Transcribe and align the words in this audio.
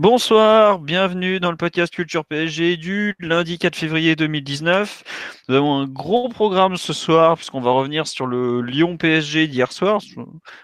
Bonsoir, 0.00 0.78
bienvenue 0.78 1.40
dans 1.40 1.50
le 1.50 1.58
podcast 1.58 1.92
Culture 1.92 2.24
PSG 2.24 2.78
du 2.78 3.14
lundi 3.18 3.58
4 3.58 3.76
février 3.76 4.16
2019. 4.16 5.04
Nous 5.46 5.54
avons 5.54 5.74
un 5.74 5.86
gros 5.86 6.30
programme 6.30 6.78
ce 6.78 6.94
soir 6.94 7.36
puisqu'on 7.36 7.60
va 7.60 7.72
revenir 7.72 8.06
sur 8.06 8.26
le 8.26 8.62
Lyon 8.62 8.96
PSG 8.96 9.46
d'hier 9.46 9.70
soir. 9.72 10.00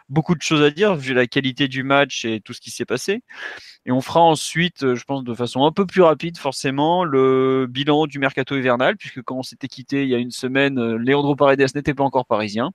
Beaucoup 0.08 0.34
de 0.34 0.40
choses 0.40 0.62
à 0.62 0.70
dire 0.70 0.96
vu 0.96 1.12
la 1.12 1.26
qualité 1.26 1.68
du 1.68 1.82
match 1.82 2.24
et 2.24 2.40
tout 2.40 2.54
ce 2.54 2.62
qui 2.62 2.70
s'est 2.70 2.86
passé. 2.86 3.20
Et 3.86 3.92
on 3.92 4.00
fera 4.00 4.20
ensuite, 4.20 4.82
euh, 4.82 4.96
je 4.96 5.04
pense 5.04 5.22
de 5.22 5.32
façon 5.32 5.64
un 5.64 5.70
peu 5.70 5.86
plus 5.86 6.02
rapide 6.02 6.38
forcément, 6.38 7.04
le 7.04 7.66
bilan 7.70 8.06
du 8.08 8.18
mercato 8.18 8.56
hivernal, 8.56 8.96
puisque 8.96 9.22
quand 9.22 9.36
on 9.36 9.42
s'était 9.44 9.68
quitté 9.68 10.02
il 10.02 10.08
y 10.08 10.14
a 10.16 10.18
une 10.18 10.32
semaine, 10.32 10.76
euh, 10.78 10.98
Leandro 10.98 11.36
Paredes 11.36 11.72
n'était 11.72 11.94
pas 11.94 12.02
encore 12.02 12.26
parisien. 12.26 12.72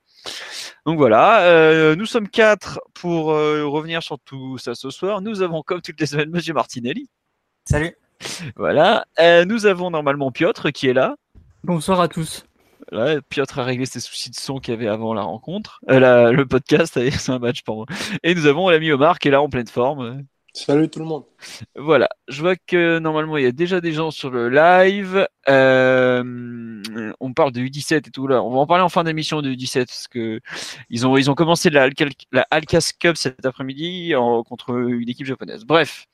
Donc 0.85 0.97
voilà, 0.97 1.41
euh, 1.41 1.97
nous 1.97 2.05
sommes 2.05 2.29
quatre 2.29 2.79
pour 2.93 3.25
revenir 3.25 4.01
sur 4.01 4.19
tout 4.19 4.57
ça 4.57 4.73
ce 4.73 4.89
soir. 4.89 5.21
Nous 5.21 5.41
avons, 5.41 5.61
comme 5.63 5.81
toutes 5.81 5.99
les 5.99 6.05
semaines, 6.05 6.31
Martinelli. 6.53 7.09
Salut. 7.65 7.95
Voilà, 8.55 9.05
nous 9.45 9.65
avons 9.65 9.89
normalement 9.89 10.31
Piotr 10.31 10.71
qui 10.71 10.87
est 10.87 10.93
là. 10.93 11.15
Bonsoir 11.63 11.99
à 12.01 12.07
tous. 12.07 12.45
Voilà, 12.91 13.21
Piotr 13.21 13.59
a 13.59 13.63
réglé 13.63 13.85
ses 13.85 13.99
soucis 13.99 14.29
de 14.29 14.35
son 14.35 14.59
qu'il 14.59 14.73
y 14.73 14.77
avait 14.77 14.87
avant 14.87 15.13
la 15.13 15.21
rencontre, 15.21 15.79
le 15.87 16.43
podcast, 16.43 16.99
c'est 17.17 17.31
un 17.31 17.39
match 17.39 17.61
pour 17.63 17.77
moi. 17.77 17.85
Et 18.23 18.35
nous 18.35 18.47
avons 18.47 18.69
l'ami 18.69 18.91
Omar 18.91 19.19
qui 19.19 19.29
est 19.29 19.31
là 19.31 19.41
en 19.41 19.49
pleine 19.49 19.67
forme. 19.67 20.23
Salut 20.53 20.89
tout 20.89 20.99
le 20.99 21.05
monde. 21.05 21.23
Voilà, 21.77 22.09
je 22.27 22.41
vois 22.41 22.57
que 22.57 22.99
normalement 22.99 23.37
il 23.37 23.43
y 23.43 23.47
a 23.47 23.53
déjà 23.53 23.79
des 23.79 23.93
gens 23.93 24.11
sur 24.11 24.29
le 24.29 24.49
live. 24.49 25.25
Euh, 25.47 26.81
on 27.21 27.33
parle 27.33 27.53
de 27.53 27.61
U17 27.61 27.95
et 27.95 28.11
tout 28.11 28.27
là. 28.27 28.43
On 28.43 28.49
va 28.51 28.57
en 28.59 28.67
parler 28.67 28.83
en 28.83 28.89
fin 28.89 29.05
d'émission 29.05 29.41
de 29.41 29.49
U17 29.49 29.85
parce 29.85 30.07
que 30.09 30.41
ils 30.89 31.07
ont 31.07 31.15
ils 31.15 31.31
ont 31.31 31.35
commencé 31.35 31.69
la, 31.69 31.89
la 32.33 32.45
Alcas 32.51 32.91
Cup 32.99 33.15
cet 33.15 33.45
après-midi 33.45 34.13
contre 34.45 34.77
une 34.77 35.07
équipe 35.07 35.25
japonaise. 35.25 35.63
Bref, 35.63 36.07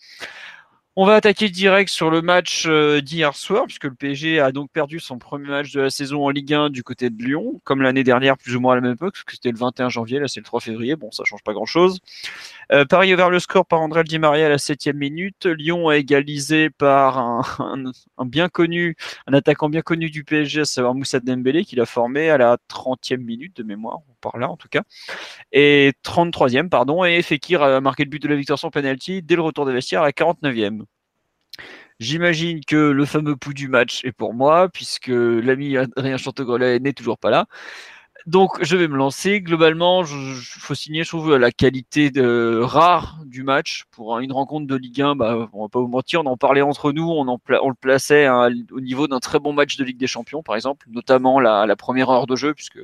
on 0.99 1.05
va 1.05 1.13
attaquer 1.13 1.49
direct 1.49 1.91
sur 1.91 2.09
le 2.09 2.23
match 2.23 2.65
euh, 2.65 3.01
d'hier 3.01 3.35
soir, 3.35 3.65
puisque 3.65 3.83
le 3.83 3.93
PSG 3.93 4.39
a 4.39 4.51
donc 4.51 4.71
perdu 4.71 4.99
son 4.99 5.19
premier 5.19 5.47
match 5.47 5.71
de 5.71 5.81
la 5.81 5.91
saison 5.91 6.25
en 6.25 6.31
Ligue 6.31 6.51
1 6.51 6.71
du 6.71 6.81
côté 6.81 7.11
de 7.11 7.23
Lyon, 7.23 7.61
comme 7.63 7.83
l'année 7.83 8.03
dernière, 8.03 8.35
plus 8.35 8.55
ou 8.55 8.59
moins 8.59 8.73
à 8.73 8.75
la 8.77 8.81
même 8.81 8.93
époque, 8.93 9.13
parce 9.13 9.23
que 9.23 9.33
c'était 9.33 9.51
le 9.51 9.59
21 9.59 9.89
janvier, 9.89 10.17
là 10.17 10.27
c'est 10.27 10.39
le 10.39 10.45
3 10.45 10.59
février, 10.59 10.95
bon 10.95 11.11
ça 11.11 11.23
change 11.23 11.43
pas 11.43 11.53
grand-chose. 11.53 11.99
Euh, 12.71 12.83
Paris 12.83 13.13
vers 13.13 13.29
le 13.29 13.39
score 13.39 13.67
par 13.67 13.79
André 13.79 14.05
Di 14.05 14.17
Maria 14.17 14.47
à 14.47 14.49
la 14.49 14.57
septième 14.57 14.97
minute. 14.97 15.45
Lyon 15.45 15.87
a 15.87 15.97
égalisé 15.97 16.71
par 16.71 17.19
un, 17.19 17.43
un, 18.17 18.25
bien 18.25 18.49
connu, 18.49 18.95
un 19.27 19.33
attaquant 19.33 19.69
bien 19.69 19.83
connu 19.83 20.09
du 20.09 20.23
PSG, 20.23 20.61
à 20.61 20.65
savoir 20.65 20.95
Moussa 20.95 21.19
Dembélé, 21.19 21.63
qui 21.63 21.75
l'a 21.75 21.85
formé 21.85 22.31
à 22.31 22.39
la 22.39 22.57
30e 22.71 23.17
minute 23.17 23.55
de 23.55 23.61
mémoire, 23.61 23.99
par 24.19 24.39
là 24.39 24.49
en 24.49 24.57
tout 24.57 24.67
cas. 24.67 24.81
Et 25.51 25.93
33e, 26.03 26.69
pardon, 26.69 27.05
et 27.05 27.21
Fekir 27.21 27.61
a 27.61 27.81
marqué 27.81 28.03
le 28.03 28.09
but 28.09 28.21
de 28.21 28.27
la 28.29 28.35
victoire 28.35 28.57
sans 28.57 28.71
penalty 28.71 29.21
dès 29.21 29.35
le 29.35 29.43
retour 29.43 29.67
des 29.67 29.73
vestiaires 29.73 30.01
à 30.01 30.05
la 30.05 30.11
49e. 30.11 30.86
J'imagine 31.99 32.63
que 32.63 32.75
le 32.75 33.05
fameux 33.05 33.35
pouls 33.35 33.53
du 33.53 33.67
match 33.67 34.05
est 34.05 34.11
pour 34.11 34.33
moi, 34.33 34.69
puisque 34.69 35.07
l'ami 35.07 35.77
Adrien 35.77 36.17
Chantegrelet 36.17 36.79
n'est 36.79 36.93
toujours 36.93 37.17
pas 37.17 37.31
là. 37.31 37.47
Donc, 38.27 38.61
je 38.61 38.75
vais 38.75 38.89
me 38.89 38.97
lancer. 38.97 39.39
Globalement, 39.41 40.03
il 40.03 40.35
faut 40.59 40.75
signer, 40.75 41.03
je 41.03 41.09
trouve, 41.09 41.37
la 41.37 41.49
qualité 41.51 42.11
de, 42.11 42.59
rare 42.61 43.19
du 43.25 43.41
match. 43.43 43.85
Pour 43.91 44.19
une 44.19 44.33
rencontre 44.33 44.67
de 44.67 44.75
Ligue 44.75 45.01
1, 45.01 45.15
bah, 45.15 45.47
on 45.53 45.63
va 45.63 45.69
pas 45.69 45.79
vous 45.79 45.87
mentir, 45.87 46.21
on 46.21 46.25
en 46.25 46.35
parlait 46.35 46.61
entre 46.61 46.91
nous, 46.91 47.09
on, 47.09 47.27
en 47.29 47.39
on 47.61 47.69
le 47.69 47.75
plaçait 47.75 48.25
hein, 48.25 48.49
au 48.71 48.81
niveau 48.81 49.07
d'un 49.07 49.19
très 49.19 49.39
bon 49.39 49.53
match 49.53 49.77
de 49.77 49.85
Ligue 49.85 49.97
des 49.97 50.07
Champions, 50.07 50.43
par 50.43 50.55
exemple, 50.55 50.87
notamment 50.89 51.39
la, 51.39 51.65
la, 51.65 51.75
première 51.77 52.09
heure 52.09 52.27
de 52.27 52.35
jeu, 52.35 52.53
puisque 52.53 52.79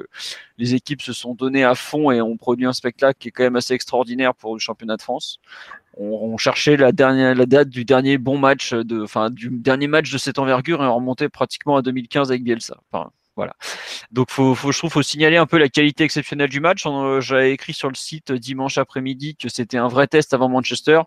les 0.57 0.75
équipes 0.75 1.01
se 1.01 1.11
sont 1.11 1.35
données 1.35 1.65
à 1.65 1.75
fond 1.75 2.09
et 2.11 2.21
ont 2.21 2.37
produit 2.37 2.65
un 2.65 2.73
spectacle 2.73 3.19
qui 3.19 3.27
est 3.27 3.31
quand 3.31 3.43
même 3.43 3.57
assez 3.57 3.73
extraordinaire 3.73 4.33
pour 4.35 4.53
le 4.53 4.59
championnat 4.59 4.95
de 4.95 5.01
France. 5.01 5.39
On, 5.95 6.37
cherchait 6.37 6.75
la, 6.75 6.91
dernière, 6.91 7.35
la 7.35 7.45
date 7.45 7.69
du 7.69 7.85
dernier 7.85 8.17
bon 8.17 8.37
match, 8.37 8.73
de, 8.73 9.03
enfin, 9.03 9.29
du 9.29 9.49
dernier 9.51 9.87
match 9.87 10.11
de 10.11 10.17
cette 10.17 10.39
envergure 10.39 10.83
et 10.83 10.87
on 10.87 10.95
remontait 10.95 11.29
pratiquement 11.29 11.75
à 11.75 11.81
2015 11.81 12.31
avec 12.31 12.43
Bielsa. 12.43 12.77
Enfin, 12.91 13.11
voilà. 13.35 13.53
Donc, 14.11 14.29
faut, 14.29 14.55
faut, 14.55 14.71
je 14.71 14.77
trouve, 14.77 14.91
faut 14.91 15.01
signaler 15.01 15.37
un 15.37 15.45
peu 15.45 15.57
la 15.57 15.69
qualité 15.69 16.03
exceptionnelle 16.03 16.49
du 16.49 16.59
match. 16.59 16.83
Euh, 16.85 17.21
j'avais 17.21 17.51
écrit 17.51 17.73
sur 17.73 17.89
le 17.89 17.95
site 17.95 18.31
dimanche 18.31 18.77
après-midi 18.77 19.35
que 19.35 19.49
c'était 19.49 19.77
un 19.77 19.87
vrai 19.87 20.07
test 20.07 20.33
avant 20.33 20.49
Manchester. 20.49 21.01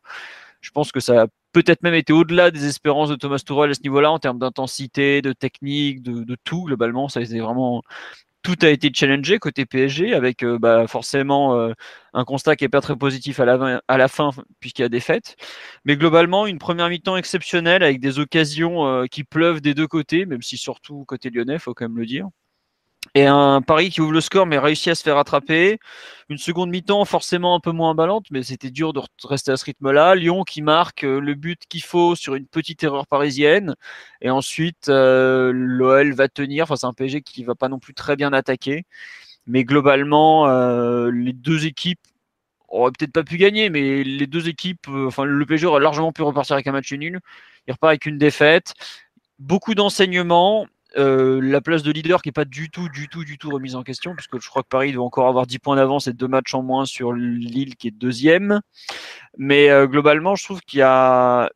Je 0.61 0.71
pense 0.71 0.91
que 0.91 1.01
ça 1.01 1.23
a 1.23 1.27
peut-être 1.53 1.83
même 1.83 1.95
été 1.95 2.13
au-delà 2.13 2.51
des 2.51 2.67
espérances 2.67 3.09
de 3.09 3.15
Thomas 3.15 3.39
Tuchel 3.39 3.71
à 3.71 3.75
ce 3.75 3.83
niveau-là 3.83 4.11
en 4.11 4.19
termes 4.19 4.39
d'intensité, 4.39 5.23
de 5.23 5.33
technique, 5.33 6.03
de, 6.03 6.25
de, 6.25 6.37
tout 6.45 6.65
globalement. 6.65 7.09
Ça 7.09 7.21
a 7.21 7.23
été 7.23 7.41
vraiment 7.41 7.83
tout 8.47 8.55
a 8.63 8.69
été 8.69 8.93
challengé 8.95 9.41
côté 9.41 9.67
PSG 9.67 10.15
avec 10.15 10.45
euh, 10.45 10.57
bah, 10.57 10.87
forcément 10.87 11.59
euh, 11.59 11.73
un 12.13 12.25
constat 12.25 12.55
qui 12.55 12.65
est 12.65 12.69
pas 12.69 12.81
très 12.81 12.95
positif 12.95 13.41
à 13.41 13.45
la, 13.45 13.83
à 13.89 13.97
la 13.99 14.07
fin 14.07 14.31
puisqu'il 14.61 14.83
y 14.83 14.85
a 14.85 14.89
des 14.89 15.01
fêtes. 15.01 15.35
Mais 15.85 15.97
globalement, 15.97 16.47
une 16.47 16.59
première 16.59 16.89
mi-temps 16.89 17.17
exceptionnelle 17.17 17.83
avec 17.83 17.99
des 17.99 18.21
occasions 18.21 18.87
euh, 18.87 19.07
qui 19.07 19.25
pleuvent 19.25 19.61
des 19.61 19.75
deux 19.75 19.89
côtés, 19.89 20.27
même 20.27 20.43
si 20.43 20.57
surtout 20.59 21.05
côté 21.07 21.31
lyonnais, 21.31 21.59
faut 21.59 21.75
quand 21.75 21.87
même 21.87 21.99
le 21.99 22.07
dire. 22.07 22.29
Et 23.17 23.25
un 23.25 23.63
Paris 23.63 23.89
qui 23.89 24.03
ouvre 24.03 24.13
le 24.13 24.21
score 24.21 24.45
mais 24.45 24.59
réussit 24.59 24.89
à 24.89 24.95
se 24.95 25.03
faire 25.03 25.17
attraper. 25.17 25.79
Une 26.29 26.37
seconde 26.37 26.69
mi-temps 26.69 27.07
forcément 27.07 27.55
un 27.55 27.61
peu 27.61 27.73
moins 27.73 27.95
ballante, 27.95 28.27
mais 28.31 28.43
c'était 28.43 28.71
dur 28.71 28.93
de 28.93 29.01
rester 29.25 29.53
à 29.53 29.57
ce 29.57 29.65
rythme-là. 29.65 30.15
Lyon 30.15 30.45
qui 30.45 30.61
marque 30.61 31.03
euh, 31.03 31.19
le 31.19 31.33
but 31.35 31.63
qu'il 31.67 31.83
faut 31.83 32.15
sur 32.15 32.35
une 32.35 32.47
petite 32.47 32.85
erreur 32.85 33.07
parisienne. 33.07 33.75
Et 34.21 34.29
ensuite, 34.29 34.91
euh, 34.91 35.51
l'OL 35.55 36.13
va 36.13 36.29
tenir. 36.29 36.65
Enfin, 36.65 36.77
c'est 36.77 36.87
un 36.87 36.93
PSG 36.93 37.23
qui 37.23 37.43
va 37.43 37.55
pas 37.55 37.69
non 37.69 37.79
plus 37.79 37.95
très 37.95 38.17
bien 38.17 38.35
attaquer. 38.35 38.85
Mais 39.47 39.65
globalement, 39.65 40.49
euh, 40.49 41.11
les 41.11 41.33
deux 41.33 41.65
équipes 41.65 42.01
auraient 42.69 42.93
peut-être 42.99 43.13
pas 43.13 43.25
pu 43.25 43.39
gagner, 43.39 43.71
mais 43.71 44.05
les 44.05 44.27
deux 44.27 44.49
équipes, 44.49 44.89
enfin, 44.89 45.25
le 45.25 45.47
PSG 45.47 45.67
aurait 45.67 45.81
largement 45.81 46.13
pu 46.13 46.23
repartir 46.23 46.55
avec 46.55 46.67
un 46.67 46.73
match 46.73 46.93
nul. 46.93 47.21
Il 47.67 47.73
repart 47.73 47.91
avec 47.93 48.05
une 48.05 48.19
défaite. 48.19 48.75
Beaucoup 49.39 49.75
d'enseignements 49.75 50.67
euh, 50.97 51.41
la 51.43 51.61
place 51.61 51.83
de 51.83 51.91
leader 51.91 52.23
qui 52.23 52.29
n'est 52.29 52.33
pas 52.33 52.45
du 52.45 52.71
tout, 52.71 52.89
du 52.89 53.09
tout, 53.09 53.25
du 53.25 53.39
tout 53.39 53.51
remise 53.51 53.75
en 53.75 53.83
question, 53.83 54.15
puisque 54.15 54.41
je 54.41 54.49
crois 54.49 54.63
que 54.63 54.69
Paris 54.69 54.93
doit 54.93 55.05
encore 55.05 55.29
avoir 55.29 55.47
10 55.47 55.59
points 55.59 55.77
d'avance 55.77 56.07
et 56.07 56.13
deux 56.13 56.29
matchs 56.29 56.55
en 56.55 56.63
moins 56.63 56.85
sur 56.87 57.13
Lille 57.13 57.77
qui 57.77 57.89
est 57.89 57.91
deuxième. 57.91 58.61
Mais 59.37 59.69
euh, 59.71 59.87
globalement, 59.87 60.37
je 60.37 60.45
trouve 60.45 60.61
qu'il 60.63 60.79
y 60.79 60.83
a 60.83 61.51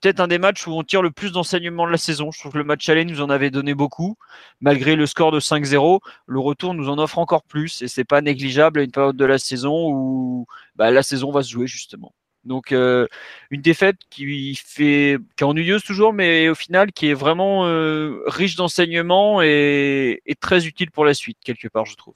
peut-être 0.00 0.20
un 0.20 0.28
des 0.28 0.38
matchs 0.38 0.66
où 0.66 0.72
on 0.72 0.82
tire 0.82 1.02
le 1.02 1.10
plus 1.10 1.32
d'enseignements 1.32 1.86
de 1.86 1.92
la 1.92 1.98
saison. 1.98 2.30
Je 2.30 2.38
trouve 2.40 2.52
que 2.52 2.58
le 2.58 2.64
match 2.64 2.88
aller 2.88 3.04
nous 3.04 3.20
en 3.20 3.30
avait 3.30 3.50
donné 3.50 3.74
beaucoup, 3.74 4.16
malgré 4.60 4.96
le 4.96 5.06
score 5.06 5.32
de 5.32 5.40
5-0. 5.40 6.00
Le 6.26 6.38
retour 6.40 6.74
nous 6.74 6.88
en 6.88 6.98
offre 6.98 7.18
encore 7.18 7.42
plus, 7.44 7.82
et 7.82 7.88
c'est 7.88 8.04
pas 8.04 8.20
négligeable 8.20 8.80
à 8.80 8.82
une 8.82 8.92
période 8.92 9.16
de 9.16 9.24
la 9.24 9.38
saison 9.38 9.90
où 9.90 10.46
bah, 10.76 10.90
la 10.90 11.02
saison 11.02 11.30
va 11.30 11.42
se 11.42 11.50
jouer 11.50 11.66
justement. 11.66 12.14
Donc 12.44 12.72
euh, 12.72 13.06
une 13.50 13.60
défaite 13.60 13.96
qui 14.08 14.54
fait 14.54 15.18
qui 15.36 15.44
est 15.44 15.46
ennuyeuse 15.46 15.84
toujours, 15.84 16.12
mais 16.12 16.48
au 16.48 16.54
final 16.54 16.92
qui 16.92 17.08
est 17.08 17.14
vraiment 17.14 17.66
euh, 17.66 18.22
riche 18.26 18.56
d'enseignements 18.56 19.42
et, 19.42 20.22
très 20.40 20.66
utile 20.66 20.90
pour 20.90 21.04
la 21.04 21.12
suite 21.12 21.38
quelque 21.44 21.68
part, 21.68 21.84
je 21.84 21.96
trouve. 21.96 22.14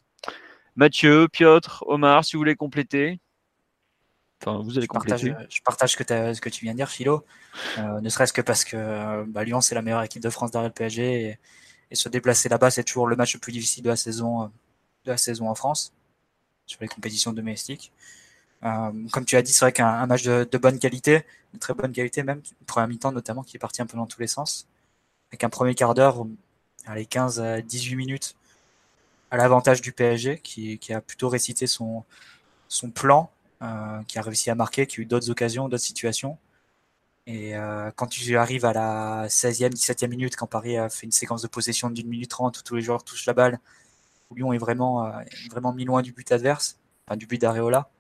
Mathieu, 0.76 1.28
Piotr, 1.28 1.84
Omar, 1.86 2.24
si 2.24 2.34
vous 2.34 2.40
voulez 2.40 2.56
compléter. 2.56 3.20
Enfin, 4.40 4.60
vous 4.62 4.76
allez 4.76 4.82
je 4.82 4.88
compléter. 4.88 5.30
Partage, 5.30 5.46
je 5.50 5.60
partage 5.62 5.92
ce 5.92 5.96
que, 5.96 6.34
ce 6.34 6.40
que, 6.40 6.48
tu 6.48 6.64
viens 6.64 6.72
de 6.72 6.78
dire, 6.78 6.88
Philo. 6.88 7.24
Euh, 7.78 8.00
ne 8.00 8.08
serait-ce 8.08 8.32
que 8.32 8.40
parce 8.40 8.64
que 8.64 9.24
bah, 9.24 9.44
Lyon 9.44 9.60
c'est 9.60 9.74
la 9.74 9.82
meilleure 9.82 10.02
équipe 10.02 10.22
de 10.22 10.30
France 10.30 10.50
derrière 10.50 10.68
le 10.68 10.74
PSG 10.74 11.22
et, 11.22 11.38
et 11.90 11.94
se 11.94 12.08
déplacer 12.08 12.48
là-bas 12.48 12.70
c'est 12.70 12.82
toujours 12.82 13.06
le 13.06 13.14
match 13.14 13.34
le 13.34 13.40
plus 13.40 13.52
difficile 13.52 13.84
de 13.84 13.90
la 13.90 13.96
saison 13.96 14.50
de 15.04 15.10
la 15.10 15.16
saison 15.16 15.48
en 15.48 15.54
France 15.54 15.92
sur 16.66 16.80
les 16.80 16.88
compétitions 16.88 17.32
domestiques. 17.32 17.92
Euh, 18.64 18.92
comme 19.12 19.24
tu 19.24 19.36
as 19.36 19.42
dit, 19.42 19.52
c'est 19.52 19.64
vrai 19.64 19.72
qu'un 19.72 20.06
match 20.06 20.22
de, 20.24 20.58
bonne 20.58 20.78
qualité, 20.78 21.24
de 21.52 21.58
très 21.58 21.74
bonne 21.74 21.92
qualité 21.92 22.22
même, 22.22 22.40
première 22.66 22.88
mi-temps 22.88 23.12
notamment 23.12 23.42
qui 23.42 23.56
est 23.56 23.60
parti 23.60 23.82
un 23.82 23.86
peu 23.86 23.96
dans 23.96 24.06
tous 24.06 24.20
les 24.20 24.26
sens, 24.26 24.66
avec 25.30 25.44
un 25.44 25.50
premier 25.50 25.74
quart 25.74 25.94
d'heure, 25.94 26.26
les 26.94 27.06
15 27.06 27.40
à 27.40 27.60
18 27.60 27.96
minutes, 27.96 28.36
à 29.30 29.36
l'avantage 29.36 29.80
du 29.82 29.92
PSG, 29.92 30.38
qui, 30.40 30.78
a 30.92 31.00
plutôt 31.00 31.28
récité 31.28 31.66
son, 31.66 32.04
son 32.68 32.90
plan, 32.90 33.30
euh, 33.62 34.02
qui 34.08 34.18
a 34.18 34.22
réussi 34.22 34.50
à 34.50 34.54
marquer, 34.54 34.86
qui 34.86 35.00
a 35.00 35.02
eu 35.02 35.06
d'autres 35.06 35.30
occasions, 35.30 35.68
d'autres 35.68 35.82
situations. 35.82 36.38
Et 37.26 37.56
euh, 37.56 37.90
quand 37.96 38.06
tu 38.06 38.36
arrives 38.36 38.64
à 38.64 38.72
la 38.72 39.26
16e, 39.28 39.70
17e 39.70 40.08
minute, 40.08 40.36
quand 40.36 40.46
Paris 40.46 40.76
a 40.76 40.88
fait 40.90 41.06
une 41.06 41.12
séquence 41.12 41.42
de 41.42 41.48
possession 41.48 41.90
d'une 41.90 42.08
minute 42.08 42.30
trente 42.30 42.58
où 42.58 42.62
tous 42.62 42.76
les 42.76 42.82
joueurs 42.82 43.04
touchent 43.04 43.26
la 43.26 43.34
balle, 43.34 43.60
où 44.30 44.36
Lyon 44.36 44.52
est 44.52 44.58
vraiment, 44.58 45.10
vraiment 45.50 45.72
mis 45.72 45.84
loin 45.84 46.02
du 46.02 46.12
but 46.12 46.30
adverse, 46.32 46.78
enfin 47.06 47.16
du 47.16 47.26
but 47.26 47.40
d'Areola, 47.40 47.90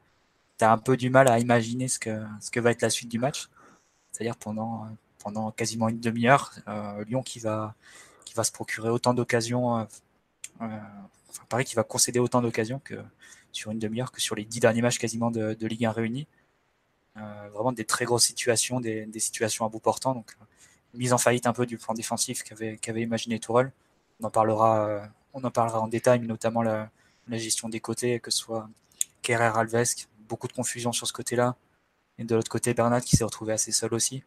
tu 0.58 0.64
as 0.64 0.72
un 0.72 0.78
peu 0.78 0.96
du 0.96 1.10
mal 1.10 1.28
à 1.28 1.38
imaginer 1.38 1.88
ce 1.88 1.98
que, 1.98 2.22
ce 2.40 2.50
que 2.50 2.60
va 2.60 2.70
être 2.70 2.82
la 2.82 2.90
suite 2.90 3.10
du 3.10 3.18
match. 3.18 3.48
C'est-à-dire 4.12 4.36
pendant, 4.36 4.86
pendant 5.18 5.50
quasiment 5.50 5.88
une 5.88 6.00
demi-heure, 6.00 6.52
Lyon 7.06 7.22
qui 7.22 7.40
va, 7.40 7.74
qui 8.24 8.34
va 8.34 8.44
se 8.44 8.52
procurer 8.52 8.90
autant 8.90 9.14
d'occasions, 9.14 9.86
enfin, 10.60 11.44
Paris 11.48 11.64
qui 11.64 11.74
va 11.74 11.82
concéder 11.82 12.20
autant 12.20 12.42
d'occasions 12.42 12.80
que 12.84 12.94
sur 13.52 13.70
une 13.70 13.78
demi-heure 13.78 14.12
que 14.12 14.20
sur 14.20 14.36
les 14.36 14.44
dix 14.44 14.60
derniers 14.60 14.82
matchs 14.82 14.98
quasiment 14.98 15.30
de, 15.30 15.66
Ligue 15.66 15.86
1 15.86 15.92
réunis. 15.92 16.26
vraiment 17.16 17.72
des 17.72 17.84
très 17.84 18.04
grosses 18.04 18.24
situations, 18.24 18.80
des, 18.80 19.08
situations 19.18 19.64
à 19.64 19.68
bout 19.68 19.80
portant. 19.80 20.14
Donc, 20.14 20.36
mise 20.94 21.12
en 21.12 21.18
faillite 21.18 21.46
un 21.46 21.52
peu 21.52 21.66
du 21.66 21.78
plan 21.78 21.94
défensif 21.94 22.42
qu'avait 22.42 23.02
imaginé 23.02 23.38
Tourelle. 23.38 23.72
On 24.20 24.26
en 24.26 24.30
parlera, 24.30 24.86
euh, 24.86 25.06
on 25.32 25.42
en 25.44 25.50
parlera 25.50 25.80
en 25.80 25.88
détail, 25.88 26.20
mais 26.20 26.26
notamment 26.26 26.62
la, 26.62 26.90
gestion 27.28 27.68
des 27.68 27.80
côtés, 27.80 28.20
que 28.20 28.30
ce 28.30 28.38
soit 28.38 28.68
Kerrer 29.22 29.52
Alves, 29.56 30.06
beaucoup 30.28 30.48
de 30.48 30.52
confusion 30.52 30.92
sur 30.92 31.06
ce 31.06 31.12
côté-là, 31.12 31.56
et 32.18 32.24
de 32.24 32.34
l'autre 32.34 32.50
côté 32.50 32.74
Bernat 32.74 33.00
qui 33.00 33.16
s'est 33.16 33.24
retrouvé 33.24 33.52
assez 33.52 33.72
seul 33.72 33.94
aussi. 33.94 34.22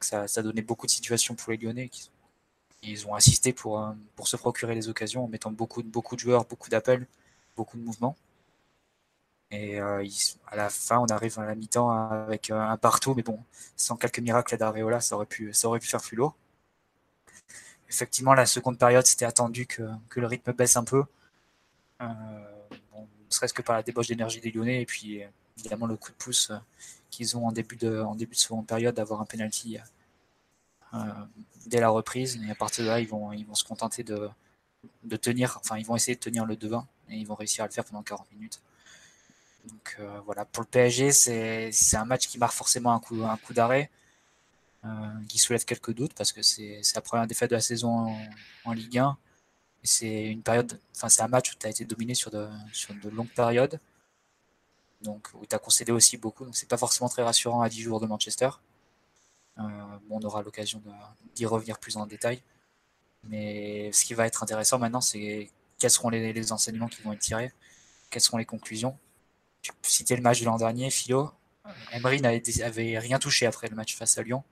Ça, 0.00 0.28
ça 0.28 0.42
donnait 0.42 0.62
beaucoup 0.62 0.86
de 0.86 0.90
situations 0.90 1.34
pour 1.34 1.52
les 1.52 1.58
Lyonnais. 1.58 1.88
Qui, 1.88 2.10
ils 2.82 3.06
ont 3.06 3.14
assisté 3.14 3.52
pour, 3.52 3.80
euh, 3.80 3.92
pour 4.16 4.28
se 4.28 4.36
procurer 4.36 4.74
les 4.74 4.88
occasions 4.88 5.24
en 5.24 5.28
mettant 5.28 5.50
beaucoup, 5.52 5.82
beaucoup 5.82 6.16
de 6.16 6.20
joueurs, 6.20 6.44
beaucoup 6.44 6.68
d'appels, 6.68 7.06
beaucoup 7.56 7.76
de 7.76 7.82
mouvements. 7.82 8.16
Et 9.50 9.80
euh, 9.80 10.04
à 10.46 10.56
la 10.56 10.70
fin, 10.70 10.98
on 10.98 11.06
arrive 11.06 11.38
à 11.38 11.44
la 11.46 11.54
mi-temps 11.54 11.90
avec 11.90 12.50
un 12.50 12.76
partout, 12.78 13.14
mais 13.14 13.22
bon, 13.22 13.38
sans 13.76 13.96
quelques 13.96 14.18
miracles 14.20 14.56
d'Areola, 14.56 15.00
ça 15.00 15.14
aurait 15.16 15.26
pu, 15.26 15.52
ça 15.52 15.68
aurait 15.68 15.78
pu 15.78 15.88
faire 15.88 16.00
plus 16.00 16.16
lourd. 16.16 16.34
Effectivement, 17.88 18.32
la 18.34 18.46
seconde 18.46 18.78
période, 18.78 19.06
c'était 19.06 19.26
attendu 19.26 19.66
que, 19.66 19.82
que, 20.08 20.20
le 20.20 20.26
rythme 20.26 20.52
baisse 20.52 20.76
un 20.76 20.84
peu. 20.84 21.04
Euh, 22.00 22.06
ne 23.32 23.36
serait-ce 23.36 23.54
que 23.54 23.62
par 23.62 23.76
la 23.76 23.82
débauche 23.82 24.08
d'énergie 24.08 24.40
des 24.40 24.50
Lyonnais, 24.50 24.82
et 24.82 24.86
puis 24.86 25.22
évidemment 25.58 25.86
le 25.86 25.96
coup 25.96 26.10
de 26.10 26.16
pouce 26.16 26.50
euh, 26.50 26.58
qu'ils 27.10 27.36
ont 27.36 27.46
en 27.46 27.52
début 27.52 27.76
de, 27.76 28.00
en 28.00 28.14
début 28.14 28.34
de 28.34 28.40
seconde 28.40 28.66
période 28.66 28.94
d'avoir 28.94 29.20
un 29.20 29.24
penalty 29.24 29.78
euh, 30.94 30.98
dès 31.66 31.80
la 31.80 31.88
reprise. 31.88 32.40
Et 32.46 32.50
à 32.50 32.54
partir 32.54 32.84
de 32.84 32.90
là, 32.90 33.00
ils 33.00 33.08
vont, 33.08 33.32
ils 33.32 33.46
vont 33.46 33.54
se 33.54 33.64
contenter 33.64 34.02
de, 34.02 34.28
de 35.04 35.16
tenir, 35.16 35.58
enfin, 35.60 35.78
ils 35.78 35.86
vont 35.86 35.96
essayer 35.96 36.14
de 36.14 36.20
tenir 36.20 36.44
le 36.44 36.56
devant, 36.56 36.86
et 37.08 37.16
ils 37.16 37.26
vont 37.26 37.34
réussir 37.34 37.64
à 37.64 37.66
le 37.66 37.72
faire 37.72 37.84
pendant 37.84 38.02
40 38.02 38.30
minutes. 38.32 38.60
Donc 39.66 39.96
euh, 40.00 40.20
voilà, 40.24 40.44
pour 40.44 40.62
le 40.62 40.68
PSG, 40.68 41.12
c'est 41.12 41.96
un 41.96 42.04
match 42.04 42.26
qui 42.26 42.38
marque 42.38 42.54
forcément 42.54 42.92
un 42.92 42.98
coup, 42.98 43.22
un 43.22 43.36
coup 43.36 43.52
d'arrêt, 43.52 43.90
euh, 44.84 44.88
qui 45.28 45.38
soulève 45.38 45.64
quelques 45.64 45.94
doutes 45.94 46.14
parce 46.14 46.32
que 46.32 46.42
c'est 46.42 46.82
la 46.94 47.00
première 47.00 47.26
défaite 47.26 47.50
de 47.50 47.54
la 47.54 47.60
saison 47.60 48.16
en, 48.64 48.72
Ligue 48.72 48.98
1. 48.98 49.16
C'est 49.82 50.26
une 50.26 50.42
période, 50.42 50.80
enfin 50.94 51.08
c'est 51.08 51.22
un 51.22 51.28
match 51.28 51.52
où 51.52 51.56
tu 51.58 51.66
as 51.66 51.70
été 51.70 51.84
dominé 51.84 52.14
sur 52.14 52.30
de, 52.30 52.48
longues 53.10 53.32
périodes, 53.34 53.80
donc 55.02 55.28
où 55.34 55.44
tu 55.46 55.54
as 55.54 55.58
concédé 55.58 55.92
aussi 55.92 56.16
beaucoup. 56.16 56.44
Donc 56.44 56.56
c'est 56.56 56.68
pas 56.68 56.76
forcément 56.76 57.08
très 57.08 57.22
rassurant 57.22 57.62
à 57.62 57.68
10 57.68 57.82
jours 57.82 58.00
de 58.00 58.06
Manchester. 58.06 58.50
Euh, 59.58 59.62
on 60.10 60.20
aura 60.22 60.42
l'occasion 60.42 60.82
d'y 61.34 61.46
revenir 61.46 61.78
plus 61.78 61.96
en 61.96 62.06
détail. 62.06 62.42
Mais 63.24 63.92
ce 63.92 64.04
qui 64.04 64.14
va 64.14 64.26
être 64.26 64.42
intéressant 64.42 64.78
maintenant, 64.78 65.00
c'est 65.00 65.50
quels 65.78 65.90
seront 65.90 66.10
les, 66.10 66.32
les, 66.32 66.52
enseignements 66.52 66.88
qui 66.88 67.02
vont 67.02 67.12
être 67.12 67.20
tirés, 67.20 67.52
quelles 68.10 68.22
seront 68.22 68.38
les 68.38 68.44
conclusions 68.44 68.96
tu 69.62 69.72
citais 69.82 70.16
le 70.16 70.22
match 70.22 70.40
de 70.40 70.44
l'an 70.44 70.56
dernier, 70.56 70.90
Philo. 70.90 71.30
Emery 71.92 72.20
n'avait 72.20 72.98
rien 72.98 73.18
touché 73.18 73.46
après 73.46 73.68
le 73.68 73.76
match 73.76 73.96
face 73.96 74.18
à 74.18 74.22
Lyon. 74.22 74.42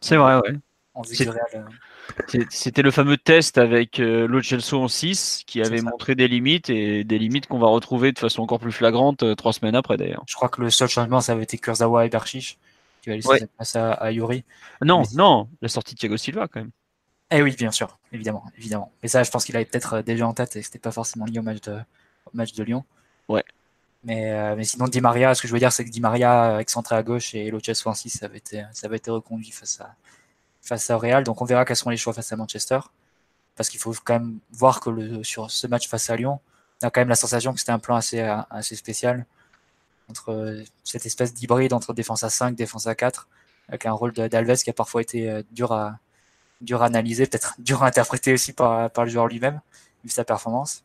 C'est 0.00 0.16
vrai, 0.16 0.36
ouais. 0.36 0.58
Euh, 0.94 2.44
c'était 2.50 2.82
le 2.82 2.90
fameux 2.90 3.16
test 3.16 3.56
avec 3.56 3.98
euh, 3.98 4.28
en 4.72 4.88
6 4.88 5.44
qui 5.46 5.62
avait 5.62 5.80
montré 5.80 6.14
des 6.14 6.28
limites 6.28 6.68
et 6.68 7.02
des 7.02 7.18
limites 7.18 7.46
qu'on 7.46 7.58
va 7.58 7.68
retrouver 7.68 8.12
de 8.12 8.18
façon 8.18 8.42
encore 8.42 8.58
plus 8.58 8.72
flagrante 8.72 9.22
euh, 9.22 9.34
trois 9.34 9.54
semaines 9.54 9.74
après 9.74 9.96
d'ailleurs. 9.96 10.22
Je 10.26 10.34
crois 10.34 10.50
que 10.50 10.60
le 10.60 10.68
seul 10.68 10.88
changement 10.88 11.22
ça 11.22 11.32
avait 11.32 11.44
été 11.44 11.56
Kurzawa 11.56 12.04
et 12.04 12.10
Berchiche 12.10 12.58
qui 13.02 13.08
va 13.08 13.16
laisser 13.16 13.28
ouais. 13.28 13.46
place 13.56 13.74
à, 13.74 14.12
Yuri. 14.12 14.44
Non, 14.82 15.02
non, 15.14 15.48
la 15.62 15.68
sortie 15.68 15.94
de 15.94 16.00
Thiago 16.00 16.16
Silva 16.18 16.46
quand 16.46 16.60
même. 16.60 16.70
Eh 17.30 17.42
oui, 17.42 17.56
bien 17.56 17.70
sûr, 17.70 17.98
évidemment, 18.12 18.44
évidemment. 18.58 18.92
Mais 19.02 19.08
ça, 19.08 19.22
je 19.22 19.30
pense 19.30 19.46
qu'il 19.46 19.56
avait 19.56 19.64
peut-être 19.64 19.94
euh, 19.94 20.02
déjà 20.02 20.26
en 20.26 20.34
tête 20.34 20.54
et 20.56 20.62
c'était 20.62 20.78
pas 20.78 20.92
forcément 20.92 21.24
lié 21.24 21.38
au 21.38 21.42
match 21.42 21.62
de, 21.62 21.72
au 22.26 22.30
match 22.34 22.52
de 22.52 22.62
Lyon. 22.62 22.84
Ouais. 23.28 23.42
Mais, 24.04 24.30
euh, 24.32 24.54
mais 24.54 24.64
sinon, 24.64 24.86
Di 24.86 25.00
Maria, 25.00 25.34
ce 25.34 25.40
que 25.40 25.48
je 25.48 25.52
veux 25.54 25.58
dire, 25.58 25.72
c'est 25.72 25.84
que 25.84 25.90
Di 25.90 26.00
Maria, 26.00 26.60
excentré 26.60 26.94
à 26.94 27.02
gauche 27.02 27.34
et 27.34 27.50
Loches 27.50 27.72
Francis, 27.80 28.18
ça 28.18 28.26
avait 28.26 28.36
été, 28.36 28.64
ça 28.72 28.86
avait 28.86 28.98
été 28.98 29.10
reconduit 29.10 29.50
face 29.50 29.80
à, 29.80 29.94
face 30.62 30.88
à 30.90 30.96
Real. 30.96 31.24
Donc, 31.24 31.42
on 31.42 31.44
verra 31.44 31.64
quels 31.64 31.76
seront 31.76 31.90
les 31.90 31.96
choix 31.96 32.12
face 32.12 32.32
à 32.32 32.36
Manchester. 32.36 32.80
Parce 33.56 33.68
qu'il 33.68 33.80
faut 33.80 33.94
quand 34.04 34.14
même 34.14 34.38
voir 34.52 34.80
que 34.80 34.90
le, 34.90 35.24
sur 35.24 35.50
ce 35.50 35.66
match 35.66 35.88
face 35.88 36.08
à 36.08 36.16
Lyon, 36.16 36.40
on 36.82 36.86
a 36.86 36.90
quand 36.90 37.00
même 37.00 37.08
la 37.08 37.16
sensation 37.16 37.52
que 37.52 37.60
c'était 37.60 37.72
un 37.72 37.78
plan 37.78 37.96
assez, 37.96 38.20
assez 38.20 38.76
spécial. 38.76 39.26
Entre 40.08 40.62
cette 40.84 41.06
espèce 41.06 41.34
d'hybride 41.34 41.72
entre 41.72 41.92
défense 41.94 42.24
à 42.24 42.30
5, 42.30 42.54
défense 42.54 42.86
à 42.86 42.94
4, 42.94 43.28
avec 43.68 43.86
un 43.86 43.92
rôle 43.92 44.12
d'Alves 44.12 44.62
qui 44.62 44.70
a 44.70 44.72
parfois 44.72 45.02
été 45.02 45.30
euh, 45.30 45.42
dur 45.52 45.72
à, 45.72 45.98
dur 46.60 46.82
à 46.82 46.86
analyser, 46.86 47.26
peut-être 47.26 47.54
dur 47.58 47.82
à 47.82 47.86
interpréter 47.86 48.32
aussi 48.32 48.52
par, 48.52 48.90
par 48.90 49.04
le 49.04 49.10
joueur 49.10 49.28
lui-même, 49.28 49.60
vu 50.04 50.10
sa 50.10 50.24
performance. 50.24 50.84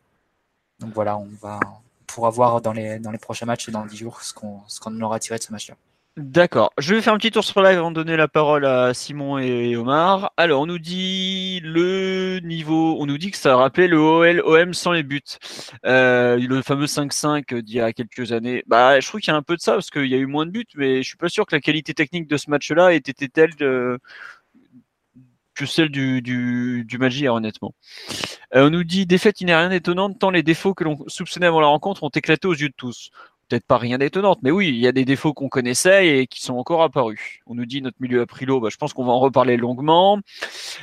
Donc 0.78 0.94
voilà, 0.94 1.18
on 1.18 1.28
va, 1.40 1.58
pourra 2.06 2.30
voir 2.30 2.60
dans 2.60 2.72
les, 2.72 2.98
dans 2.98 3.10
les 3.10 3.18
prochains 3.18 3.46
matchs 3.46 3.68
et 3.68 3.72
dans 3.72 3.84
10 3.86 3.96
jours 3.96 4.22
ce 4.22 4.32
qu'on 4.34 4.62
qu'on 4.80 5.00
aura 5.00 5.18
tiré 5.18 5.38
de 5.38 5.44
ce 5.44 5.52
match-là. 5.52 5.76
D'accord. 6.18 6.72
Je 6.78 6.96
vais 6.96 7.00
faire 7.00 7.12
un 7.14 7.16
petit 7.16 7.30
tour 7.30 7.44
sur 7.44 7.62
live 7.62 7.78
avant 7.78 7.92
de 7.92 7.94
donner 7.94 8.16
la 8.16 8.26
parole 8.26 8.66
à 8.66 8.92
Simon 8.92 9.38
et 9.38 9.76
Omar. 9.76 10.32
Alors, 10.36 10.62
on 10.62 10.66
nous 10.66 10.80
dit 10.80 11.60
le 11.62 12.40
niveau, 12.42 12.96
on 12.98 13.06
nous 13.06 13.18
dit 13.18 13.30
que 13.30 13.36
ça 13.36 13.54
rappelait 13.56 13.86
le 13.86 13.98
OL 14.00 14.42
OM 14.44 14.74
sans 14.74 14.90
les 14.90 15.04
buts. 15.04 15.22
Euh, 15.86 16.36
le 16.36 16.60
fameux 16.62 16.86
5-5 16.86 17.60
d'il 17.60 17.76
y 17.76 17.80
a 17.80 17.92
quelques 17.92 18.32
années. 18.32 18.64
Bah, 18.66 18.98
je 18.98 19.06
trouve 19.06 19.20
qu'il 19.20 19.30
y 19.30 19.34
a 19.34 19.36
un 19.36 19.42
peu 19.42 19.54
de 19.54 19.60
ça 19.60 19.74
parce 19.74 19.90
qu'il 19.90 20.06
y 20.06 20.14
a 20.14 20.18
eu 20.18 20.26
moins 20.26 20.44
de 20.44 20.50
buts, 20.50 20.66
mais 20.74 21.04
je 21.04 21.08
suis 21.08 21.16
pas 21.16 21.28
sûr 21.28 21.46
que 21.46 21.54
la 21.54 21.60
qualité 21.60 21.94
technique 21.94 22.26
de 22.26 22.36
ce 22.36 22.50
match-là 22.50 22.92
ait 22.92 22.96
été 22.96 23.28
telle 23.28 23.54
de, 23.54 24.00
que 25.54 25.66
celle 25.66 25.88
du, 25.88 26.20
du, 26.20 26.84
du 26.84 27.28
honnêtement. 27.28 27.74
Euh, 28.56 28.66
on 28.66 28.70
nous 28.70 28.82
dit 28.82 29.06
défaite, 29.06 29.40
il 29.40 29.46
n'est 29.46 29.56
rien 29.56 29.68
d'étonnant, 29.68 30.12
tant 30.12 30.30
les 30.30 30.42
défauts 30.42 30.74
que 30.74 30.82
l'on 30.82 30.96
soupçonnait 31.06 31.46
avant 31.46 31.60
la 31.60 31.68
rencontre 31.68 32.02
ont 32.02 32.08
éclaté 32.08 32.48
aux 32.48 32.54
yeux 32.54 32.70
de 32.70 32.74
tous. 32.76 33.10
Peut-être 33.48 33.66
pas 33.66 33.78
rien 33.78 33.96
d'étonnant, 33.96 34.36
mais 34.42 34.50
oui, 34.50 34.68
il 34.68 34.76
y 34.76 34.86
a 34.86 34.92
des 34.92 35.06
défauts 35.06 35.32
qu'on 35.32 35.48
connaissait 35.48 36.18
et 36.18 36.26
qui 36.26 36.42
sont 36.42 36.54
encore 36.54 36.82
apparus. 36.82 37.40
On 37.46 37.54
nous 37.54 37.64
dit 37.64 37.80
notre 37.80 37.96
milieu 38.00 38.20
à 38.20 38.44
l'eau, 38.44 38.60
bah, 38.60 38.68
je 38.70 38.76
pense 38.76 38.92
qu'on 38.92 39.06
va 39.06 39.12
en 39.12 39.20
reparler 39.20 39.56
longuement. 39.56 40.18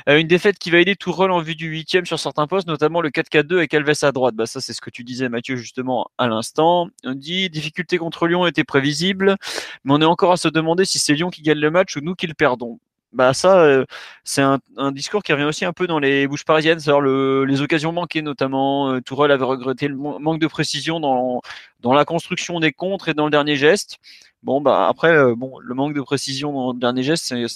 Euh, 0.08 0.18
une 0.18 0.26
défaite 0.26 0.58
qui 0.58 0.70
va 0.70 0.80
aider 0.80 0.96
tout 0.96 1.12
rôle 1.12 1.30
en 1.30 1.40
vue 1.40 1.54
du 1.54 1.68
huitième 1.68 2.06
sur 2.06 2.18
certains 2.18 2.48
postes, 2.48 2.66
notamment 2.66 3.00
le 3.00 3.10
4-4-2 3.10 3.58
avec 3.58 3.74
Alves 3.74 3.92
à 4.02 4.10
droite. 4.10 4.34
Bah, 4.34 4.46
ça, 4.46 4.60
c'est 4.60 4.72
ce 4.72 4.80
que 4.80 4.90
tu 4.90 5.04
disais, 5.04 5.28
Mathieu, 5.28 5.54
justement, 5.54 6.10
à 6.18 6.26
l'instant. 6.26 6.88
On 7.04 7.14
dit 7.14 7.50
difficulté 7.50 7.98
contre 7.98 8.26
Lyon 8.26 8.46
était 8.46 8.64
prévisible, 8.64 9.36
mais 9.84 9.94
on 9.94 10.00
est 10.00 10.04
encore 10.04 10.32
à 10.32 10.36
se 10.36 10.48
demander 10.48 10.84
si 10.84 10.98
c'est 10.98 11.14
Lyon 11.14 11.30
qui 11.30 11.42
gagne 11.42 11.60
le 11.60 11.70
match 11.70 11.96
ou 11.96 12.00
nous 12.00 12.16
qui 12.16 12.26
le 12.26 12.34
perdons 12.34 12.80
bah 13.12 13.32
ça, 13.32 13.60
euh, 13.60 13.84
c'est 14.24 14.42
un, 14.42 14.58
discours 14.92 15.22
qui 15.22 15.32
revient 15.32 15.44
aussi 15.44 15.64
un 15.64 15.72
peu 15.72 15.86
dans 15.86 15.98
les 15.98 16.26
bouches 16.26 16.44
parisiennes, 16.44 16.80
c'est-à-dire 16.80 17.02
les 17.02 17.60
occasions 17.62 17.92
manquées 17.92 18.22
notamment. 18.22 18.92
Euh, 18.92 19.00
Tourelle 19.00 19.30
avait 19.30 19.44
regretté 19.44 19.88
le 19.88 19.96
manque 19.96 20.40
de 20.40 20.46
précision 20.46 21.00
dans, 21.00 21.40
dans 21.80 21.92
la 21.94 22.04
construction 22.04 22.60
des 22.60 22.72
contres 22.72 23.08
et 23.08 23.14
dans 23.14 23.24
le 23.24 23.30
dernier 23.30 23.56
geste. 23.56 23.98
Bon, 24.42 24.60
bah 24.60 24.86
après, 24.88 25.16
euh, 25.16 25.34
bon, 25.34 25.58
le 25.60 25.74
manque 25.74 25.94
de 25.94 26.00
précision 26.02 26.52
dans 26.52 26.72
le 26.72 26.78
dernier 26.78 27.02
geste, 27.02 27.24
c'est 27.26 27.46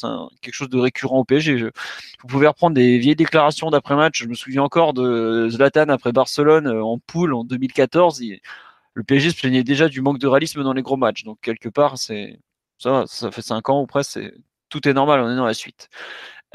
quelque 0.40 0.54
chose 0.54 0.70
de 0.70 0.78
récurrent 0.78 1.18
au 1.18 1.24
PSG. 1.24 1.56
vous 1.56 2.28
pouvez 2.28 2.46
reprendre 2.46 2.74
des 2.74 2.98
vieilles 2.98 3.16
déclarations 3.16 3.70
d'après-match. 3.70 4.18
Je 4.22 4.28
me 4.28 4.34
souviens 4.34 4.62
encore 4.62 4.94
de 4.94 5.48
Zlatan 5.50 5.88
après 5.88 6.12
Barcelone 6.12 6.68
en 6.68 6.98
poule 6.98 7.34
en 7.34 7.44
2014. 7.44 8.22
le 8.94 9.04
PSG 9.04 9.30
se 9.30 9.36
plaignait 9.36 9.64
déjà 9.64 9.88
du 9.88 10.00
manque 10.02 10.18
de 10.18 10.26
réalisme 10.26 10.62
dans 10.64 10.72
les 10.72 10.82
gros 10.82 10.96
matchs. 10.96 11.24
Donc 11.24 11.38
quelque 11.42 11.68
part, 11.68 11.98
c'est 11.98 12.40
ça, 12.78 13.04
ça 13.06 13.30
fait 13.30 13.42
cinq 13.42 13.68
ans 13.68 13.82
ou 13.82 13.86
presque, 13.86 14.18
tout 14.70 14.88
est 14.88 14.94
normal, 14.94 15.20
on 15.20 15.30
est 15.30 15.36
dans 15.36 15.44
la 15.44 15.54
suite. 15.54 15.88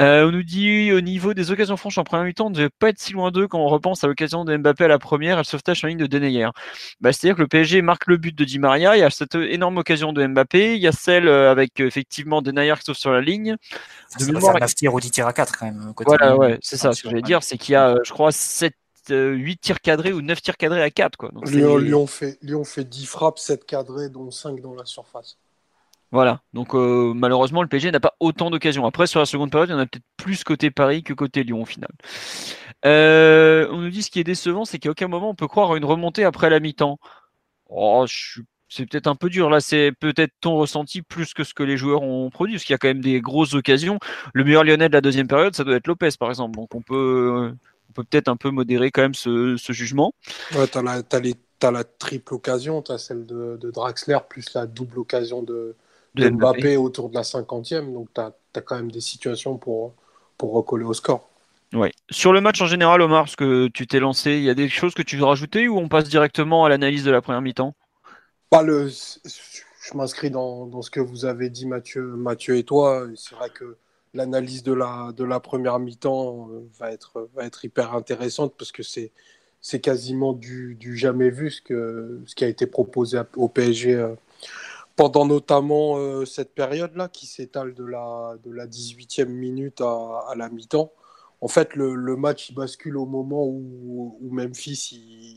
Euh, 0.02 0.28
on 0.28 0.32
nous 0.32 0.44
dit 0.44 0.92
au 0.92 1.00
niveau 1.00 1.34
des 1.34 1.52
occasions 1.52 1.78
franches 1.78 1.98
en 1.98 2.04
première 2.04 2.26
mi-temps, 2.26 2.48
on 2.48 2.50
ne 2.50 2.56
devait 2.56 2.70
pas 2.70 2.90
être 2.90 3.00
si 3.00 3.14
loin 3.14 3.32
d'eux 3.32 3.48
quand 3.48 3.60
on 3.60 3.68
repense 3.68 4.04
à 4.04 4.08
l'occasion 4.08 4.44
de 4.44 4.58
Mbappé 4.58 4.84
à 4.84 4.88
la 4.90 5.00
première 5.00 5.36
et 5.38 5.42
le 5.42 5.46
sauvetage 5.46 5.86
en 5.86 5.88
ligne 5.88 5.98
de 5.98 6.06
Denayer. 6.06 6.50
Bah, 7.00 7.14
C'est-à-dire 7.14 7.38
que 7.38 7.42
le 7.42 7.48
PSG 7.48 7.82
marque 7.82 8.08
le 8.08 8.18
but 8.18 8.38
de 8.38 8.44
Di 8.44 8.60
Maria, 8.60 8.98
il 8.98 9.00
y 9.00 9.04
a 9.04 9.10
cette 9.10 9.36
énorme 9.36 9.78
occasion 9.78 10.12
de 10.12 10.26
Mbappé, 10.28 10.76
il 10.76 10.82
y 10.82 10.88
a 10.88 10.92
celle 10.92 11.30
euh, 11.30 11.50
avec 11.50 11.80
euh, 11.80 11.88
effectivement 11.88 12.42
Denayer 12.42 12.74
qui 12.76 12.84
sauve 12.84 12.98
sur 12.98 13.12
la 13.12 13.22
ligne. 13.22 13.56
De 14.20 14.26
mémoire, 14.26 14.58
tir 14.66 14.94
ou 14.94 15.00
10 15.00 15.12
tirs 15.12 15.28
à 15.28 15.34
4 15.34 15.58
quand 15.58 15.66
même. 15.66 15.94
Voilà, 16.06 16.36
ouais, 16.36 16.58
c'est 16.62 16.78
ça. 16.78 16.92
Ce 16.92 17.02
que 17.02 17.10
je 17.10 17.16
vais 17.16 17.22
dire, 17.22 17.42
c'est 17.42 17.58
qu'il 17.58 17.74
y 17.74 17.76
a, 17.78 17.96
je 18.04 18.12
crois, 18.12 18.34
7 18.34 18.76
8 19.10 19.62
tirs 19.62 19.80
cadrés 19.80 20.12
ou 20.12 20.22
9 20.22 20.42
tirs 20.42 20.58
cadrés 20.58 20.82
à 20.82 20.90
4. 20.90 21.16
Quoi. 21.16 21.30
Donc 21.32 21.50
Lyon, 21.50 21.78
Lyon, 21.78 22.08
fait, 22.08 22.38
Lyon 22.42 22.64
fait 22.66 22.84
10 22.84 23.06
frappes, 23.06 23.40
7 23.40 23.66
cadrés, 23.66 24.10
dont 24.10 24.30
5 24.30 24.60
dans 24.62 24.74
la 24.74 24.86
surface. 24.86 25.38
Voilà. 26.16 26.40
Donc 26.54 26.74
euh, 26.76 27.12
malheureusement, 27.14 27.62
le 27.62 27.68
PSG 27.68 27.92
n'a 27.92 28.00
pas 28.00 28.16
autant 28.22 28.50
d'occasions. 28.50 28.86
Après, 28.86 29.06
sur 29.06 29.20
la 29.20 29.26
seconde 29.26 29.52
période, 29.52 29.68
il 29.68 29.74
y 29.74 29.76
en 29.76 29.80
a 29.80 29.86
peut-être 29.86 30.06
plus 30.16 30.46
côté 30.46 30.72
Paris 30.72 31.04
que 31.04 31.12
côté 31.12 31.44
Lyon 31.44 31.64
au 31.64 31.66
final. 31.66 31.90
Euh, 32.86 33.68
on 33.70 33.82
nous 33.82 33.90
dit 33.90 34.02
ce 34.02 34.10
qui 34.10 34.22
est 34.22 34.24
décevant, 34.24 34.64
c'est 34.64 34.80
qu'à 34.80 34.92
aucun 34.92 35.10
moment 35.10 35.30
on 35.30 35.36
peut 35.36 35.50
croire 35.50 35.74
à 35.74 35.78
une 35.78 35.84
remontée 35.84 36.24
après 36.24 36.50
la 36.50 36.62
mi-temps. 36.62 37.00
Oh, 37.68 38.06
c'est 38.70 38.86
peut-être 38.86 39.08
un 39.08 39.16
peu 39.16 39.30
dur. 39.30 39.50
Là, 39.50 39.60
c'est 39.60 39.92
peut-être 39.92 40.32
ton 40.40 40.56
ressenti 40.56 41.02
plus 41.02 41.34
que 41.34 41.44
ce 41.44 41.54
que 41.54 41.64
les 41.64 41.76
joueurs 41.76 42.02
ont 42.04 42.30
produit, 42.30 42.56
parce 42.56 42.64
qu'il 42.64 42.74
y 42.74 42.76
a 42.76 42.78
quand 42.78 42.88
même 42.88 43.02
des 43.02 43.20
grosses 43.20 43.54
occasions. 43.54 44.00
Le 44.34 44.46
meilleur 44.46 44.64
lyonnais 44.64 44.88
de 44.88 44.94
la 44.94 45.02
deuxième 45.02 45.28
période, 45.28 45.54
ça 45.54 45.66
doit 45.66 45.76
être 45.76 45.88
Lopez, 45.88 46.12
par 46.18 46.30
exemple. 46.30 46.56
Donc 46.56 46.74
on 46.74 46.82
peut, 46.82 47.52
peut-être 47.94 48.30
un 48.30 48.38
peu 48.38 48.52
modérer 48.52 48.90
quand 48.90 49.02
même 49.02 49.16
ce, 49.16 49.58
jugement. 49.70 50.14
Ouais, 50.56 50.68
t'as, 50.68 50.82
as 50.82 51.72
la 51.72 51.84
triple 51.84 52.36
occasion, 52.36 52.82
tu 52.82 52.94
as 52.94 53.00
celle 53.00 53.26
de, 53.26 53.60
Draxler, 53.74 54.20
plus 54.30 54.54
la 54.54 54.66
double 54.66 55.00
occasion 55.00 55.44
de, 55.44 55.76
Mbappé. 56.18 56.78
autour 56.78 57.10
de 57.10 57.16
la 57.16 57.24
cinquantième. 57.24 57.94
Donc 57.94 58.10
tu 58.14 58.22
as, 58.22 58.34
quand 58.62 58.76
même 58.76 58.92
des 58.92 59.02
situations 59.02 59.58
pour, 59.58 59.94
pour 60.38 60.54
recoller 60.54 60.86
au 60.86 60.94
score. 60.94 61.28
Ouais. 61.74 61.92
Sur 62.10 62.32
le 62.32 62.42
match 62.42 62.62
en 62.62 62.68
général, 62.68 63.02
Omar, 63.02 63.28
ce 63.28 63.36
que 63.36 63.68
tu 63.68 63.88
t'es 63.88 64.00
lancé, 64.00 64.34
il 64.34 64.44
y 64.44 64.50
a 64.50 64.54
des 64.54 64.70
choses 64.70 64.94
que 64.94 65.02
tu 65.02 65.18
veux 65.18 65.26
rajouter 65.26 65.68
ou 65.68 65.78
on 65.78 65.90
passe 65.90 66.08
directement 66.08 66.66
à 66.66 66.70
l'analyse 66.70 67.04
de 67.04 67.12
la 67.12 67.22
première 67.22 67.42
mi-temps? 67.42 67.76
Pas 68.50 68.62
le, 68.62 68.88
je 68.88 69.98
m'inscris 69.98 70.32
dans, 70.32 70.82
ce 70.82 70.90
que 70.90 71.00
vous 71.00 71.26
avez 71.26 71.50
dit, 71.50 71.66
Mathieu, 71.66 72.02
Mathieu 72.02 72.58
et 72.58 72.64
toi. 72.64 73.08
C'est 73.16 73.36
vrai 73.36 73.50
que 73.50 73.78
l'analyse 74.14 74.64
de 74.64 74.74
la, 74.74 75.12
de 75.16 75.24
la 75.24 75.40
première 75.40 75.80
mi-temps 75.80 76.50
euh, 76.50 76.68
va 76.80 76.92
être, 76.92 77.30
va 77.36 77.46
être 77.46 77.66
hyper 77.66 77.94
intéressante 77.94 78.54
parce 78.58 78.72
que 78.72 78.84
c'est, 78.84 79.12
c'est 79.62 79.82
quasiment 79.82 80.34
du, 80.34 80.76
du, 80.76 80.96
jamais 80.98 81.30
vu 81.30 81.52
ce, 81.52 81.62
que, 81.62 82.22
ce 82.26 82.36
qui 82.36 82.46
a 82.46 82.48
été 82.48 82.66
proposé 82.68 83.20
au 83.36 83.50
PSG 83.50 83.96
euh, 83.96 84.16
pendant 84.96 85.26
notamment 85.26 85.98
euh, 85.98 86.26
cette 86.26 86.54
période-là 86.56 87.10
qui 87.10 87.26
s'étale 87.28 87.74
de 87.74 87.86
la, 87.86 88.36
de 88.44 88.52
la 88.52 88.68
18e 88.68 89.26
minute 89.26 89.82
à, 89.82 90.34
la 90.36 90.50
mi-temps. 90.50 90.92
En 91.42 91.48
fait, 91.48 91.76
le, 91.76 92.16
match 92.16 92.54
bascule 92.54 92.98
au 92.98 93.06
moment 93.06 93.46
où, 93.46 94.18
Memphis 94.32 94.90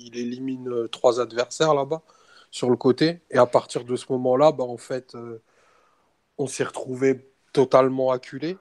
il, 0.06 0.16
élimine 0.16 0.88
trois 0.90 1.20
adversaires 1.20 1.74
là-bas 1.74 2.02
sur 2.50 2.70
le 2.70 2.76
côté. 2.76 3.20
Et 3.30 3.38
à 3.38 3.46
partir 3.46 3.84
de 3.84 3.96
ce 3.96 4.06
moment-là, 4.12 4.52
bah, 4.52 4.64
en 4.64 4.76
fait, 4.76 5.16
on 6.38 6.46
s'est 6.46 6.64
retrouvé 6.64 7.28
totalement 7.52 8.10
acculé. 8.10 8.56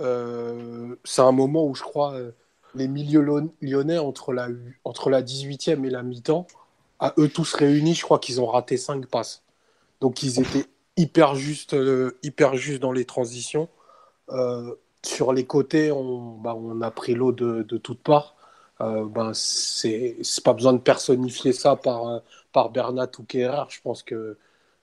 Euh, 0.00 0.96
c'est 1.04 1.22
un 1.22 1.32
moment 1.32 1.64
où 1.66 1.74
je 1.74 1.82
crois 1.82 2.14
euh, 2.14 2.32
les 2.74 2.88
milieux 2.88 3.24
lyonnais 3.60 3.98
entre 3.98 4.32
la, 4.32 4.48
entre 4.84 5.10
la 5.10 5.22
18e 5.22 5.84
et 5.84 5.90
la 5.90 6.02
mi-temps, 6.02 6.46
à 6.98 7.14
eux 7.18 7.28
tous 7.28 7.54
réunis, 7.54 7.94
je 7.94 8.02
crois 8.02 8.18
qu'ils 8.18 8.40
ont 8.40 8.46
raté 8.46 8.76
5 8.76 9.06
passes. 9.06 9.42
Donc 10.02 10.22
ils 10.22 10.40
étaient 10.40 10.66
hyper 10.98 11.34
justes, 11.34 11.72
euh, 11.74 12.18
hyper 12.22 12.56
justes 12.56 12.82
dans 12.82 12.92
les 12.92 13.06
transitions. 13.06 13.68
sur 15.04 15.32
les 15.32 15.46
côtés, 15.46 15.90
on, 15.92 16.36
bah, 16.38 16.54
on 16.54 16.80
a 16.82 16.90
pris 16.90 17.14
l'eau 17.14 17.32
de, 17.32 17.62
de 17.62 17.78
toutes 17.78 18.02
parts. 18.02 18.36
ben, 18.80 19.32
c'est 19.34 20.16
pas 20.44 20.52
besoin 20.52 20.74
de 20.74 20.78
personnifier 20.78 21.52
ça 21.52 21.76
par, 21.76 22.22
par 22.52 22.70
Bernat 22.70 23.10
ou 23.18 23.24
Kerrer. 23.24 23.64
Je 23.70 23.80
pense 23.80 24.02
que 24.02 24.38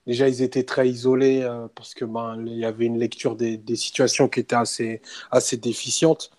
déjà 0.06 0.28
ils 0.28 0.42
étaient 0.42 0.64
très 0.64 0.88
isolés 0.88 1.42
euh, 1.42 1.68
parce 1.74 1.94
que 1.94 2.04
ben 2.04 2.42
il 2.46 2.58
y 2.58 2.64
avait 2.64 2.86
une 2.86 2.98
lecture 2.98 3.36
des, 3.36 3.60
situations 3.76 4.28
qui 4.28 4.40
était 4.40 4.56
assez 4.56 5.02
assez 5.30 5.56
déficiente 5.56 6.30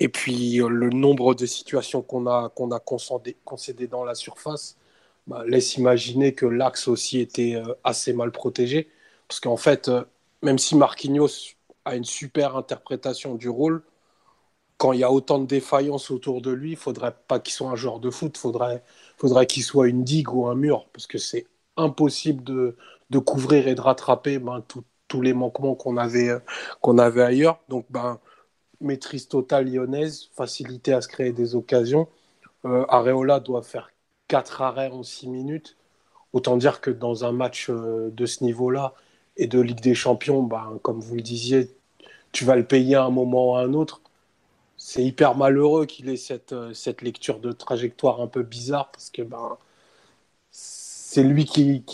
et 0.00 0.08
puis 0.08 0.60
euh, 0.60 0.68
le 0.68 0.90
nombre 0.90 1.34
de 1.34 1.46
situations 1.46 2.02
qu'on 2.02 2.26
a 2.26 2.50
qu'on 2.54 2.70
a 2.72 2.80
concédé, 2.80 3.36
concédé, 3.44 3.86
dans 3.86 4.04
la 4.04 4.14
surface 4.14 4.76
ben, 5.26 5.42
laisse 5.44 5.76
imaginer 5.76 6.34
que 6.34 6.46
l'axe 6.46 6.88
aussi 6.88 7.20
était 7.20 7.54
euh, 7.56 7.74
assez 7.84 8.12
mal 8.12 8.32
protégé 8.32 8.90
parce 9.28 9.40
qu'en 9.40 9.56
fait 9.56 9.90
même 10.42 10.58
si 10.58 10.76
Marquinhos 10.76 11.54
a 11.84 11.96
une 11.96 12.04
super 12.04 12.56
interprétation 12.56 13.34
du 13.34 13.48
rôle 13.48 13.82
quand 14.78 14.92
il 14.92 15.00
y 15.00 15.04
a 15.04 15.10
autant 15.12 15.38
de 15.38 15.46
défaillances 15.46 16.10
autour 16.10 16.42
de 16.42 16.50
lui, 16.50 16.72
il 16.72 16.76
faudrait 16.76 17.14
pas 17.28 17.38
qu'il 17.40 17.54
soit 17.54 17.70
un 17.70 17.76
joueur 17.76 18.00
de 18.00 18.10
foot, 18.10 18.36
faudrait 18.36 18.82
faudrait 19.18 19.46
qu'il 19.46 19.62
soit 19.62 19.88
une 19.88 20.04
digue 20.04 20.32
ou 20.32 20.46
un 20.46 20.54
mur 20.54 20.88
parce 20.92 21.06
que 21.06 21.18
c'est 21.18 21.46
impossible 21.76 22.42
de, 22.44 22.76
de 23.10 23.18
couvrir 23.18 23.68
et 23.68 23.74
de 23.74 23.80
rattraper 23.80 24.38
ben, 24.38 24.62
tous 25.08 25.22
les 25.22 25.32
manquements 25.32 25.74
qu'on 25.74 25.96
avait, 25.96 26.30
euh, 26.30 26.98
avait 26.98 27.22
ailleurs. 27.22 27.60
Donc, 27.68 27.86
ben, 27.90 28.18
maîtrise 28.80 29.28
totale 29.28 29.70
lyonnaise, 29.70 30.30
facilité 30.34 30.92
à 30.94 31.00
se 31.02 31.08
créer 31.08 31.32
des 31.32 31.54
occasions. 31.56 32.08
Euh, 32.66 32.84
Areola 32.88 33.40
doit 33.40 33.62
faire 33.62 33.90
4 34.28 34.62
arrêts 34.62 34.90
en 34.90 35.02
6 35.02 35.28
minutes. 35.28 35.76
Autant 36.32 36.56
dire 36.56 36.80
que 36.80 36.90
dans 36.90 37.24
un 37.24 37.32
match 37.32 37.70
euh, 37.70 38.10
de 38.12 38.26
ce 38.26 38.44
niveau-là 38.44 38.94
et 39.36 39.46
de 39.46 39.60
Ligue 39.60 39.80
des 39.80 39.94
Champions, 39.94 40.42
ben, 40.42 40.78
comme 40.82 41.00
vous 41.00 41.16
le 41.16 41.22
disiez, 41.22 41.70
tu 42.32 42.44
vas 42.44 42.56
le 42.56 42.66
payer 42.66 42.96
à 42.96 43.04
un 43.04 43.10
moment 43.10 43.52
ou 43.52 43.56
à 43.56 43.60
un 43.60 43.74
autre. 43.74 44.02
C'est 44.76 45.04
hyper 45.04 45.36
malheureux 45.36 45.86
qu'il 45.86 46.08
ait 46.10 46.16
cette, 46.16 46.54
cette 46.74 47.02
lecture 47.02 47.40
de 47.40 47.52
trajectoire 47.52 48.20
un 48.20 48.28
peu 48.28 48.42
bizarre 48.42 48.90
parce 48.92 49.10
que 49.10 49.22
ben, 49.22 49.58
c'est 50.50 51.22
lui 51.22 51.44
qui, 51.46 51.84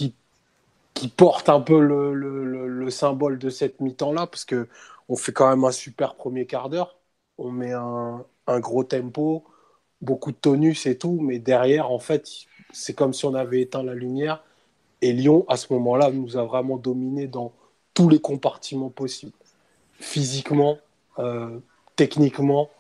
qui 0.94 1.08
porte 1.08 1.48
un 1.48 1.60
peu 1.60 1.80
le, 1.80 2.14
le, 2.14 2.68
le, 2.68 2.90
symbole 2.90 3.38
de 3.38 3.48
cette 3.50 3.80
mi-temps-là, 3.80 4.26
parce 4.26 4.44
que 4.44 4.68
on 5.08 5.16
fait 5.16 5.32
quand 5.32 5.48
même 5.48 5.64
un 5.64 5.72
super 5.72 6.14
premier 6.14 6.46
quart 6.46 6.68
d'heure. 6.68 6.98
On 7.38 7.50
met 7.50 7.72
un, 7.72 8.24
un, 8.46 8.60
gros 8.60 8.84
tempo, 8.84 9.44
beaucoup 10.00 10.32
de 10.32 10.36
tonus 10.36 10.86
et 10.86 10.96
tout, 10.96 11.18
mais 11.20 11.38
derrière, 11.38 11.90
en 11.90 11.98
fait, 11.98 12.28
c'est 12.72 12.94
comme 12.94 13.12
si 13.12 13.24
on 13.24 13.34
avait 13.34 13.60
éteint 13.62 13.82
la 13.82 13.94
lumière. 13.94 14.44
Et 15.02 15.12
Lyon, 15.12 15.44
à 15.48 15.56
ce 15.56 15.72
moment-là, 15.72 16.10
nous 16.10 16.36
a 16.36 16.44
vraiment 16.44 16.76
dominé 16.76 17.26
dans 17.26 17.52
tous 17.94 18.08
les 18.08 18.20
compartiments 18.20 18.90
possibles. 18.90 19.32
Physiquement, 19.94 20.78
euh, 21.18 21.58
techniquement, 21.96 22.70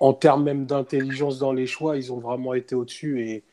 en 0.00 0.12
termes 0.12 0.44
même 0.44 0.66
d'intelligence 0.66 1.38
dans 1.38 1.52
les 1.52 1.66
choix, 1.66 1.96
ils 1.96 2.12
ont 2.12 2.18
vraiment 2.18 2.54
été 2.54 2.74
au-dessus. 2.74 3.28
Et, 3.28 3.44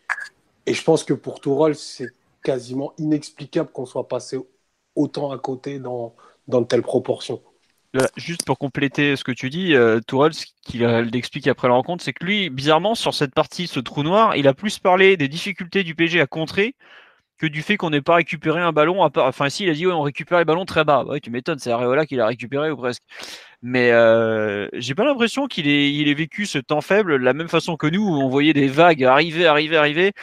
et 0.65 0.73
je 0.73 0.83
pense 0.83 1.03
que 1.03 1.13
pour 1.13 1.39
Tourol, 1.39 1.75
c'est 1.75 2.09
quasiment 2.43 2.93
inexplicable 2.97 3.71
qu'on 3.71 3.85
soit 3.85 4.07
passé 4.07 4.37
autant 4.95 5.31
à 5.31 5.37
côté 5.37 5.79
dans, 5.79 6.15
dans 6.47 6.61
de 6.61 6.65
telles 6.65 6.81
proportions. 6.81 7.41
Juste 8.15 8.45
pour 8.45 8.57
compléter 8.57 9.17
ce 9.17 9.23
que 9.23 9.33
tu 9.33 9.49
dis, 9.49 9.75
euh, 9.75 9.99
Tourelle, 10.07 10.33
ce 10.33 10.45
qu'il 10.61 10.83
explique 11.13 11.47
après 11.47 11.67
la 11.67 11.73
rencontre, 11.73 12.03
c'est 12.03 12.13
que 12.13 12.23
lui, 12.23 12.49
bizarrement, 12.49 12.95
sur 12.95 13.13
cette 13.13 13.33
partie, 13.33 13.67
ce 13.67 13.81
trou 13.81 14.03
noir, 14.03 14.35
il 14.37 14.47
a 14.47 14.53
plus 14.53 14.79
parlé 14.79 15.17
des 15.17 15.27
difficultés 15.27 15.83
du 15.83 15.93
PG 15.93 16.21
à 16.21 16.27
contrer 16.27 16.75
que 17.37 17.47
du 17.47 17.61
fait 17.61 17.75
qu'on 17.75 17.89
n'ait 17.89 18.01
pas 18.01 18.15
récupéré 18.15 18.61
un 18.61 18.71
ballon. 18.71 19.03
À 19.03 19.09
part... 19.09 19.25
Enfin, 19.25 19.49
si, 19.49 19.63
il 19.63 19.69
a 19.69 19.73
dit 19.73 19.87
on 19.87 20.03
récupère 20.03 20.39
les 20.39 20.45
ballons 20.45 20.65
très 20.65 20.85
bas. 20.85 21.03
Ouais, 21.03 21.19
tu 21.19 21.31
m'étonnes, 21.31 21.59
c'est 21.59 21.71
Areola 21.71 22.05
qui 22.05 22.15
l'a 22.15 22.27
récupéré 22.27 22.71
ou 22.71 22.77
presque. 22.77 23.03
Mais 23.61 23.91
euh, 23.91 24.69
j'ai 24.73 24.95
pas 24.95 25.03
l'impression 25.03 25.47
qu'il 25.47 25.67
ait, 25.67 25.93
ait 25.93 26.13
vécu 26.13 26.45
ce 26.45 26.59
temps 26.59 26.81
faible 26.81 27.19
de 27.19 27.25
la 27.25 27.33
même 27.33 27.49
façon 27.49 27.75
que 27.75 27.87
nous, 27.87 28.03
où 28.03 28.21
on 28.21 28.29
voyait 28.29 28.53
des 28.53 28.67
vagues 28.67 29.03
arriver, 29.03 29.45
arriver, 29.47 29.77
arriver 29.77 30.13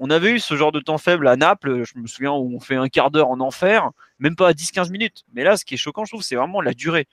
on 0.00 0.08
avait 0.08 0.32
eu 0.32 0.40
ce 0.40 0.56
genre 0.56 0.72
de 0.72 0.80
temps 0.80 0.98
faible 0.98 1.28
à 1.28 1.36
Naples, 1.36 1.84
je 1.84 1.98
me 1.98 2.06
souviens 2.06 2.32
où 2.32 2.56
on 2.56 2.58
fait 2.58 2.76
un 2.76 2.88
quart 2.88 3.10
d'heure 3.10 3.28
en 3.28 3.38
enfer, 3.40 3.90
même 4.20 4.36
pas 4.36 4.48
à 4.48 4.52
10-15 4.52 4.90
minutes. 4.90 5.24
Mais 5.34 5.42
là, 5.42 5.56
ce 5.56 5.64
qui 5.64 5.74
est 5.74 5.78
choquant, 5.78 6.04
je 6.04 6.12
trouve, 6.12 6.22
c'est 6.22 6.36
vraiment 6.36 6.60
la 6.60 6.72
durée. 6.72 7.08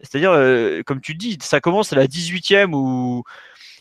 C'est-à-dire, 0.00 0.32
euh, 0.32 0.82
comme 0.84 1.00
tu 1.00 1.14
dis, 1.14 1.38
ça 1.40 1.60
commence 1.60 1.92
à 1.92 1.96
la 1.96 2.06
18e 2.06 2.72
où 2.74 3.24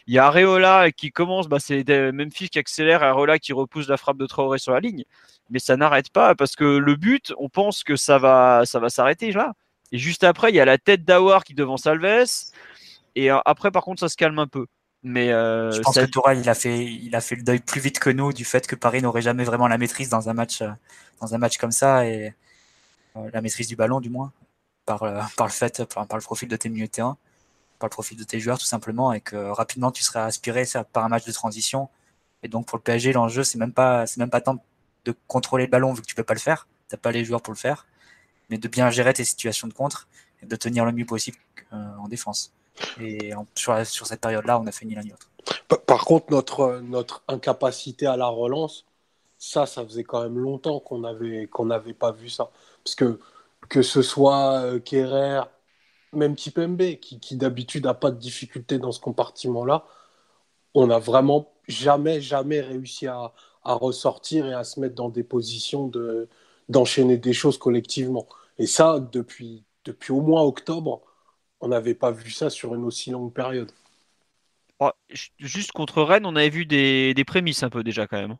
il 0.07 0.13
y 0.13 0.19
a 0.19 0.25
Areola 0.27 0.91
qui 0.91 1.11
commence, 1.11 1.47
bah, 1.47 1.59
c'est 1.59 1.87
Memphis 2.11 2.49
qui 2.49 2.59
accélère, 2.59 3.03
Areola 3.03 3.37
qui 3.39 3.53
repousse 3.53 3.87
la 3.87 3.97
frappe 3.97 4.17
de 4.17 4.25
Traoré 4.25 4.59
sur 4.59 4.71
la 4.71 4.79
ligne. 4.79 5.03
Mais 5.49 5.59
ça 5.59 5.77
n'arrête 5.77 6.09
pas 6.09 6.35
parce 6.35 6.55
que 6.55 6.63
le 6.63 6.95
but, 6.95 7.33
on 7.37 7.49
pense 7.49 7.83
que 7.83 7.95
ça 7.95 8.17
va, 8.17 8.63
ça 8.65 8.79
va 8.79 8.89
s'arrêter 8.89 9.31
là. 9.31 9.53
Et 9.91 9.97
juste 9.97 10.23
après, 10.23 10.51
il 10.51 10.55
y 10.55 10.59
a 10.59 10.65
la 10.65 10.77
tête 10.77 11.03
d'Awar 11.03 11.43
qui 11.43 11.53
devant 11.53 11.75
Alves. 11.85 12.51
Et 13.15 13.31
euh, 13.31 13.39
après, 13.45 13.71
par 13.71 13.83
contre, 13.83 13.99
ça 13.99 14.09
se 14.09 14.15
calme 14.15 14.39
un 14.39 14.47
peu. 14.47 14.65
Mais 15.03 15.31
euh, 15.31 15.71
je 15.71 15.81
pense 15.81 15.95
que 15.95 16.35
il 16.35 16.49
a 16.49 16.55
fait, 16.55 16.83
il 16.83 17.15
a 17.15 17.21
fait 17.21 17.35
le 17.35 17.43
deuil 17.43 17.59
plus 17.59 17.79
vite 17.79 17.99
que 17.99 18.09
nous 18.09 18.33
du 18.33 18.43
fait 18.43 18.65
que 18.65 18.75
Paris 18.75 19.03
n'aurait 19.03 19.21
jamais 19.21 19.43
vraiment 19.43 19.67
la 19.67 19.77
maîtrise 19.77 20.09
dans 20.09 20.29
un 20.29 20.33
match, 20.33 20.63
dans 21.21 21.35
un 21.35 21.37
match 21.37 21.57
comme 21.57 21.71
ça 21.71 22.07
et 22.07 22.33
la 23.31 23.41
maîtrise 23.41 23.67
du 23.67 23.75
ballon 23.75 23.99
du 23.99 24.09
moins 24.09 24.31
par, 24.85 24.99
par 25.37 25.47
le 25.47 25.51
fait, 25.51 25.83
par, 25.85 26.07
le 26.13 26.21
profil 26.21 26.47
de 26.47 26.55
tes 26.55 26.69
milieux 26.69 26.87
de 26.87 26.91
terrain, 26.91 27.17
par 27.79 27.87
le 27.87 27.91
profil 27.91 28.17
de 28.17 28.23
tes 28.23 28.39
joueurs 28.39 28.57
tout 28.57 28.65
simplement 28.65 29.13
et 29.13 29.21
que 29.21 29.35
rapidement 29.35 29.91
tu 29.91 30.03
serais 30.03 30.19
aspiré 30.19 30.65
par 30.91 31.05
un 31.05 31.09
match 31.09 31.25
de 31.25 31.31
transition. 31.31 31.89
Et 32.43 32.47
donc 32.47 32.67
pour 32.67 32.77
le 32.77 32.83
PSG, 32.83 33.13
l'enjeu 33.13 33.43
c'est 33.43 33.57
même 33.57 33.73
pas, 33.73 34.05
c'est 34.07 34.19
même 34.19 34.29
pas 34.29 34.41
tant 34.41 34.57
de 35.05 35.15
contrôler 35.27 35.65
le 35.65 35.71
ballon 35.71 35.93
vu 35.93 36.01
que 36.01 36.07
tu 36.07 36.15
peux 36.15 36.23
pas 36.23 36.33
le 36.33 36.39
faire, 36.39 36.67
t'as 36.87 36.97
pas 36.97 37.11
les 37.11 37.23
joueurs 37.23 37.41
pour 37.41 37.53
le 37.53 37.59
faire, 37.59 37.87
mais 38.49 38.57
de 38.57 38.67
bien 38.67 38.89
gérer 38.89 39.13
tes 39.13 39.25
situations 39.25 39.67
de 39.67 39.73
contre 39.73 40.07
et 40.41 40.45
de 40.45 40.55
tenir 40.55 40.85
le 40.85 40.91
mieux 40.91 41.05
possible 41.05 41.37
en 41.71 42.07
défense. 42.07 42.53
Et 42.99 43.31
sur, 43.55 43.85
sur, 43.85 44.07
cette 44.07 44.21
période-là, 44.21 44.59
on 44.59 44.67
a 44.67 44.71
fait 44.71 44.85
ni 44.85 44.95
l'un 44.95 45.01
ni 45.01 45.09
l'autre. 45.09 45.29
Par 45.85 46.05
contre, 46.05 46.31
notre, 46.31 46.79
notre 46.81 47.23
incapacité 47.27 48.05
à 48.07 48.17
la 48.17 48.27
relance, 48.27 48.85
ça, 49.37 49.65
ça 49.65 49.83
faisait 49.85 50.03
quand 50.03 50.21
même 50.23 50.37
longtemps 50.37 50.79
qu'on 50.79 50.99
n'avait 50.99 51.47
qu'on 51.47 51.65
n'avait 51.65 51.93
pas 51.93 52.11
vu 52.11 52.29
ça. 52.29 52.49
Parce 52.85 52.95
que 52.95 53.19
que 53.69 53.81
ce 53.81 54.01
soit 54.01 54.61
euh, 54.61 54.79
Kerrer, 54.79 55.41
même 56.13 56.35
Kipembe, 56.35 56.97
qui, 57.01 57.19
qui 57.19 57.35
d'habitude 57.37 57.85
n'a 57.85 57.93
pas 57.95 58.11
de 58.11 58.19
difficulté 58.19 58.79
dans 58.79 58.91
ce 58.91 58.99
compartiment-là, 58.99 59.85
on 60.73 60.87
n'a 60.87 60.99
vraiment 60.99 61.53
jamais, 61.67 62.21
jamais 62.21 62.61
réussi 62.61 63.07
à, 63.07 63.33
à, 63.63 63.73
ressortir 63.73 64.45
et 64.45 64.53
à 64.53 64.63
se 64.63 64.79
mettre 64.79 64.95
dans 64.95 65.09
des 65.09 65.23
positions 65.23 65.87
de, 65.87 66.29
d'enchaîner 66.69 67.17
des 67.17 67.33
choses 67.33 67.57
collectivement. 67.57 68.27
Et 68.59 68.67
ça, 68.67 68.99
depuis, 68.99 69.63
depuis 69.85 70.11
au 70.11 70.21
moins 70.21 70.43
octobre, 70.43 71.01
on 71.61 71.69
n'avait 71.69 71.95
pas 71.95 72.11
vu 72.11 72.31
ça 72.31 72.49
sur 72.49 72.75
une 72.75 72.83
aussi 72.83 73.11
longue 73.11 73.33
période. 73.33 73.71
Oh, 74.79 74.91
juste 75.39 75.71
contre 75.71 76.03
Rennes, 76.03 76.25
on 76.25 76.35
avait 76.35 76.49
vu 76.49 76.65
des, 76.65 77.15
prémices 77.25 77.63
un 77.63 77.69
peu 77.69 77.83
déjà 77.83 78.07
quand 78.07 78.17
même. 78.17 78.37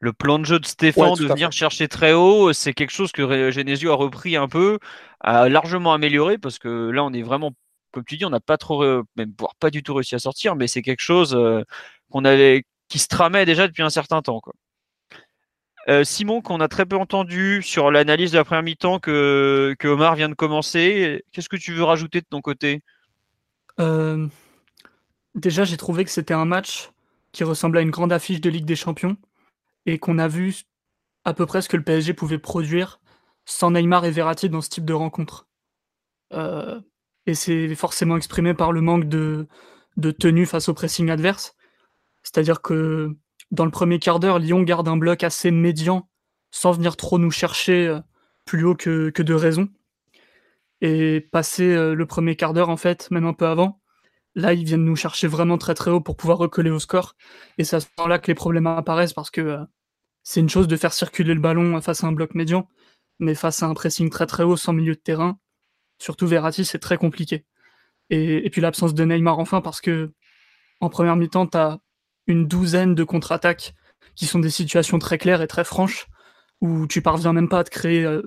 Le 0.00 0.14
plan 0.14 0.38
de 0.38 0.46
jeu 0.46 0.58
de 0.58 0.66
Stéphane 0.66 1.14
de 1.14 1.26
venir 1.26 1.52
chercher 1.52 1.86
très 1.86 2.14
haut, 2.14 2.54
c'est 2.54 2.72
quelque 2.72 2.90
chose 2.90 3.12
que 3.12 3.50
Genesio 3.50 3.92
a 3.92 3.96
repris 3.96 4.34
un 4.34 4.48
peu, 4.48 4.78
a 5.20 5.50
largement 5.50 5.92
amélioré 5.92 6.38
parce 6.38 6.58
que 6.58 6.90
là 6.90 7.04
on 7.04 7.12
est 7.12 7.22
vraiment, 7.22 7.52
comme 7.92 8.04
tu 8.04 8.16
dis, 8.16 8.24
on 8.24 8.30
n'a 8.30 8.40
pas 8.40 8.56
trop, 8.56 8.82
même 9.16 9.34
voire 9.38 9.54
pas 9.56 9.70
du 9.70 9.82
tout 9.82 9.92
réussi 9.92 10.14
à 10.14 10.18
sortir, 10.18 10.56
mais 10.56 10.68
c'est 10.68 10.80
quelque 10.80 11.02
chose 11.02 11.34
euh, 11.34 11.62
qu'on 12.10 12.24
avait 12.24 12.64
qui 12.88 12.98
se 12.98 13.08
tramait 13.08 13.44
déjà 13.44 13.68
depuis 13.68 13.82
un 13.82 13.90
certain 13.90 14.22
temps. 14.22 14.40
Quoi. 14.40 14.54
Simon, 16.04 16.40
qu'on 16.40 16.60
a 16.60 16.68
très 16.68 16.86
peu 16.86 16.96
entendu 16.96 17.62
sur 17.62 17.90
l'analyse 17.90 18.32
de 18.32 18.38
la 18.38 18.44
première 18.44 18.62
mi-temps 18.62 19.00
que, 19.00 19.74
que, 19.78 19.88
Omar 19.88 20.14
vient 20.14 20.28
de 20.28 20.34
commencer, 20.34 21.24
qu'est-ce 21.32 21.48
que 21.48 21.56
tu 21.56 21.72
veux 21.72 21.84
rajouter 21.84 22.20
de 22.20 22.26
ton 22.28 22.40
côté? 22.40 22.82
Déjà, 25.34 25.64
j'ai 25.64 25.76
trouvé 25.76 26.04
que 26.04 26.10
c'était 26.10 26.34
un 26.34 26.44
match 26.44 26.90
qui 27.32 27.44
ressemblait 27.44 27.80
à 27.80 27.82
une 27.82 27.90
grande 27.90 28.12
affiche 28.12 28.40
de 28.40 28.50
Ligue 28.50 28.64
des 28.64 28.76
Champions 28.76 29.16
et 29.86 29.98
qu'on 29.98 30.18
a 30.18 30.28
vu 30.28 30.62
à 31.24 31.34
peu 31.34 31.46
près 31.46 31.62
ce 31.62 31.68
que 31.68 31.76
le 31.76 31.84
PSG 31.84 32.14
pouvait 32.14 32.38
produire 32.38 33.00
sans 33.44 33.70
Neymar 33.72 34.04
et 34.04 34.10
Verratti 34.10 34.48
dans 34.48 34.60
ce 34.60 34.68
type 34.68 34.84
de 34.84 34.92
rencontre. 34.92 35.48
Euh, 36.32 36.80
et 37.26 37.34
c'est 37.34 37.74
forcément 37.74 38.16
exprimé 38.16 38.54
par 38.54 38.72
le 38.72 38.80
manque 38.80 39.08
de, 39.08 39.48
de 39.96 40.10
tenue 40.10 40.46
face 40.46 40.68
au 40.68 40.74
pressing 40.74 41.10
adverse. 41.10 41.54
C'est-à-dire 42.22 42.62
que 42.62 43.16
dans 43.50 43.64
le 43.64 43.70
premier 43.70 43.98
quart 43.98 44.20
d'heure, 44.20 44.38
Lyon 44.38 44.62
garde 44.62 44.88
un 44.88 44.96
bloc 44.96 45.24
assez 45.24 45.50
médian 45.50 46.08
sans 46.50 46.72
venir 46.72 46.96
trop 46.96 47.18
nous 47.18 47.30
chercher 47.30 47.86
euh, 47.86 48.00
plus 48.44 48.64
haut 48.64 48.74
que, 48.74 49.10
de 49.10 49.34
raison. 49.34 49.68
Et 50.80 51.20
passer 51.20 51.74
euh, 51.74 51.94
le 51.94 52.06
premier 52.06 52.36
quart 52.36 52.54
d'heure, 52.54 52.70
en 52.70 52.76
fait, 52.76 53.10
même 53.10 53.26
un 53.26 53.34
peu 53.34 53.46
avant, 53.46 53.79
là, 54.34 54.52
ils 54.52 54.64
viennent 54.64 54.84
nous 54.84 54.96
chercher 54.96 55.26
vraiment 55.26 55.58
très 55.58 55.74
très 55.74 55.90
haut 55.90 56.00
pour 56.00 56.16
pouvoir 56.16 56.38
recoller 56.38 56.70
au 56.70 56.78
score. 56.78 57.14
Et 57.58 57.64
c'est 57.64 57.76
à 57.76 57.80
ce 57.80 57.86
moment-là 57.98 58.18
que 58.18 58.28
les 58.28 58.34
problèmes 58.34 58.66
apparaissent 58.66 59.12
parce 59.12 59.30
que 59.30 59.58
c'est 60.22 60.40
une 60.40 60.48
chose 60.48 60.68
de 60.68 60.76
faire 60.76 60.92
circuler 60.92 61.34
le 61.34 61.40
ballon 61.40 61.80
face 61.80 62.04
à 62.04 62.06
un 62.06 62.12
bloc 62.12 62.34
médian, 62.34 62.68
mais 63.18 63.34
face 63.34 63.62
à 63.62 63.66
un 63.66 63.74
pressing 63.74 64.10
très 64.10 64.26
très 64.26 64.42
haut 64.42 64.56
sans 64.56 64.72
milieu 64.72 64.94
de 64.94 65.00
terrain, 65.00 65.38
surtout 65.98 66.26
Verratti, 66.26 66.64
c'est 66.64 66.78
très 66.78 66.96
compliqué. 66.96 67.44
Et, 68.10 68.50
puis 68.50 68.60
l'absence 68.60 68.94
de 68.94 69.04
Neymar 69.04 69.38
enfin, 69.38 69.60
parce 69.60 69.80
que 69.80 70.12
en 70.80 70.88
première 70.90 71.16
mi-temps, 71.16 71.46
tu 71.46 71.58
une 72.26 72.46
douzaine 72.46 72.94
de 72.94 73.04
contre-attaques 73.04 73.74
qui 74.14 74.26
sont 74.26 74.38
des 74.38 74.50
situations 74.50 74.98
très 74.98 75.18
claires 75.18 75.42
et 75.42 75.46
très 75.46 75.64
franches, 75.64 76.06
où 76.60 76.86
tu 76.86 77.02
parviens 77.02 77.32
même 77.32 77.48
pas 77.48 77.60
à 77.60 77.64
te 77.64 77.70
créer 77.70 78.04
euh, 78.04 78.22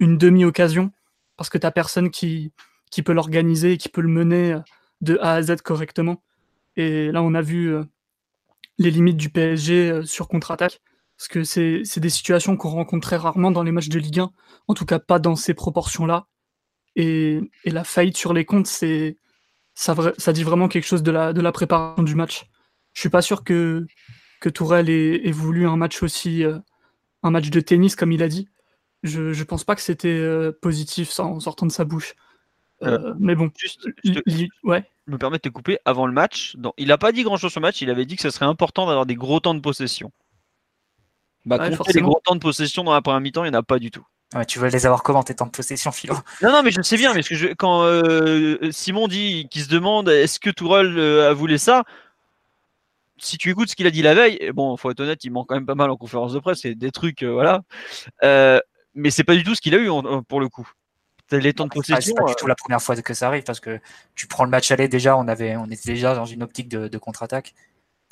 une 0.00 0.18
demi-occasion, 0.18 0.90
parce 1.36 1.50
que 1.50 1.58
tu 1.58 1.70
personne 1.70 2.10
qui, 2.10 2.52
qui 2.90 3.02
peut 3.02 3.12
l'organiser 3.12 3.72
et 3.72 3.78
qui 3.78 3.88
peut 3.88 4.00
le 4.00 4.08
mener 4.08 4.54
euh, 4.54 4.60
de 5.04 5.18
A 5.20 5.34
à 5.34 5.42
Z 5.42 5.56
correctement. 5.62 6.22
Et 6.76 7.12
là, 7.12 7.22
on 7.22 7.34
a 7.34 7.42
vu 7.42 7.72
euh, 7.72 7.84
les 8.78 8.90
limites 8.90 9.16
du 9.16 9.30
PSG 9.30 9.90
euh, 9.90 10.02
sur 10.02 10.28
contre-attaque. 10.28 10.80
Parce 11.16 11.28
que 11.28 11.44
c'est 11.44 12.00
des 12.00 12.10
situations 12.10 12.56
qu'on 12.56 12.70
rencontre 12.70 13.06
très 13.06 13.16
rarement 13.16 13.52
dans 13.52 13.62
les 13.62 13.70
matchs 13.70 13.88
de 13.88 14.00
Ligue 14.00 14.18
1, 14.18 14.32
en 14.66 14.74
tout 14.74 14.84
cas 14.84 14.98
pas 14.98 15.20
dans 15.20 15.36
ces 15.36 15.54
proportions-là. 15.54 16.26
Et, 16.96 17.40
la 17.64 17.84
faillite 17.84 18.16
sur 18.16 18.32
les 18.34 18.44
comptes, 18.44 18.66
c'est 18.66 19.16
ça, 19.74 19.94
dit 20.32 20.42
vraiment 20.42 20.66
quelque 20.66 20.86
chose 20.86 21.04
de 21.04 21.12
la, 21.12 21.32
de 21.32 21.40
la 21.40 21.52
préparation 21.52 22.02
du 22.02 22.16
match. 22.16 22.50
Je 22.94 23.00
suis 23.00 23.10
pas 23.10 23.22
sûr 23.22 23.44
que, 23.44 23.86
que 24.40 24.48
Tourelle 24.48 24.90
ait, 24.90 25.30
voulu 25.30 25.68
un 25.68 25.76
match 25.76 26.02
aussi, 26.02 26.44
euh, 26.44 26.58
un 27.22 27.30
match 27.30 27.48
de 27.48 27.60
tennis 27.60 27.94
comme 27.94 28.10
il 28.10 28.22
a 28.22 28.28
dit. 28.28 28.48
Je, 29.04 29.32
je 29.32 29.44
pense 29.44 29.62
pas 29.62 29.76
que 29.76 29.82
c'était 29.82 30.50
positif 30.60 31.20
en 31.20 31.38
sortant 31.38 31.66
de 31.66 31.72
sa 31.72 31.84
bouche. 31.84 32.16
Mais 33.18 33.34
bon, 33.34 33.50
juste, 33.56 33.88
ouais 34.62 34.84
me 35.06 35.18
permet 35.18 35.36
de 35.36 35.42
te 35.42 35.48
couper 35.48 35.78
avant 35.84 36.06
le 36.06 36.12
match. 36.12 36.56
il 36.76 36.88
n'a 36.88 36.98
pas 36.98 37.12
dit 37.12 37.22
grand 37.22 37.36
chose 37.36 37.52
sur 37.52 37.60
le 37.60 37.66
match, 37.66 37.80
il 37.82 37.90
avait 37.90 38.06
dit 38.06 38.16
que 38.16 38.22
ce 38.22 38.30
serait 38.30 38.46
important 38.46 38.86
d'avoir 38.86 39.06
des 39.06 39.14
gros 39.14 39.40
temps 39.40 39.54
de 39.54 39.60
possession. 39.60 40.12
Bah, 41.44 41.68
les 41.68 42.00
gros 42.00 42.20
temps 42.24 42.34
de 42.34 42.40
possession 42.40 42.84
dans 42.84 42.94
la 42.94 43.02
première 43.02 43.20
mi-temps, 43.20 43.44
il 43.44 43.50
n'y 43.50 43.56
en 43.56 43.60
a 43.60 43.62
pas 43.62 43.78
du 43.78 43.90
tout. 43.90 44.04
tu 44.48 44.58
veux 44.58 44.68
les 44.68 44.86
avoir 44.86 45.02
comment 45.02 45.22
tes 45.22 45.34
temps 45.34 45.46
de 45.46 45.50
possession, 45.50 45.92
Philo? 45.92 46.14
Non, 46.42 46.52
non, 46.52 46.62
mais 46.62 46.70
je 46.70 46.80
sais 46.80 46.96
bien, 46.96 47.12
mais 47.12 47.22
que 47.22 47.54
quand 47.54 47.82
euh, 47.84 48.70
Simon 48.70 49.08
dit 49.08 49.46
qu'il 49.50 49.62
se 49.62 49.68
demande 49.68 50.08
est-ce 50.08 50.40
que 50.40 50.50
Tourelle 50.50 50.98
euh, 50.98 51.30
a 51.30 51.34
voulu 51.34 51.58
ça, 51.58 51.84
si 53.18 53.36
tu 53.36 53.50
écoutes 53.50 53.68
ce 53.68 53.76
qu'il 53.76 53.86
a 53.86 53.90
dit 53.90 54.02
la 54.02 54.14
veille, 54.14 54.50
bon, 54.54 54.76
faut 54.78 54.90
être 54.90 55.00
honnête, 55.00 55.22
il 55.24 55.30
manque 55.30 55.48
quand 55.48 55.54
même 55.54 55.66
pas 55.66 55.74
mal 55.74 55.90
en 55.90 55.96
conférence 55.96 56.32
de 56.32 56.38
presse, 56.38 56.60
c'est 56.62 56.74
des 56.74 56.90
trucs, 56.90 57.22
euh, 57.22 57.32
voilà. 57.32 57.60
mais 58.94 59.10
c'est 59.10 59.24
pas 59.24 59.34
du 59.34 59.44
tout 59.44 59.54
ce 59.54 59.60
qu'il 59.60 59.74
a 59.74 59.78
eu 59.78 59.90
pour 60.26 60.40
le 60.40 60.48
coup 60.48 60.66
les 61.32 61.52
temps 61.52 61.66
de 61.66 61.70
possession. 61.70 62.14
C'est 62.16 62.22
pas 62.22 62.28
du 62.28 62.34
tout 62.34 62.46
la 62.46 62.54
première 62.54 62.82
fois 62.82 62.96
que 62.96 63.14
ça 63.14 63.28
arrive 63.28 63.44
parce 63.44 63.60
que 63.60 63.80
tu 64.14 64.26
prends 64.26 64.44
le 64.44 64.50
match 64.50 64.70
aller 64.70 64.88
déjà, 64.88 65.16
on 65.16 65.28
avait, 65.28 65.56
on 65.56 65.66
était 65.66 65.92
déjà 65.92 66.14
dans 66.14 66.26
une 66.26 66.42
optique 66.42 66.68
de, 66.68 66.98
contre-attaque, 66.98 67.54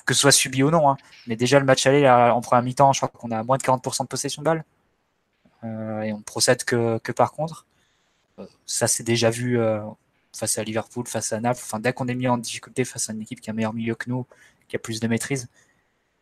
que 0.07 0.15
ce 0.15 0.21
soit 0.21 0.33
subi 0.33 0.63
ou 0.63 0.71
non. 0.71 0.91
Hein. 0.91 0.97
Mais 1.27 1.37
déjà 1.37 1.59
le 1.59 1.65
match 1.65 1.87
aller 1.87 2.09
en 2.09 2.41
première 2.41 2.63
mi-temps, 2.63 2.93
je 2.93 3.01
crois 3.01 3.09
qu'on 3.09 3.31
a 3.31 3.43
moins 3.43 3.59
de 3.59 3.63
40% 3.63 4.03
de 4.03 4.09
possession 4.09 4.43
de 4.43 4.45
balle 4.45 4.65
euh, 5.65 6.03
et 6.03 6.13
on 6.13 6.23
procède 6.23 6.65
que, 6.65 6.99
que 6.99 7.13
par 7.13 7.33
contre. 7.33 7.67
Euh, 8.39 8.47
ça 8.67 8.89
c'est 8.89 9.03
déjà 9.03 9.31
vu 9.31 9.61
euh, 9.61 9.81
face 10.35 10.59
à 10.59 10.65
Liverpool, 10.65 11.07
face 11.07 11.33
à 11.33 11.41
Naples. 11.41 11.61
Enfin, 11.63 11.81
dès 11.81 11.93
qu'on 11.93 12.09
est 12.09 12.15
mis 12.15 12.29
en 12.29 12.39
difficulté 12.39 12.85
face 12.85 13.11
à 13.11 13.13
une 13.13 13.23
équipe 13.23 13.41
qui 13.41 13.51
a 13.51 13.53
un 13.53 13.57
meilleur 13.57 13.75
milieu 13.75 13.95
que 13.95 14.09
nous, 14.11 14.27
qui 14.69 14.77
a 14.77 14.79
plus 14.79 15.01
de 15.01 15.09
maîtrise, 15.09 15.49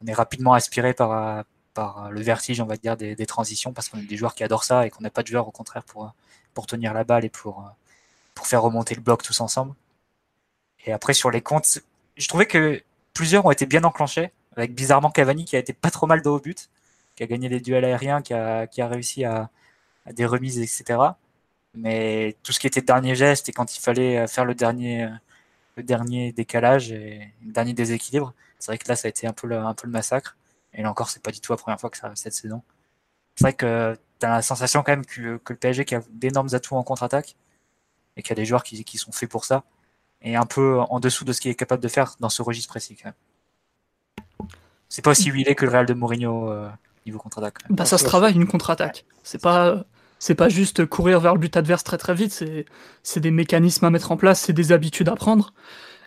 on 0.02 0.06
est 0.06 0.14
rapidement 0.14 0.54
aspiré 0.54 0.94
par, 0.94 1.44
par 1.74 2.10
le 2.10 2.20
vertige, 2.20 2.60
on 2.60 2.66
va 2.66 2.76
dire, 2.76 2.96
des, 2.96 3.14
des 3.14 3.26
transitions 3.26 3.72
parce 3.72 3.88
qu'on 3.88 3.98
a 3.98 4.02
des 4.02 4.16
joueurs 4.16 4.34
qui 4.34 4.44
adorent 4.44 4.64
ça 4.64 4.86
et 4.86 4.90
qu'on 4.90 5.02
n'a 5.02 5.10
pas 5.10 5.22
de 5.22 5.28
joueurs 5.28 5.46
au 5.46 5.52
contraire 5.52 5.84
pour 5.84 6.12
pour 6.54 6.66
tenir 6.66 6.94
la 6.94 7.04
balle 7.04 7.24
et 7.24 7.28
pour, 7.30 7.60
euh, 7.60 7.70
pour 8.34 8.46
faire 8.46 8.62
remonter 8.62 8.94
le 8.94 9.00
bloc 9.00 9.22
tous 9.22 9.40
ensemble. 9.40 9.74
Et 10.86 10.92
après, 10.92 11.14
sur 11.14 11.30
les 11.30 11.42
comptes, 11.42 11.80
je 12.16 12.28
trouvais 12.28 12.46
que 12.46 12.82
plusieurs 13.14 13.44
ont 13.46 13.50
été 13.50 13.66
bien 13.66 13.84
enclenchés, 13.84 14.32
avec 14.56 14.74
bizarrement 14.74 15.10
Cavani 15.10 15.44
qui 15.44 15.56
a 15.56 15.58
été 15.58 15.72
pas 15.72 15.90
trop 15.90 16.06
mal 16.06 16.22
de 16.22 16.28
haut 16.28 16.40
but, 16.40 16.68
qui 17.16 17.22
a 17.22 17.26
gagné 17.26 17.48
les 17.48 17.60
duels 17.60 17.84
aériens, 17.84 18.22
qui 18.22 18.34
a, 18.34 18.66
qui 18.66 18.82
a 18.82 18.88
réussi 18.88 19.24
à, 19.24 19.50
des 20.12 20.26
remises, 20.26 20.58
etc. 20.58 21.00
Mais 21.74 22.36
tout 22.42 22.52
ce 22.52 22.60
qui 22.60 22.66
était 22.66 22.80
dernier 22.82 23.14
geste 23.14 23.48
et 23.48 23.52
quand 23.52 23.76
il 23.76 23.80
fallait 23.80 24.18
euh, 24.18 24.26
faire 24.26 24.44
le 24.44 24.54
dernier, 24.54 25.04
euh, 25.04 25.10
le 25.76 25.82
dernier 25.82 26.32
décalage 26.32 26.90
et 26.92 27.32
le 27.44 27.52
dernier 27.52 27.74
déséquilibre, 27.74 28.34
c'est 28.58 28.72
vrai 28.72 28.78
que 28.78 28.88
là, 28.88 28.96
ça 28.96 29.06
a 29.06 29.10
été 29.10 29.26
un 29.26 29.32
peu 29.32 29.46
le, 29.46 29.58
un 29.58 29.74
peu 29.74 29.86
le 29.86 29.92
massacre. 29.92 30.36
Et 30.74 30.82
là 30.82 30.90
encore, 30.90 31.10
c'est 31.10 31.22
pas 31.22 31.30
du 31.30 31.40
tout 31.40 31.52
la 31.52 31.58
première 31.58 31.80
fois 31.80 31.90
que 31.90 31.96
ça 31.96 32.06
arrive 32.06 32.16
cette 32.16 32.34
saison. 32.34 32.62
C'est 33.36 33.44
vrai 33.44 33.52
que 33.54 33.98
tu 34.20 34.26
as 34.26 34.30
la 34.30 34.42
sensation 34.42 34.82
quand 34.82 34.92
même 34.92 35.06
que, 35.06 35.40
le 35.48 35.56
PSG 35.56 35.84
qui 35.84 35.94
a 35.94 36.02
d'énormes 36.10 36.48
atouts 36.52 36.76
en 36.76 36.82
contre-attaque 36.82 37.36
et 38.16 38.22
qu'il 38.22 38.30
y 38.30 38.32
a 38.32 38.36
des 38.36 38.44
joueurs 38.44 38.62
qui, 38.62 38.98
sont 38.98 39.12
faits 39.12 39.28
pour 39.28 39.44
ça 39.44 39.64
et 40.22 40.36
un 40.36 40.46
peu 40.46 40.78
en 40.78 41.00
dessous 41.00 41.24
de 41.24 41.32
ce 41.32 41.40
qu'il 41.40 41.50
est 41.50 41.54
capable 41.54 41.82
de 41.82 41.88
faire 41.88 42.16
dans 42.20 42.28
ce 42.28 42.42
registre 42.42 42.68
précis 42.68 42.96
quand 42.96 43.08
même. 43.08 44.48
C'est 44.88 45.02
pas 45.02 45.12
aussi 45.12 45.30
huilé 45.30 45.54
que 45.54 45.64
le 45.64 45.70
Real 45.70 45.86
de 45.86 45.94
Mourinho 45.94 46.50
euh, 46.50 46.68
niveau 47.06 47.18
contre-attaque. 47.18 47.58
Bah 47.70 47.84
ça 47.84 47.96
se 47.96 48.04
travaille 48.04 48.34
une 48.34 48.46
contre-attaque. 48.46 49.04
C'est 49.22 49.40
pas 49.40 49.84
c'est 50.18 50.34
pas 50.34 50.50
juste 50.50 50.84
courir 50.84 51.18
vers 51.18 51.32
le 51.32 51.40
but 51.40 51.56
adverse 51.56 51.82
très 51.82 51.96
très 51.96 52.14
vite, 52.14 52.44
c'est 53.02 53.20
des 53.20 53.30
mécanismes 53.30 53.86
à 53.86 53.90
mettre 53.90 54.12
en 54.12 54.18
place, 54.18 54.40
c'est 54.40 54.52
des 54.52 54.70
habitudes 54.70 55.08
à 55.08 55.16
prendre. 55.16 55.54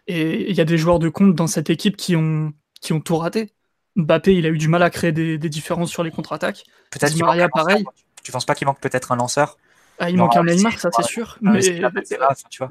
Et 0.05 0.51
il 0.51 0.55
y 0.55 0.61
a 0.61 0.65
des 0.65 0.77
joueurs 0.77 0.99
de 0.99 1.09
compte 1.09 1.33
dans 1.33 1.47
cette 1.47 1.71
équipe 1.71 1.97
qui 1.97 2.15
ont, 2.15 2.53
qui 2.79 2.93
ont 2.93 3.01
tout 3.01 3.17
raté. 3.17 3.53
Mbappé, 3.95 4.35
il 4.35 4.45
a 4.45 4.49
eu 4.49 4.57
du 4.57 4.67
mal 4.67 4.83
à 4.83 4.89
créer 4.89 5.11
des, 5.11 5.37
différences 5.37 5.89
sur 5.89 6.03
les 6.03 6.11
contre-attaques. 6.11 6.63
Peut-être 6.91 7.17
Maria, 7.17 7.49
pareil. 7.49 7.83
Tu 8.23 8.31
penses 8.31 8.45
pas 8.45 8.55
qu'il 8.55 8.65
manque 8.65 8.79
peut-être 8.79 9.11
un 9.11 9.15
lanceur 9.15 9.57
ah, 9.99 10.09
Il 10.09 10.17
manque 10.17 10.35
un 10.35 10.43
Neymar, 10.43 10.79
ça 10.79 10.89
c'est 10.95 11.03
sûr. 11.03 11.37
Mais 11.41 11.59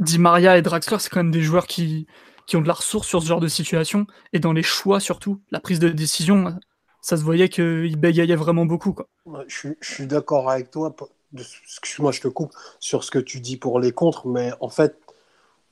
Di 0.01 0.19
Maria 0.19 0.59
et 0.59 0.63
Draxler, 0.63 0.99
c'est 0.99 1.11
quand 1.11 1.21
même 1.21 1.31
des 1.31 1.43
joueurs 1.43 1.67
qui, 1.67 2.07
qui 2.47 2.57
ont 2.57 2.63
de 2.63 2.69
la 2.69 2.75
ressource 2.75 3.07
sur 3.07 3.23
ce 3.23 3.29
genre 3.29 3.41
de 3.41 3.49
situation. 3.49 4.07
Et 4.33 4.39
dans 4.39 4.53
les 4.53 4.63
choix 4.63 5.01
surtout, 5.01 5.41
la 5.51 5.61
prise 5.61 5.79
de 5.79 5.89
décision, 5.89 6.57
ça 7.01 7.17
se 7.17 7.23
voyait 7.23 7.49
qu'ils 7.49 7.97
bégayaient 7.97 8.37
vraiment 8.37 8.67
beaucoup. 8.67 8.93
Quoi. 8.93 9.09
je, 9.47 9.69
je 9.81 9.95
suis 9.95 10.07
d'accord 10.07 10.51
avec 10.51 10.71
toi. 10.71 10.95
Excuse-moi, 11.35 12.13
je 12.13 12.21
te 12.21 12.29
coupe 12.29 12.53
sur 12.79 13.05
ce 13.05 13.11
que 13.11 13.19
tu 13.19 13.41
dis 13.41 13.57
pour 13.57 13.81
les 13.81 13.93
contres, 13.93 14.27
mais 14.27 14.53
en 14.61 14.69
fait, 14.69 14.99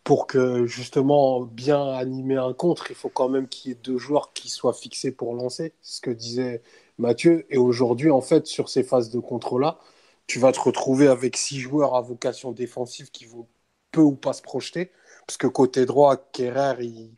pour 0.05 0.27
que 0.27 0.67
justement 0.67 1.43
bien 1.43 1.93
animer 1.93 2.37
un 2.37 2.53
contre, 2.53 2.91
il 2.91 2.97
faut 2.97 3.11
quand 3.11 3.29
même 3.29 3.49
qu'il 3.49 3.71
y 3.71 3.73
ait 3.73 3.79
deux 3.83 3.99
joueurs 3.99 4.33
qui 4.33 4.49
soient 4.49 4.73
fixés 4.73 5.13
pour 5.13 5.35
lancer. 5.35 5.75
C'est 5.83 5.97
ce 5.97 6.01
que 6.01 6.11
disait 6.11 6.63
Mathieu. 7.01 7.47
Et 7.51 7.59
aujourd'hui, 7.59 8.11
en 8.11 8.21
fait, 8.21 8.47
sur 8.47 8.69
ces 8.69 8.83
phases 8.85 9.11
de 9.11 9.21
contre-là, 9.21 9.79
tu 10.27 10.39
vas 10.39 10.53
te 10.53 10.61
retrouver 10.61 11.09
avec 11.09 11.37
six 11.37 11.61
joueurs 11.61 11.97
à 11.97 12.03
vocation 12.03 12.53
défensive 12.53 13.11
qui 13.11 13.27
vont 13.27 13.49
peu 13.93 14.01
ou 14.03 14.15
pas 14.17 14.33
se 14.33 14.43
projeter. 14.43 14.93
Parce 15.27 15.37
que 15.39 15.47
côté 15.49 15.87
droit, 15.87 16.17
Kerrer, 16.33 16.85
il, 16.85 17.17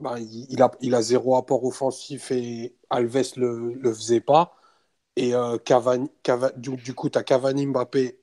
ben, 0.00 0.18
il, 0.18 0.62
a, 0.62 0.70
il 0.80 0.94
a 0.94 1.02
zéro 1.02 1.36
apport 1.36 1.64
offensif 1.64 2.30
et 2.32 2.76
Alves 2.90 3.32
le, 3.36 3.74
le 3.74 3.94
faisait 3.94 4.20
pas. 4.20 4.56
Et 5.16 5.34
euh, 5.34 5.58
Cavani, 5.58 6.10
du, 6.56 6.94
coup, 6.94 7.10
tu 7.10 7.18
as 7.18 7.24
Cavani, 7.24 7.66
Mbappé, 7.66 8.20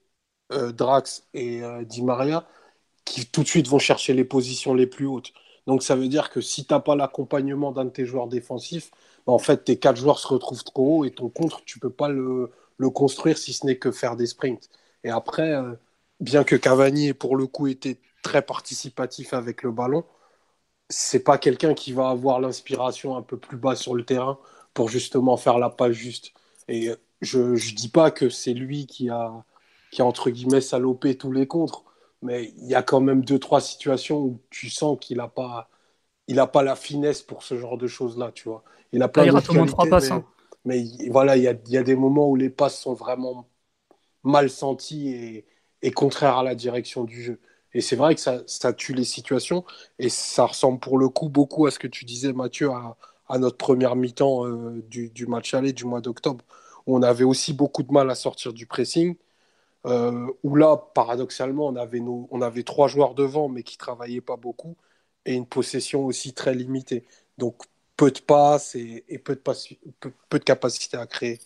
euh, 0.53 0.71
Drax 0.73 1.27
et 1.33 1.63
euh, 1.63 1.83
Di 1.85 2.03
Maria 2.03 2.47
qui 3.05 3.25
tout 3.27 3.43
de 3.43 3.47
suite 3.47 3.67
vont 3.67 3.79
chercher 3.79 4.13
les 4.13 4.23
positions 4.25 4.73
les 4.73 4.87
plus 4.87 5.05
hautes. 5.07 5.33
Donc 5.67 5.83
ça 5.83 5.95
veut 5.95 6.07
dire 6.07 6.29
que 6.29 6.41
si 6.41 6.65
tu 6.65 6.73
n'as 6.73 6.79
pas 6.79 6.95
l'accompagnement 6.95 7.71
d'un 7.71 7.85
de 7.85 7.89
tes 7.89 8.05
joueurs 8.05 8.27
défensifs, 8.27 8.91
en 9.27 9.39
fait 9.39 9.63
tes 9.65 9.77
quatre 9.79 9.97
joueurs 9.97 10.19
se 10.19 10.27
retrouvent 10.27 10.63
trop 10.63 10.99
haut 10.99 11.05
et 11.05 11.11
ton 11.11 11.29
contre, 11.29 11.63
tu 11.65 11.79
peux 11.79 11.89
pas 11.89 12.09
le, 12.09 12.51
construire 12.93 13.37
si 13.37 13.53
ce 13.53 13.65
n'est 13.65 13.77
que 13.77 13.91
faire 13.91 14.15
des 14.15 14.25
sprints. 14.27 14.69
Et 15.03 15.09
après, 15.11 15.53
euh, 15.53 15.73
bien 16.19 16.43
que 16.43 16.55
Cavani 16.55 17.13
pour 17.13 17.35
le 17.37 17.47
coup 17.47 17.67
été 17.67 17.99
très 18.23 18.41
participatif 18.41 19.33
avec 19.33 19.63
le 19.63 19.71
ballon, 19.71 20.03
c'est 20.89 21.23
pas 21.23 21.37
quelqu'un 21.37 21.73
qui 21.73 21.93
va 21.93 22.09
avoir 22.09 22.39
l'inspiration 22.39 23.17
un 23.17 23.21
peu 23.21 23.37
plus 23.37 23.57
bas 23.57 23.75
sur 23.75 23.95
le 23.95 24.05
terrain 24.05 24.39
pour 24.73 24.89
justement 24.89 25.37
faire 25.37 25.59
la 25.59 25.69
passe 25.69 25.93
juste. 25.93 26.33
Et 26.67 26.91
je 27.21 27.39
ne 27.39 27.75
dis 27.75 27.89
pas 27.89 28.11
que 28.11 28.29
c'est 28.29 28.53
lui 28.53 28.87
qui 28.87 29.09
a, 29.09 29.45
qui 29.91 30.01
entre 30.01 30.29
guillemets 30.31 30.61
salopé 30.61 31.17
tous 31.17 31.31
les 31.31 31.47
contres, 31.47 31.83
mais 32.21 32.53
il 32.57 32.67
y 32.67 32.75
a 32.75 32.83
quand 32.83 33.01
même 33.01 33.23
deux, 33.23 33.39
trois 33.39 33.61
situations 33.61 34.19
où 34.19 34.41
tu 34.49 34.69
sens 34.69 34.97
qu'il 34.99 35.17
n'a 35.17 35.27
pas, 35.27 35.69
il 36.27 36.43
pas 36.53 36.63
la 36.63 36.75
finesse 36.75 37.21
pour 37.21 37.43
ce 37.43 37.57
genre 37.57 37.77
de 37.77 37.87
choses-là, 37.87 38.31
tu 38.33 38.49
vois. 38.49 38.63
Il 38.91 39.01
a 39.01 39.07
plein 39.07 39.25
de 39.25 39.65
trois 39.67 39.85
passes. 39.87 40.11
Hein. 40.11 40.25
Mais, 40.65 40.85
voilà, 41.09 41.37
il 41.37 41.43
y 41.43 41.47
a, 41.47 41.55
y 41.67 41.77
a, 41.77 41.83
des 41.83 41.95
moments 41.95 42.29
où 42.29 42.35
les 42.35 42.49
passes 42.49 42.79
sont 42.79 42.93
vraiment 42.93 43.47
mal 44.23 44.49
senties 44.49 45.09
et, 45.09 45.45
et 45.81 45.91
contraires 45.91 46.37
à 46.37 46.43
la 46.43 46.55
direction 46.55 47.03
du 47.03 47.21
jeu. 47.21 47.39
Et 47.73 47.81
c'est 47.81 47.95
vrai 47.95 48.15
que 48.15 48.21
ça, 48.21 48.43
ça, 48.47 48.73
tue 48.73 48.93
les 48.93 49.05
situations 49.05 49.63
et 49.97 50.09
ça 50.09 50.45
ressemble 50.45 50.79
pour 50.79 50.97
le 50.97 51.09
coup 51.09 51.29
beaucoup 51.29 51.65
à 51.65 51.71
ce 51.71 51.79
que 51.79 51.87
tu 51.87 52.05
disais, 52.05 52.33
Mathieu, 52.33 52.69
à, 52.69 52.97
à 53.29 53.37
notre 53.39 53.57
première 53.57 53.95
mi-temps 53.95 54.45
euh, 54.45 54.83
du, 54.89 55.09
du, 55.09 55.25
match 55.25 55.53
aller 55.53 55.73
du 55.73 55.85
mois 55.85 56.01
d'octobre, 56.01 56.43
où 56.85 56.97
on 56.97 57.01
avait 57.01 57.23
aussi 57.23 57.53
beaucoup 57.53 57.83
de 57.83 57.91
mal 57.91 58.09
à 58.11 58.15
sortir 58.15 58.53
du 58.53 58.65
pressing. 58.67 59.15
Euh, 59.87 60.27
où 60.43 60.55
là, 60.55 60.77
paradoxalement, 60.77 61.67
on 61.67 61.75
avait, 61.75 62.01
nos, 62.01 62.27
on 62.29 62.41
avait 62.41 62.63
trois 62.63 62.87
joueurs 62.87 63.15
devant, 63.15 63.49
mais 63.49 63.63
qui 63.63 63.77
travaillaient 63.77 64.21
pas 64.21 64.37
beaucoup 64.37 64.77
et 65.25 65.33
une 65.33 65.45
possession 65.47 66.05
aussi 66.05 66.33
très 66.33 66.53
limitée. 66.53 67.05
Donc 67.37 67.63
peu 67.97 68.11
de 68.11 68.19
passes 68.19 68.75
et, 68.75 69.19
peu, 69.23 69.35
de 69.35 69.41
peu, 70.29 70.39
de 70.39 70.43
capacité 70.43 70.97
à 70.97 71.07
créer. 71.07 71.39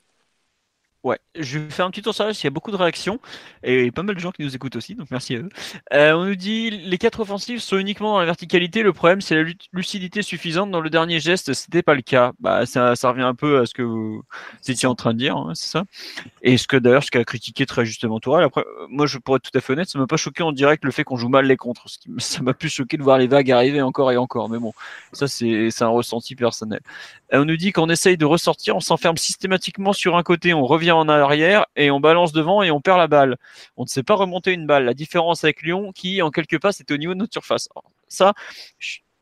Ouais, 1.05 1.19
je 1.35 1.59
vais 1.59 1.69
faire 1.69 1.85
un 1.85 1.91
petit 1.91 2.01
tour 2.01 2.15
sur 2.15 2.27
il 2.27 2.43
y 2.43 2.47
a 2.47 2.49
beaucoup 2.49 2.71
de 2.71 2.75
réactions 2.77 3.19
et 3.61 3.91
pas 3.91 4.01
mal 4.01 4.15
de 4.15 4.19
gens 4.19 4.31
qui 4.31 4.41
nous 4.41 4.55
écoutent 4.55 4.75
aussi, 4.75 4.95
donc 4.95 5.11
merci 5.11 5.35
à 5.35 5.37
eux. 5.37 5.49
Euh, 5.93 6.13
on 6.13 6.25
nous 6.25 6.35
dit 6.35 6.71
les 6.71 6.97
quatre 6.97 7.19
offensives 7.19 7.59
sont 7.59 7.77
uniquement 7.77 8.13
dans 8.13 8.19
la 8.19 8.25
verticalité. 8.25 8.81
Le 8.81 8.91
problème, 8.91 9.21
c'est 9.21 9.35
la 9.35 9.51
lucidité 9.71 10.23
suffisante. 10.23 10.71
Dans 10.71 10.81
le 10.81 10.89
dernier 10.89 11.19
geste, 11.19 11.53
c'était 11.53 11.83
pas 11.83 11.93
le 11.93 12.01
cas. 12.01 12.31
Bah, 12.39 12.65
ça, 12.65 12.95
ça 12.95 13.11
revient 13.11 13.21
un 13.21 13.35
peu 13.35 13.59
à 13.59 13.67
ce 13.67 13.75
que 13.75 13.83
vous 13.83 14.23
étiez 14.67 14.87
en 14.87 14.95
train 14.95 15.13
de 15.13 15.19
dire, 15.19 15.37
hein, 15.37 15.51
c'est 15.53 15.69
ça. 15.69 15.83
Et 16.41 16.57
ce 16.57 16.67
que 16.67 16.75
d'ailleurs, 16.75 17.03
ce 17.03 17.11
qu'a 17.11 17.23
critiqué 17.23 17.67
très 17.67 17.85
justement 17.85 18.19
toi. 18.19 18.41
Après, 18.43 18.63
moi, 18.89 19.05
je 19.05 19.19
pourrais 19.19 19.37
être 19.37 19.51
tout 19.51 19.55
à 19.55 19.61
fait 19.61 19.73
honnête, 19.73 19.87
ça 19.87 19.99
m'a 19.99 20.07
pas 20.07 20.17
choqué 20.17 20.41
en 20.41 20.53
direct 20.53 20.83
le 20.85 20.91
fait 20.91 21.03
qu'on 21.03 21.17
joue 21.17 21.29
mal 21.29 21.45
les 21.45 21.55
contres. 21.55 21.87
Ce 21.87 21.99
qui, 21.99 22.09
ça 22.17 22.41
m'a 22.41 22.55
plus 22.55 22.69
choqué 22.69 22.97
de 22.97 23.03
voir 23.03 23.19
les 23.19 23.27
vagues 23.27 23.51
arriver 23.51 23.83
encore 23.83 24.11
et 24.11 24.17
encore. 24.17 24.49
Mais 24.49 24.57
bon, 24.57 24.73
ça, 25.13 25.27
c'est 25.27 25.69
un 25.81 25.87
ressenti 25.89 26.33
personnel. 26.35 26.79
Euh, 27.31 27.41
on 27.41 27.45
nous 27.45 27.57
dit 27.57 27.71
qu'on 27.71 27.89
essaye 27.89 28.17
de 28.17 28.25
ressortir, 28.25 28.75
on 28.75 28.79
s'enferme 28.79 29.17
systématiquement 29.17 29.93
sur 29.93 30.15
un 30.15 30.23
côté, 30.23 30.55
on 30.55 30.65
revient 30.65 30.94
en 30.95 31.09
arrière 31.09 31.65
et 31.75 31.91
on 31.91 31.99
balance 31.99 32.31
devant 32.31 32.63
et 32.63 32.71
on 32.71 32.81
perd 32.81 32.97
la 32.97 33.07
balle. 33.07 33.37
On 33.77 33.83
ne 33.83 33.87
sait 33.87 34.03
pas 34.03 34.15
remonter 34.15 34.53
une 34.53 34.67
balle. 34.67 34.85
La 34.85 34.93
différence 34.93 35.43
avec 35.43 35.61
Lyon, 35.61 35.91
qui 35.93 36.21
en 36.21 36.31
quelques 36.31 36.59
pas, 36.59 36.71
c'était 36.71 36.93
au 36.93 36.97
niveau 36.97 37.13
de 37.13 37.19
notre 37.19 37.33
surface. 37.33 37.69
ça, 38.07 38.33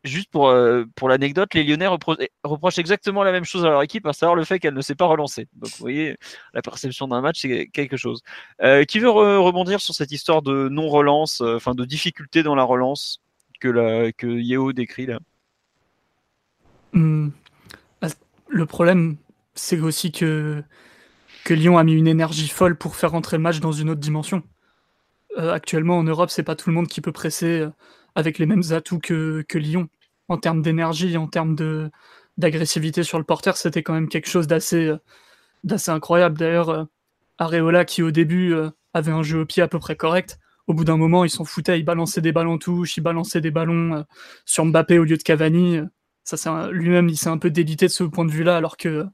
juste 0.03 0.29
pour, 0.29 0.49
euh, 0.49 0.85
pour 0.95 1.09
l'anecdote, 1.09 1.53
les 1.53 1.63
Lyonnais 1.63 1.87
reprochent 2.43 2.77
exactement 2.77 3.23
la 3.23 3.31
même 3.31 3.45
chose 3.45 3.65
à 3.65 3.69
leur 3.69 3.81
équipe, 3.81 4.05
à 4.05 4.13
savoir 4.13 4.35
le 4.35 4.43
fait 4.43 4.59
qu'elle 4.59 4.73
ne 4.73 4.81
s'est 4.81 4.95
pas 4.95 5.05
relancée. 5.05 5.47
Donc 5.53 5.71
vous 5.71 5.77
voyez, 5.79 6.17
la 6.53 6.61
perception 6.61 7.07
d'un 7.07 7.21
match, 7.21 7.39
c'est 7.41 7.67
quelque 7.67 7.97
chose. 7.97 8.21
Euh, 8.61 8.83
qui 8.83 8.99
veut 8.99 9.09
rebondir 9.09 9.81
sur 9.81 9.93
cette 9.93 10.11
histoire 10.11 10.41
de 10.41 10.67
non-relance, 10.69 11.41
euh, 11.41 11.55
enfin 11.55 11.73
de 11.73 11.85
difficulté 11.85 12.43
dans 12.43 12.55
la 12.55 12.63
relance 12.63 13.21
que, 13.59 13.69
la, 13.69 14.11
Yeo 14.21 14.73
décrit 14.73 15.05
là? 15.05 15.19
Hmm. 16.91 17.29
ah, 18.01 18.07
Le 18.49 18.65
problème, 18.65 19.17
c'est 19.55 19.79
aussi 19.79 20.11
que 20.11 20.63
que 21.43 21.53
Lyon 21.53 21.77
a 21.77 21.83
mis 21.83 21.93
une 21.93 22.07
énergie 22.07 22.47
folle 22.47 22.77
pour 22.77 22.95
faire 22.95 23.11
rentrer 23.11 23.37
le 23.37 23.43
match 23.43 23.59
dans 23.59 23.71
une 23.71 23.89
autre 23.89 23.99
dimension. 23.99 24.43
Euh, 25.37 25.51
actuellement, 25.51 25.97
en 25.97 26.03
Europe, 26.03 26.29
c'est 26.29 26.43
pas 26.43 26.55
tout 26.55 26.69
le 26.69 26.75
monde 26.75 26.87
qui 26.87 27.01
peut 27.01 27.11
presser 27.11 27.61
euh, 27.61 27.69
avec 28.15 28.37
les 28.37 28.45
mêmes 28.45 28.63
atouts 28.71 28.99
que, 28.99 29.43
que 29.47 29.57
Lyon. 29.57 29.89
En 30.29 30.37
termes 30.37 30.61
d'énergie, 30.61 31.17
en 31.17 31.27
termes 31.27 31.55
de, 31.55 31.89
d'agressivité 32.37 33.03
sur 33.03 33.17
le 33.17 33.23
porteur, 33.23 33.57
c'était 33.57 33.83
quand 33.83 33.93
même 33.93 34.09
quelque 34.09 34.29
chose 34.29 34.47
d'assez, 34.47 34.87
euh, 34.87 34.97
d'assez 35.63 35.91
incroyable. 35.91 36.37
D'ailleurs, 36.37 36.87
Areola, 37.39 37.85
qui 37.85 38.03
au 38.03 38.11
début 38.11 38.53
avait 38.93 39.11
un 39.11 39.23
jeu 39.23 39.41
au 39.41 39.45
pied 39.45 39.63
à 39.63 39.67
peu 39.67 39.79
près 39.79 39.95
correct, 39.95 40.39
au 40.67 40.73
bout 40.73 40.85
d'un 40.85 40.97
moment, 40.97 41.25
il 41.25 41.29
s'en 41.29 41.45
foutait, 41.45 41.79
il 41.79 41.83
balançait 41.83 42.21
des 42.21 42.31
ballons 42.31 42.53
en 42.53 42.57
touche, 42.57 42.95
il 42.97 43.01
balançait 43.01 43.41
des 43.41 43.51
ballons 43.51 44.05
sur 44.45 44.65
Mbappé 44.65 44.99
au 44.99 45.03
lieu 45.03 45.17
de 45.17 45.23
Cavani. 45.23 45.81
Ça, 46.23 46.37
c'est 46.37 46.49
lui-même, 46.71 47.09
il 47.09 47.17
s'est 47.17 47.29
un 47.29 47.37
peu 47.37 47.49
délité 47.49 47.87
de 47.87 47.91
ce 47.91 48.03
point 48.03 48.25
de 48.25 48.31
vue-là, 48.31 48.55
alors 48.55 48.77
que 48.77 49.05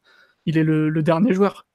il 0.45 0.57
est 0.57 0.63
le 0.63 1.01
dernier 1.01 1.33
joueur. 1.33 1.65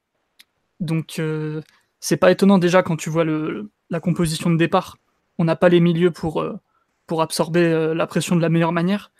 Donc 0.80 1.18
euh, 1.18 1.62
c'est 2.00 2.16
pas 2.16 2.30
étonnant 2.30 2.58
déjà 2.58 2.82
quand 2.82 2.96
tu 2.96 3.10
vois 3.10 3.24
le, 3.24 3.70
la 3.90 4.00
composition 4.00 4.50
de 4.50 4.56
départ. 4.56 4.98
On 5.38 5.44
n'a 5.44 5.56
pas 5.56 5.68
les 5.68 5.80
milieux 5.80 6.10
pour, 6.10 6.40
euh, 6.42 6.58
absorber 7.18 7.64
euh, 7.64 7.94
la 7.94 8.06
pression 8.06 8.36
de 8.36 8.40
la 8.40 8.48
meilleure 8.48 8.72
manière. 8.72 9.12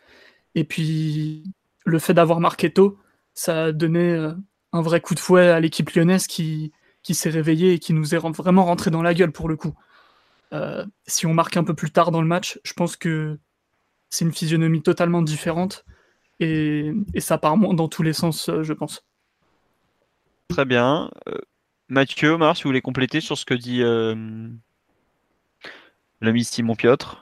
Et 0.54 0.64
puis 0.64 1.44
le 1.84 1.98
fait 1.98 2.14
d'avoir 2.14 2.40
marqué 2.40 2.72
tôt, 2.72 2.98
ça 3.34 3.64
a 3.64 3.72
donné 3.72 4.32
un 4.72 4.82
vrai 4.82 5.00
coup 5.00 5.14
de 5.14 5.20
fouet 5.20 5.48
à 5.48 5.60
l'équipe 5.60 5.90
lyonnaise 5.90 6.26
qui, 6.26 6.72
s'est 7.02 7.30
réveillée 7.30 7.74
et 7.74 7.78
qui 7.78 7.92
nous 7.92 8.14
est 8.14 8.18
vraiment 8.18 8.64
rentré 8.64 8.90
dans 8.90 9.02
la 9.02 9.14
gueule 9.14 9.32
pour 9.32 9.48
le 9.48 9.56
coup. 9.56 9.74
si 11.06 11.26
on 11.26 11.34
marque 11.34 11.56
un 11.56 11.64
peu 11.64 11.74
plus 11.74 11.90
tard 11.90 12.10
dans 12.10 12.22
le 12.22 12.28
match, 12.28 12.60
je 12.64 12.72
pense 12.72 12.96
que 12.96 13.38
c'est 14.08 14.24
une 14.24 14.32
physionomie 14.32 14.82
totalement 14.82 15.22
différente 15.22 15.84
et, 16.40 16.92
ça 17.18 17.38
part 17.38 17.58
dans 17.58 17.88
tous 17.88 18.02
les 18.02 18.12
sens, 18.12 18.50
je 18.62 18.72
pense. 18.72 19.04
Très 20.48 20.64
bien. 20.64 21.10
Euh, 21.28 21.38
Mathieu, 21.88 22.30
Omar, 22.30 22.56
si 22.56 22.62
vous 22.62 22.68
voulez 22.68 22.82
compléter 22.82 23.20
sur 23.20 23.36
ce 23.36 23.44
que 23.44 23.54
dit 23.54 23.82
euh, 23.82 24.48
l'ami 26.20 26.44
Simon 26.44 26.76
Piotr. 26.76 27.20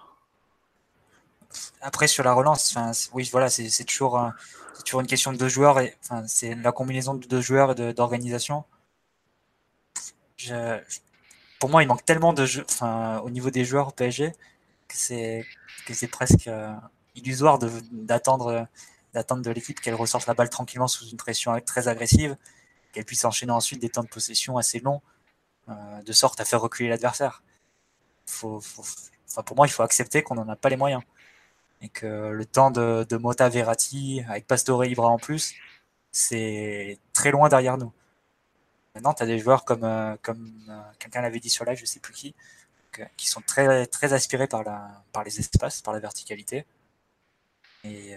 Après, 1.80 2.06
sur 2.06 2.24
la 2.24 2.32
relance, 2.32 2.76
oui, 3.12 3.28
voilà, 3.30 3.50
c'est 3.50 3.84
toujours, 3.84 4.18
une 4.94 5.06
question 5.06 5.32
de 5.32 5.36
deux 5.36 5.48
joueurs. 5.48 5.80
Et, 5.80 5.96
c'est 6.26 6.54
la 6.54 6.72
combinaison 6.72 7.14
de 7.14 7.26
deux 7.26 7.40
joueurs 7.40 7.78
et 7.78 7.92
d'organisation. 7.92 8.64
pour 11.58 11.68
moi, 11.68 11.82
il 11.82 11.86
manque 11.86 12.04
tellement 12.04 12.32
de 12.32 12.46
jeux, 12.46 12.64
au 13.22 13.30
niveau 13.30 13.50
des 13.50 13.64
joueurs 13.64 13.88
au 13.88 13.92
PSG 13.92 14.32
que 14.92 15.94
c'est 15.94 16.08
presque 16.08 16.48
euh, 16.48 16.72
illusoire 17.14 17.58
d'attendre 17.58 18.66
d'attendre 19.14 19.42
de 19.42 19.50
l'équipe 19.50 19.78
qu'elle 19.80 19.94
ressorte 19.94 20.26
la 20.26 20.32
balle 20.32 20.48
tranquillement 20.48 20.88
sous 20.88 21.06
une 21.06 21.18
pression 21.18 21.58
très 21.60 21.86
agressive 21.88 22.36
qu'elle 22.92 23.04
puisse 23.04 23.24
enchaîner 23.24 23.52
ensuite 23.52 23.80
des 23.80 23.88
temps 23.88 24.02
de 24.02 24.08
possession 24.08 24.58
assez 24.58 24.78
longs, 24.80 25.02
euh, 25.68 26.02
de 26.02 26.12
sorte 26.12 26.40
à 26.40 26.44
faire 26.44 26.60
reculer 26.60 26.88
l'adversaire. 26.88 27.42
pour 28.40 29.56
moi, 29.56 29.66
il 29.66 29.70
faut 29.70 29.82
accepter 29.82 30.22
qu'on 30.22 30.34
n'en 30.34 30.48
a 30.48 30.56
pas 30.56 30.68
les 30.68 30.76
moyens. 30.76 31.02
Et 31.80 31.88
que 31.88 32.30
le 32.30 32.46
temps 32.46 32.70
de, 32.70 33.16
Mota 33.16 33.48
Verratti, 33.48 34.22
avec 34.28 34.46
Pastore 34.46 34.84
Ibra 34.84 35.08
en 35.08 35.18
plus, 35.18 35.54
c'est 36.12 36.98
très 37.12 37.30
loin 37.32 37.48
derrière 37.48 37.78
nous. 37.78 37.92
Maintenant, 38.94 39.14
tu 39.14 39.22
as 39.22 39.26
des 39.26 39.38
joueurs 39.38 39.64
comme, 39.64 39.84
euh, 39.84 40.16
euh, 40.28 40.82
quelqu'un 40.98 41.22
l'avait 41.22 41.40
dit 41.40 41.50
sur 41.50 41.64
live, 41.64 41.78
je 41.78 41.86
sais 41.86 42.00
plus 42.00 42.12
qui, 42.12 42.34
qui 43.16 43.26
sont 43.26 43.40
très, 43.40 43.86
très 43.86 44.12
aspirés 44.12 44.46
par, 44.46 44.64
par 45.12 45.24
les 45.24 45.40
espaces, 45.40 45.80
par 45.82 45.94
la 45.94 46.00
verticalité. 46.00 46.66
Et 47.84 48.14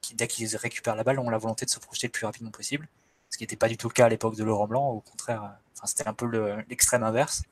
qui, 0.00 0.14
dès 0.14 0.28
qu'ils 0.28 0.56
récupèrent 0.56 0.94
la 0.94 1.04
balle, 1.04 1.18
ont 1.18 1.30
la 1.30 1.38
volonté 1.38 1.64
de 1.66 1.70
se 1.70 1.80
projeter 1.80 2.06
le 2.06 2.12
plus 2.12 2.26
rapidement 2.26 2.50
possible 2.50 2.88
ce 3.30 3.36
qui 3.36 3.44
n'était 3.44 3.56
pas 3.56 3.68
du 3.68 3.76
tout 3.76 3.88
le 3.88 3.92
cas 3.92 4.06
à 4.06 4.08
l'époque 4.08 4.36
de 4.36 4.44
Laurent 4.44 4.66
Blanc. 4.66 4.88
Au 4.88 5.00
contraire, 5.00 5.58
c'était 5.84 6.08
un 6.08 6.14
peu 6.14 6.26
l'extrême 6.68 7.02
inverse. 7.02 7.42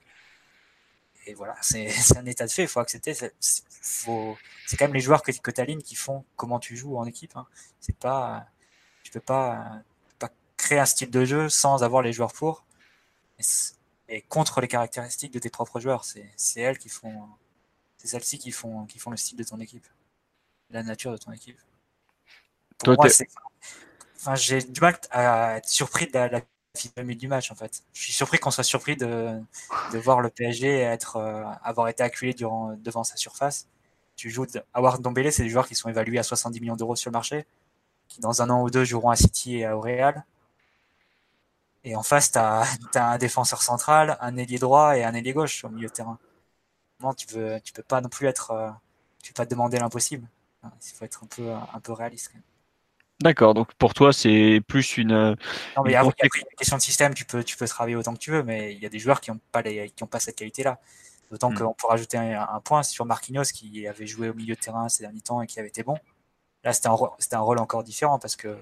Et 1.26 1.34
voilà, 1.34 1.56
c'est 1.60 2.16
un 2.16 2.26
état 2.26 2.46
de 2.46 2.50
fait, 2.50 2.62
il 2.62 2.68
faut 2.68 2.80
accepter. 2.80 3.14
C'est 3.14 4.76
quand 4.76 4.84
même 4.84 4.94
les 4.94 5.00
joueurs 5.00 5.22
que, 5.22 5.32
que 5.32 5.50
tu 5.50 5.78
qui 5.78 5.94
font 5.94 6.24
comment 6.36 6.58
tu 6.58 6.76
joues 6.76 6.96
en 6.96 7.04
équipe. 7.04 7.36
Hein. 7.36 7.46
C'est 7.80 7.96
pas, 7.96 8.46
tu 9.02 9.10
peux 9.10 9.20
pas, 9.20 9.82
pas 10.18 10.30
créer 10.56 10.78
un 10.78 10.86
style 10.86 11.10
de 11.10 11.24
jeu 11.24 11.48
sans 11.48 11.82
avoir 11.82 12.02
les 12.02 12.12
joueurs 12.12 12.32
pour. 12.32 12.64
Et, 14.08 14.22
contre 14.22 14.60
les 14.60 14.68
caractéristiques 14.68 15.32
de 15.32 15.40
tes 15.40 15.50
propres 15.50 15.80
joueurs. 15.80 16.04
C'est 16.04 16.60
elles 16.60 16.78
qui 16.78 16.88
font, 16.88 17.28
c'est 17.98 18.06
celles-ci 18.06 18.38
qui 18.38 18.52
font, 18.52 18.86
qui 18.86 18.98
font 18.98 19.10
le 19.10 19.16
style 19.16 19.36
de 19.36 19.44
ton 19.44 19.58
équipe, 19.60 19.86
la 20.70 20.84
nature 20.84 21.10
de 21.10 21.16
ton 21.16 21.32
équipe. 21.32 21.58
Pour 22.78 22.94
moi, 22.94 23.08
j'ai 24.34 24.62
du 24.62 24.80
mal 24.80 24.98
à 25.10 25.58
être 25.58 25.68
surpris 25.68 26.06
de 26.06 26.12
la, 26.14 26.28
la 26.28 26.40
du 27.14 27.28
match 27.28 27.50
en 27.50 27.54
fait. 27.54 27.82
Je 27.92 28.02
suis 28.02 28.12
surpris 28.12 28.38
qu'on 28.38 28.50
soit 28.50 28.64
surpris 28.64 28.96
de, 28.96 29.40
de, 29.92 29.98
voir 29.98 30.20
le 30.20 30.28
PSG 30.30 30.80
être, 30.80 31.16
euh, 31.16 31.44
avoir 31.62 31.88
été 31.88 32.02
acculé 32.02 32.34
devant 32.34 33.04
sa 33.04 33.16
surface. 33.16 33.66
Tu 34.16 34.30
joues 34.30 34.46
Awar 34.74 34.98
Dombele, 34.98 35.32
c'est 35.32 35.42
des 35.42 35.48
joueurs 35.48 35.68
qui 35.68 35.74
sont 35.74 35.88
évalués 35.88 36.18
à 36.18 36.22
70 36.22 36.60
millions 36.60 36.76
d'euros 36.76 36.96
sur 36.96 37.10
le 37.10 37.12
marché, 37.12 37.46
qui 38.08 38.20
dans 38.20 38.42
un 38.42 38.50
an 38.50 38.62
ou 38.62 38.70
deux 38.70 38.84
joueront 38.84 39.10
à 39.10 39.16
City 39.16 39.58
et 39.58 39.68
au 39.68 39.80
Real. 39.80 40.24
Et 41.84 41.94
en 41.96 42.02
face, 42.02 42.32
tu 42.32 42.38
as, 42.38 42.66
un 42.94 43.18
défenseur 43.18 43.62
central, 43.62 44.18
un 44.20 44.36
ailier 44.36 44.58
droit 44.58 44.96
et 44.96 45.04
un 45.04 45.14
ailier 45.14 45.32
gauche 45.32 45.64
au 45.64 45.68
milieu 45.68 45.88
de 45.88 45.92
terrain. 45.92 46.18
Tu 47.16 47.26
tu 47.62 47.72
peux 47.72 47.82
pas 47.82 48.00
non 48.00 48.08
plus 48.08 48.26
être, 48.26 48.50
euh, 48.50 48.70
tu 49.22 49.32
peux 49.32 49.42
pas 49.42 49.46
demander 49.46 49.78
l'impossible. 49.78 50.26
Il 50.64 50.92
faut 50.96 51.04
être 51.04 51.24
un 51.24 51.26
peu, 51.26 51.50
un 51.52 51.80
peu 51.80 51.92
réaliste. 51.92 52.28
Quand 52.28 52.38
même. 52.38 52.55
D'accord, 53.20 53.54
donc 53.54 53.72
pour 53.74 53.94
toi, 53.94 54.12
c'est 54.12 54.60
plus 54.68 54.98
une. 54.98 55.12
Euh, 55.12 55.34
non, 55.76 55.82
mais 55.84 55.94
après, 55.94 56.12
une 56.22 56.56
question 56.58 56.76
de 56.76 56.82
système, 56.82 57.14
tu 57.14 57.24
peux, 57.24 57.42
tu 57.42 57.56
peux 57.56 57.66
travailler 57.66 57.96
autant 57.96 58.12
que 58.12 58.18
tu 58.18 58.30
veux, 58.30 58.42
mais 58.42 58.74
il 58.74 58.82
y 58.82 58.84
a 58.84 58.90
des 58.90 58.98
joueurs 58.98 59.22
qui 59.22 59.30
n'ont 59.30 59.40
pas, 59.52 59.62
les, 59.62 59.88
qui 59.90 60.02
ont 60.02 60.06
pas 60.06 60.20
cette 60.20 60.36
qualité-là. 60.36 60.78
D'autant 61.30 61.50
hmm. 61.50 61.58
qu'on 61.58 61.72
pourrait 61.72 61.92
rajouter 61.92 62.18
un, 62.18 62.60
point 62.60 62.82
sur 62.82 63.06
Marquinhos 63.06 63.44
qui 63.44 63.88
avait 63.88 64.06
joué 64.06 64.28
au 64.28 64.34
milieu 64.34 64.54
de 64.54 64.60
terrain 64.60 64.88
ces 64.90 65.02
derniers 65.02 65.22
temps 65.22 65.40
et 65.40 65.46
qui 65.46 65.58
avait 65.58 65.68
été 65.68 65.82
bon. 65.82 65.98
Là, 66.62 66.74
c'était 66.74 66.88
un, 66.88 66.92
un, 66.92 67.40
rôle 67.40 67.58
encore 67.58 67.82
différent 67.84 68.18
parce 68.18 68.36
que, 68.36 68.58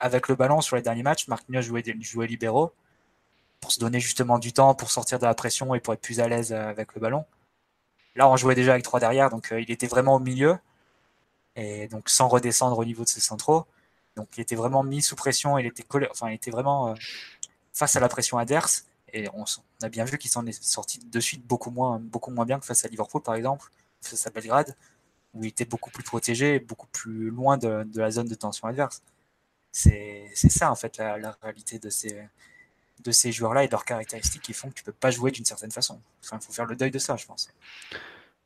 avec 0.00 0.28
le 0.28 0.34
ballon 0.34 0.62
sur 0.62 0.76
les 0.76 0.82
derniers 0.82 1.02
matchs, 1.02 1.28
Marquinhos 1.28 1.62
jouait, 1.62 1.84
jouait 2.00 2.26
libéraux 2.26 2.72
pour 3.60 3.70
se 3.70 3.80
donner 3.80 4.00
justement 4.00 4.38
du 4.38 4.52
temps, 4.54 4.74
pour 4.74 4.90
sortir 4.90 5.18
de 5.18 5.26
la 5.26 5.34
pression 5.34 5.74
et 5.74 5.80
pour 5.80 5.92
être 5.92 6.00
plus 6.00 6.20
à 6.20 6.28
l'aise 6.28 6.52
avec 6.52 6.94
le 6.94 7.00
ballon. 7.02 7.26
Là, 8.16 8.28
on 8.30 8.36
jouait 8.36 8.54
déjà 8.54 8.72
avec 8.72 8.84
trois 8.84 9.00
derrière, 9.00 9.28
donc 9.28 9.52
euh, 9.52 9.60
il 9.60 9.70
était 9.70 9.86
vraiment 9.86 10.14
au 10.14 10.20
milieu. 10.20 10.58
et 11.56 11.86
donc 11.88 12.08
sans 12.08 12.28
redescendre 12.28 12.78
au 12.78 12.84
niveau 12.84 13.04
de 13.04 13.08
ses 13.08 13.20
centraux. 13.20 13.66
Donc 14.16 14.28
il 14.36 14.40
était 14.40 14.56
vraiment 14.56 14.82
mis 14.82 15.02
sous 15.02 15.16
pression, 15.16 15.58
il 15.58 15.66
était 15.66 15.84
enfin 16.10 16.30
il 16.30 16.34
était 16.34 16.50
vraiment 16.50 16.90
euh, 16.90 16.94
face 17.72 17.96
à 17.96 18.00
la 18.00 18.08
pression 18.08 18.38
adverse. 18.38 18.86
Et 19.12 19.28
on, 19.32 19.44
a 19.82 19.88
bien 19.88 20.04
vu 20.04 20.18
qu'il 20.18 20.30
s'en 20.30 20.44
est 20.46 20.62
sorti 20.62 20.98
de 20.98 21.20
suite 21.20 21.46
beaucoup 21.46 21.70
moins, 21.70 22.00
beaucoup 22.00 22.32
moins 22.32 22.44
bien 22.44 22.58
que 22.58 22.66
face 22.66 22.84
à 22.84 22.88
Liverpool 22.88 23.22
par 23.22 23.34
exemple, 23.36 23.70
face 24.00 24.26
à 24.26 24.30
Belgrade, 24.30 24.74
où 25.34 25.44
il 25.44 25.48
était 25.48 25.64
beaucoup 25.64 25.90
plus 25.90 26.02
protégé, 26.02 26.58
beaucoup 26.58 26.88
plus 26.88 27.30
loin 27.30 27.56
de, 27.56 27.86
la 27.94 28.10
zone 28.10 28.26
de 28.26 28.34
tension 28.34 28.66
adverse. 28.68 29.02
C'est 29.72 30.30
ça 30.34 30.70
en 30.70 30.76
fait 30.76 30.98
la, 30.98 31.36
réalité 31.42 31.78
de 31.78 31.90
ces, 31.90 32.28
de 33.00 33.12
ces 33.12 33.32
joueurs-là 33.32 33.64
et 33.64 33.66
de 33.66 33.72
leurs 33.72 33.84
caractéristiques 33.84 34.42
qui 34.42 34.52
font 34.52 34.68
que 34.68 34.74
tu 34.74 34.84
peux 34.84 34.92
pas 34.92 35.10
jouer 35.10 35.30
d'une 35.30 35.44
certaine 35.44 35.72
façon. 35.72 36.00
Enfin, 36.22 36.38
il 36.40 36.44
faut 36.44 36.52
faire 36.52 36.66
le 36.66 36.76
deuil 36.76 36.90
de 36.90 36.98
ça, 36.98 37.16
je 37.16 37.26
pense. 37.26 37.48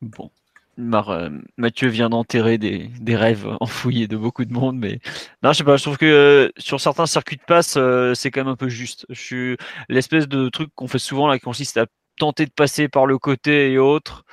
Bon, 0.01 0.31
euh, 0.79 1.31
Mathieu 1.57 1.89
vient 1.89 2.09
d'enterrer 2.09 2.57
des, 2.59 3.17
rêves 3.17 3.49
enfouis 3.61 4.09
de 4.09 4.17
beaucoup 4.17 4.45
de 4.45 4.53
monde, 4.53 4.79
mais 4.79 5.01
non, 5.43 5.53
je 5.53 5.65
pas. 5.65 5.77
Je 5.77 5.83
trouve 5.83 5.99
que 5.99 6.07
euh, 6.07 6.51
sur 6.59 6.81
certains 6.81 7.07
circuits 7.07 7.37
de 7.37 7.43
passe, 7.43 7.75
euh, 7.77 8.15
c'est 8.15 8.31
quand 8.31 8.41
même 8.41 8.53
un 8.53 8.57
peu 8.57 8.69
juste. 8.69 9.07
Je 9.11 9.57
l'espèce 9.89 10.29
de 10.29 10.49
truc 10.49 10.71
qu'on 10.75 10.89
fait 10.89 10.99
souvent 10.99 11.27
là, 11.27 11.39
qui 11.39 11.45
consiste 11.45 11.77
à 11.79 11.87
tenter 12.19 12.47
de 12.47 12.53
passer 12.53 12.89
par 12.89 13.07
le 13.07 13.19
côté 13.19 13.73
et 13.73 13.79
autres. 13.79 14.25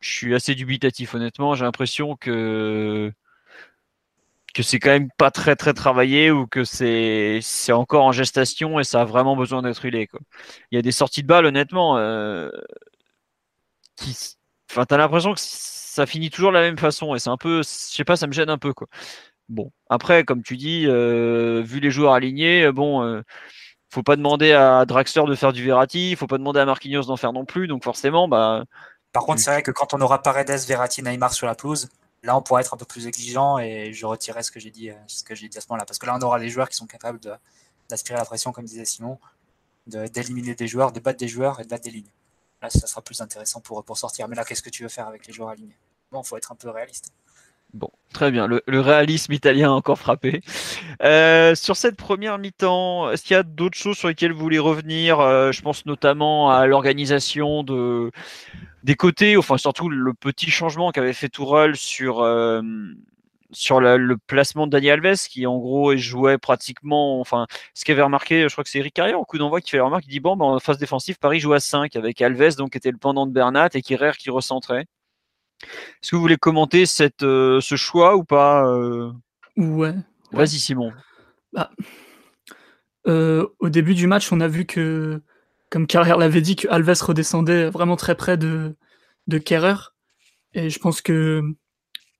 Je 0.00 0.10
suis 0.10 0.34
assez 0.34 0.54
dubitatif, 0.54 1.14
honnêtement. 1.14 1.54
J'ai 1.54 1.64
l'impression 1.64 2.16
que 2.16 3.12
que 4.54 4.62
c'est 4.62 4.78
quand 4.78 4.90
même 4.90 5.10
pas 5.18 5.30
très 5.32 5.56
très 5.56 5.74
travaillé 5.74 6.30
ou 6.30 6.46
que 6.46 6.64
c'est 6.64 7.40
encore 7.72 8.04
en 8.04 8.12
gestation 8.12 8.78
et 8.78 8.84
ça 8.84 9.00
a 9.02 9.04
vraiment 9.04 9.36
besoin 9.36 9.62
d'être 9.62 9.82
huilé. 9.84 10.08
Il 10.70 10.76
y 10.76 10.78
a 10.78 10.82
des 10.82 10.92
sorties 10.92 11.22
de 11.22 11.26
balles, 11.26 11.46
honnêtement, 11.46 11.96
Enfin, 14.74 14.86
t'as 14.86 14.96
l'impression 14.96 15.34
que 15.34 15.40
ça 15.40 16.04
finit 16.04 16.30
toujours 16.30 16.50
de 16.50 16.56
la 16.56 16.62
même 16.62 16.78
façon 16.78 17.14
et 17.14 17.20
c'est 17.20 17.30
un 17.30 17.36
peu, 17.36 17.58
je 17.58 17.68
sais 17.68 18.02
pas, 18.02 18.16
ça 18.16 18.26
me 18.26 18.32
gêne 18.32 18.50
un 18.50 18.58
peu 18.58 18.72
quoi. 18.74 18.88
Bon, 19.48 19.70
après, 19.88 20.24
comme 20.24 20.42
tu 20.42 20.56
dis, 20.56 20.86
euh, 20.88 21.62
vu 21.64 21.78
les 21.78 21.92
joueurs 21.92 22.12
alignés, 22.14 22.64
euh, 22.64 22.72
bon, 22.72 23.04
euh, 23.04 23.22
faut 23.90 24.02
pas 24.02 24.16
demander 24.16 24.52
à 24.52 24.84
Draxler 24.84 25.22
de 25.28 25.34
faire 25.36 25.52
du 25.52 25.64
Verratti, 25.64 26.16
faut 26.16 26.26
pas 26.26 26.38
demander 26.38 26.58
à 26.58 26.64
Marquinhos 26.64 27.04
d'en 27.04 27.16
faire 27.16 27.32
non 27.32 27.44
plus, 27.44 27.68
donc 27.68 27.84
forcément, 27.84 28.26
bah. 28.26 28.64
Par 29.12 29.22
contre, 29.24 29.40
c'est 29.40 29.50
vrai 29.52 29.62
que 29.62 29.70
quand 29.70 29.94
on 29.94 30.00
aura 30.00 30.22
Paredes, 30.22 30.66
Verratti, 30.66 31.04
Neymar 31.04 31.32
sur 31.34 31.46
la 31.46 31.54
pelouse, 31.54 31.88
là, 32.24 32.36
on 32.36 32.42
pourra 32.42 32.60
être 32.60 32.74
un 32.74 32.76
peu 32.76 32.86
plus 32.86 33.06
exigeant 33.06 33.58
et 33.58 33.92
je 33.92 34.06
retirerai 34.06 34.42
ce 34.42 34.50
que 34.50 34.58
j'ai 34.58 34.72
dit, 34.72 34.90
ce 35.06 35.22
que 35.22 35.36
j'ai 35.36 35.48
dit 35.48 35.56
à 35.58 35.60
ce 35.60 35.66
moment-là, 35.70 35.84
parce 35.86 36.00
que 36.00 36.06
là, 36.06 36.16
on 36.20 36.22
aura 36.22 36.40
les 36.40 36.48
joueurs 36.48 36.68
qui 36.68 36.76
sont 36.76 36.86
capables 36.88 37.20
d'aspirer 37.88 38.18
la 38.18 38.24
pression, 38.24 38.50
comme 38.50 38.64
disait 38.64 38.84
Simon, 38.84 39.20
d'éliminer 39.86 40.56
des 40.56 40.66
joueurs, 40.66 40.90
de 40.90 40.98
battre 40.98 41.20
des 41.20 41.28
joueurs 41.28 41.60
et 41.60 41.62
de 41.62 41.68
battre 41.68 41.84
des 41.84 41.90
lignes 41.90 42.10
ça 42.70 42.86
sera 42.86 43.02
plus 43.02 43.20
intéressant 43.20 43.60
pour, 43.60 43.84
pour 43.84 43.98
sortir. 43.98 44.28
Mais 44.28 44.36
là, 44.36 44.44
qu'est-ce 44.44 44.62
que 44.62 44.70
tu 44.70 44.82
veux 44.82 44.88
faire 44.88 45.06
avec 45.06 45.26
les 45.26 45.32
joueurs 45.32 45.50
alignés? 45.50 45.76
Bon, 46.12 46.22
il 46.22 46.26
faut 46.26 46.36
être 46.36 46.52
un 46.52 46.56
peu 46.56 46.70
réaliste. 46.70 47.12
Bon, 47.72 47.90
très 48.12 48.30
bien. 48.30 48.46
Le, 48.46 48.62
réalisme 48.80 49.32
italien 49.32 49.70
a 49.70 49.72
encore 49.72 49.98
frappé. 49.98 50.42
Euh, 51.02 51.56
sur 51.56 51.76
cette 51.76 51.96
première 51.96 52.38
mi-temps, 52.38 53.10
est-ce 53.10 53.24
qu'il 53.24 53.34
y 53.34 53.36
a 53.36 53.42
d'autres 53.42 53.76
choses 53.76 53.96
sur 53.96 54.06
lesquelles 54.06 54.32
vous 54.32 54.38
voulez 54.38 54.60
revenir? 54.60 55.18
Euh, 55.18 55.50
Je 55.50 55.60
pense 55.60 55.84
notamment 55.84 56.52
à 56.52 56.66
l'organisation 56.66 57.64
de, 57.64 58.12
des 58.84 58.94
côtés, 58.94 59.36
enfin 59.36 59.58
surtout 59.58 59.88
le 59.88 60.14
petit 60.14 60.50
changement 60.50 60.92
qu'avait 60.92 61.12
fait 61.12 61.28
Tourelle 61.28 61.74
sur, 61.74 62.20
euh, 62.20 62.62
sur 63.54 63.80
le 63.80 64.16
placement 64.16 64.66
de 64.66 64.72
Daniel 64.72 65.04
Alves, 65.04 65.28
qui 65.28 65.46
en 65.46 65.58
gros 65.58 65.96
jouait 65.96 66.38
pratiquement, 66.38 67.20
enfin, 67.20 67.46
ce 67.74 67.90
avait 67.90 68.02
remarqué, 68.02 68.48
je 68.48 68.52
crois 68.52 68.64
que 68.64 68.70
c'est 68.70 68.78
Eric 68.78 68.94
Carrière 68.94 69.20
au 69.20 69.24
coup 69.24 69.38
d'envoi 69.38 69.60
qui 69.60 69.70
fait 69.70 69.78
la 69.78 69.84
remarque, 69.84 70.04
il 70.06 70.10
dit 70.10 70.20
bon, 70.20 70.36
ben, 70.36 70.44
en 70.44 70.60
phase 70.60 70.78
défensive, 70.78 71.18
Paris 71.18 71.40
joue 71.40 71.52
à 71.52 71.60
5 71.60 71.96
avec 71.96 72.20
Alves, 72.20 72.56
donc 72.56 72.72
qui 72.72 72.78
était 72.78 72.90
le 72.90 72.98
pendant 72.98 73.26
de 73.26 73.32
Bernat 73.32 73.70
et 73.74 73.82
Kirer 73.82 74.12
qui 74.18 74.30
recentrait. 74.30 74.86
Est-ce 75.62 76.10
que 76.10 76.16
vous 76.16 76.22
voulez 76.22 76.36
commenter 76.36 76.86
cette, 76.86 77.22
euh, 77.22 77.60
ce 77.60 77.76
choix 77.76 78.16
ou 78.16 78.24
pas 78.24 78.66
euh? 78.66 79.12
Ouais. 79.56 79.94
Vas-y, 80.32 80.58
Simon. 80.58 80.92
Bah, 81.52 81.70
euh, 83.06 83.46
au 83.60 83.68
début 83.68 83.94
du 83.94 84.06
match, 84.06 84.32
on 84.32 84.40
a 84.40 84.48
vu 84.48 84.66
que, 84.66 85.22
comme 85.70 85.86
Carrière 85.86 86.18
l'avait 86.18 86.40
dit, 86.40 86.56
que 86.56 86.68
Alves 86.68 87.02
redescendait 87.02 87.70
vraiment 87.70 87.96
très 87.96 88.14
près 88.14 88.36
de, 88.36 88.76
de 89.26 89.38
Kerrer. 89.38 89.92
Et 90.54 90.70
je 90.70 90.78
pense 90.78 91.00
que 91.00 91.42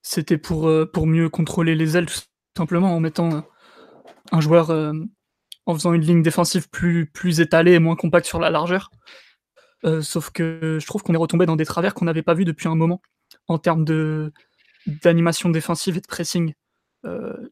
c'était 0.05 0.37
pour, 0.37 0.67
euh, 0.69 0.85
pour 0.85 1.07
mieux 1.07 1.29
contrôler 1.29 1.73
les 1.73 1.97
ailes, 1.97 2.05
tout 2.05 2.19
simplement, 2.55 2.95
en 2.95 2.99
mettant 2.99 3.33
euh, 3.33 3.41
un 4.31 4.39
joueur 4.39 4.69
euh, 4.69 4.93
en 5.65 5.73
faisant 5.73 5.93
une 5.93 6.03
ligne 6.03 6.21
défensive 6.21 6.69
plus, 6.69 7.07
plus 7.07 7.41
étalée 7.41 7.73
et 7.73 7.79
moins 7.79 7.95
compacte 7.95 8.27
sur 8.27 8.39
la 8.39 8.51
largeur. 8.51 8.91
sauf 10.01 10.29
que 10.29 10.77
je 10.79 10.85
trouve 10.85 11.01
qu'on 11.01 11.13
est 11.15 11.17
retombé 11.17 11.47
dans 11.47 11.55
des 11.55 11.65
travers 11.65 11.95
qu'on 11.95 12.05
n'avait 12.05 12.21
pas 12.21 12.35
vus 12.35 12.45
depuis 12.45 12.67
un 12.67 12.75
moment 12.75 13.01
en 13.47 13.57
termes 13.57 13.83
d'animation 14.85 15.49
défensive 15.49 15.97
et 15.97 16.01
de 16.01 16.07
pressing. 16.07 16.53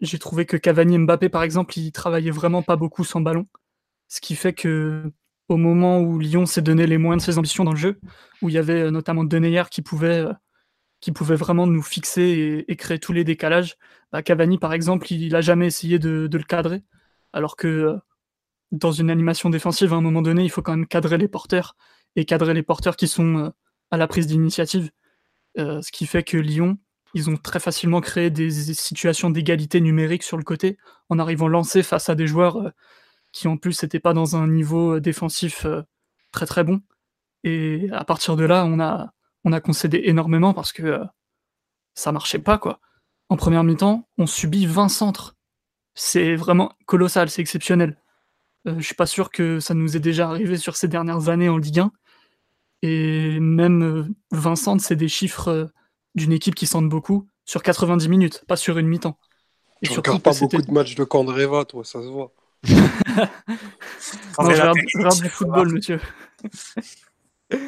J'ai 0.01 0.19
trouvé 0.19 0.45
que 0.45 0.57
Cavani 0.57 0.95
et 0.95 0.97
Mbappé, 0.99 1.29
par 1.29 1.41
exemple, 1.41 1.77
ils 1.77 1.91
travaillaient 1.91 2.31
vraiment 2.31 2.61
pas 2.61 2.75
beaucoup 2.75 3.03
sans 3.03 3.21
ballon. 3.21 3.47
Ce 4.09 4.21
qui 4.21 4.35
fait 4.35 4.53
que 4.53 5.11
au 5.49 5.57
moment 5.57 5.99
où 5.99 6.19
Lyon 6.19 6.45
s'est 6.45 6.61
donné 6.61 6.85
les 6.85 6.99
moyens 6.99 7.23
de 7.23 7.31
ses 7.31 7.39
ambitions 7.39 7.63
dans 7.63 7.73
le 7.73 7.77
jeu, 7.77 7.99
où 8.43 8.49
il 8.49 8.55
y 8.55 8.59
avait 8.59 8.91
notamment 8.91 9.23
Deneyer 9.23 9.63
qui 9.71 9.81
pouvait 9.81 10.25
qui 11.03 11.11
pouvait 11.11 11.35
vraiment 11.35 11.67
nous 11.67 11.81
fixer 11.81 12.63
et, 12.65 12.75
créer 12.77 12.97
tous 12.97 13.11
les 13.11 13.25
décalages. 13.25 13.75
Bah, 14.13 14.23
Cavani, 14.23 14.57
par 14.57 14.71
exemple, 14.71 15.11
il 15.11 15.33
n'a 15.33 15.41
jamais 15.41 15.67
essayé 15.67 15.99
de, 15.99 16.29
le 16.31 16.43
cadrer, 16.43 16.81
alors 17.33 17.57
que 17.57 17.67
euh, 17.67 17.97
dans 18.71 18.93
une 18.93 19.09
animation 19.09 19.49
défensive, 19.49 19.91
à 19.91 19.97
un 19.97 20.01
moment 20.01 20.21
donné, 20.21 20.45
il 20.45 20.49
faut 20.49 20.61
quand 20.61 20.71
même 20.71 20.87
cadrer 20.87 21.17
les 21.17 21.27
porteurs 21.27 21.75
et 22.15 22.23
cadrer 22.23 22.53
les 22.53 22.63
porteurs 22.63 22.95
qui 22.95 23.09
sont 23.09 23.37
euh, 23.37 23.49
à 23.91 23.97
la 23.97 24.07
prise 24.07 24.27
d'initiative. 24.27 24.91
Euh, 25.57 25.81
ce 25.81 25.91
qui 25.91 26.05
fait 26.05 26.23
que 26.23 26.37
Lyon, 26.37 26.77
ils 27.13 27.29
ont 27.29 27.35
très 27.35 27.59
facilement 27.59 27.99
créé 27.99 28.29
des 28.29 28.49
situations 28.73 29.29
d'égalité 29.29 29.81
numérique 29.81 30.23
sur 30.23 30.37
le 30.37 30.43
côté 30.43 30.77
en 31.09 31.19
arrivant 31.19 31.49
lancés 31.49 31.83
face 31.83 32.07
à 32.07 32.15
des 32.15 32.27
joueurs 32.27 32.71
qui 33.33 33.49
en 33.49 33.57
plus 33.57 33.83
n'étaient 33.83 33.99
pas 33.99 34.13
dans 34.13 34.37
un 34.37 34.47
niveau 34.47 35.01
défensif 35.01 35.67
très 36.31 36.45
très 36.45 36.63
bon. 36.63 36.81
Et 37.43 37.89
à 37.91 38.05
partir 38.05 38.37
de 38.37 38.45
là, 38.45 38.63
on 38.65 38.79
a, 38.79 39.13
on 39.43 39.51
a 39.51 39.61
concédé 39.61 40.01
énormément 40.05 40.53
parce 40.53 40.71
que 40.71 40.83
euh, 40.83 41.03
ça 41.93 42.11
marchait 42.11 42.39
pas, 42.39 42.57
quoi. 42.57 42.79
En 43.29 43.37
première 43.37 43.63
mi-temps, 43.63 44.07
on 44.17 44.27
subit 44.27 44.65
20 44.65 44.89
centres. 44.89 45.35
C'est 45.95 46.35
vraiment 46.35 46.73
colossal, 46.85 47.29
c'est 47.29 47.41
exceptionnel. 47.41 47.97
Euh, 48.67 48.75
je 48.77 48.85
suis 48.85 48.95
pas 48.95 49.05
sûr 49.05 49.29
que 49.31 49.59
ça 49.59 49.73
nous 49.73 49.95
est 49.95 49.99
déjà 49.99 50.27
arrivé 50.29 50.57
sur 50.57 50.75
ces 50.75 50.87
dernières 50.87 51.29
années 51.29 51.49
en 51.49 51.57
Ligue 51.57 51.79
1. 51.79 51.91
Et 52.81 53.39
même 53.39 54.13
20 54.31 54.51
euh, 54.51 54.55
centres, 54.55 54.83
c'est 54.83 54.95
des 54.95 55.07
chiffres 55.07 55.71
d'une 56.15 56.31
équipe 56.31 56.55
qui 56.55 56.67
sente 56.67 56.89
beaucoup 56.89 57.27
sur 57.45 57.63
90 57.63 58.09
minutes, 58.09 58.43
pas 58.47 58.55
sur 58.55 58.77
une 58.77 58.87
mi-temps. 58.87 59.17
Et 59.81 59.87
tu 59.87 59.97
regardes 59.97 60.21
pas 60.21 60.33
beaucoup 60.39 60.61
de 60.61 60.71
matchs 60.71 60.95
de 60.95 61.03
Candreva, 61.03 61.65
toi, 61.65 61.83
ça 61.83 62.01
se 62.01 62.07
voit. 62.07 62.31
non, 62.69 62.75
je 64.39 64.61
regarde 64.97 65.21
du 65.21 65.29
football, 65.29 65.73
monsieur. 65.73 65.99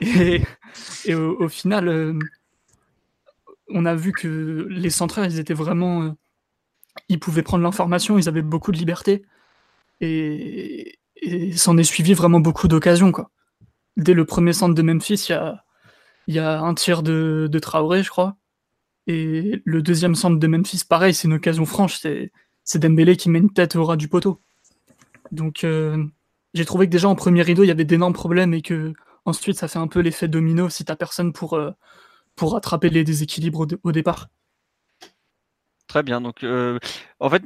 et, 0.00 1.14
au, 1.14 1.48
final, 1.48 1.88
euh, 1.88 2.18
on 3.68 3.84
a 3.86 3.94
vu 3.94 4.12
que 4.12 4.66
les 4.70 4.90
centreurs, 4.90 5.24
ils 5.24 5.38
étaient 5.38 5.54
vraiment. 5.54 6.02
Euh, 6.02 6.10
ils 7.08 7.20
pouvaient 7.20 7.42
prendre 7.42 7.62
l'information, 7.62 8.18
ils 8.18 8.28
avaient 8.28 8.42
beaucoup 8.42 8.72
de 8.72 8.78
liberté. 8.78 9.24
Et, 10.00 10.98
s'en 11.56 11.76
est 11.78 11.84
suivi 11.84 12.14
vraiment 12.14 12.40
beaucoup 12.40 12.68
d'occasions. 12.68 13.10
Quoi. 13.10 13.30
Dès 13.96 14.14
le 14.14 14.24
premier 14.24 14.52
centre 14.52 14.74
de 14.74 14.82
Memphis, 14.82 15.26
il 15.28 15.32
y 15.32 15.34
a, 15.34 15.64
y 16.28 16.38
a 16.38 16.60
un 16.60 16.74
tir 16.74 17.02
de, 17.02 17.48
de, 17.50 17.58
Traoré, 17.58 18.02
je 18.02 18.10
crois. 18.10 18.36
Et 19.06 19.62
le 19.64 19.82
deuxième 19.82 20.14
centre 20.14 20.38
de 20.38 20.46
Memphis, 20.46 20.82
pareil, 20.88 21.14
c'est 21.14 21.28
une 21.28 21.34
occasion 21.34 21.64
franche. 21.64 22.00
C'est 22.64 22.78
Dembélé 22.78 23.16
qui 23.16 23.30
met 23.30 23.38
une 23.38 23.52
tête 23.52 23.76
au 23.76 23.84
ras 23.84 23.96
du 23.96 24.08
poteau. 24.08 24.40
Donc, 25.32 25.64
euh, 25.64 26.04
j'ai 26.54 26.64
trouvé 26.64 26.86
que 26.86 26.92
déjà 26.92 27.08
en 27.08 27.14
premier 27.14 27.42
rideau, 27.42 27.64
il 27.64 27.68
y 27.68 27.70
avait 27.70 27.84
d'énormes 27.84 28.12
problèmes 28.12 28.54
et 28.54 28.62
que 28.62 28.92
Ensuite, 29.26 29.58
ça 29.58 29.66
fait 29.66 29.80
un 29.80 29.88
peu 29.88 30.00
l'effet 30.00 30.28
domino 30.28 30.70
si 30.70 30.84
t'as 30.84 30.94
personne 30.94 31.32
pour, 31.32 31.54
euh, 31.54 31.72
pour 32.36 32.52
rattraper 32.52 32.90
les 32.90 33.02
déséquilibres 33.02 33.66
au, 33.82 33.92
départ. 33.92 34.28
Très 35.88 36.04
bien. 36.04 36.20
Donc, 36.20 36.44
euh, 36.44 36.78
en 37.18 37.28
fait, 37.28 37.42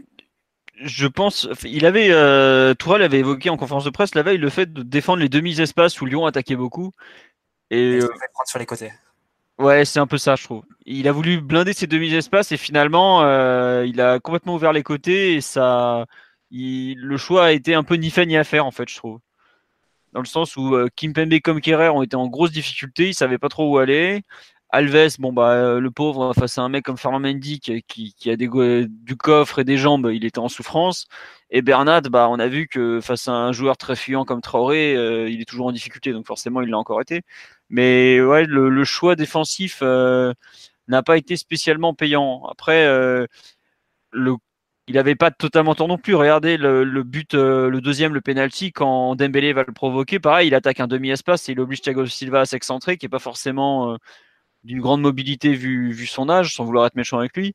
je 0.76 1.06
pense, 1.06 1.48
il 1.64 1.86
avait, 1.86 2.08
euh, 2.10 2.74
Tourelle 2.74 3.02
avait 3.02 3.20
évoqué 3.20 3.48
en 3.48 3.56
conférence 3.56 3.84
de 3.84 3.90
presse 3.90 4.14
la 4.14 4.22
veille 4.22 4.36
le 4.36 4.50
fait 4.50 4.70
de 4.70 4.82
défendre 4.82 5.22
les 5.22 5.30
demi-espaces 5.30 6.00
où 6.02 6.06
Lyon 6.06 6.26
attaquait 6.26 6.56
beaucoup. 6.56 6.92
Et, 7.70 7.98
euh, 7.98 8.08
prendre 8.34 8.48
sur 8.48 8.58
les 8.58 8.66
côtés. 8.66 8.92
Ouais, 9.58 9.86
c'est 9.86 10.00
un 10.00 10.06
peu 10.06 10.18
ça, 10.18 10.36
je 10.36 10.44
trouve. 10.44 10.64
Il 10.84 11.08
a 11.08 11.12
voulu 11.12 11.40
blinder 11.40 11.72
ses 11.72 11.86
demi-espaces 11.86 12.52
et 12.52 12.56
finalement, 12.58 13.22
il 13.82 14.00
a 14.02 14.20
complètement 14.20 14.54
ouvert 14.54 14.74
les 14.74 14.82
côtés 14.82 15.34
et 15.34 15.40
ça, 15.40 16.04
le 16.50 17.16
choix 17.16 17.46
a 17.46 17.52
été 17.52 17.74
un 17.74 17.84
peu 17.84 17.94
ni 17.94 18.10
fait 18.10 18.26
ni 18.26 18.36
à 18.36 18.44
faire 18.44 18.66
en 18.66 18.70
fait, 18.70 18.88
je 18.88 18.96
trouve 18.96 19.20
dans 20.12 20.20
le 20.20 20.26
sens 20.26 20.56
où 20.56 20.74
euh, 20.74 20.88
Kimpembe 20.96 21.40
comme 21.42 21.60
Kerrer 21.60 21.88
ont 21.88 22.02
été 22.02 22.16
en 22.16 22.28
grosse 22.28 22.52
difficulté, 22.52 23.08
ils 23.08 23.14
savaient 23.14 23.38
pas 23.38 23.48
trop 23.48 23.70
où 23.70 23.78
aller. 23.78 24.22
Alves, 24.72 25.16
bon 25.18 25.32
bah 25.32 25.52
euh, 25.52 25.80
le 25.80 25.90
pauvre 25.90 26.32
face 26.32 26.56
à 26.58 26.62
un 26.62 26.68
mec 26.68 26.84
comme 26.84 26.96
Fernand 26.96 27.22
qui, 27.40 28.30
a 28.30 28.36
des, 28.36 28.48
du 28.88 29.16
coffre 29.16 29.58
et 29.58 29.64
des 29.64 29.76
jambes, 29.76 30.10
il 30.12 30.24
était 30.24 30.38
en 30.38 30.48
souffrance. 30.48 31.06
Et 31.50 31.62
Bernat, 31.62 32.02
bah 32.02 32.28
on 32.30 32.38
a 32.38 32.46
vu 32.46 32.68
que 32.68 33.00
face 33.00 33.26
à 33.28 33.32
un 33.32 33.52
joueur 33.52 33.76
très 33.76 33.96
fuyant 33.96 34.24
comme 34.24 34.40
Traoré, 34.40 34.94
euh, 34.96 35.28
il 35.28 35.40
est 35.40 35.44
toujours 35.44 35.66
en 35.66 35.72
difficulté, 35.72 36.12
donc 36.12 36.26
forcément 36.26 36.62
il 36.62 36.70
l'a 36.70 36.78
encore 36.78 37.00
été. 37.00 37.22
Mais 37.68 38.20
ouais, 38.20 38.44
le, 38.46 38.84
choix 38.84 39.16
défensif, 39.16 39.82
n'a 39.82 41.02
pas 41.04 41.16
été 41.16 41.36
spécialement 41.36 41.94
payant. 41.94 42.44
Après, 42.46 42.86
le 44.12 44.36
il 44.90 44.94
n'avait 44.94 45.14
pas 45.14 45.30
totalement 45.30 45.76
tort 45.76 45.86
non 45.86 45.98
plus. 45.98 46.16
Regardez 46.16 46.56
le, 46.56 47.02
but, 47.04 47.34
le 47.34 47.80
deuxième, 47.80 48.12
le 48.12 48.20
penalty, 48.20 48.72
quand 48.72 49.14
Dembélé 49.14 49.52
va 49.52 49.62
le 49.64 49.72
provoquer, 49.72 50.18
pareil, 50.18 50.48
il 50.48 50.54
attaque 50.54 50.80
un 50.80 50.88
demi-espace 50.88 51.48
et 51.48 51.52
il 51.52 51.60
oblige 51.60 51.80
Thiago 51.80 52.06
Silva 52.06 52.40
à 52.40 52.44
s'excentrer, 52.44 52.96
qui 52.96 53.06
n'est 53.06 53.10
pas 53.10 53.20
forcément 53.20 53.96
d'une 54.64 54.80
grande 54.80 55.00
mobilité 55.00 55.54
vu, 55.54 56.06
son 56.06 56.28
âge, 56.28 56.54
sans 56.54 56.64
vouloir 56.64 56.86
être 56.86 56.96
méchant 56.96 57.18
avec 57.18 57.36
lui. 57.36 57.54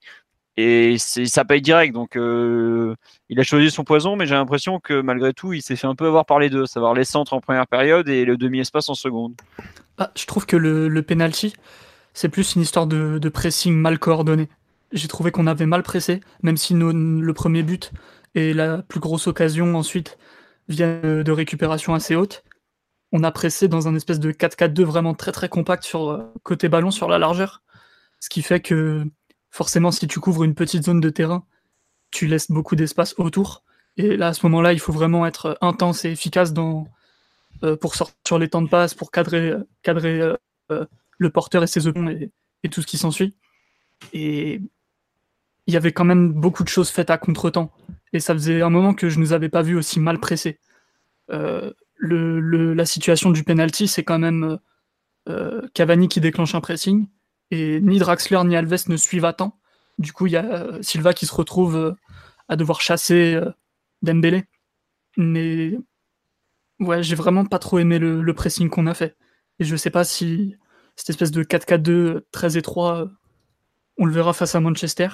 Et 0.57 0.97
ça 0.97 1.43
paye 1.43 1.61
direct. 1.61 1.93
Donc, 1.93 2.15
euh, 2.15 2.95
il 3.27 3.37
a 3.39 3.43
choisi 3.43 3.69
son 3.69 3.83
poison, 3.83 4.15
mais 4.15 4.25
j'ai 4.25 4.35
l'impression 4.35 4.79
que 4.79 5.01
malgré 5.01 5.33
tout, 5.33 5.51
il 5.51 5.61
s'est 5.61 5.75
fait 5.75 5.87
un 5.87 5.95
peu 5.95 6.07
avoir 6.07 6.25
par 6.25 6.39
les 6.39 6.49
deux, 6.49 6.65
savoir 6.65 6.93
les 6.93 7.03
centres 7.03 7.33
en 7.33 7.41
première 7.41 7.67
période 7.67 8.07
et 8.07 8.23
le 8.23 8.37
demi-espace 8.37 8.87
en 8.87 8.93
seconde. 8.93 9.33
Ah, 9.97 10.11
je 10.15 10.25
trouve 10.25 10.45
que 10.45 10.55
le, 10.55 10.87
le 10.87 11.01
penalty, 11.01 11.53
c'est 12.13 12.29
plus 12.29 12.55
une 12.55 12.61
histoire 12.61 12.87
de, 12.87 13.29
pressing 13.29 13.73
mal 13.75 13.99
coordonné. 13.99 14.47
J'ai 14.91 15.07
trouvé 15.07 15.31
qu'on 15.31 15.47
avait 15.47 15.65
mal 15.65 15.83
pressé, 15.83 16.21
même 16.41 16.57
si 16.57 16.73
le 16.73 17.33
premier 17.33 17.63
but 17.63 17.91
et 18.35 18.53
la 18.53 18.79
plus 18.83 18.99
grosse 18.99 19.27
occasion 19.27 19.75
ensuite 19.75 20.17
viennent 20.67 21.23
de 21.23 21.31
récupération 21.31 21.93
assez 21.93 22.15
haute. 22.15 22.43
On 23.11 23.23
a 23.23 23.31
pressé 23.31 23.67
dans 23.67 23.87
un 23.87 23.95
espèce 23.95 24.19
de 24.19 24.31
4-4-2 24.31 24.83
vraiment 24.83 25.13
très 25.13 25.31
très 25.31 25.47
compact 25.47 25.83
sur 25.83 26.09
euh, 26.09 26.33
côté 26.43 26.69
ballon 26.69 26.91
sur 26.91 27.07
la 27.07 27.17
largeur. 27.17 27.61
Ce 28.19 28.29
qui 28.29 28.41
fait 28.41 28.59
que 28.59 29.05
forcément, 29.51 29.91
si 29.91 30.07
tu 30.07 30.19
couvres 30.19 30.43
une 30.43 30.55
petite 30.55 30.83
zone 30.83 30.99
de 30.99 31.09
terrain, 31.09 31.45
tu 32.11 32.27
laisses 32.27 32.51
beaucoup 32.51 32.75
d'espace 32.75 33.15
autour. 33.17 33.63
Et 33.97 34.17
là, 34.17 34.27
à 34.29 34.33
ce 34.33 34.45
moment-là, 34.45 34.73
il 34.73 34.79
faut 34.79 34.91
vraiment 34.91 35.25
être 35.25 35.57
intense 35.61 36.03
et 36.03 36.11
efficace 36.11 36.53
euh, 37.63 37.77
pour 37.77 37.95
sortir 37.95 38.15
sur 38.27 38.37
les 38.37 38.49
temps 38.49 38.61
de 38.61 38.67
passe, 38.67 38.93
pour 38.93 39.11
cadrer, 39.11 39.53
euh, 40.71 40.85
le 41.17 41.29
porteur 41.29 41.63
et 41.63 41.67
ses 41.67 41.87
options 41.87 42.09
et, 42.09 42.31
tout 42.69 42.81
ce 42.81 42.87
qui 42.87 42.97
s'ensuit. 42.97 43.37
Et 44.11 44.59
il 45.67 45.73
y 45.73 45.77
avait 45.77 45.91
quand 45.91 46.05
même 46.05 46.31
beaucoup 46.31 46.63
de 46.63 46.69
choses 46.69 46.89
faites 46.89 47.09
à 47.09 47.17
contre-temps. 47.17 47.71
Et 48.13 48.19
ça 48.19 48.33
faisait 48.33 48.61
un 48.61 48.69
moment 48.69 48.93
que 48.93 49.09
je 49.09 49.17
ne 49.17 49.23
nous 49.23 49.33
avais 49.33 49.49
pas 49.49 49.61
vu 49.61 49.75
aussi 49.75 49.99
mal 49.99 50.19
pressés. 50.19 50.59
Euh, 51.31 51.71
la 51.99 52.85
situation 52.85 53.31
du 53.31 53.43
penalty, 53.43 53.87
c'est 53.87 54.03
quand 54.03 54.19
même 54.19 54.59
Cavani 55.73 56.07
qui 56.07 56.21
déclenche 56.21 56.55
un 56.55 56.61
pressing 56.61 57.07
et 57.51 57.79
ni 57.81 57.99
Draxler 57.99 58.43
ni 58.45 58.55
Alves 58.55 58.89
ne 58.89 58.97
suivent 58.97 59.25
à 59.25 59.33
temps. 59.33 59.59
Du 59.97 60.11
coup, 60.11 60.27
il 60.27 60.33
y 60.33 60.37
a 60.37 60.45
euh, 60.45 60.81
Silva 60.81 61.13
qui 61.13 61.25
se 61.25 61.33
retrouve 61.33 61.75
euh, 61.75 61.93
à 62.47 62.55
devoir 62.55 62.81
chasser 62.81 63.35
euh, 63.35 63.51
Dembélé. 64.01 64.45
Mais 65.17 65.77
ouais, 66.79 67.03
j'ai 67.03 67.15
vraiment 67.15 67.45
pas 67.45 67.59
trop 67.59 67.79
aimé 67.79 67.99
le, 67.99 68.33
pressing 68.33 68.69
qu'on 68.69 68.87
a 68.87 68.93
fait. 68.93 69.15
Et 69.59 69.63
je 69.63 69.75
sais 69.75 69.89
pas 69.89 70.03
si 70.03 70.57
cette 70.95 71.09
espèce 71.09 71.31
de 71.31 71.43
4-4-2 71.43 72.23
très 72.31 72.57
étroit, 72.57 73.09
on 73.97 74.05
le 74.05 74.11
verra 74.11 74.33
face 74.33 74.55
à 74.55 74.59
Manchester. 74.59 75.07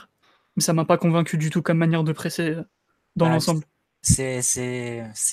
Mais 0.55 0.63
ça 0.63 0.73
m'a 0.73 0.85
pas 0.85 0.97
convaincu 0.97 1.37
du 1.37 1.49
tout 1.49 1.61
comme 1.61 1.77
manière 1.77 2.03
de 2.03 2.11
presser 2.11 2.55
dans 3.15 3.27
bah, 3.27 3.33
l'ensemble. 3.33 3.63
C'est 4.01 4.41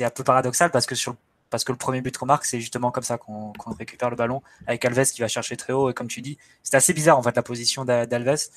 un 0.01 0.11
peu 0.11 0.25
paradoxal 0.25 0.71
parce 0.71 0.87
que 0.87 0.95
sur 0.95 1.13
le 1.13 1.19
parce 1.51 1.65
que 1.65 1.73
le 1.73 1.79
premier 1.79 2.01
but 2.01 2.17
qu'on 2.17 2.27
marque, 2.27 2.45
c'est 2.45 2.61
justement 2.61 2.91
comme 2.91 3.03
ça 3.03 3.19
qu'on 3.19 3.53
récupère 3.79 4.11
le 4.11 4.17
ballon 4.17 4.43
avec 4.67 4.85
Alves 4.85 5.07
qui 5.07 5.21
va 5.21 5.29
chercher 5.29 5.57
très 5.57 5.73
haut. 5.73 5.91
Et 5.91 5.95
comme 5.95 6.09
tu 6.09 6.21
dis, 6.21 6.39
c'était 6.63 6.77
assez 6.77 6.93
bizarre 6.93 7.19
en 7.19 7.23
fait 7.23 7.35
la 7.35 7.43
position 7.43 7.85
d'Alves 7.85 8.51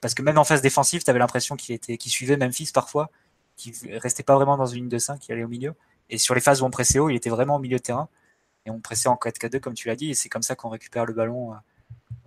parce 0.00 0.14
que 0.14 0.22
même 0.22 0.38
en 0.38 0.44
phase 0.44 0.62
défensive, 0.62 1.04
tu 1.04 1.10
avais 1.10 1.20
l'impression 1.20 1.56
qu'il 1.56 1.74
était, 1.74 1.96
suivait 2.00 2.36
Memphis 2.36 2.70
parfois, 2.74 3.10
qu'il 3.56 3.72
restait 3.98 4.24
pas 4.24 4.34
vraiment 4.34 4.56
dans 4.56 4.66
une 4.66 4.80
ligne 4.80 4.88
de 4.88 4.98
5, 4.98 5.18
qui 5.20 5.32
allait 5.32 5.44
au 5.44 5.48
milieu. 5.48 5.74
Et 6.10 6.18
sur 6.18 6.34
les 6.34 6.40
phases 6.40 6.60
où 6.60 6.64
on 6.64 6.70
pressait 6.70 6.98
haut, 6.98 7.08
il 7.08 7.14
était 7.14 7.30
vraiment 7.30 7.56
au 7.56 7.58
milieu 7.60 7.76
de 7.76 7.82
terrain. 7.82 8.08
Et 8.66 8.70
on 8.70 8.80
pressait 8.80 9.08
en 9.08 9.14
4-4-2 9.14 9.60
comme 9.60 9.74
tu 9.74 9.86
l'as 9.88 9.94
dit. 9.94 10.10
Et 10.10 10.14
c'est 10.14 10.28
comme 10.28 10.42
ça 10.42 10.56
qu'on 10.56 10.70
récupère 10.70 11.06
le 11.06 11.14
ballon. 11.14 11.52
Euh, 11.52 11.56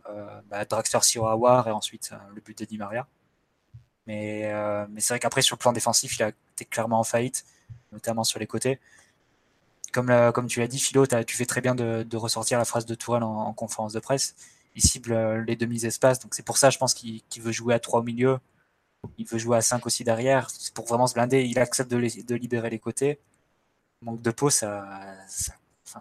euh 0.10 0.42
bah, 0.50 0.64
Draxler 0.64 1.02
Siro 1.02 1.28
et 1.28 1.72
ensuite 1.72 2.12
euh, 2.14 2.18
le 2.34 2.42
but 2.42 2.58
de 2.58 2.66
Di 2.66 2.78
Maria. 2.78 3.08
Mais, 4.08 4.46
euh, 4.46 4.86
mais 4.90 5.02
c'est 5.02 5.14
vrai 5.14 5.20
qu'après 5.20 5.42
sur 5.42 5.56
le 5.56 5.60
plan 5.60 5.74
défensif, 5.74 6.18
il 6.18 6.24
a 6.24 6.30
été 6.30 6.66
clairement 6.66 7.00
en 7.00 7.04
faillite, 7.04 7.46
notamment 7.92 8.24
sur 8.24 8.40
les 8.40 8.48
côtés 8.48 8.80
comme, 9.96 10.32
comme 10.34 10.48
tu 10.48 10.60
l'as 10.60 10.68
dit, 10.68 10.80
Philo, 10.80 11.06
tu 11.08 11.38
fais 11.38 11.46
très 11.46 11.62
bien 11.62 11.74
de, 11.74 12.18
ressortir 12.18 12.58
la 12.60 12.66
phrase 12.66 12.86
de 12.86 12.96
Tourelle 12.96 13.24
en, 13.24 13.54
conférence 13.54 13.94
de 13.94 14.00
presse. 14.00 14.36
Il 14.76 14.82
cible 14.82 15.14
euh, 15.14 15.44
les 15.46 15.56
demi-espaces, 15.56 16.20
donc 16.20 16.36
c'est 16.36 16.44
pour 16.44 16.58
ça, 16.58 16.70
je 16.70 16.78
pense, 16.78 16.94
qu'il 16.94 17.22
veut 17.40 17.54
jouer 17.54 17.74
à 17.74 17.80
3 17.80 18.02
au 18.02 18.04
milieu. 18.04 18.40
Il 19.18 19.26
veut 19.26 19.38
jouer 19.38 19.58
à 19.58 19.62
5 19.62 19.86
aussi 19.86 20.04
derrière. 20.04 20.50
C'est 20.50 20.74
pour 20.74 20.86
vraiment 20.86 21.08
se 21.08 21.14
blinder. 21.14 21.44
Il 21.46 21.60
accepte 21.60 21.90
de, 21.90 21.98
libérer 22.36 22.70
les 22.70 22.80
côtés. 22.80 23.20
Manque 24.02 24.22
de 24.22 24.32
peau, 24.32 24.50
ça, 24.50 24.86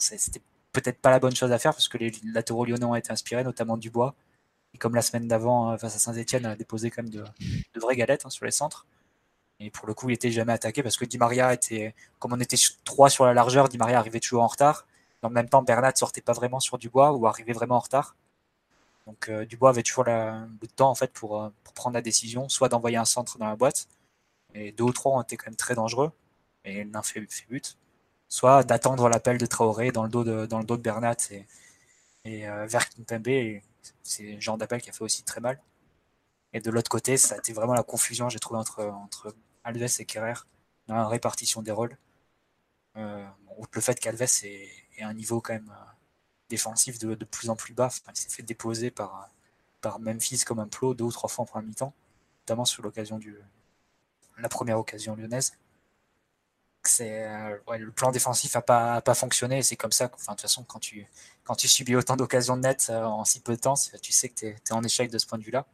c'était 0.00 0.42
peut-être 0.72 1.00
pas 1.00 1.10
la 1.10 1.20
bonne 1.20 1.36
chose 1.36 1.52
à 1.52 1.58
faire 1.58 1.72
parce 1.72 1.88
que 1.88 1.98
les 1.98 2.12
latéraux 2.24 2.64
lyonnais 2.64 2.84
ont 2.84 2.96
été 2.96 3.12
inspirés, 3.12 3.44
notamment 3.44 3.76
Dubois. 3.76 4.16
Et 4.74 4.78
comme 4.78 4.94
la 4.94 5.02
semaine 5.02 5.28
d'avant, 5.28 5.72
euh, 5.72 5.76
face 5.78 5.96
à 5.96 5.98
Saint-Etienne, 5.98 6.46
a 6.46 6.56
déposé 6.56 6.90
quand 6.90 7.02
même 7.02 7.12
de, 7.12 7.24
vraies 7.80 7.96
galettes 7.96 8.26
hein, 8.26 8.30
sur 8.30 8.44
les 8.44 8.50
centres. 8.50 8.86
Et 9.60 9.70
pour 9.70 9.86
le 9.86 9.94
coup, 9.94 10.10
il 10.10 10.14
était 10.14 10.32
jamais 10.32 10.52
attaqué 10.52 10.82
parce 10.82 10.96
que 10.96 11.04
Di 11.04 11.16
Maria 11.16 11.54
était, 11.54 11.94
comme 12.18 12.32
on 12.32 12.40
était 12.40 12.56
trois 12.84 13.08
sur 13.08 13.24
la 13.24 13.34
largeur, 13.34 13.68
Di 13.68 13.78
Maria 13.78 13.98
arrivait 13.98 14.20
toujours 14.20 14.42
en 14.42 14.48
retard. 14.48 14.86
En 15.22 15.30
même 15.30 15.48
temps, 15.48 15.62
Bernat 15.62 15.92
sortait 15.96 16.20
pas 16.20 16.34
vraiment 16.34 16.60
sur 16.60 16.76
Dubois 16.76 17.12
ou 17.12 17.26
arrivait 17.26 17.54
vraiment 17.54 17.76
en 17.76 17.80
retard. 17.80 18.16
Donc 19.06 19.28
euh, 19.28 19.44
Dubois 19.44 19.70
avait 19.70 19.82
toujours 19.82 20.04
le 20.04 20.66
temps 20.76 20.90
en 20.90 20.94
fait 20.94 21.12
pour, 21.12 21.42
euh, 21.42 21.50
pour 21.62 21.74
prendre 21.74 21.94
la 21.94 22.02
décision, 22.02 22.48
soit 22.48 22.68
d'envoyer 22.68 22.96
un 22.96 23.04
centre 23.04 23.38
dans 23.38 23.46
la 23.46 23.56
boîte, 23.56 23.88
et 24.54 24.72
deux 24.72 24.84
ou 24.84 24.92
trois 24.92 25.16
ont 25.18 25.22
été 25.22 25.36
quand 25.36 25.46
même 25.48 25.56
très 25.56 25.74
dangereux, 25.74 26.12
et 26.64 26.84
l'un 26.84 27.02
fait, 27.02 27.20
fait, 27.30 27.46
but, 27.48 27.76
soit 28.28 28.64
d'attendre 28.64 29.08
l'appel 29.08 29.38
de 29.38 29.46
Traoré 29.46 29.92
dans 29.92 30.04
le 30.04 30.08
dos 30.08 30.24
de, 30.24 30.46
dans 30.46 30.58
le 30.58 30.64
dos 30.64 30.76
de 30.76 30.82
Bernat 30.82 31.16
et, 31.30 31.46
et 32.24 32.48
euh, 32.48 32.66
vers 32.66 32.88
Kimpembe, 32.88 33.60
c'est 34.02 34.34
le 34.34 34.40
genre 34.40 34.58
d'appel 34.58 34.80
qui 34.80 34.90
a 34.90 34.92
fait 34.92 35.04
aussi 35.04 35.22
très 35.24 35.40
mal. 35.40 35.60
Et 36.52 36.60
de 36.60 36.70
l'autre 36.70 36.88
côté, 36.88 37.16
ça 37.16 37.34
a 37.34 37.38
été 37.38 37.52
vraiment 37.52 37.74
la 37.74 37.82
confusion, 37.82 38.28
j'ai 38.28 38.38
trouvé, 38.38 38.58
entre, 38.58 39.34
Alves 39.64 39.88
et 39.98 40.04
Kerrer 40.04 40.34
dans 40.86 40.94
la 40.94 41.08
répartition 41.08 41.62
des 41.62 41.72
rôles. 41.72 41.96
Euh, 42.96 43.26
le 43.72 43.80
fait 43.80 43.98
qu'Alves 43.98 44.22
est, 44.22 44.70
un 45.00 45.14
niveau 45.14 45.40
quand 45.40 45.54
même 45.54 45.70
euh, 45.70 45.90
défensif 46.48 46.98
de, 46.98 47.14
plus 47.24 47.50
en 47.50 47.56
plus 47.56 47.74
bas, 47.74 47.90
il 48.08 48.16
s'est 48.16 48.28
fait 48.28 48.42
déposer 48.42 48.90
par, 48.90 49.30
par 49.80 49.98
Memphis 49.98 50.44
comme 50.46 50.60
un 50.60 50.68
plot 50.68 50.94
deux 50.94 51.04
ou 51.04 51.12
trois 51.12 51.28
fois 51.28 51.42
en 51.42 51.46
première 51.46 51.68
mi-temps, 51.68 51.94
notamment 52.42 52.64
sur 52.64 52.82
l'occasion 52.82 53.18
du 53.18 53.36
la 54.38 54.48
première 54.48 54.78
occasion 54.78 55.14
lyonnaise. 55.14 55.56
C'est 56.86 57.24
euh, 57.26 57.56
le 57.78 57.90
plan 57.90 58.12
défensif 58.12 58.54
n'a 58.54 58.62
pas, 58.62 59.14
fonctionné. 59.14 59.62
C'est 59.62 59.76
comme 59.76 59.92
ça. 59.92 60.10
Enfin, 60.14 60.32
de 60.32 60.36
toute 60.36 60.42
façon, 60.42 60.64
quand 60.64 60.78
tu, 60.80 61.68
subis 61.68 61.96
autant 61.96 62.16
d'occasions 62.16 62.56
nettes 62.56 62.90
en 62.90 63.24
si 63.24 63.40
peu 63.40 63.56
de 63.56 63.60
temps, 63.60 63.74
tu 64.02 64.12
sais 64.12 64.28
que 64.28 64.34
tu 64.34 64.46
es, 64.46 64.72
en 64.72 64.82
échec 64.82 65.10
de 65.10 65.18
ce 65.18 65.26
point 65.26 65.38
de 65.38 65.44
vue-là. 65.44 65.66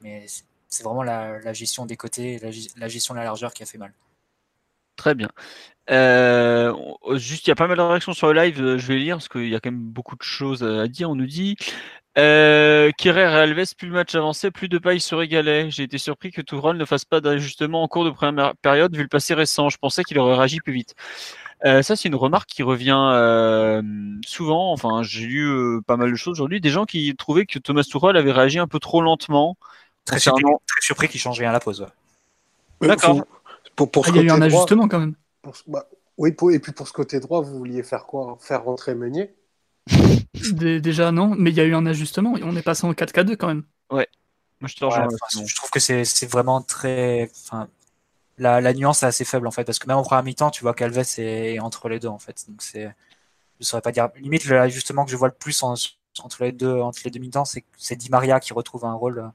Mais 0.00 0.26
c'est 0.68 0.84
vraiment 0.84 1.02
la, 1.02 1.52
gestion 1.52 1.86
des 1.86 1.96
côtés, 1.96 2.38
la, 2.76 2.88
gestion 2.88 3.14
de 3.14 3.18
la 3.18 3.24
largeur 3.24 3.52
qui 3.52 3.62
a 3.62 3.66
fait 3.66 3.78
mal. 3.78 3.92
Très 4.98 5.14
bien. 5.14 5.28
Euh, 5.90 6.74
juste, 7.14 7.46
il 7.46 7.50
y 7.50 7.52
a 7.52 7.54
pas 7.54 7.68
mal 7.68 7.78
de 7.78 7.82
réactions 7.82 8.12
sur 8.12 8.30
le 8.30 8.38
live, 8.38 8.60
euh, 8.60 8.78
je 8.78 8.88
vais 8.88 8.98
lire 8.98 9.16
parce 9.16 9.28
qu'il 9.28 9.48
y 9.48 9.54
a 9.54 9.60
quand 9.60 9.70
même 9.70 9.80
beaucoup 9.80 10.16
de 10.16 10.22
choses 10.22 10.62
à 10.62 10.88
dire. 10.88 11.08
On 11.08 11.14
nous 11.14 11.26
dit 11.26 11.56
euh, 12.18 12.90
Kirer 12.98 13.22
et 13.22 13.24
Alves, 13.24 13.74
plus 13.78 13.86
le 13.86 13.94
match 13.94 14.14
avançait, 14.16 14.50
plus 14.50 14.68
de 14.68 14.76
paille 14.76 15.00
se 15.00 15.14
régalait. 15.14 15.70
J'ai 15.70 15.84
été 15.84 15.96
surpris 15.96 16.32
que 16.32 16.42
Tourelle 16.42 16.76
ne 16.76 16.84
fasse 16.84 17.04
pas 17.04 17.20
d'ajustement 17.20 17.84
en 17.84 17.88
cours 17.88 18.04
de 18.04 18.10
première 18.10 18.56
période 18.56 18.94
vu 18.94 19.02
le 19.02 19.08
passé 19.08 19.34
récent. 19.34 19.68
Je 19.70 19.78
pensais 19.78 20.02
qu'il 20.02 20.18
aurait 20.18 20.36
réagi 20.36 20.58
plus 20.58 20.72
vite. 20.72 20.94
ça, 21.62 21.82
c'est 21.82 22.08
une 22.08 22.16
remarque 22.16 22.48
qui 22.48 22.64
revient 22.64 23.80
souvent. 24.26 24.72
Enfin, 24.72 25.04
j'ai 25.04 25.26
lu 25.26 25.80
pas 25.86 25.96
mal 25.96 26.10
de 26.10 26.16
choses 26.16 26.32
aujourd'hui. 26.32 26.60
Des 26.60 26.70
gens 26.70 26.86
qui 26.86 27.14
trouvaient 27.16 27.46
que 27.46 27.60
Thomas 27.60 27.84
Tourelle 27.88 28.16
avait 28.16 28.32
réagi 28.32 28.58
un 28.58 28.66
peu 28.66 28.80
trop 28.80 29.00
lentement 29.00 29.56
Très, 30.04 30.18
surpris, 30.18 30.42
très 30.42 30.80
surpris 30.80 31.08
qu'il 31.08 31.20
change 31.20 31.38
rien 31.38 31.50
à 31.50 31.52
la 31.52 31.60
pause. 31.60 31.86
D'accord. 32.80 33.24
Pour, 33.78 33.92
pour 33.92 34.04
ah, 34.06 34.10
il 34.10 34.16
y 34.16 34.18
a 34.18 34.22
eu 34.22 34.30
un 34.30 34.42
ajustement 34.42 34.88
quand 34.88 34.98
même. 34.98 35.14
Bah, 35.68 35.88
oui, 36.16 36.34
et 36.52 36.58
puis 36.58 36.72
pour 36.72 36.88
ce 36.88 36.92
côté 36.92 37.20
droit, 37.20 37.42
vous 37.42 37.58
vouliez 37.58 37.84
faire 37.84 38.06
quoi? 38.06 38.36
Faire 38.40 38.64
rentrer 38.64 38.96
Meunier? 38.96 39.36
Déjà 40.52 41.12
non, 41.12 41.36
mais 41.38 41.50
il 41.50 41.56
y 41.56 41.60
a 41.60 41.64
eu 41.64 41.76
un 41.76 41.86
ajustement. 41.86 42.34
On 42.42 42.56
est 42.56 42.62
passé 42.62 42.88
en 42.88 42.92
4K2 42.92 43.36
quand 43.36 43.46
même. 43.46 43.62
Ouais. 43.92 44.08
Moi, 44.60 44.68
je, 44.68 45.44
je 45.46 45.54
trouve 45.54 45.70
que 45.70 45.78
c'est 45.78 46.26
vraiment 46.26 46.60
très. 46.60 47.30
Enfin, 47.44 47.68
la, 48.36 48.60
la, 48.60 48.74
nuance 48.74 49.04
est 49.04 49.06
assez 49.06 49.24
faible 49.24 49.46
en 49.46 49.52
fait, 49.52 49.62
parce 49.62 49.78
que 49.78 49.86
même 49.86 49.96
en 49.96 50.02
première 50.02 50.24
mi-temps, 50.24 50.50
tu 50.50 50.62
vois 50.62 50.74
qu'Alves 50.74 50.98
est 51.18 51.60
entre 51.60 51.88
les 51.88 52.00
deux 52.00 52.08
en 52.08 52.18
fait. 52.18 52.46
Donc 52.48 52.62
c'est, 52.62 52.92
je 53.60 53.64
saurais 53.64 53.80
pas 53.82 53.92
dire. 53.92 54.08
Limite 54.16 54.44
l'ajustement 54.46 55.04
que 55.04 55.12
je 55.12 55.16
vois 55.16 55.28
le 55.28 55.34
plus 55.34 55.62
entre 55.62 55.86
les 56.40 56.50
deux 56.50 56.80
entre 56.80 56.98
les 57.04 57.12
deux 57.12 57.20
mi-temps, 57.20 57.44
c'est 57.44 57.96
Di 57.96 58.10
Maria 58.10 58.40
qui 58.40 58.52
retrouve 58.52 58.84
un 58.84 58.94
rôle 58.94 59.30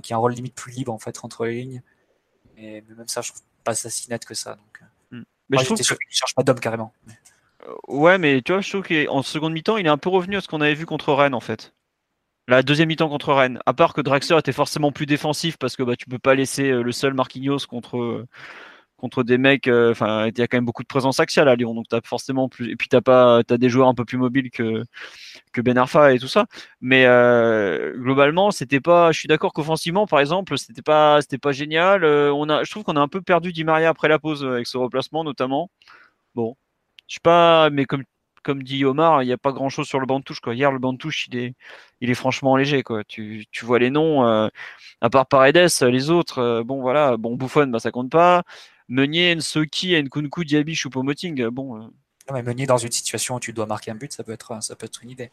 qui 0.00 0.12
a 0.12 0.16
un 0.16 0.20
rôle 0.20 0.34
limite 0.34 0.54
plus 0.54 0.70
libre 0.70 0.92
en 0.92 1.00
fait 1.00 1.18
entre 1.24 1.44
les 1.46 1.62
lignes. 1.62 1.82
Et 2.56 2.84
même 2.96 3.08
ça, 3.08 3.20
je 3.20 3.30
trouve 3.30 3.42
pas 3.64 3.72
net 4.08 4.24
que 4.24 4.34
ça. 4.34 4.54
Donc, 4.54 4.82
euh. 4.82 5.16
hmm. 5.16 5.24
mais 5.48 5.58
je 5.58 5.64
trouve 5.64 5.78
qu'il 5.78 5.96
cherche 6.10 6.34
pas 6.34 6.42
d'homme 6.42 6.60
carrément. 6.60 6.92
Euh, 7.66 7.74
ouais, 7.88 8.18
mais 8.18 8.42
tu 8.42 8.52
vois, 8.52 8.60
je 8.60 8.68
trouve 8.68 8.86
qu'en 8.86 9.22
seconde 9.22 9.52
mi-temps, 9.52 9.76
il 9.76 9.86
est 9.86 9.90
un 9.90 9.98
peu 9.98 10.10
revenu 10.10 10.36
à 10.36 10.40
ce 10.40 10.48
qu'on 10.48 10.60
avait 10.60 10.74
vu 10.74 10.86
contre 10.86 11.12
Rennes 11.12 11.34
en 11.34 11.40
fait. 11.40 11.72
La 12.48 12.62
deuxième 12.62 12.88
mi-temps 12.88 13.08
contre 13.08 13.32
Rennes, 13.32 13.60
à 13.66 13.74
part 13.74 13.94
que 13.94 14.00
Draxler 14.00 14.38
était 14.38 14.52
forcément 14.52 14.90
plus 14.90 15.06
défensif 15.06 15.56
parce 15.56 15.76
que 15.76 15.82
bah, 15.82 15.96
tu 15.96 16.06
peux 16.06 16.18
pas 16.18 16.34
laisser 16.34 16.70
euh, 16.70 16.82
le 16.82 16.92
seul 16.92 17.14
Marquinhos 17.14 17.66
contre, 17.68 18.26
contre 19.00 19.22
des 19.24 19.38
mecs. 19.38 19.68
Enfin, 19.68 20.28
il 20.28 20.38
y 20.38 20.42
a 20.42 20.46
quand 20.46 20.56
même 20.58 20.64
beaucoup 20.64 20.82
de 20.82 20.88
présence 20.88 21.20
axiale 21.20 21.48
à 21.48 21.56
Lyon, 21.56 21.74
donc 21.74 21.86
t'as 21.88 22.00
forcément 22.04 22.48
plus. 22.48 22.70
Et 22.70 22.76
puis 22.76 22.88
t'as 22.88 23.00
pas, 23.00 23.42
t'as 23.44 23.58
des 23.58 23.68
joueurs 23.68 23.88
un 23.88 23.94
peu 23.94 24.04
plus 24.04 24.18
mobiles 24.18 24.50
que 24.50 24.84
que 25.52 25.60
Ben 25.60 25.78
Arfa 25.78 26.14
et 26.14 26.18
tout 26.18 26.28
ça. 26.28 26.46
Mais 26.80 27.04
globalement, 27.96 28.50
c'était 28.50 28.80
pas. 28.80 29.12
Je 29.12 29.18
suis 29.18 29.28
d'accord 29.28 29.52
qu'offensivement, 29.52 30.06
par 30.06 30.20
exemple, 30.20 30.58
c'était 30.58 30.82
pas, 30.82 31.20
c'était 31.22 31.38
pas 31.38 31.52
génial. 31.52 32.04
on 32.04 32.48
a, 32.48 32.64
je 32.64 32.70
trouve 32.70 32.84
qu'on 32.84 32.96
a 32.96 33.00
un 33.00 33.08
peu 33.08 33.22
perdu 33.22 33.52
Di 33.52 33.64
Maria 33.64 33.88
après 33.90 34.08
la 34.08 34.18
pause 34.18 34.44
avec 34.44 34.66
ce 34.66 34.78
replacement 34.78 35.24
notamment. 35.24 35.70
Bon, 36.34 36.56
je 37.08 37.14
sais 37.14 37.20
pas, 37.22 37.70
mais 37.70 37.84
comme 37.86 38.04
comme 38.42 38.62
dit 38.62 38.84
Omar, 38.84 39.22
il 39.22 39.26
n'y 39.26 39.32
a 39.32 39.38
pas 39.38 39.52
grand 39.52 39.68
chose 39.68 39.86
sur 39.86 40.00
le 40.00 40.06
banc 40.06 40.18
de 40.20 40.24
touche. 40.24 40.40
Quoi. 40.40 40.54
Hier, 40.54 40.72
le 40.72 40.78
banc 40.78 40.92
de 40.92 40.98
touche, 40.98 41.26
il 41.28 41.36
est, 41.36 41.54
il 42.00 42.10
est 42.10 42.14
franchement 42.14 42.56
léger. 42.56 42.82
Quoi. 42.82 43.04
Tu, 43.04 43.46
tu 43.50 43.64
vois 43.64 43.78
les 43.78 43.90
noms, 43.90 44.26
euh, 44.26 44.48
à 45.00 45.10
part 45.10 45.26
Paredes, 45.26 45.68
les 45.82 46.10
autres, 46.10 46.38
euh, 46.38 46.64
bon 46.64 46.80
voilà, 46.80 47.16
bon 47.16 47.36
Buffon, 47.36 47.66
bah, 47.68 47.78
ça 47.80 47.90
compte 47.90 48.10
pas. 48.10 48.42
Meunier, 48.90 49.34
Nsoki, 49.36 50.00
Nkunku, 50.02 50.44
Diaby, 50.44 50.74
Choupo-Moting, 50.74 51.48
bon. 51.48 51.76
Euh. 51.76 51.80
Non, 51.80 52.34
mais 52.34 52.42
Meunier 52.42 52.66
dans 52.66 52.76
une 52.76 52.92
situation 52.92 53.36
où 53.36 53.40
tu 53.40 53.52
dois 53.52 53.66
marquer 53.66 53.92
un 53.92 53.94
but, 53.94 54.12
ça 54.12 54.22
peut 54.24 54.32
être, 54.32 54.62
ça 54.62 54.76
peut 54.76 54.86
être 54.86 55.02
une 55.02 55.10
idée. 55.10 55.30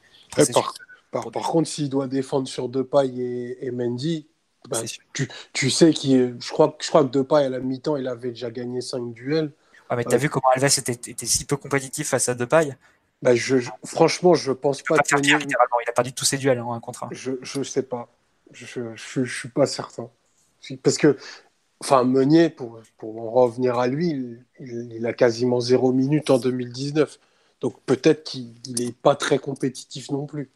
par, 1.11 1.31
par, 1.31 1.49
contre, 1.49 1.67
s'il 1.67 1.89
doit 1.89 2.07
défendre 2.07 2.47
sur 2.47 2.69
Depay 2.69 3.07
et, 3.07 3.65
et 3.65 3.71
Mendy, 3.71 4.27
bah, 4.69 4.81
tu, 5.13 5.27
tu, 5.53 5.69
sais 5.69 5.91
qu'il 5.91 6.37
je 6.39 6.51
crois, 6.51 6.77
je 6.81 6.87
crois 6.87 7.03
que 7.03 7.09
Depay 7.09 7.45
à 7.45 7.49
la 7.49 7.59
mi-temps, 7.59 7.97
il 7.97 8.07
avait 8.07 8.29
déjà 8.29 8.51
gagné 8.51 8.81
5 8.81 9.13
duels. 9.13 9.51
Ouais, 9.89 9.95
mais 9.95 10.03
t'as 10.03 10.17
vu 10.17 10.29
comment 10.29 10.49
Alves 10.53 10.65
était, 10.65 10.91
était, 10.91 11.25
si 11.25 11.45
peu 11.45 11.57
compétitif 11.57 12.09
face 12.09 12.29
à 12.29 12.35
Depay 12.35 12.75
bah, 13.23 13.33
je, 13.33 13.57
franchement, 13.83 14.35
je 14.35 14.51
pense 14.51 14.83
pas. 14.83 14.95
Il 15.11 15.33
a 15.33 15.91
perdu 15.91 16.13
tous 16.13 16.25
ses 16.25 16.37
duels 16.37 16.59
en 16.59 16.73
hein, 16.73 16.79
contre 16.79 17.07
Je, 17.11 17.31
je 17.41 17.63
sais 17.63 17.81
pas. 17.81 18.09
Je, 18.51 18.65
je, 18.95 19.23
je, 19.23 19.39
suis 19.39 19.49
pas 19.49 19.65
certain. 19.65 20.09
Parce 20.83 20.97
que, 20.97 21.17
enfin, 21.79 22.03
Meunier, 22.03 22.49
pour, 22.49 22.79
pour 22.97 23.19
en 23.21 23.31
revenir 23.31 23.79
à 23.79 23.87
lui, 23.87 24.09
il, 24.59 24.93
il, 24.93 25.05
a 25.05 25.13
quasiment 25.13 25.59
zéro 25.59 25.91
minute 25.91 26.29
en 26.29 26.39
2019. 26.39 27.19
Donc 27.61 27.81
peut-être 27.85 28.23
qu'il 28.23 28.53
n'est 28.77 28.91
pas 28.91 29.15
très 29.15 29.39
compétitif 29.39 30.11
non 30.11 30.25
plus. 30.25 30.51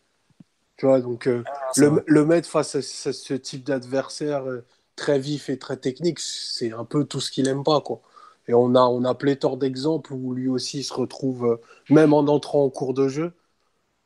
Tu 0.77 0.85
vois, 0.87 0.99
donc 1.01 1.27
euh, 1.27 1.43
ah, 1.47 1.71
le, 1.77 2.03
le, 2.07 2.25
mettre 2.25 2.49
face 2.49 2.75
à 2.75 2.81
ce, 2.81 3.33
type 3.35 3.63
d'adversaire 3.63 4.47
euh, 4.49 4.65
très 4.95 5.19
vif 5.19 5.49
et 5.49 5.59
très 5.59 5.77
technique, 5.77 6.19
c'est 6.19 6.71
un 6.73 6.85
peu 6.85 7.05
tout 7.05 7.21
ce 7.21 7.31
qu'il 7.31 7.47
aime 7.47 7.63
pas, 7.63 7.81
quoi. 7.81 8.01
Et 8.47 8.53
on 8.55 8.75
a, 8.75 8.81
on 8.81 9.05
a 9.05 9.13
pléthore 9.15 9.57
d'exemples 9.57 10.13
où 10.13 10.33
lui 10.33 10.47
aussi 10.49 10.83
se 10.83 10.93
retrouve, 10.93 11.45
euh, 11.45 11.61
même 11.89 12.13
en 12.13 12.21
entrant 12.21 12.65
en 12.65 12.69
cours 12.69 12.93
de 12.95 13.07
jeu, 13.09 13.33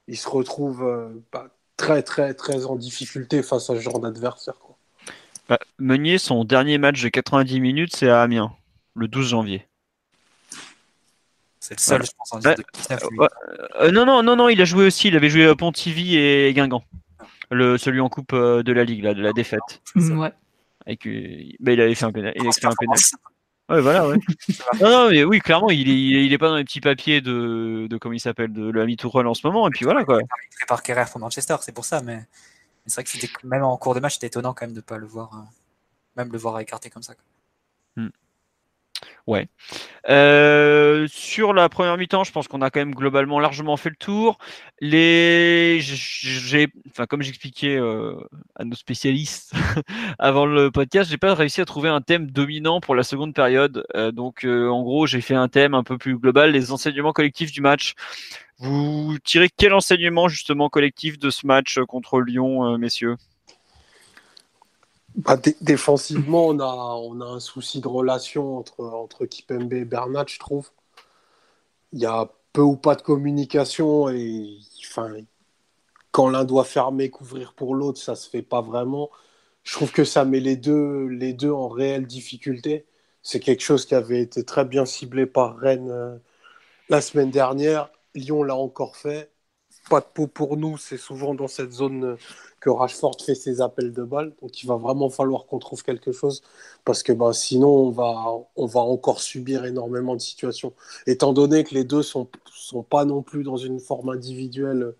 il 0.07 0.17
se 0.17 0.29
retrouve 0.29 0.83
bah, 1.31 1.49
très, 1.77 2.03
très, 2.03 2.33
très 2.33 2.65
en 2.65 2.75
difficulté 2.75 3.43
face 3.43 3.69
à 3.69 3.75
ce 3.75 3.79
genre 3.81 3.99
d'adversaire. 3.99 4.55
Bah, 5.47 5.59
Meunier, 5.79 6.17
son 6.17 6.43
dernier 6.43 6.77
match 6.77 7.01
de 7.01 7.09
90 7.09 7.59
minutes, 7.59 7.95
c'est 7.95 8.09
à 8.09 8.21
Amiens, 8.21 8.53
le 8.95 9.07
12 9.07 9.29
janvier. 9.29 9.67
C'est 11.59 11.75
le 11.75 11.81
seul, 11.81 12.05
je 12.05 12.11
pense, 12.17 12.33
en 12.33 12.39
euh, 13.81 13.91
non, 13.91 14.05
non, 14.05 14.21
non, 14.21 14.35
non, 14.35 14.49
il 14.49 14.61
a 14.61 14.65
joué 14.65 14.85
aussi. 14.85 15.07
Il 15.07 15.15
avait 15.15 15.29
joué 15.29 15.47
à 15.47 15.55
Pontivy 15.55 16.15
et 16.15 16.53
Guingamp. 16.53 16.83
Le, 17.49 17.77
celui 17.77 17.99
en 18.01 18.09
coupe 18.09 18.35
de 18.35 18.71
la 18.71 18.83
Ligue, 18.83 19.03
là, 19.03 19.13
de 19.13 19.21
la 19.21 19.33
défaite. 19.33 19.81
Ouais. 19.95 20.31
Avec, 20.85 21.07
bah, 21.59 21.71
il 21.71 21.81
avait 21.81 21.95
fait 21.95 22.05
un 22.05 22.11
pénal. 22.11 22.33
Il 22.35 22.47
a 22.47 22.51
fait 22.51 22.67
un 22.67 22.75
pénal. 22.77 22.97
Ouais, 23.67 23.81
voilà, 23.81 24.07
ouais. 24.07 24.17
non, 24.79 24.89
non, 24.89 25.09
mais 25.09 25.23
oui, 25.23 25.39
clairement, 25.39 25.71
il 25.71 25.89
est, 25.89 26.25
il 26.25 26.31
est 26.31 26.37
pas 26.37 26.49
dans 26.49 26.57
les 26.57 26.63
petits 26.63 26.81
papiers 26.81 27.21
de, 27.21 27.87
de 27.89 27.97
comment 27.97 28.13
il 28.13 28.19
s'appelle, 28.19 28.53
de 28.53 28.69
l'ami 28.69 28.95
Tourelle 28.95 29.25
en 29.25 29.33
ce 29.33 29.45
moment, 29.45 29.67
et 29.67 29.71
puis 29.71 29.85
voilà, 29.85 30.05
quoi. 30.05 30.19
Il 30.21 30.55
prépare 30.57 30.83
Kerrer 30.83 31.05
pour 31.11 31.19
Manchester, 31.19 31.55
c'est 31.61 31.71
pour 31.71 31.85
ça, 31.85 32.01
mais 32.03 32.27
c'est 32.85 33.07
vrai 33.07 33.27
que 33.27 33.47
même 33.47 33.63
en 33.63 33.77
cours 33.77 33.95
de 33.95 33.99
match, 33.99 34.15
c'était 34.15 34.27
étonnant 34.27 34.53
quand 34.53 34.65
même 34.65 34.75
de 34.75 34.81
pas 34.81 34.97
le 34.97 35.07
voir, 35.07 35.33
euh, 35.33 35.43
même 36.15 36.31
le 36.31 36.37
voir 36.37 36.59
écarté 36.59 36.89
comme 36.89 37.03
ça. 37.03 37.15
Quoi. 37.15 38.03
Ouais. 39.27 39.47
Euh, 40.07 41.07
sur 41.09 41.53
la 41.53 41.67
première 41.67 41.97
mi-temps, 41.97 42.23
je 42.23 42.31
pense 42.31 42.47
qu'on 42.47 42.61
a 42.61 42.69
quand 42.69 42.79
même 42.79 42.93
globalement 42.93 43.39
largement 43.39 43.75
fait 43.75 43.89
le 43.89 43.95
tour. 43.95 44.37
Les, 44.79 45.79
j'ai, 45.81 46.67
enfin 46.89 47.07
comme 47.07 47.23
j'expliquais 47.23 47.75
euh, 47.75 48.13
à 48.55 48.65
nos 48.65 48.75
spécialistes 48.75 49.53
avant 50.19 50.45
le 50.45 50.69
podcast, 50.69 51.09
j'ai 51.09 51.17
pas 51.17 51.33
réussi 51.33 51.59
à 51.61 51.65
trouver 51.65 51.89
un 51.89 52.01
thème 52.01 52.29
dominant 52.29 52.81
pour 52.81 52.93
la 52.93 53.03
seconde 53.03 53.33
période. 53.33 53.85
Euh, 53.95 54.11
donc 54.11 54.45
en 54.45 54.83
gros, 54.83 55.07
j'ai 55.07 55.21
fait 55.21 55.35
un 55.35 55.47
thème 55.47 55.73
un 55.73 55.83
peu 55.83 55.97
plus 55.97 56.17
global, 56.17 56.51
les 56.51 56.71
enseignements 56.71 57.13
collectifs 57.13 57.51
du 57.51 57.61
match. 57.61 57.95
Vous 58.59 59.17
tirez 59.23 59.49
quel 59.49 59.73
enseignement 59.73 60.27
justement 60.27 60.69
collectif 60.69 61.17
de 61.17 61.29
ce 61.29 61.47
match 61.47 61.79
contre 61.87 62.21
Lyon, 62.21 62.77
messieurs? 62.77 63.17
Bah, 65.15 65.37
défensivement, 65.61 66.47
on 66.47 66.59
a, 66.59 66.65
on 66.65 67.21
a 67.21 67.25
un 67.25 67.39
souci 67.39 67.79
de 67.81 67.87
relation 67.87 68.57
entre, 68.57 68.83
entre 68.83 69.25
Kipembe 69.25 69.73
et 69.73 69.85
Bernat, 69.85 70.25
je 70.27 70.39
trouve. 70.39 70.71
Il 71.93 71.99
y 71.99 72.05
a 72.05 72.29
peu 72.53 72.61
ou 72.61 72.75
pas 72.77 72.95
de 72.95 73.01
communication 73.01 74.09
et 74.09 74.59
enfin, 74.81 75.13
quand 76.11 76.29
l'un 76.29 76.45
doit 76.45 76.65
fermer, 76.65 77.09
couvrir 77.09 77.53
pour 77.53 77.75
l'autre, 77.75 77.99
ça 78.01 78.15
se 78.15 78.29
fait 78.29 78.41
pas 78.41 78.61
vraiment. 78.61 79.09
Je 79.63 79.73
trouve 79.73 79.91
que 79.91 80.05
ça 80.05 80.25
met 80.25 80.39
les 80.39 80.55
deux, 80.57 81.07
les 81.07 81.33
deux 81.33 81.51
en 81.51 81.67
réelle 81.67 82.07
difficulté. 82.07 82.85
C'est 83.23 83.39
quelque 83.39 83.63
chose 83.63 83.85
qui 83.85 83.95
avait 83.95 84.21
été 84.21 84.45
très 84.45 84.65
bien 84.65 84.85
ciblé 84.85 85.25
par 85.25 85.57
Rennes 85.57 85.89
euh, 85.91 86.17
la 86.89 87.01
semaine 87.01 87.31
dernière. 87.31 87.91
Lyon 88.15 88.43
l'a 88.43 88.55
encore 88.55 88.95
fait. 88.95 89.31
Pas 89.89 89.99
de 89.99 90.05
peau 90.13 90.27
pour 90.27 90.57
nous, 90.57 90.77
c'est 90.77 90.97
souvent 90.97 91.35
dans 91.35 91.47
cette 91.47 91.71
zone 91.71 92.17
que 92.59 92.71
Rashford 92.71 93.17
fait 93.23 93.35
ses 93.35 93.61
appels 93.61 93.93
de 93.93 94.03
balles. 94.03 94.33
Donc 94.41 94.63
il 94.63 94.67
va 94.67 94.75
vraiment 94.75 95.09
falloir 95.09 95.45
qu'on 95.45 95.59
trouve 95.59 95.83
quelque 95.83 96.11
chose 96.11 96.41
parce 96.83 97.03
que 97.03 97.13
ben, 97.13 97.33
sinon 97.33 97.93
on 98.55 98.65
va, 98.65 98.79
encore 98.81 99.21
subir 99.21 99.65
énormément 99.65 100.15
de 100.15 100.21
situations. 100.21 100.73
Étant 101.05 101.33
donné 101.33 101.63
que 101.63 101.75
les 101.75 101.83
deux 101.83 102.01
sont, 102.01 102.27
sont 102.51 102.81
pas 102.83 103.05
non 103.05 103.21
plus 103.21 103.43
dans 103.43 103.57
une 103.57 103.79
forme 103.79 104.09
individuelle 104.09 104.95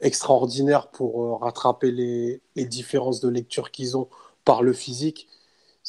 extraordinaire 0.00 0.88
pour 0.88 1.22
euh, 1.22 1.34
rattraper 1.36 1.90
les, 1.90 2.40
différences 2.56 3.20
de 3.20 3.28
lecture 3.28 3.70
qu'ils 3.70 3.96
ont 3.96 4.08
par 4.44 4.62
le 4.62 4.72
physique. 4.72 5.28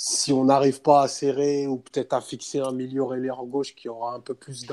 Si 0.02 0.32
on 0.32 0.46
n'arrive 0.46 0.82
pas 0.82 1.02
à 1.02 1.08
serrer 1.10 1.68
ou 1.68 1.76
peut-être 1.76 2.14
à 2.14 2.22
fixer 2.22 2.60
un 2.62 2.72
milieu 2.72 3.04
en 3.04 3.44
gauche 3.44 3.76
qui 3.76 3.90
aura 3.90 4.14
un 4.14 4.22
peu 4.22 4.34
plus 4.34 4.66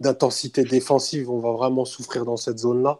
d'intensité 0.00 0.64
défensive, 0.64 1.28
on 1.28 1.38
va 1.38 1.52
vraiment 1.52 1.84
souffrir 1.84 2.24
dans 2.24 2.38
cette 2.38 2.60
zone-là. 2.60 2.98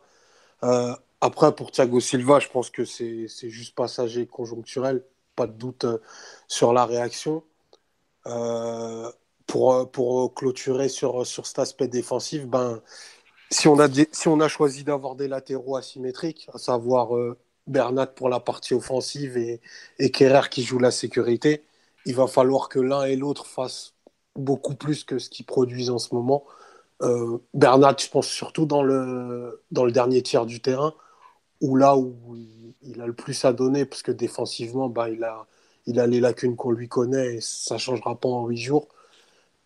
Euh, 0.63 0.95
après, 1.23 1.55
pour 1.55 1.71
Thiago 1.71 2.01
Silva, 2.01 2.39
je 2.39 2.49
pense 2.49 2.69
que 2.69 2.85
c'est 2.85 3.27
juste 3.49 3.75
passager 3.75 4.27
conjoncturel, 4.27 5.07
pas 5.37 5.47
de 5.47 5.55
doute 5.55 5.85
euh, 5.85 6.03
sur 6.49 6.75
la 6.75 6.85
réaction. 6.85 7.43
Euh, 8.27 9.11
pour, 9.47 9.91
pour 9.91 10.35
clôturer 10.35 10.91
sur, 10.91 11.27
sur 11.27 11.47
cet 11.47 11.61
aspect 11.61 11.89
défensif, 11.89 12.47
ben, 12.47 12.83
si, 13.51 13.69
on 13.69 13.79
a 13.79 13.89
si 14.13 14.29
on 14.29 14.41
a 14.41 14.49
choisi 14.49 14.85
d'avoir 14.85 15.15
des 15.17 15.29
latéraux 15.29 15.77
asymétriques, 15.77 16.47
à 16.53 16.59
savoir 16.59 17.13
Bernat 17.67 18.07
pour 18.09 18.29
la 18.29 18.41
partie 18.41 18.75
offensive 18.75 19.37
et, 19.37 19.61
et 19.99 20.11
Kerrer 20.11 20.49
qui 20.51 20.63
joue 20.63 20.79
la 20.79 20.91
sécurité, 20.91 21.65
il 22.07 22.15
va 22.15 22.27
falloir 22.27 22.69
que 22.69 22.79
l'un 22.79 23.05
et 23.05 23.17
l'autre 23.17 23.47
fassent 23.47 23.95
beaucoup 24.37 24.75
plus 24.75 25.05
que 25.05 25.19
ce 25.19 25.31
qu'ils 25.31 25.47
produisent 25.47 25.91
en 25.91 25.99
ce 25.99 26.15
moment. 26.15 26.45
Bernat, 27.55 27.97
je 27.99 28.09
pense 28.09 28.27
surtout 28.29 28.67
dans 28.67 28.83
le, 28.83 29.63
dans 29.71 29.85
le 29.85 29.93
dernier 29.93 30.23
tiers 30.23 30.47
du 30.47 30.61
terrain, 30.61 30.95
ou 31.61 31.77
là 31.77 31.97
où 31.97 32.37
il 32.83 33.01
a 33.01 33.07
le 33.07 33.13
plus 33.13 33.45
à 33.45 33.53
donner, 33.53 33.85
parce 33.85 34.03
que 34.03 34.13
défensivement, 34.13 34.89
bah, 34.89 35.11
il, 35.11 35.25
a, 35.25 35.47
il 35.87 36.01
a 36.01 36.07
les 36.07 36.21
lacunes 36.21 36.57
qu'on 36.57 36.71
lui 36.71 36.89
connaît 36.89 37.37
et 37.37 37.41
ça 37.41 37.75
ne 37.75 37.81
changera 37.81 38.19
pas 38.19 38.29
en 38.29 38.47
huit 38.47 38.59
jours. 38.59 38.89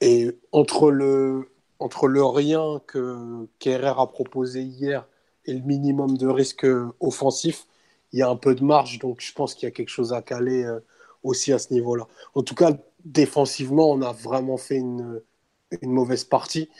Et 0.00 0.30
entre 0.52 0.90
le, 0.90 1.50
entre 1.78 2.08
le 2.08 2.24
rien 2.24 2.80
que 2.86 3.46
Kerrer 3.58 3.94
a 3.98 4.06
proposé 4.06 4.62
hier 4.62 5.06
et 5.44 5.54
le 5.54 5.62
minimum 5.62 6.16
de 6.16 6.26
risque 6.26 6.66
offensif, 7.00 7.66
il 8.12 8.18
y 8.18 8.22
a 8.22 8.28
un 8.28 8.36
peu 8.36 8.54
de 8.54 8.64
marge, 8.64 8.98
donc 8.98 9.20
je 9.20 9.32
pense 9.32 9.54
qu'il 9.54 9.64
y 9.64 9.68
a 9.68 9.70
quelque 9.70 9.90
chose 9.90 10.12
à 10.12 10.22
caler 10.22 10.64
euh, 10.64 10.80
aussi 11.22 11.52
à 11.52 11.58
ce 11.58 11.72
niveau-là. 11.72 12.06
En 12.34 12.42
tout 12.42 12.54
cas, 12.54 12.72
défensivement, 13.04 13.90
on 13.90 14.02
a 14.02 14.12
vraiment 14.12 14.56
fait 14.56 14.76
une, 14.76 15.20
mauvaise 15.82 16.24
partie. 16.24 16.70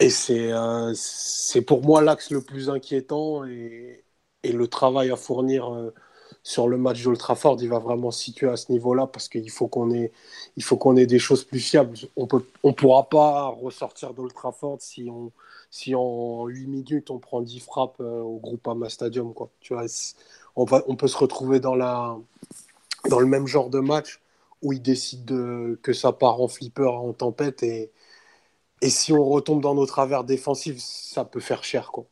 Et 0.00 0.10
c'est 0.10 0.52
euh, 0.52 0.92
c'est 0.94 1.62
pour 1.62 1.82
moi 1.84 2.02
l'axe 2.02 2.30
le 2.30 2.42
plus 2.42 2.68
inquiétant. 2.70 3.44
Et, 3.44 4.04
le 4.44 4.68
travail 4.68 5.10
à 5.10 5.16
fournir 5.16 5.72
euh, 5.72 5.94
sur 6.42 6.68
le 6.68 6.76
match 6.76 7.02
d'Ultra 7.02 7.34
Ford, 7.34 7.56
il 7.62 7.68
va 7.70 7.78
vraiment 7.78 8.10
se 8.10 8.22
situer 8.24 8.48
à 8.48 8.56
ce 8.56 8.70
niveau-là 8.72 9.06
parce 9.06 9.28
qu'il 9.28 9.50
faut 9.50 9.68
qu'on 9.68 9.90
ait, 9.90 10.12
il 10.56 10.62
faut 10.62 10.76
qu'on 10.76 10.96
ait 10.96 11.06
des 11.06 11.18
choses 11.18 11.44
plus 11.44 11.60
fiables. 11.60 11.96
On 12.16 12.28
on 12.62 12.72
pourra 12.74 13.08
pas 13.08 13.48
ressortir 13.48 14.12
d'Ultra 14.12 14.52
Ford 14.52 14.76
si 14.80 15.08
on, 15.10 15.32
si 15.74 15.92
en 15.96 16.46
8 16.46 16.68
minutes 16.68 17.10
on 17.10 17.18
prend 17.18 17.40
10 17.40 17.58
frappes 17.58 17.96
euh, 18.00 18.20
au 18.20 18.38
groupe 18.38 18.68
Ama 18.68 18.88
Stadium, 18.88 19.34
quoi. 19.34 19.50
Tu 19.58 19.74
vois, 19.74 19.86
on, 20.54 20.64
va, 20.64 20.84
on 20.86 20.94
peut 20.94 21.08
se 21.08 21.16
retrouver 21.16 21.58
dans, 21.58 21.74
la, 21.74 22.16
dans 23.10 23.18
le 23.18 23.26
même 23.26 23.48
genre 23.48 23.70
de 23.70 23.80
match 23.80 24.20
où 24.62 24.72
il 24.72 24.80
décide 24.80 25.24
de, 25.24 25.76
que 25.82 25.92
ça 25.92 26.12
part 26.12 26.40
en 26.40 26.46
flipper, 26.46 26.88
en 26.88 27.12
tempête 27.12 27.64
et, 27.64 27.90
et 28.82 28.88
si 28.88 29.12
on 29.12 29.24
retombe 29.24 29.60
dans 29.60 29.74
nos 29.74 29.84
travers 29.84 30.22
défensifs, 30.22 30.78
ça 30.78 31.24
peut 31.24 31.40
faire 31.40 31.64
cher, 31.64 31.90
quoi. 31.90 32.06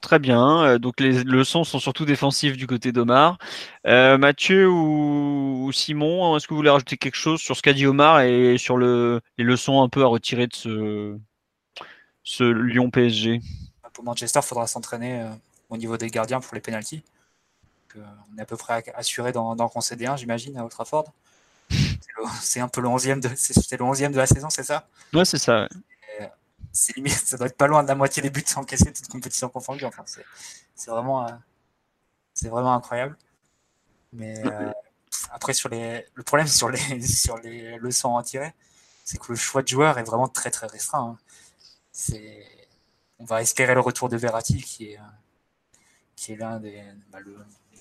Très 0.00 0.18
bien. 0.18 0.78
Donc 0.78 1.00
les 1.00 1.24
leçons 1.24 1.64
sont 1.64 1.80
surtout 1.80 2.06
défensives 2.06 2.56
du 2.56 2.66
côté 2.66 2.92
d'Omar. 2.92 3.36
Mathieu 3.84 4.66
ou, 4.70 5.70
Simon, 5.72 6.36
est-ce 6.36 6.46
que 6.46 6.54
vous 6.54 6.58
voulez 6.58 6.70
rajouter 6.70 6.96
quelque 6.96 7.16
chose 7.16 7.40
sur 7.40 7.54
ce 7.56 7.60
qu'a 7.60 7.74
dit 7.74 7.86
Omar 7.86 8.20
et 8.20 8.56
sur 8.56 8.78
le, 8.78 9.20
les 9.36 9.44
leçons 9.44 9.82
un 9.82 9.88
peu 9.88 10.02
à 10.04 10.06
retirer 10.06 10.46
de 10.46 10.54
ce, 10.54 11.18
ce 12.26 12.44
Lyon 12.44 12.90
PSG 12.90 13.40
Pour 13.94 14.04
Manchester, 14.04 14.40
il 14.42 14.46
faudra 14.46 14.66
s'entraîner 14.66 15.26
au 15.70 15.78
niveau 15.78 15.96
des 15.96 16.10
gardiens 16.10 16.40
pour 16.40 16.54
les 16.54 16.60
pénalties. 16.60 17.02
on 17.94 18.38
est 18.38 18.42
à 18.42 18.46
peu 18.46 18.56
près 18.56 18.84
assuré 18.94 19.32
d'en 19.32 19.68
concéder 19.68 20.06
un, 20.06 20.16
j'imagine, 20.16 20.58
à 20.58 20.62
Old 20.62 20.70
Trafford. 20.70 21.12
C'est 22.42 22.60
un 22.60 22.68
peu 22.68 22.80
le 22.80 22.88
11e 22.88 23.20
de, 23.20 23.28
le 23.28 23.34
11e 23.34 24.10
de 24.10 24.16
la 24.16 24.26
saison, 24.26 24.50
c'est 24.50 24.62
ça? 24.62 24.88
Ouais, 25.12 25.24
c'est 25.24 25.38
ça 25.38 25.68
c'est 26.76 26.94
limite, 26.96 27.12
ça 27.12 27.36
doit 27.36 27.46
être 27.46 27.56
pas 27.56 27.66
loin 27.66 27.82
de 27.82 27.88
la 27.88 27.94
moitié 27.94 28.22
des 28.22 28.30
buts 28.30 28.44
encaissés, 28.56 28.92
toute 28.92 29.08
compétition 29.08 29.48
confondue. 29.48 29.84
Enfin, 29.84 30.04
c'est 30.74 30.90
vraiment, 30.90 31.26
euh, 31.26 31.32
c'est 32.34 32.48
vraiment 32.48 32.74
incroyable. 32.74 33.16
Mais 34.12 34.38
euh, 34.46 34.70
après, 35.30 35.54
sur 35.54 35.68
les, 35.68 36.06
le 36.14 36.22
problème 36.22 36.46
sur 36.46 36.68
les, 36.68 37.00
sur 37.06 37.38
les 37.38 37.78
leçons 37.78 38.16
à 38.16 38.22
tirer, 38.22 38.52
c'est 39.04 39.18
que 39.18 39.32
le 39.32 39.36
choix 39.36 39.62
de 39.62 39.68
joueur 39.68 39.98
est 39.98 40.04
vraiment 40.04 40.28
très 40.28 40.50
très 40.50 40.66
restreint. 40.66 41.16
Hein. 41.16 41.18
On 43.18 43.24
va 43.24 43.42
espérer 43.42 43.74
le 43.74 43.80
retour 43.80 44.08
de 44.08 44.16
Verratti, 44.16 44.62
qui 44.62 44.90
est, 44.90 45.00
qui 46.16 46.32
est 46.32 46.36
l'un 46.36 46.60
des, 46.60 46.82
bah, 47.10 47.18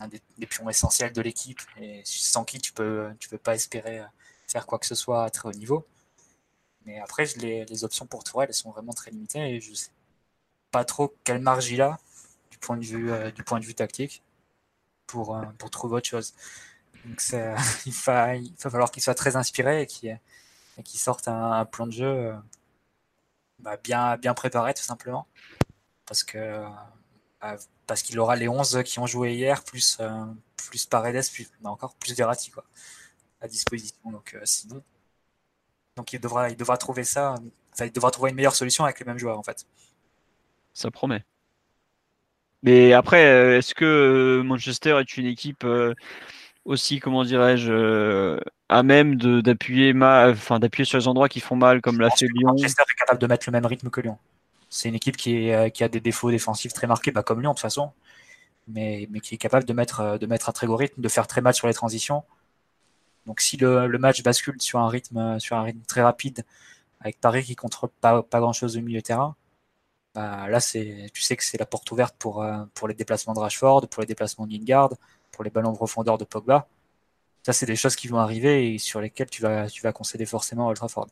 des, 0.07 0.45
pions 0.45 0.69
essentiels 0.69 1.13
de 1.13 1.21
l'équipe 1.21 1.59
et 1.77 2.01
sans 2.05 2.45
qui 2.45 2.59
tu 2.59 2.71
peux, 2.73 3.09
tu 3.19 3.29
peux 3.29 3.37
pas 3.37 3.55
espérer 3.55 4.01
faire 4.47 4.65
quoi 4.65 4.79
que 4.79 4.85
ce 4.85 4.95
soit 4.95 5.23
à 5.25 5.29
très 5.29 5.49
haut 5.49 5.53
niveau. 5.53 5.85
Mais 6.85 6.99
après, 6.99 7.25
les, 7.37 7.83
options 7.83 8.05
pour 8.05 8.23
Tourelle, 8.23 8.49
elles 8.49 8.55
sont 8.55 8.71
vraiment 8.71 8.93
très 8.93 9.11
limitées 9.11 9.55
et 9.55 9.59
je 9.59 9.73
sais 9.73 9.89
pas 10.71 10.85
trop 10.85 11.15
quelle 11.23 11.39
marge 11.39 11.69
il 11.69 11.81
a 11.81 11.99
du 12.51 12.57
point 12.57 12.77
de 12.77 12.85
vue, 12.85 13.11
euh, 13.11 13.31
du 13.31 13.43
point 13.43 13.59
de 13.59 13.65
vue 13.65 13.73
tactique 13.73 14.23
pour, 15.07 15.35
euh, 15.35 15.43
pour 15.57 15.69
trouver 15.71 15.95
autre 15.97 16.07
chose. 16.07 16.33
Donc 17.05 17.21
il, 17.85 17.93
va, 17.93 18.35
il 18.35 18.53
va 18.55 18.69
falloir 18.69 18.91
qu'il 18.91 19.01
soit 19.03 19.15
très 19.15 19.35
inspiré 19.35 19.81
et 19.81 19.85
qu'il 19.87 20.19
sorte 20.99 21.27
un, 21.27 21.65
plan 21.65 21.87
de 21.87 21.91
jeu 21.91 22.05
euh, 22.05 22.35
bah, 23.59 23.77
bien, 23.83 24.17
bien 24.17 24.33
préparé 24.33 24.73
tout 24.73 24.83
simplement. 24.83 25.27
Parce 26.05 26.23
que 26.23 26.63
parce 27.85 28.01
qu'il 28.01 28.19
aura 28.19 28.35
les 28.35 28.47
11 28.47 28.81
qui 28.83 28.97
ont 28.99 29.05
joué 29.05 29.35
hier, 29.35 29.63
plus, 29.63 29.99
plus 30.57 30.85
Paredes, 30.87 31.23
plus, 31.31 31.47
bah, 31.61 31.69
encore 31.69 31.95
plus 31.95 32.15
Verratti 32.15 32.49
quoi, 32.51 32.65
à 33.41 33.47
disposition. 33.47 33.97
Donc 34.05 34.35
sinon, 34.43 34.81
donc 35.95 36.11
il 36.13 36.19
devra, 36.19 36.49
il 36.49 36.57
devra 36.57 36.77
trouver 36.77 37.03
ça, 37.03 37.35
il 37.79 37.91
devra 37.91 38.11
trouver 38.11 38.31
une 38.31 38.35
meilleure 38.35 38.55
solution 38.55 38.83
avec 38.83 38.99
les 38.99 39.05
mêmes 39.05 39.19
joueurs 39.19 39.37
en 39.37 39.43
fait. 39.43 39.65
Ça 40.73 40.91
promet. 40.91 41.23
Mais 42.63 42.93
après, 42.93 43.25
euh, 43.27 43.59
est-ce 43.59 43.75
que 43.75 43.85
euh, 43.85 44.43
Manchester 44.43 44.97
est 44.99 45.17
une 45.17 45.27
équipe 45.27 45.63
euh, 45.63 45.93
aussi, 46.65 46.99
comment 46.99 47.23
dirais-je, 47.23 48.39
à 48.69 48.83
même 48.83 49.15
d'appuyer 49.15 49.93
enfin, 49.95 50.59
d'appuyer 50.59 50.85
sur 50.85 50.97
les 50.97 51.07
endroits 51.07 51.29
qui 51.29 51.39
font 51.39 51.55
mal, 51.55 51.81
comme 51.81 51.99
l'a 51.99 52.09
fait 52.09 52.27
Lyon. 52.27 52.49
Manchester 52.49 52.83
est 52.83 52.99
capable 52.99 53.19
de 53.21 53.27
mettre 53.27 53.45
le 53.47 53.51
même 53.51 53.65
rythme 53.65 53.89
que 53.89 54.01
Lyon. 54.01 54.17
C'est 54.69 54.89
une 54.89 54.95
équipe 54.95 55.15
qui, 55.15 55.49
est, 55.49 55.71
qui, 55.71 55.83
a 55.83 55.87
des 55.87 56.01
défauts 56.01 56.31
défensifs 56.31 56.73
très 56.73 56.87
marqués, 56.87 57.11
bah, 57.11 57.23
comme 57.23 57.39
Lyon 57.39 57.51
de 57.51 57.55
toute 57.55 57.61
façon, 57.61 57.91
mais, 58.67 59.07
mais 59.11 59.19
qui 59.19 59.35
est 59.35 59.37
capable 59.37 59.65
de 59.65 59.73
mettre, 59.73 60.17
de 60.17 60.25
mettre 60.25 60.49
un 60.49 60.51
très 60.51 60.67
gros 60.67 60.75
rythme, 60.75 61.01
de 61.01 61.09
faire 61.09 61.27
très 61.27 61.41
mal 61.41 61.53
sur 61.53 61.67
les 61.67 61.73
transitions. 61.73 62.23
Donc 63.25 63.41
si 63.41 63.57
le, 63.57 63.87
match 63.97 64.21
bascule 64.23 64.55
sur 64.61 64.79
un 64.79 64.87
rythme 64.87 65.39
sur 65.39 65.55
un 65.55 65.63
rythme 65.63 65.81
très 65.87 66.01
rapide, 66.01 66.45
avec 66.99 67.19
Paris 67.19 67.43
qui 67.43 67.55
contrôle 67.55 67.89
pas, 68.01 68.23
pas 68.23 68.39
grand 68.39 68.53
chose 68.53 68.77
au 68.77 68.81
milieu 68.81 68.99
de 68.99 69.03
terrain, 69.03 69.35
bah 70.13 70.47
là 70.49 70.59
c'est 70.59 71.09
tu 71.13 71.21
sais 71.21 71.35
que 71.35 71.43
c'est 71.43 71.57
la 71.59 71.65
porte 71.65 71.91
ouverte 71.91 72.15
pour, 72.17 72.41
euh, 72.43 72.63
pour 72.73 72.87
les 72.87 72.93
déplacements 72.93 73.33
de 73.33 73.39
Rashford, 73.39 73.87
pour 73.89 74.01
les 74.01 74.07
déplacements 74.07 74.47
de 74.47 74.53
Lingard, 74.53 74.91
pour 75.35 75.43
les 75.43 75.49
ballons 75.49 75.71
de 75.71 75.77
profondeur 75.77 76.17
de 76.17 76.23
Pogba. 76.23 76.67
Ça, 77.45 77.53
c'est 77.53 77.67
des 77.67 77.75
choses 77.75 77.95
qui 77.95 78.07
vont 78.07 78.17
arriver 78.17 78.73
et 78.73 78.77
sur 78.79 78.99
lesquelles 78.99 79.29
tu 79.29 79.43
vas, 79.43 79.67
tu 79.67 79.83
vas 79.83 79.93
concéder 79.93 80.25
forcément 80.25 80.65
à 80.65 80.69
Old 80.69 80.77
Trafford. 80.77 81.07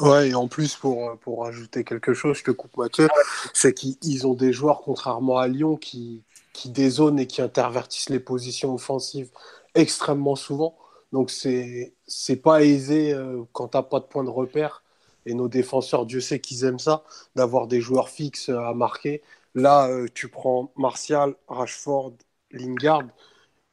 Ouais, 0.00 0.30
et 0.30 0.34
en 0.34 0.48
plus, 0.48 0.74
pour, 0.74 1.16
pour 1.18 1.46
ajouter 1.46 1.84
quelque 1.84 2.14
chose, 2.14 2.38
je 2.38 2.42
te 2.42 2.50
coupe 2.50 2.76
Mathieu, 2.76 3.08
c'est 3.54 3.72
qu'ils 3.72 4.26
ont 4.26 4.34
des 4.34 4.52
joueurs, 4.52 4.80
contrairement 4.80 5.38
à 5.38 5.46
Lyon, 5.46 5.76
qui, 5.76 6.24
qui 6.52 6.70
dézonent 6.70 7.20
et 7.20 7.28
qui 7.28 7.42
intervertissent 7.42 8.10
les 8.10 8.18
positions 8.18 8.74
offensives 8.74 9.30
extrêmement 9.76 10.34
souvent. 10.34 10.76
Donc, 11.12 11.30
c'est 11.30 12.36
pas 12.42 12.64
aisé 12.64 13.12
euh, 13.12 13.42
quand 13.52 13.68
tu 13.68 13.76
n'as 13.76 13.82
pas 13.84 14.00
de 14.00 14.06
point 14.06 14.24
de 14.24 14.30
repère. 14.30 14.82
Et 15.26 15.34
nos 15.34 15.48
défenseurs, 15.48 16.06
Dieu 16.06 16.20
sait 16.20 16.40
qu'ils 16.40 16.64
aiment 16.64 16.80
ça, 16.80 17.04
d'avoir 17.36 17.68
des 17.68 17.80
joueurs 17.80 18.08
fixes 18.08 18.48
euh, 18.48 18.58
à 18.58 18.74
marquer. 18.74 19.22
Là, 19.54 19.86
euh, 19.88 20.08
tu 20.12 20.28
prends 20.28 20.72
Martial, 20.76 21.34
Rashford, 21.46 22.14
Lingard. 22.50 23.04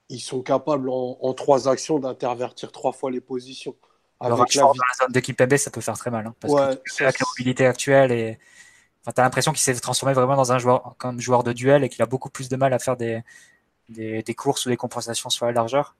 Ils 0.09 0.19
sont 0.19 0.41
capables 0.41 0.89
en, 0.89 1.33
trois 1.33 1.67
actions 1.67 1.99
d'intervertir 1.99 2.71
trois 2.71 2.91
fois 2.91 3.11
les 3.11 3.21
positions. 3.21 3.75
Avec 4.19 4.37
Rashford 4.37 4.75
dans 4.75 4.83
la 4.83 5.05
zone 5.05 5.13
d'équipe 5.13 5.39
MB, 5.39 5.55
ça 5.55 5.71
peut 5.71 5.81
faire 5.81 5.97
très 5.97 6.11
mal. 6.11 6.27
Hein, 6.27 6.35
parce 6.39 6.53
que 6.53 7.03
avec 7.03 7.19
la 7.19 7.25
mobilité 7.27 7.65
actuelle, 7.65 8.11
et... 8.11 8.39
enfin, 9.01 9.13
tu 9.13 9.21
as 9.21 9.23
l'impression 9.23 9.51
qu'il 9.51 9.61
s'est 9.61 9.75
transformé 9.75 10.13
vraiment 10.13 10.35
dans 10.35 10.51
un 10.51 10.57
joueur 10.57 10.95
comme 10.97 11.21
joueur 11.21 11.43
de 11.43 11.53
duel 11.53 11.83
et 11.83 11.89
qu'il 11.89 12.01
a 12.01 12.05
beaucoup 12.05 12.29
plus 12.29 12.49
de 12.49 12.55
mal 12.57 12.73
à 12.73 12.79
faire 12.79 12.97
des, 12.97 13.21
des, 13.87 14.23
des 14.23 14.33
courses 14.33 14.65
ou 14.65 14.69
des 14.69 14.77
compensations 14.77 15.29
sur 15.29 15.45
la 15.45 15.51
largeur. 15.51 15.95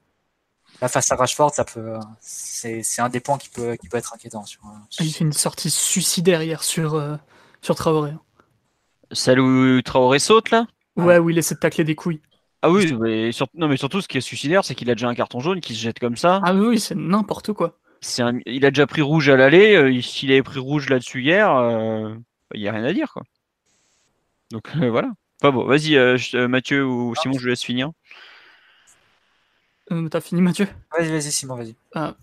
Là, 0.82 0.88
face 0.88 1.12
à 1.12 1.16
Rashford, 1.16 1.54
ça 1.54 1.66
peut, 1.66 1.96
c'est, 2.20 2.84
un 3.00 3.10
des 3.10 3.20
points 3.20 3.38
qui 3.38 3.50
peut, 3.50 3.76
qui 3.76 3.90
peut 3.90 3.98
être 3.98 4.14
inquiétant. 4.14 4.46
Sur, 4.46 4.62
Il 5.00 5.12
fait 5.12 5.24
une 5.24 5.34
sortie 5.34 5.70
suicidaire 5.70 6.42
hier 6.42 6.64
sur, 6.64 6.96
euh, 6.96 7.16
sur 7.62 7.76
Traoré. 7.76 8.14
Celle 9.12 9.40
où 9.40 9.82
Traoré 9.82 10.20
saute 10.20 10.52
là? 10.52 10.68
Ouais, 10.96 11.18
où 11.18 11.30
il 11.30 11.38
essaie 11.38 11.56
de 11.56 11.60
tacler 11.60 11.84
des 11.84 11.96
couilles. 11.96 12.22
Ah 12.62 12.70
oui, 12.70 12.94
mais 13.00 13.32
non, 13.56 13.68
mais 13.70 13.78
surtout, 13.78 14.02
ce 14.02 14.08
qui 14.08 14.18
est 14.18 14.22
suicidaire, 14.22 14.66
c'est 14.66 14.76
qu'il 14.76 14.90
a 14.90 14.96
déjà 14.96 15.08
un 15.08 15.16
carton 15.16 15.40
jaune 15.40 15.62
qui 15.62 15.74
se 15.74 15.80
jette 15.80 16.00
comme 16.00 16.18
ça. 16.18 16.42
Ah 16.44 16.54
oui, 16.54 16.80
c'est 16.80 16.96
n'importe 16.96 17.54
quoi. 17.54 17.80
C'est 18.02 18.24
Il 18.46 18.66
a 18.66 18.72
déjà 18.72 18.88
pris 18.88 19.02
rouge 19.02 19.30
à 19.30 19.36
l'aller. 19.38 19.76
Euh, 19.76 20.02
s'il 20.02 20.32
avait 20.32 20.44
pris 20.44 20.60
rouge 20.60 20.90
là-dessus 20.90 21.22
hier, 21.22 21.54
euh, 21.56 22.14
il 22.54 22.62
n'y 22.62 22.68
a 22.68 22.72
rien 22.74 22.84
à 22.84 22.94
dire. 22.94 23.12
quoi. 23.14 23.24
Donc 24.52 24.70
voilà. 24.76 25.12
Pas 25.42 25.52
bon. 25.52 25.66
Vas-y, 25.66 25.98
Mathieu 26.48 26.86
ou 26.86 27.16
Simon, 27.16 27.38
je 27.40 27.48
laisse 27.48 27.64
finir. 27.64 27.92
Euh, 29.92 30.08
t'as 30.10 30.22
fini, 30.22 30.42
Mathieu? 30.42 30.68
Vas-y, 30.98 31.10
vas-y, 31.10 31.32
Simon, 31.32 31.56
vas-y. 31.56 31.76
Ah. 31.96 32.16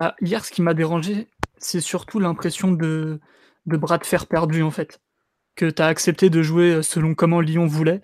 Ah, 0.00 0.14
hier, 0.20 0.44
ce 0.44 0.50
qui 0.50 0.62
m'a 0.62 0.74
dérangé, 0.74 1.28
c'est 1.58 1.80
surtout 1.80 2.18
l'impression 2.18 2.72
de, 2.72 3.20
de 3.66 3.76
bras 3.76 3.98
de 3.98 4.06
fer 4.06 4.26
perdu, 4.26 4.62
en 4.62 4.70
fait. 4.70 5.00
Que 5.56 5.70
t'as 5.70 5.86
accepté 5.86 6.30
de 6.30 6.42
jouer 6.42 6.82
selon 6.82 7.14
comment 7.14 7.40
Lyon 7.40 7.66
voulait, 7.66 8.02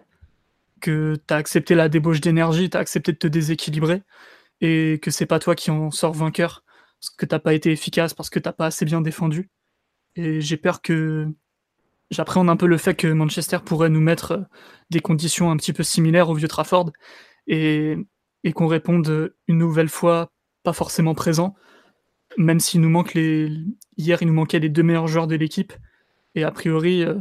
que 0.81 1.17
t'as 1.27 1.37
accepté 1.37 1.75
la 1.75 1.89
débauche 1.89 2.21
d'énergie, 2.21 2.71
t'as 2.71 2.81
accepté 2.81 3.13
de 3.13 3.19
te 3.19 3.27
déséquilibrer, 3.27 4.03
et 4.61 4.99
que 5.03 5.11
c'est 5.11 5.27
pas 5.27 5.39
toi 5.39 5.55
qui 5.55 5.71
en 5.71 5.91
sors 5.91 6.15
vainqueur, 6.15 6.65
parce 7.01 7.11
que 7.11 7.27
t'as 7.27 7.39
pas 7.39 7.55
été 7.55 7.73
efficace, 7.73 8.15
parce 8.15 8.31
que 8.31 8.39
t'as 8.39 8.53
pas 8.53 8.67
assez 8.67 8.85
bien 8.85 9.01
défendu. 9.01 9.51
Et 10.17 10.41
j'ai 10.41 10.57
peur 10.57 10.83
que. 10.83 11.29
J'appréhende 12.11 12.51
un 12.51 12.57
peu 12.57 12.67
le 12.67 12.77
fait 12.77 12.97
que 12.97 13.07
Manchester 13.07 13.59
pourrait 13.65 13.89
nous 13.89 14.01
mettre 14.01 14.49
des 14.91 15.01
conditions 15.01 15.51
un 15.53 15.57
petit 15.57 15.73
peu 15.73 15.85
similaires 15.85 16.29
au 16.29 16.35
vieux 16.35 16.49
Trafford, 16.49 16.91
et, 17.47 17.97
qu'on 18.55 18.67
réponde 18.67 19.35
une 19.49 19.59
nouvelle 19.59 19.89
fois 19.89 20.33
pas 20.65 20.73
forcément 20.73 21.15
présent, 21.15 21.55
même 22.37 22.61
s'il 22.61 22.81
nous 22.81 22.91
manque 22.91 23.15
les. 23.15 23.51
Hier, 23.97 24.21
il 24.23 24.29
nous 24.29 24.35
manquait 24.35 24.59
les 24.61 24.69
deux 24.69 24.83
meilleurs 24.83 25.09
joueurs 25.09 25.27
de 25.29 25.37
l'équipe, 25.37 25.73
et 26.35 26.45
a 26.45 26.51
priori, 26.51 27.05
euh, 27.05 27.17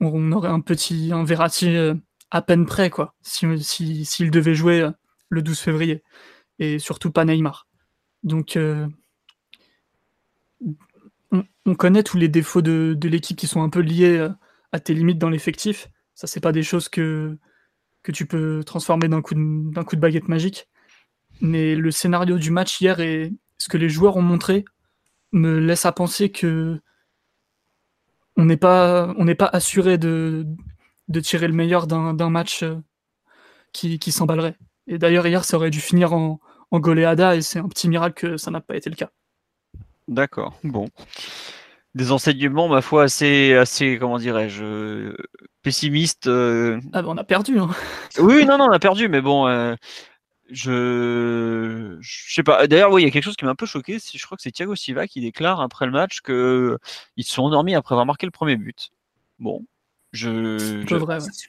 on 0.00 0.32
aurait 0.32 0.48
un 0.48 0.60
petit 0.60 1.10
un 1.12 1.24
Verratti 1.24 1.74
euh, 1.76 1.94
à 2.30 2.42
peine 2.42 2.66
prêt, 2.66 2.90
quoi, 2.90 3.14
s'il 3.22 3.64
si, 3.64 4.30
devait 4.30 4.54
jouer 4.54 4.80
euh, 4.80 4.90
le 5.28 5.42
12 5.42 5.58
février, 5.58 6.02
et 6.58 6.78
surtout 6.78 7.10
pas 7.10 7.24
Neymar. 7.24 7.68
Donc, 8.22 8.58
on, 11.30 11.74
connaît 11.74 12.02
tous 12.02 12.16
les 12.16 12.28
défauts 12.28 12.62
de, 12.62 12.98
l'équipe 13.04 13.36
qui 13.36 13.46
sont 13.46 13.62
un 13.62 13.68
peu 13.68 13.80
liés 13.80 14.28
à 14.72 14.80
tes 14.80 14.94
limites 14.94 15.18
dans 15.18 15.30
l'effectif. 15.30 15.88
Ça, 16.14 16.26
c'est 16.26 16.40
pas 16.40 16.52
des 16.52 16.62
choses 16.62 16.88
que, 16.88 17.38
tu 18.12 18.26
peux 18.26 18.62
transformer 18.64 19.08
d'un 19.08 19.22
coup, 19.22 19.34
de, 19.34 19.82
coup 19.82 19.96
de 19.96 20.00
baguette 20.00 20.28
magique. 20.28 20.68
Mais 21.40 21.74
le 21.76 21.90
scénario 21.90 22.38
du 22.38 22.50
match 22.50 22.80
hier 22.80 23.00
et 23.00 23.32
ce 23.58 23.68
que 23.68 23.76
les 23.76 23.88
joueurs 23.88 24.16
ont 24.16 24.22
montré 24.22 24.64
me 25.32 25.58
laisse 25.58 25.86
à 25.86 25.92
penser 25.92 26.30
que 26.30 26.80
on 28.36 28.44
n'est 28.44 28.56
pas 28.56 29.14
assuré 29.52 29.98
de, 29.98 30.46
de 31.08 31.20
tirer 31.20 31.46
le 31.48 31.54
meilleur 31.54 31.86
d'un 31.86 32.30
match 32.30 32.62
euh, 32.62 32.76
qui, 33.72 33.98
qui 33.98 34.12
s'emballerait. 34.12 34.56
Et 34.86 34.98
d'ailleurs, 34.98 35.26
hier, 35.26 35.44
ça 35.44 35.56
aurait 35.56 35.70
dû 35.70 35.80
finir 35.80 36.12
en, 36.12 36.40
en 36.70 36.80
goleada 36.80 37.36
et 37.36 37.42
c'est 37.42 37.58
un 37.58 37.68
petit 37.68 37.88
miracle 37.88 38.14
que 38.14 38.36
ça 38.36 38.50
n'a 38.50 38.60
pas 38.60 38.76
été 38.76 38.90
le 38.90 38.96
cas. 38.96 39.10
D'accord, 40.08 40.58
bon 40.62 40.88
des 41.96 42.12
enseignements, 42.12 42.68
ma 42.68 42.82
foi, 42.82 43.04
assez, 43.04 43.54
assez 43.54 43.96
comment 43.98 44.18
dirais-je, 44.18 45.16
pessimistes. 45.62 46.26
Euh. 46.26 46.78
Ah 46.92 47.00
ben 47.00 47.08
on 47.08 47.16
a 47.16 47.24
perdu. 47.24 47.58
Hein. 47.58 47.70
Oui, 48.18 48.44
non, 48.44 48.58
non, 48.58 48.66
on 48.66 48.72
a 48.72 48.78
perdu, 48.78 49.08
mais 49.08 49.22
bon, 49.22 49.48
euh, 49.48 49.74
je, 50.50 51.96
je 52.00 52.34
sais 52.34 52.42
pas. 52.42 52.66
D'ailleurs, 52.66 52.92
oui, 52.92 53.02
il 53.02 53.04
y 53.06 53.08
a 53.08 53.10
quelque 53.10 53.24
chose 53.24 53.36
qui 53.36 53.46
m'a 53.46 53.50
un 53.52 53.56
peu 53.56 53.64
choqué. 53.64 53.98
Je 53.98 54.26
crois 54.26 54.36
que 54.36 54.42
c'est 54.42 54.52
Thiago 54.52 54.76
Silva 54.76 55.06
qui 55.06 55.22
déclare 55.22 55.62
après 55.62 55.86
le 55.86 55.92
match 55.92 56.20
que 56.20 56.78
ils 57.16 57.24
se 57.24 57.32
sont 57.32 57.44
endormis 57.44 57.74
après 57.74 57.94
avoir 57.94 58.04
marqué 58.04 58.26
le 58.26 58.30
premier 58.30 58.56
but. 58.56 58.90
Bon, 59.38 59.64
Je, 60.16 60.84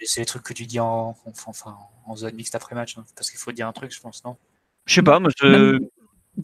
C'est 0.03 0.19
les 0.21 0.25
trucs 0.25 0.43
que 0.43 0.53
tu 0.53 0.65
dis 0.65 0.79
en, 0.79 1.15
enfin, 1.25 1.77
en 2.05 2.15
zone 2.15 2.35
mixte 2.35 2.55
après 2.55 2.75
match, 2.75 2.97
hein, 2.97 3.05
parce 3.15 3.31
qu'il 3.31 3.39
faut 3.39 3.51
dire 3.51 3.67
un 3.67 3.73
truc, 3.73 3.93
je 3.93 3.99
pense, 3.99 4.23
non? 4.23 4.37
Je 4.85 4.95
sais 4.95 5.03
pas, 5.03 5.19
moi 5.19 5.31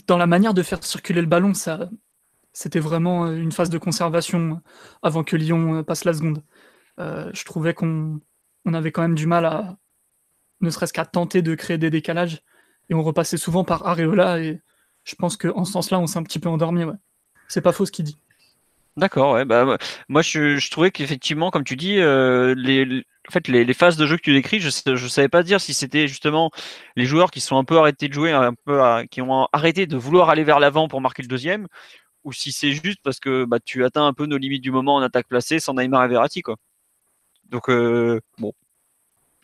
Dans 0.08 0.18
la 0.18 0.28
manière 0.28 0.54
de 0.54 0.64
faire 0.64 0.84
circuler 0.84 1.22
le 1.22 1.28
ballon, 1.28 1.54
ça, 1.54 1.90
c'était 2.52 2.80
vraiment 2.80 3.32
une 3.32 3.52
phase 3.52 3.70
de 3.70 3.78
conservation 3.78 4.62
avant 5.02 5.24
que 5.24 5.36
Lyon 5.36 5.84
passe 5.84 6.06
la 6.06 6.14
seconde. 6.14 6.42
je 6.98 7.44
trouvais 7.46 7.74
qu'on 7.74 8.20
on 8.66 8.74
avait 8.74 8.92
quand 8.92 9.02
même 9.02 9.16
du 9.16 9.28
mal 9.28 9.46
à, 9.46 9.78
ne 10.62 10.70
serait-ce 10.70 10.94
qu'à 10.94 11.06
tenter 11.06 11.42
de 11.42 11.56
créer 11.56 11.78
des 11.78 11.90
décalages, 11.90 12.42
et 12.90 12.94
on 12.94 13.04
repassait 13.04 13.38
souvent 13.38 13.64
par 13.64 13.86
Areola, 13.86 14.40
et 14.40 14.62
je 15.04 15.16
pense 15.16 15.38
qu'en 15.38 15.66
ce 15.66 15.72
sens-là, 15.74 16.00
on 16.00 16.08
s'est 16.08 16.20
un 16.20 16.24
petit 16.24 16.40
peu 16.40 16.50
endormi. 16.50 16.84
Ouais. 16.86 16.96
C'est 17.48 17.62
pas 17.62 17.72
faux 17.72 17.86
ce 17.86 17.92
qu'il 17.92 18.06
dit. 18.06 18.18
D'accord, 18.96 19.34
ouais. 19.34 19.46
Bah, 19.46 19.78
moi, 20.08 20.22
je, 20.22 20.70
trouvais 20.70 20.92
qu'effectivement, 20.92 21.50
comme 21.50 21.64
tu 21.64 21.76
dis, 21.76 22.00
euh, 22.00 22.54
les, 22.56 23.04
en 23.28 23.32
fait, 23.32 23.48
les, 23.48 23.74
phases 23.74 23.98
de 23.98 24.06
jeu 24.06 24.18
que 24.18 24.22
tu 24.22 24.34
décris, 24.34 24.60
je 24.60 24.68
ne 24.92 25.08
savais 25.08 25.30
pas 25.30 25.42
dire 25.42 25.60
si 25.60 25.74
c'était 25.74 26.08
justement 26.08 26.52
les 26.96 27.06
joueurs 27.06 27.32
qui 27.32 27.42
sont 27.42 27.58
un 27.58 27.64
peu 27.64 27.78
arrêtés 27.78 28.08
de 28.08 28.14
jouer, 28.14 28.32
un 28.32 28.54
peu 28.54 28.80
qui 29.10 29.22
ont 29.22 29.48
arrêté 29.52 29.88
de 29.88 29.98
vouloir 29.98 30.30
aller 30.30 30.44
vers 30.44 30.60
l'avant 30.60 30.88
pour 30.88 31.02
marquer 31.02 31.24
le 31.24 31.28
deuxième, 31.28 31.68
ou 32.24 32.34
si 32.34 32.52
c'est 32.52 32.74
juste 32.74 33.00
parce 33.04 33.20
que 33.20 33.46
bah, 33.46 33.60
tu 33.64 33.84
atteins 33.86 34.06
un 34.06 34.14
peu 34.14 34.26
nos 34.28 34.38
limites 34.38 34.64
du 34.64 34.72
moment 34.72 34.96
en 34.96 35.02
attaque 35.02 35.28
placée 35.28 35.60
sans 35.60 35.74
Neymar 35.74 36.06
et 36.06 36.08
Verratti, 36.10 36.42
quoi. 36.42 36.58
Donc 37.50 37.70
euh, 37.70 38.22
bon, 38.40 38.54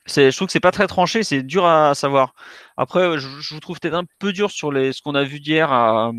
je 0.07 0.35
trouve 0.35 0.47
que 0.47 0.51
c'est 0.51 0.59
pas 0.59 0.71
très 0.71 0.87
tranché, 0.87 1.23
c'est 1.23 1.43
dur 1.43 1.65
à 1.65 1.95
savoir. 1.95 2.33
Après, 2.77 3.19
je, 3.19 3.53
vous 3.53 3.59
trouve 3.59 3.79
peut-être 3.79 3.95
un 3.95 4.05
peu 4.19 4.33
dur 4.33 4.51
sur 4.51 4.71
les, 4.71 4.93
ce 4.93 5.01
qu'on 5.01 5.15
a 5.15 5.23
vu 5.23 5.39
d'hier 5.39 5.71
à, 5.71 6.11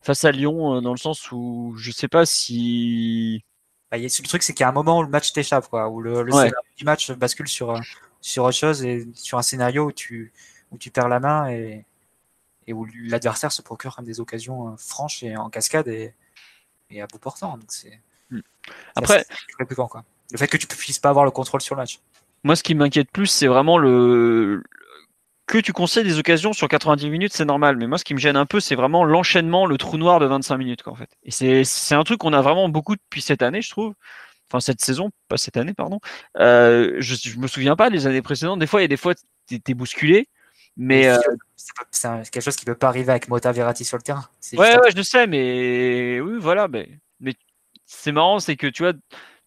face 0.00 0.24
à 0.24 0.32
Lyon, 0.32 0.76
euh, 0.76 0.80
dans 0.80 0.92
le 0.92 0.98
sens 0.98 1.30
où 1.32 1.74
je 1.76 1.90
sais 1.90 2.08
pas 2.08 2.26
si. 2.26 3.44
Bah, 3.90 3.98
le 3.98 4.22
truc, 4.28 4.42
c'est 4.42 4.54
qu'il 4.54 4.62
y 4.62 4.64
a 4.64 4.68
un 4.68 4.72
moment 4.72 4.98
où 4.98 5.02
le 5.02 5.08
match 5.08 5.32
t'échappe, 5.32 5.68
quoi, 5.68 5.88
où 5.88 6.00
le, 6.00 6.24
du 6.76 6.84
match 6.84 7.10
bascule 7.12 7.48
sur, 7.48 7.70
euh, 7.70 7.80
sur 8.20 8.44
autre 8.44 8.56
chose 8.56 8.84
et 8.84 9.08
sur 9.14 9.38
un 9.38 9.42
scénario 9.42 9.86
où 9.86 9.92
tu, 9.92 10.32
où 10.70 10.78
tu 10.78 10.90
perds 10.90 11.08
la 11.08 11.18
main 11.18 11.50
et, 11.50 11.84
et 12.66 12.72
où 12.72 12.86
l'adversaire 13.02 13.50
se 13.50 13.62
procure 13.62 13.96
quand 13.96 14.02
des 14.02 14.20
occasions 14.20 14.68
euh, 14.68 14.76
franches 14.76 15.24
et 15.24 15.36
en 15.36 15.50
cascade 15.50 15.88
et, 15.88 16.14
et 16.90 17.02
à 17.02 17.06
bout 17.06 17.18
portant. 17.18 17.58
Donc 17.58 17.68
c'est. 17.68 18.00
Hmm. 18.30 18.40
Après, 18.94 19.26
quoi. 19.76 20.04
le 20.30 20.38
fait 20.38 20.46
que 20.46 20.56
tu 20.56 20.68
puisses 20.68 21.00
pas 21.00 21.08
avoir 21.08 21.24
le 21.24 21.32
contrôle 21.32 21.60
sur 21.60 21.74
le 21.74 21.80
match. 21.80 22.00
Moi, 22.44 22.54
ce 22.56 22.62
qui 22.62 22.74
m'inquiète 22.74 23.10
plus, 23.10 23.26
c'est 23.26 23.48
vraiment 23.48 23.76
le, 23.76 24.62
que 25.50 25.58
tu 25.58 25.72
conseilles 25.72 26.04
des 26.04 26.18
occasions 26.18 26.52
sur 26.52 26.68
90 26.68 27.10
minutes, 27.10 27.32
c'est 27.34 27.44
normal. 27.44 27.76
Mais 27.76 27.86
moi, 27.86 27.98
ce 27.98 28.04
qui 28.04 28.14
me 28.14 28.18
gêne 28.18 28.36
un 28.36 28.46
peu, 28.46 28.60
c'est 28.60 28.76
vraiment 28.76 29.04
l'enchaînement, 29.04 29.66
le 29.66 29.76
trou 29.76 29.98
noir 29.98 30.20
de 30.20 30.26
25 30.26 30.56
minutes, 30.56 30.82
quoi, 30.82 30.92
en 30.92 30.96
fait. 30.96 31.10
Et 31.24 31.64
c'est 31.64 31.94
un 31.94 32.04
truc 32.04 32.18
qu'on 32.18 32.32
a 32.32 32.40
vraiment 32.40 32.68
beaucoup 32.68 32.94
depuis 32.94 33.20
cette 33.20 33.42
année, 33.42 33.60
je 33.60 33.70
trouve. 33.70 33.94
Enfin, 34.48 34.60
cette 34.60 34.80
saison, 34.80 35.10
pas 35.28 35.36
cette 35.36 35.56
année, 35.56 35.74
pardon. 35.74 36.00
Euh, 36.38 36.96
je, 36.98 37.14
je 37.16 37.38
me 37.38 37.46
souviens 37.46 37.76
pas 37.76 37.88
les 37.88 38.06
années 38.06 38.22
précédentes. 38.22 38.60
Des 38.60 38.66
fois, 38.66 38.80
il 38.80 38.84
y 38.84 38.86
a 38.86 38.88
des 38.88 38.96
fois, 38.96 39.14
tu 39.48 39.60
es 39.66 39.74
bousculé. 39.74 40.28
Mais 40.76 41.08
euh, 41.08 41.18
c'est 41.90 42.30
quelque 42.30 42.40
chose 42.40 42.56
qui 42.56 42.64
peut 42.64 42.74
pas 42.74 42.88
arriver 42.88 43.10
avec 43.10 43.28
Mota 43.28 43.52
Verratti 43.52 43.84
sur 43.84 43.96
le 43.96 44.02
terrain. 44.02 44.26
Ouais, 44.52 44.78
ouais, 44.78 44.90
je 44.90 44.96
le 44.96 45.02
sais, 45.02 45.26
mais 45.26 46.20
oui, 46.20 46.38
voilà. 46.38 46.68
Mais, 46.68 46.88
mais 47.18 47.34
c'est 47.86 48.12
marrant, 48.12 48.38
c'est 48.38 48.56
que 48.56 48.66
tu 48.66 48.82
vois, 48.82 48.92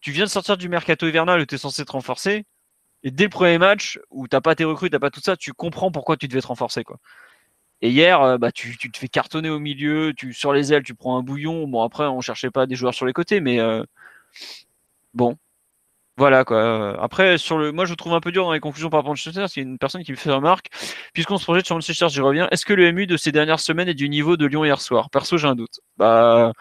tu 0.00 0.12
viens 0.12 0.24
de 0.24 0.30
sortir 0.30 0.56
du 0.56 0.68
mercato 0.68 1.06
hivernal 1.06 1.40
où 1.40 1.46
tu 1.46 1.54
es 1.54 1.58
censé 1.58 1.84
te 1.84 1.92
renforcer. 1.92 2.44
Et 3.04 3.10
dès 3.10 3.24
le 3.24 3.30
premier 3.30 3.58
match 3.58 4.00
où 4.10 4.26
t'as 4.26 4.40
pas 4.40 4.54
tes 4.54 4.64
recrues, 4.64 4.90
t'as 4.90 4.98
pas 4.98 5.10
tout 5.10 5.20
ça, 5.20 5.36
tu 5.36 5.52
comprends 5.52 5.92
pourquoi 5.92 6.16
tu 6.16 6.26
devais 6.26 6.40
te 6.40 6.46
renforcer 6.46 6.84
quoi. 6.84 6.98
Et 7.82 7.90
hier, 7.90 8.22
euh, 8.22 8.38
bah, 8.38 8.50
tu, 8.50 8.76
te 8.78 8.98
fais 8.98 9.08
cartonner 9.08 9.50
au 9.50 9.58
milieu, 9.58 10.14
tu 10.16 10.32
sur 10.32 10.52
les 10.54 10.72
ailes, 10.72 10.84
tu 10.84 10.94
prends 10.94 11.18
un 11.18 11.22
bouillon. 11.22 11.68
Bon 11.68 11.82
après, 11.82 12.06
on 12.06 12.20
cherchait 12.22 12.50
pas 12.50 12.66
des 12.66 12.76
joueurs 12.76 12.94
sur 12.94 13.06
les 13.06 13.12
côtés, 13.12 13.40
mais 13.40 13.60
euh, 13.60 13.84
bon, 15.12 15.36
voilà 16.16 16.44
quoi. 16.44 16.98
Après, 17.02 17.38
sur 17.38 17.58
le, 17.58 17.72
moi 17.72 17.84
je 17.84 17.94
trouve 17.94 18.14
un 18.14 18.20
peu 18.20 18.32
dur 18.32 18.44
dans 18.44 18.52
les 18.52 18.60
conclusions 18.60 18.88
par 18.90 19.00
rapport 19.00 19.10
à 19.10 19.12
Manchester. 19.12 19.46
C'est 19.48 19.60
une 19.60 19.78
personne 19.78 20.02
qui 20.04 20.12
me 20.12 20.16
fait 20.16 20.32
remarque, 20.32 20.68
puisqu'on 21.12 21.38
se 21.38 21.44
projette 21.44 21.66
sur 21.66 21.76
Manchester, 21.76 22.08
j'y 22.08 22.20
reviens. 22.20 22.48
Est-ce 22.50 22.64
que 22.64 22.72
le 22.72 22.90
MU 22.92 23.06
de 23.06 23.16
ces 23.18 23.32
dernières 23.32 23.60
semaines 23.60 23.88
est 23.88 23.94
du 23.94 24.08
niveau 24.08 24.36
de 24.38 24.46
Lyon 24.46 24.64
hier 24.64 24.80
soir? 24.80 25.10
Perso, 25.10 25.36
j'ai 25.36 25.48
un 25.48 25.56
doute. 25.56 25.80
Bah 25.98 26.52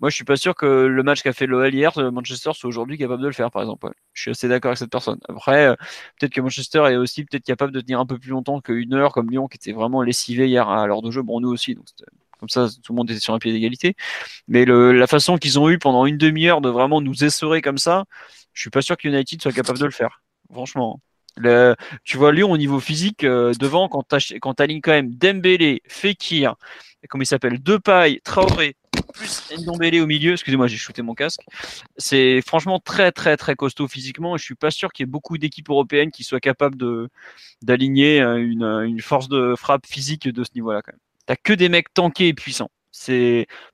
moi, 0.00 0.08
je 0.08 0.14
suis 0.14 0.24
pas 0.24 0.36
sûr 0.36 0.54
que 0.54 0.66
le 0.66 1.02
match 1.02 1.22
qu'a 1.22 1.32
fait 1.32 1.46
l'OL 1.46 1.74
hier, 1.74 1.96
euh, 1.98 2.10
Manchester 2.10 2.52
soit 2.54 2.68
aujourd'hui 2.68 2.96
capable 2.96 3.22
de 3.22 3.26
le 3.26 3.34
faire, 3.34 3.50
par 3.50 3.62
exemple. 3.62 3.90
Je 4.14 4.22
suis 4.22 4.30
assez 4.30 4.48
d'accord 4.48 4.70
avec 4.70 4.78
cette 4.78 4.90
personne. 4.90 5.18
Après, 5.28 5.66
euh, 5.66 5.74
peut-être 6.18 6.32
que 6.32 6.40
Manchester 6.40 6.84
est 6.90 6.96
aussi 6.96 7.24
peut-être 7.24 7.44
capable 7.44 7.72
de 7.72 7.80
tenir 7.80 8.00
un 8.00 8.06
peu 8.06 8.18
plus 8.18 8.30
longtemps 8.30 8.60
qu'une 8.60 8.94
heure, 8.94 9.12
comme 9.12 9.30
Lyon, 9.30 9.46
qui 9.46 9.56
était 9.56 9.72
vraiment 9.72 10.02
lessivé 10.02 10.48
hier 10.48 10.68
à 10.68 10.86
l'heure 10.86 11.02
de 11.02 11.10
jeu. 11.10 11.22
Bon, 11.22 11.40
nous 11.40 11.50
aussi, 11.50 11.74
donc 11.74 11.84
comme 12.38 12.48
ça, 12.48 12.68
tout 12.82 12.92
le 12.92 12.96
monde 12.96 13.10
était 13.10 13.20
sur 13.20 13.34
un 13.34 13.38
pied 13.38 13.52
d'égalité. 13.52 13.94
Mais 14.48 14.64
la 14.64 15.06
façon 15.06 15.36
qu'ils 15.36 15.58
ont 15.58 15.68
eu 15.68 15.78
pendant 15.78 16.06
une 16.06 16.16
demi-heure 16.16 16.62
de 16.62 16.70
vraiment 16.70 17.02
nous 17.02 17.22
essorer 17.22 17.60
comme 17.60 17.76
ça, 17.76 18.06
je 18.54 18.62
suis 18.62 18.70
pas 18.70 18.80
sûr 18.80 18.96
que 18.96 19.06
United 19.06 19.42
soit 19.42 19.52
capable 19.52 19.78
de 19.78 19.84
le 19.84 19.90
faire. 19.90 20.22
Franchement. 20.50 21.00
tu 22.04 22.16
vois 22.16 22.32
Lyon 22.32 22.50
au 22.50 22.56
niveau 22.56 22.80
physique 22.80 23.24
euh, 23.24 23.52
devant 23.60 23.88
quand 23.88 24.04
tu 24.08 24.40
quand 24.40 24.54
quand 24.58 24.90
même 24.90 25.14
Dembélé, 25.14 25.82
Fekir, 25.86 26.56
comment 27.08 27.22
il 27.22 27.26
s'appelle, 27.26 27.62
Depay, 27.62 28.20
Traoré, 28.24 28.76
plus 29.12 29.52
Ndombele 29.58 30.00
au 30.00 30.06
milieu, 30.06 30.32
excusez-moi, 30.32 30.66
j'ai 30.66 30.76
shooté 30.76 31.02
mon 31.02 31.14
casque. 31.14 31.40
C'est 31.96 32.40
franchement 32.46 32.78
très 32.78 33.12
très 33.12 33.36
très 33.36 33.54
costaud 33.56 33.88
physiquement 33.88 34.36
et 34.36 34.38
je 34.38 34.44
suis 34.44 34.54
pas 34.54 34.70
sûr 34.70 34.92
qu'il 34.92 35.04
y 35.04 35.08
ait 35.08 35.10
beaucoup 35.10 35.38
d'équipes 35.38 35.70
européennes 35.70 36.10
qui 36.10 36.24
soient 36.24 36.40
capables 36.40 36.76
d'aligner 37.62 38.20
euh, 38.20 38.36
une, 38.36 38.64
une, 38.64 39.00
force 39.00 39.28
de 39.28 39.54
frappe 39.56 39.86
physique 39.86 40.28
de 40.28 40.44
ce 40.44 40.50
niveau-là 40.54 40.82
quand 40.82 40.92
même. 40.92 41.00
T'as 41.26 41.36
que 41.36 41.52
des 41.52 41.68
mecs 41.68 41.92
tankés 41.94 42.28
et 42.28 42.34
puissants. 42.34 42.70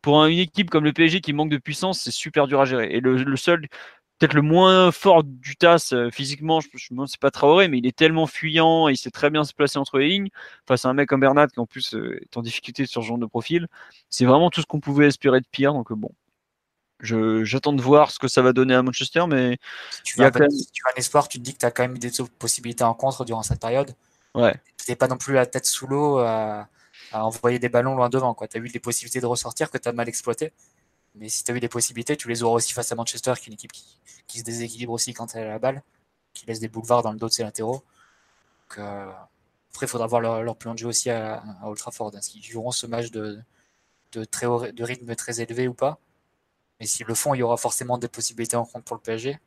Pour 0.02 0.24
une 0.24 0.38
équipe 0.38 0.70
comme 0.70 0.84
le 0.84 0.92
PSG 0.92 1.20
qui 1.20 1.32
manque 1.32 1.50
de 1.50 1.56
puissance, 1.56 2.00
c'est 2.00 2.10
super 2.10 2.46
dur 2.46 2.60
à 2.60 2.64
gérer. 2.64 2.88
Et 2.92 3.00
le 3.00 3.36
seul 3.36 3.66
peut-être 4.18 4.34
le 4.34 4.42
moins 4.42 4.90
fort 4.92 5.24
du 5.24 5.56
TAS 5.56 5.90
euh, 5.92 6.10
physiquement, 6.10 6.60
je, 6.60 6.68
je 6.74 6.88
sais 7.06 7.18
pas 7.20 7.30
Traoré, 7.30 7.68
mais 7.68 7.78
il 7.78 7.86
est 7.86 7.96
tellement 7.96 8.26
fuyant, 8.26 8.88
et 8.88 8.92
il 8.92 8.96
sait 8.96 9.10
très 9.10 9.30
bien 9.30 9.44
se 9.44 9.52
placer 9.52 9.78
entre 9.78 9.98
les 9.98 10.08
lignes 10.08 10.30
face 10.66 10.84
à 10.84 10.88
un 10.88 10.94
mec 10.94 11.08
comme 11.08 11.20
Bernat 11.20 11.48
qui 11.48 11.60
en 11.60 11.66
plus 11.66 11.94
euh, 11.94 12.20
est 12.22 12.36
en 12.36 12.42
difficulté 12.42 12.86
sur 12.86 13.02
ce 13.02 13.08
genre 13.08 13.18
de 13.18 13.26
profil. 13.26 13.68
C'est 14.08 14.24
vraiment 14.24 14.50
tout 14.50 14.60
ce 14.60 14.66
qu'on 14.66 14.80
pouvait 14.80 15.06
espérer 15.06 15.40
de 15.40 15.46
pire. 15.50 15.74
Donc 15.74 15.92
euh, 15.92 15.94
bon, 15.94 16.10
j'attends 17.00 17.74
de 17.74 17.82
voir 17.82 18.10
ce 18.10 18.18
que 18.18 18.28
ça 18.28 18.40
va 18.42 18.52
donner 18.52 18.74
à 18.74 18.82
Manchester, 18.82 19.24
mais 19.28 19.58
tu, 20.02 20.22
as 20.22 20.28
un 20.28 20.96
espoir, 20.96 21.28
tu 21.28 21.38
te 21.38 21.42
dis 21.42 21.52
que 21.52 21.58
tu 21.58 21.66
as 21.66 21.70
quand 21.70 21.82
même 21.82 21.98
des 21.98 22.10
possibilités 22.38 22.84
en 22.84 22.94
contre 22.94 23.24
durant 23.24 23.42
cette 23.42 23.60
période. 23.60 23.94
Ouais. 24.34 24.54
Tu 24.82 24.90
n'es 24.90 24.96
pas 24.96 25.08
non 25.08 25.16
plus 25.16 25.34
la 25.34 25.46
tête 25.46 25.66
sous 25.66 25.86
l'eau 25.86 26.18
à, 26.18 26.68
envoyer 27.12 27.58
des 27.58 27.68
ballons 27.68 27.94
loin 27.94 28.08
devant. 28.08 28.34
Tu 28.34 28.56
as 28.56 28.60
eu 28.60 28.68
des 28.68 28.80
possibilités 28.80 29.20
de 29.20 29.26
ressortir 29.26 29.70
que 29.70 29.78
tu 29.78 29.88
as 29.88 29.92
mal 29.92 30.08
exploitées. 30.08 30.52
Mais 31.16 31.28
si 31.28 31.44
tu 31.44 31.52
as 31.52 31.54
eu 31.54 31.60
des 31.60 31.68
possibilités, 31.68 32.16
tu 32.16 32.28
les 32.28 32.42
auras 32.42 32.56
aussi 32.56 32.72
face 32.72 32.92
à 32.92 32.94
Manchester, 32.94 33.34
qui 33.36 33.44
est 33.44 33.46
une 33.46 33.54
équipe 33.54 33.72
qui, 33.72 34.38
se 34.38 34.44
déséquilibre 34.44 34.92
aussi 34.92 35.14
quand 35.14 35.34
elle 35.34 35.44
a 35.44 35.48
la 35.48 35.58
balle, 35.58 35.82
qui 36.34 36.46
laisse 36.46 36.60
des 36.60 36.68
boulevards 36.68 37.02
dans 37.02 37.12
le 37.12 37.18
dos 37.18 37.28
de 37.28 37.32
ses 37.32 37.42
latéraux. 37.42 37.82
Euh, 38.78 39.10
après, 39.70 39.86
il 39.86 39.88
faudra 39.88 40.06
voir 40.06 40.20
leur, 40.20 40.56
plan 40.56 40.74
de 40.74 40.78
jeu 40.78 40.88
aussi 40.88 41.10
à, 41.10 41.42
à 41.62 41.68
Old 41.68 41.78
Trafford. 41.78 42.14
Est-ce 42.16 42.30
qu'ils 42.30 42.42
joueront 42.42 42.70
ce 42.70 42.86
match 42.86 43.10
de, 43.10 43.38
de, 44.12 44.24
très 44.24 44.46
de 44.46 44.84
rythme 44.84 45.14
très 45.14 45.40
élevé 45.40 45.68
ou 45.68 45.74
pas? 45.74 45.98
Mais 46.80 46.86
s'ils 46.86 47.06
le 47.06 47.14
font, 47.14 47.34
il 47.34 47.38
y 47.38 47.42
aura 47.42 47.56
forcément 47.56 47.96
des 47.96 48.08
possibilités 48.08 48.56
en 48.56 48.66
compte 48.66 48.84
pour 48.84 48.96
le 48.96 49.02
PSG. 49.02 49.38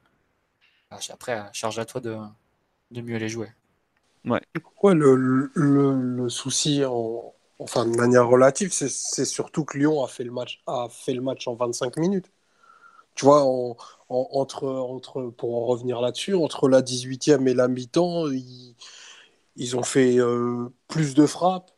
Bah, 0.90 0.98
après, 1.10 1.50
charge 1.54 1.78
à 1.78 1.86
toi 1.86 2.02
de, 2.02 2.18
de 2.92 3.02
mieux 3.02 3.18
les 3.18 3.30
jouer. 3.30 3.52
Ouais. 4.26 4.42
ouais 4.82 4.96
le, 4.96 5.16
le, 5.16 5.94
le 5.94 6.30
souci 6.30 6.84
en, 6.84 7.34
enfin 7.60 7.86
de 7.86 7.96
manière 7.96 8.28
relative, 8.28 8.72
c'est 8.72 9.26
surtout 9.26 9.66
que 9.66 9.78
Lyon 9.78 10.04
a 10.04 10.08
fait 10.08 10.24
le 10.24 10.32
match, 10.32 10.62
a 10.68 10.88
fait 10.90 11.14
le 11.14 11.22
match 11.22 11.48
en 11.48 11.56
25 11.56 11.98
minutes. 11.98 12.32
Tu 13.16 13.26
vois, 13.26 13.44
entre, 14.10 14.68
entre, 14.68 15.30
pour 15.32 15.56
en 15.58 15.66
revenir 15.66 16.02
là-dessus, 16.02 16.36
entre 16.36 16.70
la 16.70 16.82
18e 16.82 17.48
et 17.48 17.54
la 17.54 17.68
mi-temps, 17.68 18.28
ils, 19.58 19.76
ont 19.78 19.84
fait 19.84 20.18
euh, 20.20 20.70
plus 20.88 21.16
de 21.16 21.26
frappes 21.26 21.72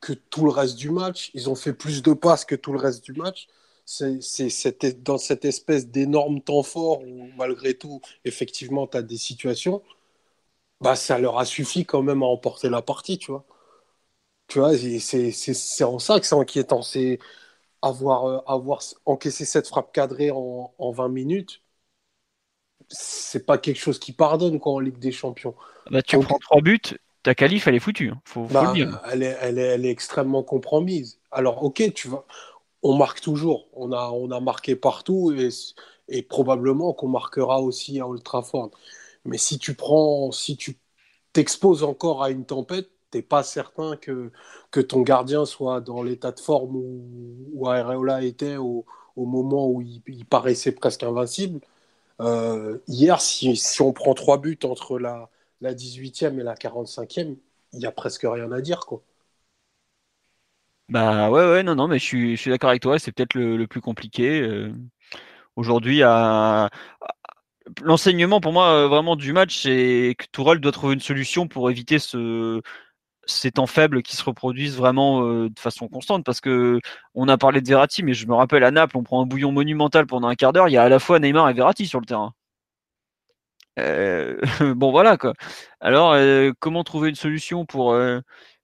que 0.00 0.12
tout 0.12 0.44
le 0.44 0.50
reste 0.50 0.76
du 0.76 0.90
match. 0.90 1.30
Ils 1.34 1.50
ont 1.50 1.54
fait 1.56 1.72
plus 1.74 2.02
de 2.02 2.12
passes 2.14 2.44
que 2.44 2.56
tout 2.56 2.72
le 2.72 2.78
reste 2.78 3.04
du 3.04 3.12
match. 3.14 3.48
C'est 3.86 5.02
dans 5.04 5.18
cette 5.18 5.44
espèce 5.44 5.88
d'énorme 5.88 6.40
temps 6.42 6.62
fort 6.62 7.02
où, 7.02 7.28
malgré 7.36 7.74
tout, 7.74 8.00
effectivement, 8.24 8.86
tu 8.86 8.96
as 8.96 9.02
des 9.02 9.18
situations. 9.18 9.82
Bah, 10.80 10.96
ça 10.96 11.18
leur 11.18 11.38
a 11.38 11.44
suffi 11.44 11.84
quand 11.86 12.02
même 12.02 12.22
à 12.22 12.26
emporter 12.26 12.68
la 12.68 12.82
partie, 12.82 13.18
tu 13.18 13.32
vois. 13.32 13.44
Tu 14.48 14.58
vois, 14.58 14.76
c'est 14.76 15.84
en 15.84 15.98
ça 15.98 16.20
que 16.20 16.26
c'est 16.26 16.34
inquiétant. 16.34 16.82
C'est 16.82 17.18
avoir, 17.82 18.24
euh, 18.26 18.38
avoir 18.46 18.80
encaissé 19.04 19.44
cette 19.44 19.68
frappe 19.68 19.92
cadrée 19.92 20.30
en, 20.30 20.72
en 20.78 20.90
20 20.90 21.08
minutes. 21.08 21.62
C'est 22.88 23.46
pas 23.46 23.58
quelque 23.58 23.78
chose 23.78 23.98
qui 23.98 24.12
pardonne 24.12 24.58
quoi, 24.58 24.72
en 24.72 24.78
Ligue 24.78 24.98
des 24.98 25.12
Champions. 25.12 25.54
Bah, 25.90 26.02
tu 26.02 26.18
prends 26.18 26.38
trois 26.38 26.60
buts, 26.60 26.80
ta 27.22 27.34
qualif, 27.34 27.66
elle 27.66 27.74
est 27.74 27.80
foutue. 27.80 28.10
Hein. 28.10 28.20
Faut, 28.24 28.44
bah, 28.44 28.66
le 28.68 28.74
dire. 28.74 29.00
Elle 29.10 29.22
est, 29.22 29.36
elle, 29.40 29.58
est, 29.58 29.62
elle 29.62 29.86
est, 29.86 29.90
extrêmement 29.90 30.42
compromise. 30.42 31.18
Alors, 31.30 31.62
ok, 31.64 31.92
tu 31.94 32.08
vas, 32.08 32.24
on 32.82 32.94
marque 32.94 33.20
toujours. 33.20 33.68
On 33.72 33.92
a, 33.92 34.10
on 34.10 34.30
a 34.30 34.40
marqué 34.40 34.76
partout 34.76 35.32
et, 35.32 35.48
et 36.08 36.22
probablement 36.22 36.92
qu'on 36.92 37.08
marquera 37.08 37.60
aussi 37.60 37.98
à 38.00 38.06
Old 38.06 38.22
Trafford. 38.22 38.70
Mais 39.24 39.38
si 39.38 39.58
tu 39.58 39.74
prends, 39.74 40.30
si 40.32 40.56
tu 40.56 40.78
t'exposes 41.32 41.82
encore 41.82 42.22
à 42.22 42.30
une 42.30 42.44
tempête, 42.44 42.90
pas 43.22 43.42
certain 43.42 43.96
que, 43.96 44.30
que 44.70 44.80
ton 44.80 45.02
gardien 45.02 45.44
soit 45.44 45.80
dans 45.80 46.02
l'état 46.02 46.32
de 46.32 46.40
forme 46.40 46.76
où, 46.76 47.04
où 47.52 47.68
Areola 47.68 48.22
était 48.22 48.56
au, 48.56 48.84
moment 49.16 49.68
où 49.68 49.82
il, 49.82 50.24
paraissait 50.26 50.72
presque 50.72 51.02
invincible. 51.02 51.60
Euh, 52.20 52.78
hier, 52.88 53.20
si, 53.20 53.56
on 53.80 53.92
prend 53.92 54.14
trois 54.14 54.38
buts 54.38 54.58
entre 54.64 54.98
la, 54.98 55.30
la 55.60 55.74
18e 55.74 56.38
et 56.40 56.42
la 56.42 56.54
45e, 56.54 57.36
il 57.72 57.78
n'y 57.78 57.86
a 57.86 57.92
presque 57.92 58.22
rien 58.24 58.50
à 58.52 58.60
dire. 58.60 58.80
Quoi. 58.80 59.02
Bah 60.88 61.30
ouais, 61.30 61.50
ouais, 61.50 61.62
non, 61.62 61.74
non, 61.74 61.88
mais 61.88 61.98
je 61.98 62.04
suis, 62.04 62.36
je 62.36 62.40
suis 62.40 62.50
d'accord 62.50 62.70
avec 62.70 62.82
toi, 62.82 62.98
c'est 62.98 63.12
peut-être 63.12 63.34
le, 63.34 63.66
plus 63.66 63.80
compliqué. 63.80 64.42
Euh, 64.42 64.72
aujourd'hui, 65.56 66.02
à, 66.02 66.70
l'enseignement 67.82 68.40
pour 68.40 68.52
moi 68.52 68.68
euh, 68.68 68.88
vraiment 68.88 69.16
du 69.16 69.32
match, 69.32 69.62
c'est 69.62 70.14
que 70.18 70.26
Tourelle 70.32 70.60
doit 70.60 70.72
trouver 70.72 70.94
une 70.94 71.00
solution 71.00 71.48
pour 71.48 71.70
éviter 71.70 71.98
ce, 71.98 72.60
ces 73.26 73.52
temps 73.52 73.66
faibles 73.66 74.02
qui 74.02 74.16
se 74.16 74.24
reproduisent 74.24 74.76
vraiment 74.76 75.26
euh, 75.26 75.48
de 75.50 75.58
façon 75.58 75.88
constante 75.88 76.24
parce 76.24 76.40
que 76.40 76.80
on 77.14 77.28
a 77.28 77.38
parlé 77.38 77.60
de 77.60 77.68
Verratti 77.68 78.02
mais 78.02 78.14
je 78.14 78.26
me 78.26 78.34
rappelle 78.34 78.64
à 78.64 78.70
Naples 78.70 78.96
on 78.96 79.02
prend 79.02 79.22
un 79.22 79.26
bouillon 79.26 79.52
monumental 79.52 80.06
pendant 80.06 80.28
un 80.28 80.34
quart 80.34 80.52
d'heure 80.52 80.68
il 80.68 80.72
y 80.72 80.76
a 80.76 80.82
à 80.82 80.88
la 80.88 80.98
fois 80.98 81.18
Neymar 81.18 81.48
et 81.50 81.54
Verratti 81.54 81.86
sur 81.86 82.00
le 82.00 82.06
terrain. 82.06 82.34
Euh, 83.78 84.38
bon 84.76 84.90
voilà 84.90 85.16
quoi. 85.16 85.34
Alors 85.80 86.16
comment 86.60 86.84
trouver 86.84 87.08
une 87.10 87.14
solution 87.16 87.66
pour 87.66 87.96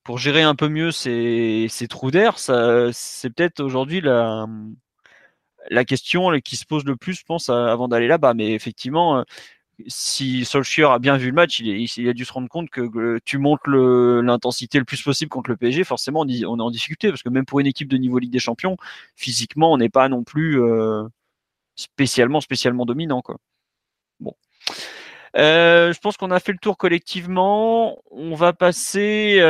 pour 0.04 0.18
gérer 0.18 0.42
un 0.42 0.54
peu 0.54 0.68
mieux 0.68 0.92
ces, 0.92 1.66
ces 1.68 1.88
trous 1.88 2.10
d'air? 2.10 2.38
C'est 2.38 3.30
peut-être 3.30 3.60
aujourd'hui 3.60 4.00
la 4.00 4.46
la 5.68 5.84
question 5.84 6.30
qui 6.40 6.56
se 6.56 6.64
pose 6.64 6.84
le 6.84 6.96
plus, 6.96 7.14
je 7.14 7.24
pense, 7.24 7.48
avant 7.48 7.88
d'aller 7.88 8.08
là-bas. 8.08 8.34
Mais 8.34 8.52
effectivement, 8.52 9.18
euh, 9.18 9.22
si 9.86 10.44
Solskjaer 10.44 10.90
a 10.90 10.98
bien 10.98 11.16
vu 11.16 11.28
le 11.28 11.32
match, 11.32 11.60
il, 11.60 12.08
a 12.08 12.12
dû 12.12 12.24
se 12.24 12.32
rendre 12.32 12.48
compte 12.48 12.70
que, 12.70 13.18
tu 13.24 13.38
montes 13.38 13.66
l'intensité 13.66 14.78
le, 14.78 14.84
plus 14.84 15.02
possible 15.02 15.28
contre 15.28 15.50
le 15.50 15.56
PSG, 15.56 15.84
forcément, 15.84 16.20
on, 16.20 16.28
est 16.28 16.44
en 16.44 16.70
difficulté 16.70 17.08
parce 17.08 17.22
que 17.22 17.28
même 17.28 17.44
pour 17.44 17.60
une 17.60 17.66
équipe 17.66 17.88
de 17.88 17.96
niveau 17.96 18.18
Ligue 18.18 18.32
des 18.32 18.38
Champions, 18.38 18.76
physiquement, 19.16 19.72
on 19.72 19.78
n'est 19.78 19.88
pas 19.88 20.08
non 20.08 20.24
plus 20.24 20.60
euh, 20.62 21.04
spécialement, 21.76 22.40
spécialement 22.40 22.86
dominant. 22.86 23.22
Bon. 24.20 24.34
Euh, 25.36 25.92
je 25.92 26.00
pense 26.00 26.16
qu'on 26.16 26.30
a 26.30 26.40
fait 26.40 26.52
le 26.52 26.58
tour 26.58 26.76
collectivement. 26.76 28.02
On 28.10 28.34
va 28.34 28.52
passer. 28.52 29.40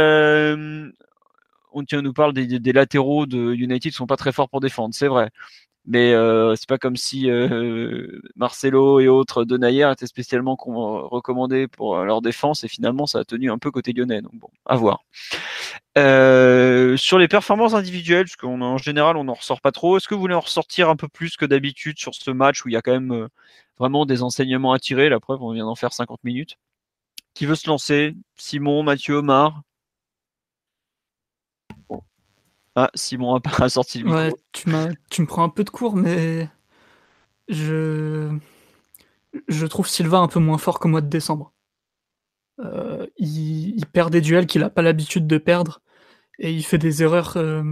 on, 1.73 1.85
tient, 1.85 2.03
nous 2.03 2.13
parle 2.13 2.33
des, 2.33 2.47
des, 2.59 2.73
latéraux 2.73 3.27
de 3.27 3.55
United 3.55 3.93
qui 3.93 3.97
sont 3.97 4.07
pas 4.07 4.17
très 4.17 4.33
forts 4.33 4.49
pour 4.49 4.61
défendre, 4.61 4.95
c'est 4.95 5.09
vrai 5.09 5.31
mais 5.87 6.13
euh, 6.13 6.55
c'est 6.57 6.69
pas 6.69 6.79
comme 6.79 6.97
si 6.97 7.31
euh, 7.31 8.21
Marcelo 8.37 9.01
et 9.01 9.09
autres 9.09 9.45
Denayer 9.45 9.91
étaient 9.91 10.07
spécialement 10.07 10.57
recommandés 10.57 11.69
pour 11.69 11.99
leur 12.05 12.21
défense 12.23 12.65
et 12.65 12.69
finalement 12.69 13.07
ça 13.07 13.21
a 13.21 13.25
tenu 13.25 13.51
un 13.51 13.59
peu 13.59 13.71
côté 13.71 13.93
lyonnais 13.93 14.21
donc 14.23 14.35
bon 14.35 14.51
à 14.67 14.77
voir. 14.77 15.05
Euh, 15.99 16.97
sur 16.97 17.19
les 17.19 17.29
performances 17.29 17.75
individuelles 17.75 18.27
parce 18.27 18.37
qu'en 18.37 18.79
général 18.79 19.17
on 19.17 19.25
n'en 19.25 19.35
ressort 19.35 19.61
pas 19.61 19.73
trop 19.73 19.97
est-ce 19.97 20.09
que 20.09 20.15
vous 20.15 20.21
voulez 20.21 20.35
en 20.35 20.41
ressortir 20.41 20.89
un 20.91 20.97
peu 20.97 21.09
plus 21.09 21.37
que 21.37 21.47
d'habitude 21.47 21.99
sur 21.99 22.15
ce 22.15 22.31
match 22.31 22.65
où 22.65 22.69
il 22.69 22.73
y 22.73 22.77
a 22.77 22.83
quand 22.83 22.93
même 22.93 23.29
vraiment 23.79 24.07
des 24.07 24.23
enseignements 24.23 24.73
à 24.73 24.79
tirer? 24.79 25.09
La 25.09 25.21
preuve 25.21 25.43
on 25.43 25.53
vient 25.53 25.65
d'en 25.65 25.75
faire 25.75 25.93
50 25.93 26.23
minutes. 26.25 26.57
Qui 27.35 27.47
veut 27.47 27.55
se 27.55 27.69
lancer? 27.69 28.17
Simon 28.37 28.83
Mathieu 28.83 29.15
Omar 29.17 29.63
ah, 32.77 32.91
Simon 32.95 33.37
a 33.37 33.69
sorti 33.69 33.99
le 33.99 34.05
micro. 34.05 34.19
Ouais, 34.19 34.33
tu, 34.53 34.71
tu 35.11 35.23
me 35.23 35.27
prends 35.27 35.43
un 35.43 35.49
peu 35.49 35.65
de 35.65 35.71
cours, 35.71 35.97
mais 35.97 36.49
je, 37.49 38.31
je 39.49 39.67
trouve 39.67 39.89
Silva 39.89 40.19
un 40.19 40.29
peu 40.29 40.41
moins 40.41 40.59
fort 40.59 40.79
qu'au 40.79 40.89
mois 40.89 41.01
de 41.01 41.09
décembre. 41.09 41.53
Euh, 42.61 43.07
il, 43.17 43.85
perd 43.87 44.13
des 44.13 44.21
duels 44.21 44.47
qu'il 44.47 44.61
n'a 44.61 44.71
pas 44.71 44.83
l'habitude 44.83 45.27
de 45.27 45.39
perdre 45.39 45.81
et 46.39 46.53
il 46.53 46.63
fait 46.63 46.79
des 46.79 47.03
erreurs 47.03 47.37
euh, 47.37 47.63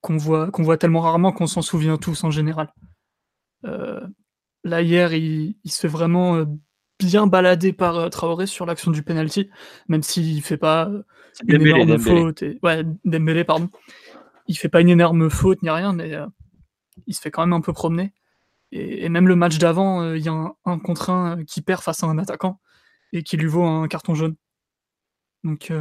qu'on 0.00 0.16
voit, 0.16 0.50
qu'on 0.50 0.62
voit 0.62 0.78
tellement 0.78 1.00
rarement 1.00 1.30
qu'on 1.30 1.46
s'en 1.46 1.62
souvient 1.62 1.98
tous 1.98 2.24
en 2.24 2.30
général. 2.30 2.72
Euh, 3.66 4.00
là, 4.64 4.80
hier, 4.80 5.12
il, 5.12 5.56
il, 5.62 5.70
se 5.70 5.80
fait 5.80 5.88
vraiment 5.88 6.44
bien 6.98 7.26
baladé 7.26 7.72
par 7.72 8.08
Traoré 8.10 8.46
sur 8.46 8.66
l'action 8.66 8.90
du 8.90 9.02
penalty, 9.02 9.50
même 9.88 10.02
s'il 10.02 10.42
fait 10.42 10.56
pas 10.56 10.90
euh, 11.48 11.56
une 11.56 11.66
énorme 11.66 11.98
faute. 11.98 12.42
Et... 12.42 12.58
Ouais, 12.62 12.84
Dembélé, 13.04 13.44
pardon. 13.44 13.68
Il 14.46 14.56
fait 14.56 14.68
pas 14.68 14.80
une 14.80 14.88
énorme 14.88 15.30
faute 15.30 15.62
ni 15.62 15.70
rien, 15.70 15.92
mais 15.92 16.14
euh, 16.14 16.26
il 17.06 17.14
se 17.14 17.20
fait 17.20 17.30
quand 17.30 17.42
même 17.42 17.52
un 17.52 17.60
peu 17.60 17.72
promener. 17.72 18.12
Et, 18.72 19.08
même 19.08 19.28
le 19.28 19.36
match 19.36 19.58
d'avant, 19.58 20.14
il 20.14 20.22
y 20.22 20.28
a 20.28 20.54
un, 20.64 20.78
contre 20.78 21.10
un 21.10 21.44
qui 21.44 21.60
perd 21.60 21.82
face 21.82 22.04
à 22.04 22.06
un 22.06 22.18
attaquant 22.18 22.60
et 23.12 23.22
qui 23.24 23.36
lui 23.36 23.48
vaut 23.48 23.64
un 23.64 23.88
carton 23.88 24.14
jaune. 24.14 24.36
Donc, 25.42 25.72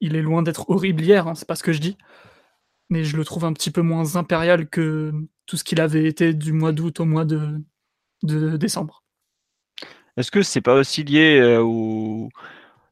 il 0.00 0.16
est 0.16 0.22
loin 0.22 0.42
d'être 0.42 0.68
horrible 0.68 1.02
hier, 1.02 1.26
hein, 1.26 1.34
c'est 1.34 1.48
pas 1.48 1.56
ce 1.56 1.62
que 1.62 1.72
je 1.72 1.80
dis. 1.80 1.96
Mais 2.90 3.04
je 3.04 3.16
le 3.16 3.24
trouve 3.24 3.46
un 3.46 3.54
petit 3.54 3.70
peu 3.70 3.80
moins 3.80 4.16
impérial 4.16 4.68
que 4.68 5.12
tout 5.46 5.56
ce 5.56 5.64
qu'il 5.64 5.80
avait 5.80 6.04
été 6.04 6.34
du 6.34 6.52
mois 6.52 6.72
d'août 6.72 7.00
au 7.00 7.06
mois 7.06 7.24
de, 7.24 7.58
de 8.22 8.58
décembre. 8.58 9.04
Est-ce 10.16 10.30
que 10.30 10.42
c'est 10.42 10.60
pas 10.60 10.74
aussi 10.74 11.02
lié 11.02 11.38
euh, 11.40 11.60
au. 11.62 12.28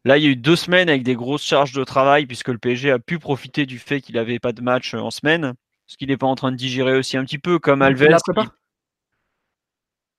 Là, 0.05 0.19
il 0.19 0.25
y 0.25 0.27
a 0.27 0.31
eu 0.31 0.37
deux 0.37 0.57
semaines 0.57 0.89
avec 0.89 1.05
des 1.05 1.15
grosses 1.15 1.45
charges 1.45 1.73
de 1.73 1.85
travail, 1.85 2.27
puisque 2.27 2.49
le 2.49 2.59
PSG 2.59 2.91
a 2.91 2.99
pu 2.99 3.19
profiter 3.19 3.67
du 3.67 3.79
fait 3.79 4.01
qu'il 4.01 4.17
n'avait 4.17 4.41
pas 4.41 4.53
de 4.53 4.61
match 4.61 4.95
euh, 4.95 4.99
en 4.99 5.11
semaine. 5.11 5.55
Ce 5.87 5.97
qu'il 5.97 6.09
n'est 6.09 6.17
pas 6.17 6.27
en 6.27 6.35
train 6.35 6.51
de 6.51 6.57
digérer 6.57 6.97
aussi 6.97 7.17
un 7.17 7.25
petit 7.25 7.39
peu, 7.39 7.59
comme 7.59 7.83
Alves. 7.83 8.05
La 8.05 8.19
prépa? 8.19 8.47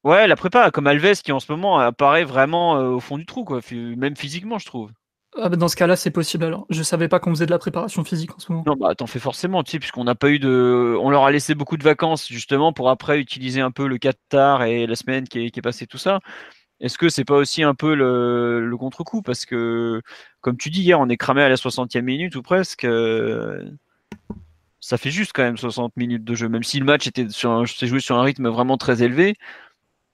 Ouais, 0.03 0.27
la 0.27 0.35
prépa, 0.35 0.71
comme 0.71 0.87
Alves 0.87 1.21
qui 1.21 1.31
en 1.31 1.39
ce 1.39 1.51
moment 1.51 1.79
apparaît 1.79 2.23
vraiment 2.23 2.77
euh, 2.77 2.89
au 2.89 2.99
fond 2.99 3.17
du 3.17 3.25
trou, 3.25 3.43
quoi. 3.43 3.59
même 3.71 4.15
physiquement, 4.15 4.59
je 4.59 4.65
trouve. 4.65 4.91
Ah 5.35 5.49
bah, 5.49 5.55
dans 5.55 5.67
ce 5.67 5.75
cas-là, 5.75 5.95
c'est 5.95 6.11
possible 6.11 6.45
alors. 6.45 6.65
Je 6.69 6.83
savais 6.83 7.07
pas 7.07 7.19
qu'on 7.19 7.31
faisait 7.31 7.45
de 7.45 7.51
la 7.51 7.57
préparation 7.57 8.03
physique 8.03 8.35
en 8.35 8.39
ce 8.39 8.51
moment. 8.51 8.63
Non, 8.67 8.75
bah 8.75 8.93
t'en 8.93 9.07
fais 9.07 9.19
forcément, 9.19 9.63
tu 9.63 9.71
sais, 9.71 9.79
puisqu'on 9.79 10.03
n'a 10.03 10.15
pas 10.15 10.29
eu 10.29 10.39
de. 10.39 10.95
On 11.01 11.09
leur 11.09 11.23
a 11.23 11.31
laissé 11.31 11.55
beaucoup 11.55 11.77
de 11.77 11.83
vacances, 11.83 12.27
justement, 12.27 12.71
pour 12.71 12.89
après 12.89 13.19
utiliser 13.19 13.59
un 13.61 13.71
peu 13.71 13.87
le 13.87 13.97
Qatar 13.97 14.63
et 14.63 14.85
la 14.85 14.95
semaine 14.95 15.27
qui 15.27 15.45
est, 15.45 15.49
qui 15.49 15.59
est 15.59 15.63
passée, 15.63 15.87
tout 15.87 15.97
ça. 15.97 16.19
Est-ce 16.79 16.97
que 16.97 17.09
c'est 17.09 17.25
pas 17.25 17.35
aussi 17.35 17.63
un 17.63 17.75
peu 17.75 17.95
le, 17.95 18.75
contre-coup? 18.77 19.21
Parce 19.21 19.45
que, 19.45 20.01
comme 20.41 20.57
tu 20.57 20.69
dis 20.69 20.81
hier, 20.81 20.99
on 20.99 21.07
est 21.09 21.17
cramé 21.17 21.41
à 21.41 21.49
la 21.49 21.55
60e 21.55 22.01
minute 22.01 22.35
ou 22.35 22.41
presque. 22.41 22.83
Euh, 22.83 23.63
ça 24.79 24.97
fait 24.97 25.11
juste 25.11 25.31
quand 25.33 25.43
même 25.43 25.57
60 25.57 25.95
minutes 25.95 26.25
de 26.25 26.35
jeu, 26.35 26.49
même 26.49 26.63
si 26.63 26.77
le 26.77 26.85
match 26.85 27.07
était 27.07 27.29
sur 27.29 27.65
s'est 27.69 27.87
joué 27.87 28.01
sur 28.01 28.17
un 28.17 28.23
rythme 28.23 28.49
vraiment 28.49 28.77
très 28.77 29.01
élevé. 29.01 29.35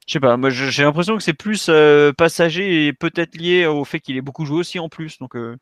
Je 0.06 0.14
sais 0.14 0.20
pas, 0.20 0.38
moi 0.38 0.52
j'ai 0.52 0.84
l'impression 0.84 1.18
que 1.18 1.24
c'est 1.24 1.34
plus 1.34 1.68
euh, 1.70 2.14
passager 2.14 2.86
et 2.86 2.94
peut-être 2.94 3.36
lié 3.36 3.66
au 3.66 3.84
fait 3.84 4.00
qu'il 4.00 4.16
ait 4.18 4.22
beaucoup 4.22 4.46
joué 4.46 4.60
aussi 4.60 4.78
en 4.78 4.88
plus. 4.88 5.18
Donc 5.18 5.36
euh, 5.36 5.58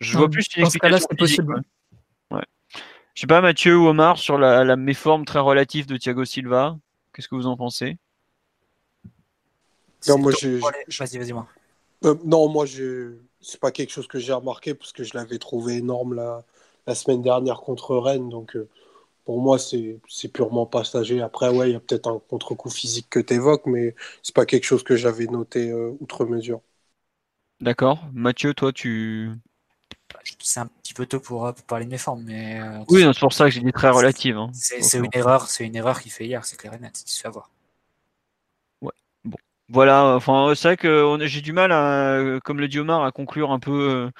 je 0.00 0.18
vois 0.18 0.28
plus 0.28 0.48
une 0.56 0.64
explication 0.64 1.06
possible. 1.16 1.62
Ouais. 2.32 2.44
Je 3.14 3.20
sais 3.20 3.26
pas, 3.28 3.40
Mathieu 3.40 3.76
ou 3.76 3.86
Omar, 3.86 4.18
sur 4.18 4.36
la, 4.36 4.64
la 4.64 4.76
méforme 4.76 5.24
très 5.24 5.40
relative 5.40 5.86
de 5.86 5.96
Thiago 5.96 6.24
Silva, 6.24 6.76
qu'est-ce 7.14 7.28
que 7.28 7.36
vous 7.36 7.46
en 7.46 7.56
pensez? 7.56 7.98
Non, 10.08 10.18
moi, 10.18 10.32
Vas-y, 10.32 11.18
vas-y, 11.18 11.32
moi. 11.32 11.46
Euh, 12.04 12.14
non, 12.24 12.48
moi, 12.48 12.66
c'est 13.40 13.60
pas 13.60 13.70
quelque 13.70 13.90
chose 13.90 14.06
que 14.06 14.18
j'ai 14.18 14.32
remarqué 14.32 14.74
parce 14.74 14.92
que 14.92 15.04
je 15.04 15.14
l'avais 15.14 15.38
trouvé 15.38 15.76
énorme 15.76 16.14
la, 16.14 16.44
la 16.86 16.94
semaine 16.94 17.22
dernière 17.22 17.60
contre 17.60 17.96
Rennes. 17.96 18.28
Donc, 18.28 18.56
euh, 18.56 18.68
pour 19.24 19.40
moi, 19.40 19.58
c'est 19.58 20.00
purement 20.32 20.66
passager. 20.66 21.20
Après, 21.20 21.50
ouais, 21.50 21.70
il 21.70 21.72
y 21.72 21.76
a 21.76 21.80
peut-être 21.80 22.08
un 22.08 22.20
contre-coup 22.28 22.70
physique 22.70 23.08
que 23.10 23.20
tu 23.20 23.34
évoques, 23.34 23.66
mais 23.66 23.94
c'est 24.22 24.34
pas 24.34 24.46
quelque 24.46 24.64
chose 24.64 24.82
que 24.82 24.96
j'avais 24.96 25.26
noté 25.26 25.70
euh, 25.70 25.92
outre 26.00 26.24
mesure. 26.24 26.60
D'accord. 27.60 27.98
Mathieu, 28.14 28.54
toi, 28.54 28.72
tu. 28.72 29.30
C'est 30.40 30.60
un 30.60 30.66
petit 30.66 30.94
peu 30.94 31.06
tôt 31.06 31.20
pour, 31.20 31.52
parler 31.68 31.84
de 31.84 31.90
mes 31.90 31.98
formes, 31.98 32.24
mais. 32.24 32.60
oui, 32.88 33.04
c'est 33.12 33.20
pour 33.20 33.32
ça 33.32 33.44
que 33.44 33.50
j'ai 33.50 33.60
dit 33.60 33.72
très 33.72 33.90
relative. 33.90 34.38
Hein. 34.38 34.50
C'est 34.52 34.98
une 34.98 35.08
erreur, 35.12 35.46
c'est 35.48 35.64
une 35.64 35.76
erreur 35.76 36.00
qu'il 36.00 36.10
fait 36.10 36.26
hier, 36.26 36.44
c'est 36.44 36.56
clair 36.56 36.74
et 36.74 36.78
net, 36.78 37.00
il 37.06 37.10
se 37.10 37.20
fait 37.20 37.28
avoir. 37.28 37.50
Voilà, 39.72 40.16
enfin, 40.16 40.52
c'est 40.56 40.68
vrai 40.68 40.76
que 40.76 41.16
j'ai 41.22 41.40
du 41.40 41.52
mal, 41.52 41.70
à, 41.70 42.40
comme 42.44 42.58
le 42.58 42.66
dit 42.66 42.80
Omar, 42.80 43.04
à 43.04 43.12
conclure 43.12 43.52
un 43.52 43.60
peu 43.60 43.70
euh, 43.70 44.10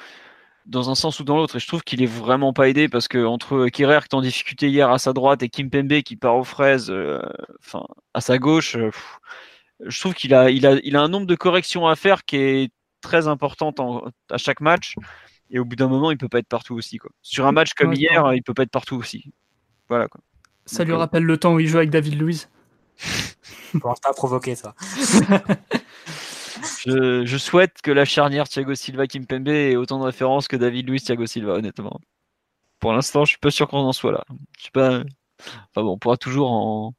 dans 0.66 0.90
un 0.90 0.94
sens 0.94 1.18
ou 1.18 1.24
dans 1.24 1.36
l'autre. 1.36 1.56
Et 1.56 1.58
je 1.58 1.66
trouve 1.66 1.82
qu'il 1.82 2.02
est 2.02 2.06
vraiment 2.06 2.52
pas 2.52 2.68
aidé 2.68 2.88
parce 2.88 3.08
que 3.08 3.24
entre 3.24 3.66
Kerrer 3.68 3.98
qui 4.02 4.14
est 4.14 4.14
en 4.14 4.20
difficulté 4.20 4.68
hier 4.68 4.88
à 4.90 4.98
sa 4.98 5.12
droite 5.12 5.42
et 5.42 5.48
Kim 5.48 5.68
Pembe 5.68 6.02
qui 6.02 6.14
part 6.14 6.36
aux 6.36 6.44
fraises, 6.44 6.88
euh, 6.90 7.20
enfin, 7.58 7.84
à 8.14 8.20
sa 8.20 8.38
gauche, 8.38 8.76
euh, 8.76 8.90
je 9.84 9.98
trouve 9.98 10.14
qu'il 10.14 10.34
a, 10.34 10.50
il 10.50 10.66
a, 10.66 10.74
il 10.84 10.94
a 10.94 11.02
un 11.02 11.08
nombre 11.08 11.26
de 11.26 11.34
corrections 11.34 11.88
à 11.88 11.96
faire 11.96 12.24
qui 12.24 12.36
est 12.36 12.72
très 13.00 13.26
important 13.26 13.74
à 14.30 14.38
chaque 14.38 14.60
match. 14.60 14.94
Et 15.50 15.58
au 15.58 15.64
bout 15.64 15.74
d'un 15.74 15.88
moment, 15.88 16.12
il 16.12 16.16
peut 16.16 16.28
pas 16.28 16.38
être 16.38 16.48
partout 16.48 16.76
aussi. 16.76 16.98
Quoi. 16.98 17.10
Sur 17.22 17.46
un 17.46 17.52
match 17.52 17.74
comme 17.74 17.92
hier, 17.92 18.34
il 18.34 18.42
peut 18.44 18.54
pas 18.54 18.62
être 18.62 18.70
partout 18.70 18.94
aussi. 18.94 19.32
Voilà. 19.88 20.06
Quoi. 20.06 20.20
Ça 20.64 20.84
lui 20.84 20.92
rappelle 20.92 21.24
le 21.24 21.36
temps 21.38 21.54
où 21.54 21.58
il 21.58 21.66
jouait 21.66 21.80
avec 21.80 21.90
David 21.90 22.20
Luiz. 22.20 22.48
Pense 23.80 24.00
pas 24.00 24.12
provoquer 24.12 24.54
ça. 24.54 24.74
je, 26.86 27.38
souhaite 27.38 27.80
que 27.82 27.90
la 27.90 28.04
charnière 28.04 28.48
Thiago 28.48 28.74
Silva 28.74 29.06
Kimpembe 29.06 29.48
ait 29.48 29.76
autant 29.76 29.98
de 29.98 30.04
références 30.04 30.48
que 30.48 30.56
David 30.56 30.88
Luiz 30.88 31.04
Thiago 31.04 31.26
Silva, 31.26 31.54
honnêtement. 31.54 32.00
Pour 32.80 32.92
l'instant, 32.92 33.24
je 33.24 33.30
suis 33.30 33.38
pas 33.38 33.50
sûr 33.50 33.68
qu'on 33.68 33.78
en 33.78 33.92
soit 33.92 34.12
là. 34.12 34.24
Je 34.58 34.70
pas. 34.70 35.02
Enfin 35.38 35.82
bon, 35.82 35.92
on 35.92 35.98
pourra 35.98 36.18
toujours 36.18 36.52
en, 36.52 36.94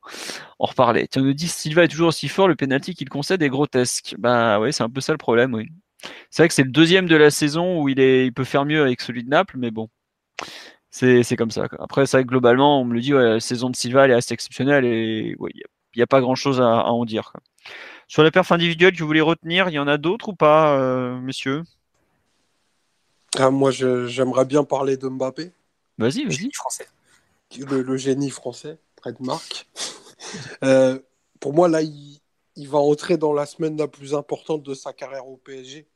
en 0.60 0.66
reparler. 0.66 1.08
Tu 1.08 1.20
nous 1.20 1.34
dis 1.34 1.48
Silva 1.48 1.84
est 1.84 1.88
toujours 1.88 2.10
aussi 2.10 2.28
fort, 2.28 2.48
le 2.48 2.56
penalty 2.56 2.96
qu'il 2.96 3.10
concède 3.10 3.42
est 3.44 3.50
grotesque. 3.50 4.16
Bah 4.18 4.60
ouais, 4.60 4.72
c'est 4.72 4.84
un 4.84 4.90
peu 4.90 5.02
ça 5.02 5.12
le 5.14 5.18
problème, 5.18 5.54
oui. 5.54 5.68
C'est 6.30 6.44
vrai 6.44 6.48
que 6.48 6.54
c'est 6.54 6.64
le 6.64 6.72
deuxième 6.72 7.08
de 7.08 7.16
la 7.16 7.30
saison 7.32 7.82
où 7.82 7.90
il, 7.90 8.00
est, 8.00 8.26
il 8.26 8.34
peut 8.34 8.44
faire 8.44 8.66
mieux 8.66 8.82
avec 8.82 9.02
celui 9.02 9.24
de 9.24 9.30
Naples, 9.30 9.58
mais 9.58 9.72
bon, 9.72 9.90
c'est 10.90 11.36
comme 11.38 11.52
ça. 11.52 11.68
Après, 11.80 12.06
c'est 12.06 12.18
vrai 12.18 12.24
que 12.24 12.30
globalement, 12.30 12.82
on 12.82 12.86
me 12.86 12.94
le 12.94 13.02
dit, 13.02 13.12
la 13.12 13.40
saison 13.40 13.70
de 13.70 13.76
Silva 13.76 14.06
elle 14.06 14.12
est 14.12 14.16
assez 14.16 14.34
exceptionnelle 14.34 14.86
et 14.86 15.36
n'y 16.00 16.04
a 16.04 16.08
pas 16.08 16.22
grand-chose 16.22 16.62
à, 16.62 16.86
en 16.86 17.06
dire. 17.06 17.34
Sur 18.08 18.24
la 18.24 18.32
perf 18.32 18.52
individuelle 18.52 18.94
que 18.94 19.00
vous 19.00 19.08
voulez 19.08 19.22
retenir, 19.22 19.70
il 19.70 19.74
y 19.74 19.80
en 19.80 19.88
a 19.88 19.98
d'autres 19.98 20.30
ou 20.30 20.34
pas, 20.34 20.78
euh, 20.78 21.20
messieurs? 21.20 21.64
Ah, 23.38 23.50
Moi, 23.50 23.72
j'aimerais 23.72 24.46
bien 24.46 24.64
parler 24.64 24.98
de 24.98 25.08
Mbappé. 25.08 25.52
Vas-y, 25.98 26.26
vas-y. 26.26 26.52
Français. 26.54 26.88
Le, 27.58 27.98
génie 27.98 28.30
français, 28.30 28.78
près 28.96 29.14
de 29.14 29.22
Marc. 29.22 29.68
Euh, 30.64 31.00
pour 31.42 31.52
moi, 31.52 31.68
là, 31.68 31.82
il, 31.82 32.22
va 32.70 32.78
entrer 32.78 33.18
dans 33.18 33.34
la 33.34 33.46
semaine 33.46 33.76
la 33.76 33.88
plus 33.88 34.14
importante 34.14 34.64
de 34.64 34.74
sa 34.76 34.94
carrière 34.94 35.28
au 35.28 35.36
PSG. 35.36 35.88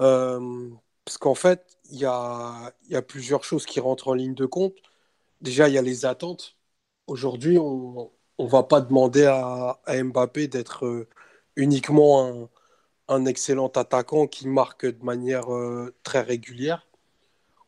Euh, 0.00 0.68
parce 1.04 1.16
qu'en 1.16 1.36
fait, 1.36 1.78
il 1.90 2.00
y 2.00 2.04
a, 2.04 2.74
y 2.90 2.96
a, 2.96 3.02
plusieurs 3.02 3.44
choses 3.44 3.64
qui 3.64 3.78
rentrent 3.80 4.08
en 4.08 4.14
ligne 4.14 4.34
de 4.34 4.46
compte. 4.46 4.74
Déjà, 5.40 5.68
il 5.68 5.74
y 5.74 5.78
a 5.78 5.82
les 5.82 6.04
attentes. 6.04 6.56
Aujourd'hui, 7.06 7.56
on 7.56 8.10
ne 8.44 8.50
va 8.50 8.62
pas 8.62 8.80
demander 8.80 9.24
à, 9.26 9.78
Mbappé 9.88 10.48
d'être 10.48 10.86
euh, 10.86 11.08
uniquement 11.56 12.48
un, 13.08 13.26
excellent 13.26 13.68
attaquant 13.68 14.26
qui 14.26 14.48
marque 14.48 14.86
de 14.86 15.04
manière 15.04 15.52
euh, 15.54 15.94
très 16.02 16.20
régulière. 16.22 16.86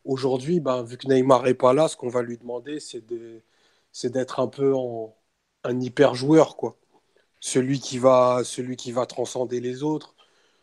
Aujourd'hui, 0.04 0.60
ben, 0.60 0.82
vu 0.82 0.98
que 0.98 1.08
Neymar 1.08 1.44
n'est 1.44 1.54
pas 1.54 1.72
là, 1.74 1.88
ce 1.88 1.96
qu'on 1.96 2.08
va 2.08 2.22
lui 2.22 2.38
demander, 2.38 2.78
c'est 2.80 4.10
d'être 4.10 4.40
un 4.40 4.48
peu 4.48 4.74
un 5.64 5.80
hyper 5.80 6.14
joueur, 6.14 6.56
quoi. 6.56 6.76
Celui 7.40 7.80
qui 7.80 7.98
va, 7.98 8.42
celui 8.44 8.76
qui 8.76 8.92
va 8.92 9.06
transcender 9.06 9.60
les 9.60 9.82
autres, 9.82 10.14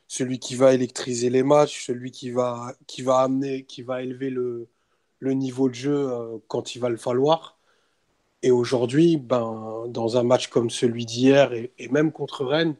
celui 0.07 0.39
qui 0.39 0.55
va 0.55 0.73
électriser 0.73 1.29
les 1.29 1.43
matchs, 1.43 1.85
celui 1.87 2.11
qui 2.11 2.31
va, 2.31 2.75
qui 2.87 3.01
va 3.03 3.19
amener, 3.19 3.65
qui 3.65 3.83
va 3.83 4.03
élever 4.03 4.29
le, 4.29 4.69
le 5.19 5.33
niveau 5.33 5.69
de 5.69 5.75
jeu 5.75 6.11
euh, 6.11 6.39
quand 6.47 6.75
il 6.75 6.79
va 6.79 6.89
le 6.89 6.97
falloir. 6.97 7.58
Et 8.43 8.51
aujourd'hui, 8.51 9.17
ben, 9.17 9.85
dans 9.89 10.17
un 10.17 10.23
match 10.23 10.47
comme 10.49 10.69
celui 10.69 11.05
d'hier 11.05 11.53
et, 11.53 11.71
même 11.89 12.11
contre 12.11 12.45
Rennes, 12.45 12.75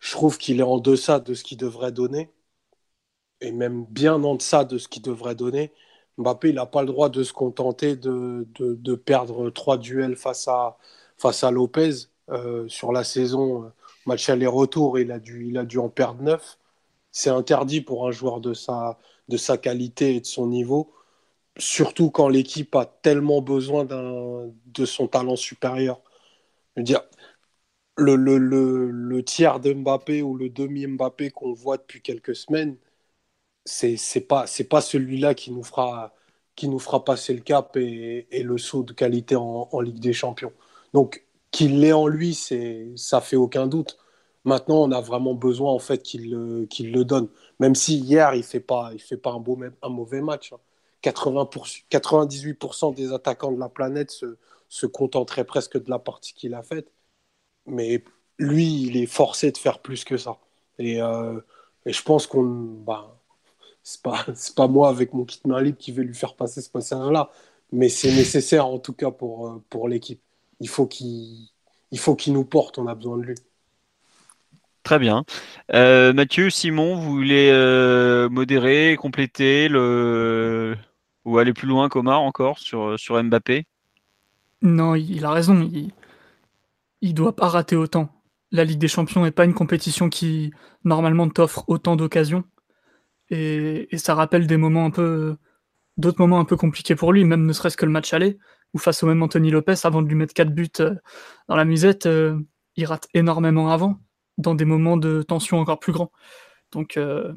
je 0.00 0.12
trouve 0.12 0.38
qu'il 0.38 0.60
est 0.60 0.62
en 0.64 0.78
deçà 0.78 1.20
de 1.20 1.34
ce 1.34 1.44
qu'il 1.44 1.58
devrait 1.58 1.92
donner, 1.92 2.30
et 3.40 3.52
même 3.52 3.84
bien 3.86 4.22
en 4.24 4.34
deçà 4.36 4.64
de 4.64 4.78
ce 4.78 4.88
qu'il 4.88 5.02
devrait 5.02 5.34
donner. 5.34 5.72
Mbappé, 6.18 6.50
il 6.50 6.56
n'a 6.56 6.66
pas 6.66 6.82
le 6.82 6.88
droit 6.88 7.08
de 7.08 7.22
se 7.22 7.32
contenter 7.32 7.96
de, 7.96 8.46
de, 8.58 8.94
perdre 8.96 9.50
trois 9.50 9.78
duels 9.78 10.16
face 10.16 10.48
à, 10.48 10.78
face 11.16 11.44
à 11.44 11.50
Lopez 11.50 12.08
euh, 12.30 12.68
sur 12.68 12.92
la 12.92 13.04
saison 13.04 13.72
match 14.08 14.28
aller-retour, 14.30 14.98
il, 14.98 15.12
a 15.12 15.18
dû, 15.20 15.46
il 15.48 15.58
a 15.58 15.64
dû 15.64 15.78
en 15.78 15.88
perdre 15.90 16.22
neuf. 16.22 16.58
C'est 17.12 17.30
interdit 17.30 17.80
pour 17.82 18.08
un 18.08 18.12
joueur 18.12 18.40
de 18.40 18.54
sa, 18.54 18.98
de 19.28 19.36
sa 19.36 19.58
qualité 19.58 20.16
et 20.16 20.20
de 20.20 20.26
son 20.26 20.48
niveau, 20.48 20.92
surtout 21.58 22.10
quand 22.10 22.28
l'équipe 22.28 22.74
a 22.76 22.86
tellement 22.86 23.42
besoin 23.42 23.84
de 23.84 24.84
son 24.84 25.08
talent 25.08 25.36
supérieur. 25.36 26.00
Je 26.76 26.80
veux 26.80 26.84
dire, 26.84 27.02
le, 27.98 29.20
tiers 29.22 29.60
de 29.60 29.72
Mbappé 29.72 30.22
ou 30.22 30.36
le 30.36 30.48
demi 30.50 30.86
Mbappé 30.86 31.30
qu'on 31.30 31.52
voit 31.52 31.76
depuis 31.78 32.02
quelques 32.02 32.36
semaines, 32.36 32.76
c'est 33.64 33.96
n'est 34.16 34.22
pas, 34.22 34.46
pas 34.70 34.80
celui-là 34.80 35.34
qui 35.34 35.52
nous 35.52 35.64
fera 35.64 36.14
qui 36.56 36.68
nous 36.68 36.80
fera 36.80 37.04
passer 37.04 37.34
le 37.34 37.40
cap 37.40 37.76
et, 37.76 38.26
le 38.32 38.58
saut 38.58 38.82
de 38.82 38.92
qualité 38.92 39.36
en, 39.36 39.80
Ligue 39.80 40.00
des 40.00 40.12
Champions. 40.12 40.52
Donc 40.94 41.24
qu'il 41.52 41.80
l'ait 41.80 41.92
en 41.92 42.08
lui, 42.08 42.34
c'est, 42.34 42.88
ça 42.96 43.20
fait 43.20 43.36
aucun 43.36 43.66
doute. 43.68 43.98
Maintenant, 44.44 44.82
on 44.84 44.92
a 44.92 45.00
vraiment 45.00 45.34
besoin 45.34 45.72
en 45.72 45.78
fait 45.78 46.02
qu'il 46.02 46.30
le, 46.30 47.04
donne. 47.04 47.28
Même 47.60 47.74
si 47.74 47.98
hier, 47.98 48.34
il 48.34 48.42
fait 48.42 48.64
fait 48.98 49.16
pas 49.16 49.32
un, 49.32 49.40
beau, 49.40 49.58
un 49.82 49.88
mauvais 49.88 50.20
match. 50.20 50.52
80 51.02 51.40
hein. 51.42 51.48
98% 51.90 52.94
des 52.94 53.12
attaquants 53.12 53.52
de 53.52 53.60
la 53.60 53.68
planète 53.68 54.10
se, 54.10 54.38
se 54.68 54.86
contenteraient 54.86 55.44
presque 55.44 55.82
de 55.82 55.90
la 55.90 55.98
partie 55.98 56.34
qu'il 56.34 56.54
a 56.54 56.62
faite. 56.62 56.92
Mais 57.66 58.04
lui, 58.38 58.82
il 58.84 58.96
est 58.96 59.06
forcé 59.06 59.52
de 59.52 59.58
faire 59.58 59.80
plus 59.80 60.04
que 60.04 60.16
ça. 60.16 60.38
Et, 60.78 61.02
euh, 61.02 61.40
et 61.86 61.92
je 61.92 62.02
pense 62.02 62.26
qu'on. 62.26 62.44
Bah, 62.44 63.20
c'est 63.82 64.02
pas, 64.02 64.26
pas 64.56 64.68
moi 64.68 64.88
avec 64.90 65.12
mon 65.14 65.24
kit 65.24 65.40
main 65.46 65.60
libre 65.62 65.78
qui 65.78 65.92
vais 65.92 66.04
lui 66.04 66.14
faire 66.14 66.36
passer 66.36 66.62
ce 66.62 66.70
passage-là. 66.70 67.30
Mais 67.72 67.88
c'est 67.88 68.12
nécessaire 68.12 68.66
en 68.66 68.78
tout 68.78 68.94
cas 68.94 69.10
pour, 69.10 69.48
euh, 69.48 69.64
pour 69.70 69.88
l'équipe 69.88 70.22
il 70.60 70.68
faut 70.68 70.86
qu'il 70.86 71.48
il 71.90 71.98
faut 71.98 72.16
qu'il 72.16 72.32
nous 72.34 72.44
porte, 72.44 72.78
on 72.78 72.86
a 72.86 72.94
besoin 72.94 73.16
de 73.18 73.22
lui. 73.22 73.34
Très 74.88 74.98
bien. 74.98 75.26
Euh, 75.74 76.14
Mathieu, 76.14 76.48
Simon, 76.48 76.94
vous 76.94 77.10
voulez 77.12 77.50
euh, 77.52 78.30
modérer, 78.30 78.96
compléter 78.98 79.68
le... 79.68 80.78
ou 81.26 81.36
aller 81.36 81.52
plus 81.52 81.68
loin 81.68 81.90
qu'Omar 81.90 82.22
encore 82.22 82.58
sur, 82.58 82.98
sur 82.98 83.22
Mbappé? 83.22 83.66
Non, 84.62 84.94
il 84.94 85.26
a 85.26 85.30
raison. 85.30 85.60
Il 85.60 85.92
ne 87.02 87.12
doit 87.12 87.36
pas 87.36 87.48
rater 87.48 87.76
autant. 87.76 88.08
La 88.50 88.64
Ligue 88.64 88.78
des 88.78 88.88
Champions 88.88 89.24
n'est 89.24 89.30
pas 89.30 89.44
une 89.44 89.52
compétition 89.52 90.08
qui 90.08 90.54
normalement 90.84 91.28
t'offre 91.28 91.64
autant 91.68 91.94
d'occasions. 91.94 92.44
Et, 93.28 93.88
ça 93.98 94.14
rappelle 94.14 94.46
des 94.46 94.56
moments 94.56 94.86
un 94.86 94.90
peu 94.90 95.36
d'autres 95.98 96.22
moments 96.22 96.40
un 96.40 96.46
peu 96.46 96.56
compliqués 96.56 96.94
pour 96.94 97.12
lui, 97.12 97.24
même 97.24 97.44
ne 97.44 97.52
serait-ce 97.52 97.76
que 97.76 97.84
le 97.84 97.92
match 97.92 98.14
aller 98.14 98.38
ou 98.72 98.78
face 98.78 99.02
au 99.02 99.06
même 99.06 99.22
Anthony 99.22 99.50
Lopez, 99.50 99.74
avant 99.84 100.00
de 100.00 100.08
lui 100.08 100.14
mettre 100.14 100.32
4 100.32 100.48
buts 100.48 100.70
euh, 100.80 100.94
dans 101.46 101.56
la 101.56 101.66
musette, 101.66 102.06
euh, 102.06 102.38
il 102.76 102.86
rate 102.86 103.06
énormément 103.12 103.70
avant, 103.70 103.98
dans 104.38 104.54
des 104.54 104.64
moments 104.64 104.96
de 104.96 105.22
tension 105.22 105.58
encore 105.58 105.78
plus 105.78 105.92
grands. 105.92 106.10
Donc 106.72 106.96
euh, 106.96 107.32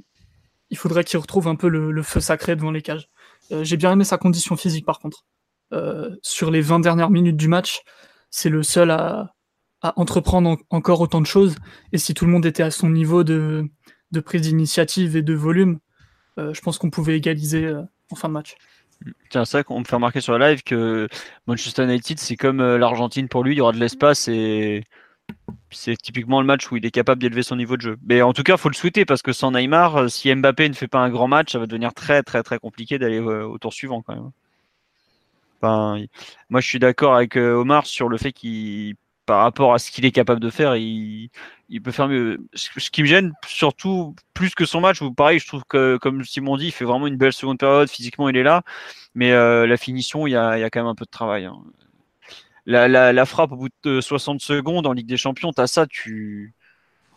il 0.69 0.77
faudrait 0.77 1.03
qu'il 1.03 1.19
retrouve 1.19 1.47
un 1.47 1.55
peu 1.55 1.67
le, 1.67 2.03
feu 2.03 2.19
sacré 2.19 2.55
devant 2.55 2.71
les 2.71 2.81
cages. 2.81 3.09
J'ai 3.51 3.75
bien 3.75 3.91
aimé 3.91 4.05
sa 4.05 4.17
condition 4.17 4.55
physique 4.55 4.85
par 4.85 4.99
contre. 4.99 5.25
sur 6.21 6.51
les 6.51 6.61
20 6.61 6.79
dernières 6.79 7.09
minutes 7.09 7.35
du 7.35 7.49
match, 7.49 7.81
c'est 8.29 8.49
le 8.49 8.63
seul 8.63 8.91
à, 8.91 9.33
entreprendre 9.81 10.57
encore 10.69 11.01
autant 11.01 11.19
de 11.19 11.25
choses. 11.25 11.55
Et 11.91 11.97
si 11.97 12.13
tout 12.13 12.25
le 12.25 12.31
monde 12.31 12.45
était 12.45 12.63
à 12.63 12.71
son 12.71 12.89
niveau 12.89 13.25
de, 13.25 13.69
prise 14.23 14.43
d'initiative 14.43 15.17
et 15.17 15.21
de 15.21 15.33
volume, 15.33 15.79
je 16.37 16.61
pense 16.61 16.77
qu'on 16.77 16.89
pouvait 16.89 17.17
égaliser 17.17 17.73
en 18.09 18.15
fin 18.15 18.29
de 18.29 18.33
match. 18.33 18.55
Tiens, 19.29 19.45
ça, 19.45 19.63
on 19.69 19.79
me 19.79 19.85
fait 19.85 19.95
remarquer 19.95 20.21
sur 20.21 20.37
le 20.37 20.45
live 20.45 20.63
que 20.63 21.07
Manchester 21.47 21.83
United, 21.83 22.19
c'est 22.19 22.35
comme 22.35 22.59
euh, 22.59 22.77
l'Argentine 22.77 23.27
pour 23.27 23.43
lui, 23.43 23.55
il 23.55 23.57
y 23.57 23.61
aura 23.61 23.71
de 23.71 23.79
l'espace 23.79 24.27
et 24.27 24.83
c'est 25.71 25.95
typiquement 25.95 26.41
le 26.41 26.47
match 26.47 26.71
où 26.71 26.77
il 26.77 26.86
est 26.86 26.91
capable 26.91 27.21
d'élever 27.21 27.43
son 27.43 27.55
niveau 27.55 27.77
de 27.77 27.82
jeu. 27.82 27.97
Mais 28.05 28.21
en 28.21 28.34
tout 28.34 28.43
cas, 28.43 28.53
il 28.55 28.59
faut 28.59 28.69
le 28.69 28.75
souhaiter 28.75 29.05
parce 29.05 29.21
que 29.21 29.34
sans 29.34 29.51
Neymar, 29.51 29.97
euh, 29.97 30.07
si 30.07 30.34
Mbappé 30.34 30.69
ne 30.69 30.73
fait 30.73 30.88
pas 30.88 30.99
un 30.99 31.09
grand 31.09 31.27
match, 31.27 31.51
ça 31.51 31.59
va 31.59 31.65
devenir 31.67 31.93
très 31.93 32.23
très 32.23 32.43
très 32.43 32.59
compliqué 32.59 32.99
d'aller 32.99 33.19
euh, 33.19 33.45
au 33.45 33.57
tour 33.57 33.73
suivant 33.73 34.03
moi, 36.49 36.59
je 36.59 36.67
suis 36.67 36.79
d'accord 36.79 37.15
avec 37.15 37.36
Omar 37.36 37.86
sur 37.86 38.09
le 38.09 38.17
fait 38.17 38.32
qu'il 38.32 38.95
par 39.32 39.43
rapport 39.43 39.73
à 39.73 39.79
ce 39.79 39.91
qu'il 39.91 40.05
est 40.05 40.11
capable 40.11 40.41
de 40.41 40.49
faire, 40.49 40.75
il, 40.75 41.29
peut 41.84 41.91
faire 41.91 42.09
mieux. 42.09 42.45
Ce 42.53 42.89
qui 42.89 43.01
me 43.01 43.07
gêne, 43.07 43.32
surtout 43.47 44.15
plus 44.34 44.53
que 44.55 44.65
son 44.65 44.82
match, 44.82 45.01
où 45.01 45.13
pareil, 45.13 45.39
je 45.39 45.47
trouve 45.47 45.63
que, 45.69 45.97
comme 45.97 46.23
Simon 46.25 46.57
dit, 46.57 46.67
il 46.67 46.71
fait 46.71 46.86
vraiment 46.86 47.07
une 47.07 47.15
belle 47.15 47.32
seconde 47.32 47.57
période. 47.57 47.89
Physiquement, 47.89 48.27
il 48.27 48.36
est 48.36 48.43
là, 48.43 48.63
mais 49.15 49.32
euh, 49.32 49.67
la 49.67 49.77
finition, 49.77 50.27
il 50.27 50.32
y, 50.32 50.36
a, 50.36 50.69
quand 50.69 50.82
même 50.82 50.88
un 50.88 50.95
peu 50.95 51.05
de 51.05 51.11
travail. 51.11 51.45
Hein. 51.45 51.55
La, 52.66 53.26
frappe 53.26 53.51
au 53.51 53.55
bout 53.55 53.70
de 53.84 54.01
60 54.01 54.41
secondes 54.41 54.86
en 54.88 54.93
Ligue 54.93 55.07
des 55.07 55.18
Champions, 55.18 55.51
t'as 55.53 55.68
ça, 55.68 55.86
tu. 55.88 56.53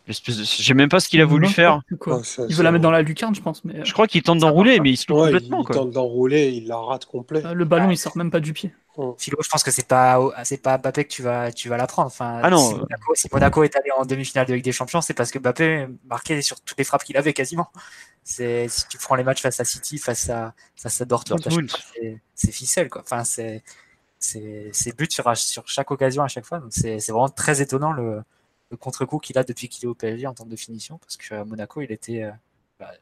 Je 0.07 0.13
sais 0.13 0.75
même 0.75 0.91
pas 0.91 1.01
ce 1.01 1.09
qu'il 1.09 1.23
a 1.23 1.25
voulu 1.25 1.49
faire. 1.49 1.81
il 1.91 2.55
veut 2.55 2.63
la 2.63 2.71
mettre 2.71 2.83
dans 2.83 2.91
la 2.91 3.01
lucarne, 3.01 3.35
je 3.35 3.41
pense. 3.41 3.65
Mais... 3.65 3.85
Je 3.85 3.93
crois 3.95 4.07
qu'il 4.07 4.23
tente 4.23 4.39
d'enrouler, 4.39 4.79
mais 4.81 4.91
il 4.91 4.97
se 4.99 5.07
loupe 5.09 5.21
complètement. 5.21 5.65
Il, 5.67 5.75
tente 5.75 5.91
d'enrouler, 5.93 6.51
il 6.51 6.67
la 6.67 6.77
rate 6.77 7.07
complet. 7.07 7.45
Euh, 7.45 7.55
le 7.55 7.65
ballon, 7.65 7.91
il 7.91 7.97
sort 7.97 8.17
même 8.17 8.31
pas 8.31 8.41
du 8.41 8.53
pied. 8.53 8.75
Philo, 9.19 9.39
je 9.43 9.49
pense 9.49 9.65
que 9.65 9.71
c'est 9.71 9.89
pas 9.89 10.21
c'est 10.45 10.63
pas 10.63 10.79
Mbappé 10.79 11.05
que 11.05 11.09
tu 11.09 11.23
vas 11.23 11.51
tu 11.51 11.69
vas 11.69 11.77
la 11.77 11.87
prendre. 11.87 12.07
Enfin, 12.07 12.39
ah 12.43 12.51
non. 12.51 12.87
Si 13.15 13.29
Monaco, 13.33 13.65
est 13.65 13.75
allé 13.77 13.91
en 13.97 14.05
demi-finale 14.05 14.47
de 14.47 14.55
Ligue 14.55 14.65
des 14.65 14.73
Champions, 14.73 15.01
c'est 15.01 15.15
parce 15.15 15.31
que 15.31 15.39
Mbappé 15.39 15.89
marquait 16.05 16.43
sur 16.43 16.61
toutes 16.61 16.79
les 16.79 16.85
frappes 16.85 17.03
qu'il 17.03 17.17
avait 17.17 17.33
quasiment. 17.33 17.69
C'est 18.23 18.69
si 18.69 18.87
tu 18.89 18.99
prends 18.99 19.17
les 19.17 19.25
matchs 19.25 19.43
face 19.43 19.59
à 19.59 19.65
City, 19.65 19.99
face 19.99 20.31
à 20.31 20.55
face 20.77 21.01
à 21.01 21.07
Dortmund, 21.07 21.73
c'est 22.35 22.53
ficelle 22.53 22.89
quoi. 22.89 23.03
Enfin, 23.03 23.25
c'est 23.25 23.65
c'est 24.25 24.97
but 24.97 25.13
sur, 25.13 25.37
sur 25.37 25.69
chaque 25.69 25.91
occasion 25.91 26.23
à 26.23 26.29
chaque 26.29 26.45
fois. 26.45 26.59
Donc 26.61 26.73
c'est 26.73 26.99
vraiment 27.09 27.29
très 27.29 27.61
étonnant 27.63 27.93
le, 27.93 28.23
le 28.71 28.77
contre-coup 28.77 29.19
qu'il 29.19 29.39
a 29.39 29.45
depuis 29.45 29.69
qu'il 29.69 29.85
est 29.85 29.89
au 29.89 29.95
PSG 29.95 30.27
en 30.27 30.35
termes 30.35 30.49
de 30.49 30.57
finition, 30.57 30.99
parce 30.99 31.17
qu'à 31.17 31.45
Monaco, 31.45 31.81
il 31.81 31.93
était 31.93 32.23
euh, 32.23 32.33
bah, 32.79 32.93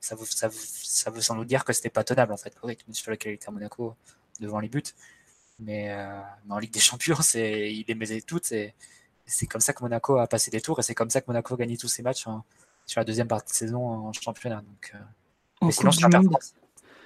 ça, 0.00 0.14
veut, 0.14 0.26
ça, 0.26 0.48
ça, 0.52 1.10
veut, 1.10 1.20
sans 1.20 1.36
doute 1.36 1.48
dire 1.48 1.64
que 1.64 1.72
c'était 1.72 1.90
pas 1.90 2.04
tenable 2.04 2.32
en 2.32 2.36
fait, 2.36 2.54
le 2.62 2.68
rythme 2.68 2.92
sur 2.92 3.10
lequel 3.10 3.32
il 3.32 3.34
était 3.36 3.48
à 3.48 3.52
Monaco 3.52 3.94
devant 4.40 4.60
les 4.60 4.68
buts. 4.68 4.82
Mais, 5.58 5.90
euh, 5.90 6.20
en 6.48 6.58
Ligue 6.58 6.72
des 6.72 6.80
Champions, 6.80 7.16
c'est, 7.20 7.72
il 7.72 7.84
les 7.86 7.94
mettait 7.94 8.20
toutes. 8.20 8.52
Et 8.52 8.74
c'est 9.26 9.46
comme 9.46 9.60
ça 9.60 9.72
que 9.72 9.82
Monaco 9.82 10.18
a 10.18 10.26
passé 10.26 10.50
des 10.50 10.60
tours 10.60 10.78
et 10.80 10.82
c'est 10.82 10.94
comme 10.94 11.10
ça 11.10 11.20
que 11.20 11.26
Monaco 11.28 11.54
a 11.54 11.56
gagné 11.56 11.76
tous 11.76 11.88
ses 11.88 12.02
matchs 12.02 12.24
sur 12.86 13.00
la 13.00 13.04
deuxième 13.04 13.28
partie 13.28 13.52
de 13.52 13.56
saison 13.56 13.86
en 13.86 14.12
championnat. 14.12 14.62
Donc, 14.62 14.92
euh, 14.94 14.98
en 15.60 15.70
coupe 15.70 15.90
du 15.90 16.06
monde. 16.16 16.36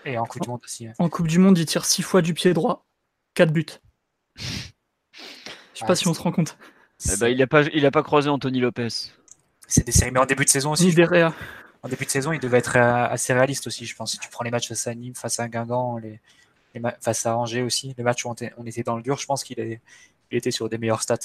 Et 0.07 0.18
en 0.18 0.24
Coupe 0.24 0.42
du 0.42 0.49
Monde 0.49 0.61
aussi. 0.64 0.88
En 0.99 1.09
Coupe 1.09 1.26
du 1.26 1.38
Monde, 1.40 1.59
il 1.59 1.66
tire 1.66 1.84
six 1.84 2.03
fois 2.03 2.22
du 2.22 2.32
pied 2.32 2.55
droit, 2.55 2.86
4 3.37 3.53
buts. 3.53 3.66
Je 4.37 4.43
sais 5.74 5.87
pas 5.87 5.95
si 5.95 6.09
on 6.09 6.14
se 6.14 6.20
rend 6.20 6.32
compte. 6.32 6.57
Eh 7.12 7.16
ben, 7.18 7.28
il 7.28 7.39
n'a 7.39 7.47
pas, 7.47 7.62
il 7.62 7.84
a 7.87 7.91
pas 7.91 8.03
croisé 8.03 8.28
Anthony 8.28 8.61
Lopez. 8.61 8.89
C'est 9.68 9.84
des 9.84 9.93
séries, 9.93 10.11
mais 10.11 10.20
en 10.20 10.26
début 10.26 10.45
de 10.45 10.51
saison 10.51 10.72
aussi. 10.72 10.93
derrière. 10.95 11.34
En 11.82 11.89
début 11.89 12.07
de 12.07 12.11
saison, 12.11 12.32
il 12.32 12.41
devait 12.41 12.59
être 12.59 12.76
euh, 12.76 13.07
assez 13.07 13.32
réaliste 13.32 13.66
aussi, 13.66 13.84
je 13.84 13.95
pense. 13.95 14.12
Si 14.12 14.18
tu 14.18 14.30
prends 14.30 14.43
les 14.43 14.51
matchs 14.51 14.68
face 14.68 14.87
à 14.87 14.95
Nîmes, 14.95 15.14
face 15.14 15.39
à 15.39 15.49
Guingamp, 15.49 15.99
les, 15.99 16.20
face 17.01 17.26
à 17.26 17.37
Angers 17.37 17.62
aussi, 17.62 17.95
les 17.97 18.03
matchs 18.03 18.24
où 18.24 18.30
on 18.57 18.64
était, 18.64 18.82
dans 18.82 18.97
le 18.97 19.03
dur, 19.03 19.18
je 19.18 19.26
pense 19.26 19.45
qu'il 19.45 19.59
il 20.30 20.37
était 20.37 20.51
sur 20.51 20.68
des 20.68 20.78
meilleurs 20.78 21.03
stats. 21.03 21.18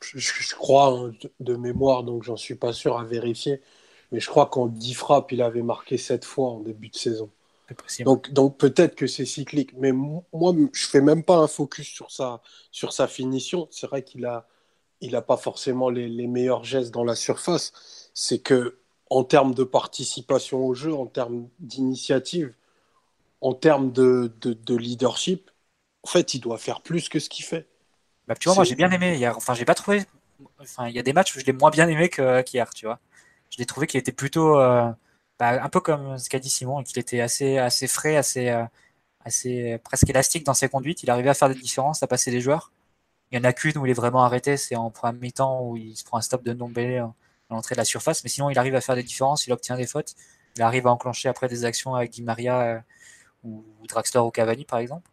je, 0.00 0.54
crois 0.54 0.88
hein, 0.88 1.12
de 1.38 1.56
mémoire, 1.56 2.02
donc 2.02 2.24
j'en 2.24 2.36
suis 2.36 2.56
pas 2.56 2.72
sûr 2.72 2.98
à 2.98 3.04
vérifier, 3.04 3.60
mais 4.10 4.18
je 4.18 4.28
crois 4.28 4.46
qu'en 4.46 4.66
10 4.66 4.94
frappes, 4.94 5.30
il 5.32 5.42
avait 5.42 5.62
marqué 5.62 5.98
7 5.98 6.24
fois 6.24 6.48
en 6.48 6.60
début 6.60 6.88
de 6.88 6.96
saison. 6.96 7.30
Donc, 8.00 8.30
donc 8.32 8.58
peut-être 8.58 8.94
que 8.94 9.06
c'est 9.06 9.24
cyclique, 9.24 9.72
mais 9.76 9.92
moi, 9.92 10.54
je 10.72 10.86
fais 10.86 11.00
même 11.00 11.22
pas 11.22 11.36
un 11.36 11.46
focus 11.46 11.88
sur 11.88 12.10
sa, 12.10 12.42
sur 12.70 12.92
sa 12.92 13.06
finition. 13.06 13.68
C'est 13.70 13.86
vrai 13.86 14.02
qu'il 14.02 14.24
a, 14.26 14.48
il 15.00 15.16
a 15.16 15.22
pas 15.22 15.36
forcément 15.36 15.88
les, 15.88 16.08
les 16.08 16.26
meilleurs 16.26 16.64
gestes 16.64 16.92
dans 16.92 17.04
la 17.04 17.14
surface. 17.14 18.10
C'est 18.14 18.40
que 18.40 18.78
en 19.08 19.24
termes 19.24 19.54
de 19.54 19.64
participation 19.64 20.64
au 20.66 20.74
jeu, 20.74 20.94
en 20.94 21.06
termes 21.06 21.48
d'initiative, 21.58 22.54
en 23.40 23.54
termes 23.54 23.90
de, 23.92 24.32
de, 24.40 24.52
de, 24.52 24.76
leadership, 24.76 25.50
en 26.02 26.08
fait, 26.08 26.34
il 26.34 26.40
doit 26.40 26.58
faire 26.58 26.80
plus 26.80 27.08
que 27.08 27.18
ce 27.18 27.28
qu'il 27.28 27.44
fait. 27.44 27.66
Bah, 28.28 28.34
tu 28.34 28.48
vois, 28.48 28.54
moi, 28.54 28.64
j'ai 28.64 28.76
bien 28.76 28.90
aimé 28.90 29.16
hier. 29.16 29.36
Enfin, 29.36 29.54
j'ai 29.54 29.64
pas 29.64 29.74
trouvé. 29.74 30.04
Enfin, 30.60 30.88
il 30.88 30.94
y 30.94 30.98
a 30.98 31.02
des 31.02 31.12
matchs 31.12 31.34
où 31.36 31.40
je 31.40 31.44
l'ai 31.44 31.52
moins 31.52 31.70
bien 31.70 31.88
aimé 31.88 32.08
qu'hier, 32.08 32.70
tu 32.72 32.86
vois. 32.86 33.00
Je 33.50 33.58
l'ai 33.58 33.66
trouvé 33.66 33.86
qu'il 33.86 33.98
était 33.98 34.12
plutôt. 34.12 34.58
Euh, 34.58 34.90
bah, 35.40 35.62
un 35.64 35.68
peu 35.70 35.80
comme 35.80 36.18
ce 36.18 36.28
qu'a 36.28 36.38
dit 36.38 36.50
Simon, 36.50 36.82
qu'il 36.84 36.98
était 36.98 37.20
assez, 37.22 37.58
assez 37.58 37.88
frais, 37.88 38.16
assez, 38.16 38.50
euh, 38.50 38.64
assez 39.24 39.78
presque 39.84 40.08
élastique 40.10 40.44
dans 40.44 40.54
ses 40.54 40.68
conduites. 40.68 41.02
Il 41.02 41.10
arrivait 41.10 41.30
à 41.30 41.34
faire 41.34 41.48
des 41.48 41.54
différences, 41.54 42.02
à 42.02 42.06
passer 42.06 42.30
les 42.30 42.42
joueurs. 42.42 42.72
Il 43.32 43.38
y 43.38 43.40
en 43.40 43.44
a 43.44 43.52
qu'une 43.54 43.78
où 43.78 43.86
il 43.86 43.90
est 43.90 43.94
vraiment 43.94 44.22
arrêté, 44.24 44.56
c'est 44.58 44.76
en 44.76 44.90
première 44.90 45.20
mi-temps 45.20 45.62
où 45.62 45.76
il 45.78 45.96
se 45.96 46.04
prend 46.04 46.18
un 46.18 46.20
stop 46.20 46.44
de 46.44 46.52
Ndombele 46.52 46.98
à 46.98 47.14
l'entrée 47.50 47.74
de 47.74 47.78
la 47.80 47.86
surface. 47.86 48.22
Mais 48.24 48.30
sinon, 48.30 48.50
il 48.50 48.58
arrive 48.58 48.74
à 48.74 48.82
faire 48.82 48.96
des 48.96 49.02
différences, 49.02 49.46
il 49.46 49.52
obtient 49.52 49.76
des 49.76 49.86
fautes. 49.86 50.14
Il 50.56 50.62
arrive 50.62 50.86
à 50.86 50.90
enclencher 50.90 51.28
après 51.28 51.48
des 51.48 51.64
actions 51.64 51.94
avec 51.94 52.10
Di 52.10 52.22
Maria 52.22 52.60
euh, 52.60 52.80
ou, 53.44 53.64
Draxler 53.88 54.20
ou 54.20 54.30
Cavani, 54.30 54.66
par 54.66 54.78
exemple. 54.80 55.10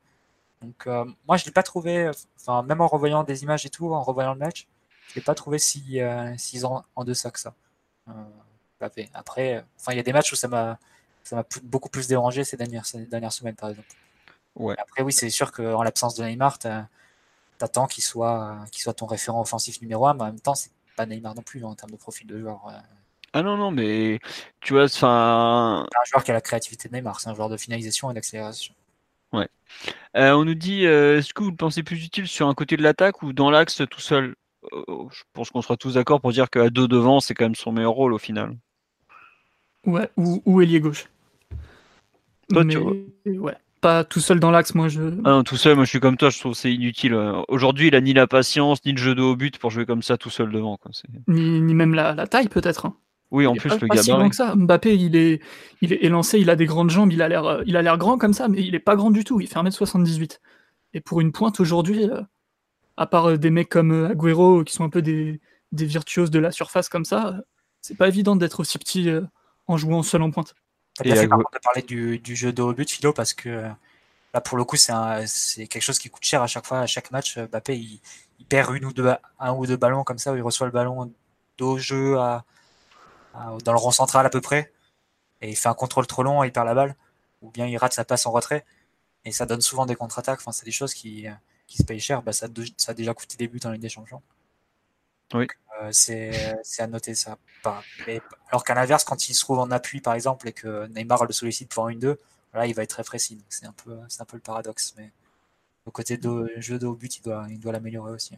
Donc, 0.62 0.88
euh, 0.88 1.06
moi, 1.28 1.38
je 1.38 1.46
l'ai 1.46 1.52
pas 1.52 1.64
trouvé, 1.64 2.12
enfin, 2.42 2.64
même 2.64 2.82
en 2.82 2.88
revoyant 2.88 3.24
des 3.24 3.44
images 3.44 3.66
et 3.66 3.70
tout, 3.70 3.94
en 3.94 4.04
revoyant 4.04 4.34
le 4.34 4.40
match, 4.40 4.68
je 5.10 5.16
l'ai 5.16 5.22
pas 5.22 5.36
trouvé 5.36 5.60
si, 5.60 6.00
si 6.38 6.66
en, 6.66 6.84
en 6.96 7.04
deçà 7.06 7.32
que 7.32 7.40
ça. 7.40 7.54
Après, 9.14 9.64
enfin, 9.80 9.94
il 9.94 9.98
y 9.98 10.00
a 10.00 10.04
des 10.04 10.14
matchs 10.14 10.32
où 10.32 10.36
ça 10.36 10.48
m'a 10.48 10.78
ça 11.24 11.36
m'a 11.36 11.46
beaucoup 11.64 11.90
plus 11.90 12.08
dérangé 12.08 12.44
ces 12.46 12.56
dernières, 12.56 12.86
ces 12.86 13.06
dernières 13.06 13.34
semaines, 13.34 13.56
par 13.56 13.70
exemple. 13.70 13.88
Ouais. 14.56 14.76
Après, 14.78 15.04
oui, 15.04 15.12
c'est 15.12 15.30
sûr 15.30 15.52
qu'en 15.52 15.84
l'absence 15.84 16.16
de 16.16 16.24
Neymar, 16.24 16.58
t'attends 17.58 17.88
qu'il 17.88 18.04
soit, 18.04 18.60
qu'il 18.72 18.82
soit 18.82 18.94
ton 18.94 19.08
référent 19.08 19.42
offensif 19.42 19.82
numéro 19.82 20.08
un, 20.08 20.14
mais 20.14 20.22
en 20.22 20.28
même 20.28 20.40
temps, 20.40 20.56
c'est 20.56 20.72
pas 20.96 21.06
Neymar 21.06 21.36
non 21.36 21.42
plus 21.42 21.64
en 21.66 21.76
termes 21.76 21.92
de 21.92 21.98
profil 21.98 22.28
de 22.28 22.40
joueur. 22.40 22.62
Ah 23.34 23.44
non, 23.44 23.58
non, 23.58 23.72
mais 23.72 24.20
tu 24.62 24.74
vois, 24.74 24.86
enfin. 24.86 25.86
un 25.86 26.06
joueur 26.06 26.24
qui 26.24 26.32
a 26.32 26.34
la 26.34 26.42
créativité 26.42 26.88
de 26.88 26.96
Neymar, 26.96 27.20
c'est 27.20 27.30
un 27.30 27.36
joueur 27.36 27.50
de 27.50 27.58
finalisation 27.58 28.10
et 28.10 28.14
d'accélération. 28.14 28.74
Ouais. 29.34 29.50
Euh, 30.16 30.32
on 30.32 30.46
nous 30.46 30.56
dit, 30.56 30.86
euh, 30.86 31.18
est-ce 31.18 31.34
que 31.34 31.44
vous 31.44 31.52
le 31.52 31.58
pensez 31.58 31.84
plus 31.84 32.04
utile 32.06 32.28
sur 32.28 32.48
un 32.48 32.54
côté 32.54 32.78
de 32.78 32.84
l'attaque 32.84 33.22
ou 33.22 33.34
dans 33.34 33.52
l'axe 33.52 33.82
tout 33.90 34.00
seul? 34.00 34.36
Euh, 34.72 35.08
Je 35.12 35.24
pense 35.34 35.50
qu'on 35.50 35.62
sera 35.62 35.76
tous 35.76 35.96
d'accord 35.96 36.22
pour 36.22 36.32
dire 36.32 36.50
qu'à 36.50 36.70
deux 36.70 36.88
devant, 36.88 37.20
c'est 37.20 37.34
quand 37.34 37.46
même 37.46 37.56
son 37.56 37.74
meilleur 37.74 37.92
rôle 37.92 38.14
au 38.14 38.18
final. 38.18 38.56
Ouais, 39.88 40.10
ou, 40.18 40.44
ou 40.46 40.62
ailier 40.62 40.80
gauche. 40.80 41.10
Toi, 42.50 42.64
tu 42.66 42.78
vois. 42.78 42.94
Ouais, 43.26 43.56
pas 43.82 44.04
tout 44.04 44.20
seul 44.20 44.40
dans 44.40 44.52
l'axe, 44.52 44.76
moi 44.76 44.88
je. 44.90 45.02
Ah 45.24 45.32
non, 45.32 45.44
tout 45.44 45.58
seul, 45.58 45.76
moi 45.76 45.86
je 45.86 45.90
suis 45.90 46.00
comme 46.00 46.18
toi, 46.18 46.30
je 46.30 46.40
trouve 46.40 46.54
c'est 46.54 46.72
inutile. 46.72 47.16
Aujourd'hui, 47.48 47.88
il 47.88 47.96
a 47.96 48.02
ni 48.02 48.14
la 48.14 48.28
patience, 48.28 48.84
ni 48.86 48.92
le 48.92 48.98
jeu 48.98 49.16
de 49.16 49.22
haut 49.22 49.36
but 49.36 49.58
pour 49.58 49.72
jouer 49.72 49.86
comme 49.86 50.04
ça 50.04 50.18
tout 50.18 50.30
seul 50.30 50.52
devant. 50.52 50.78
Quoi. 50.78 50.92
Ni, 51.28 51.62
ni, 51.62 51.74
même 51.74 51.94
la, 51.94 52.14
la 52.14 52.28
taille, 52.28 52.50
peut-être. 52.50 52.86
Hein. 52.86 52.96
Oui, 53.32 53.46
en 53.46 53.56
plus, 53.56 53.70
le 53.80 53.88
gabarit. 53.88 54.30
que 54.30 54.36
ça. 54.36 54.56
Mbappé, 54.56 54.96
il 54.96 55.16
est, 55.16 55.42
il 55.82 55.92
est 55.92 56.04
élancé, 56.04 56.40
il 56.40 56.50
a 56.50 56.56
des 56.56 56.66
grandes 56.66 56.90
jambes, 56.90 57.12
il 57.12 57.22
a 57.22 57.28
l'air, 57.28 57.62
il 57.66 57.76
a 57.76 57.82
l'air 57.82 57.98
grand 57.98 58.18
comme 58.18 58.34
ça, 58.34 58.48
mais 58.48 58.62
il 58.62 58.74
est 58.76 58.80
pas 58.80 58.96
grand 58.96 59.12
du 59.12 59.24
tout. 59.24 59.42
Il 59.42 59.48
fait 59.48 59.60
1m78. 59.60 60.40
Et 60.94 61.02
pour 61.02 61.20
une 61.20 61.32
pointe 61.34 61.60
aujourd'hui, 61.60 62.10
euh, 62.10 62.22
à 62.96 63.06
part 63.06 63.30
euh, 63.30 63.38
des 63.38 63.50
mecs 63.50 63.70
comme 63.70 63.92
euh, 63.92 64.10
Agüero 64.10 64.64
qui 64.64 64.74
sont 64.74 64.86
un 64.86 64.90
peu 64.90 65.02
des, 65.02 65.42
des 65.74 65.86
virtuoses 65.86 66.32
de 66.32 66.40
la 66.40 66.52
surface 66.52 66.88
comme 66.88 67.04
ça, 67.06 67.42
c'est 67.82 67.98
pas 67.98 68.08
évident 68.08 68.38
d'être 68.38 68.62
aussi 68.62 68.78
petit 68.78 69.10
en 69.68 69.78
jouant 69.78 70.03
seul 70.03 70.22
en 70.22 70.32
pointe. 70.32 70.55
T'as 70.95 71.03
bien 71.03 71.15
fait 71.15 71.28
par 71.28 71.38
contre 71.38 71.51
de 71.51 71.59
parler 71.59 71.82
du, 71.82 72.20
du, 72.20 72.36
jeu 72.36 72.51
de 72.51 72.61
haut 72.61 72.74
but, 72.74 72.89
Philo, 72.89 73.13
parce 73.13 73.34
que 73.34 73.70
là, 74.34 74.41
pour 74.41 74.57
le 74.57 74.63
coup, 74.63 74.78
c'est 74.78 75.68
quelque 75.68 75.82
chose 75.82 75.99
qui 75.99 76.09
coûte 76.09 76.24
cher 76.24 76.41
à 76.41 76.47
chaque 76.47 76.65
fois, 76.65 76.80
à 76.80 76.88
chaque 76.88 77.11
match. 77.11 77.38
Mbappé, 77.38 77.78
il, 77.78 77.99
il, 78.39 78.45
perd 78.45 78.76
une 78.76 78.86
ou 78.86 78.93
deux, 78.93 79.13
un 79.39 79.53
ou 79.53 79.68
deux 79.68 79.78
ballons 79.78 80.03
comme 80.03 80.18
ça, 80.18 80.34
où 80.34 80.36
il 80.36 80.41
reçoit 80.41 80.65
le 80.65 80.74
ballon 80.74 81.13
dos 81.57 81.78
jeu 81.78 82.18
à, 82.20 82.45
dans 83.63 83.72
le 83.72 83.78
rond 83.78 83.91
central 83.91 84.26
à 84.26 84.30
peu 84.30 84.41
près, 84.41 84.72
et 85.41 85.49
il 85.49 85.55
fait 85.55 85.70
un 85.70 85.74
contrôle 85.74 86.07
trop 86.07 86.24
long 86.24 86.43
et 86.43 86.47
il 86.47 86.51
perd 86.51 86.65
la 86.65 86.74
balle, 86.74 86.95
ou 87.41 87.51
bien 87.51 87.68
il 87.68 87.78
rate 87.78 87.93
sa 87.93 88.05
passe 88.05 88.26
en 88.26 88.32
retrait, 88.32 88.65
et 89.26 89.32
ça 89.32 89.45
donne 89.45 89.61
souvent 89.61 89.86
des 89.86 89.95
contre-attaques. 89.95 90.39
Enfin, 90.39 90.51
c'est 90.51 90.65
des 90.65 90.72
choses 90.72 90.93
qui, 90.93 91.28
qui 91.68 91.78
se 91.78 91.84
payent 91.84 91.99
cher. 91.99 92.24
Bah, 92.24 92.34
ça, 92.34 92.47
ça 92.78 92.91
a 92.91 92.95
déjà 92.95 93.13
coûté 93.13 93.38
des 93.38 93.47
buts 93.47 93.59
en 93.65 93.72
Ligue 93.72 93.82
des 93.82 93.89
Champions. 93.89 94.22
Oui. 95.34 95.48
Euh, 95.82 95.90
c'est 95.92 96.82
à 96.82 96.88
noter 96.88 97.16
ça. 97.16 97.38
alors 98.50 98.64
qu'à 98.64 98.74
l'inverse, 98.74 99.04
quand 99.04 99.30
il 99.30 99.34
se 99.34 99.42
trouve 99.42 99.60
en 99.60 99.72
appui, 99.72 100.02
par 100.02 100.14
exemple, 100.14 100.48
et 100.48 100.54
que 100.54 100.88
Neymar 100.88 101.26
le 101.26 101.34
sollicite 101.34 101.70
pour 101.70 101.90
une 101.90 102.00
2 102.00 102.18
là, 102.54 102.68
il 102.68 102.74
va 102.74 102.84
être 102.84 102.90
très 102.90 103.04
précis. 103.04 103.40
C'est 103.50 103.66
un, 103.66 103.74
peu, 103.74 103.92
un 103.94 104.26
peu 104.26 104.38
le 104.38 104.42
paradoxe. 104.42 104.94
Mais 104.98 105.12
au 105.86 105.92
côté 105.92 106.18
de 106.18 106.52
jeu 106.58 106.80
de 106.80 106.88
haut 106.88 106.96
but, 106.96 107.18
il 107.18 107.22
doit 107.22 107.36
l'améliorer 107.36 107.54
il 107.56 107.60
doit 107.60 107.72
l'améliorer 107.72 108.12
aussi. 108.12 108.36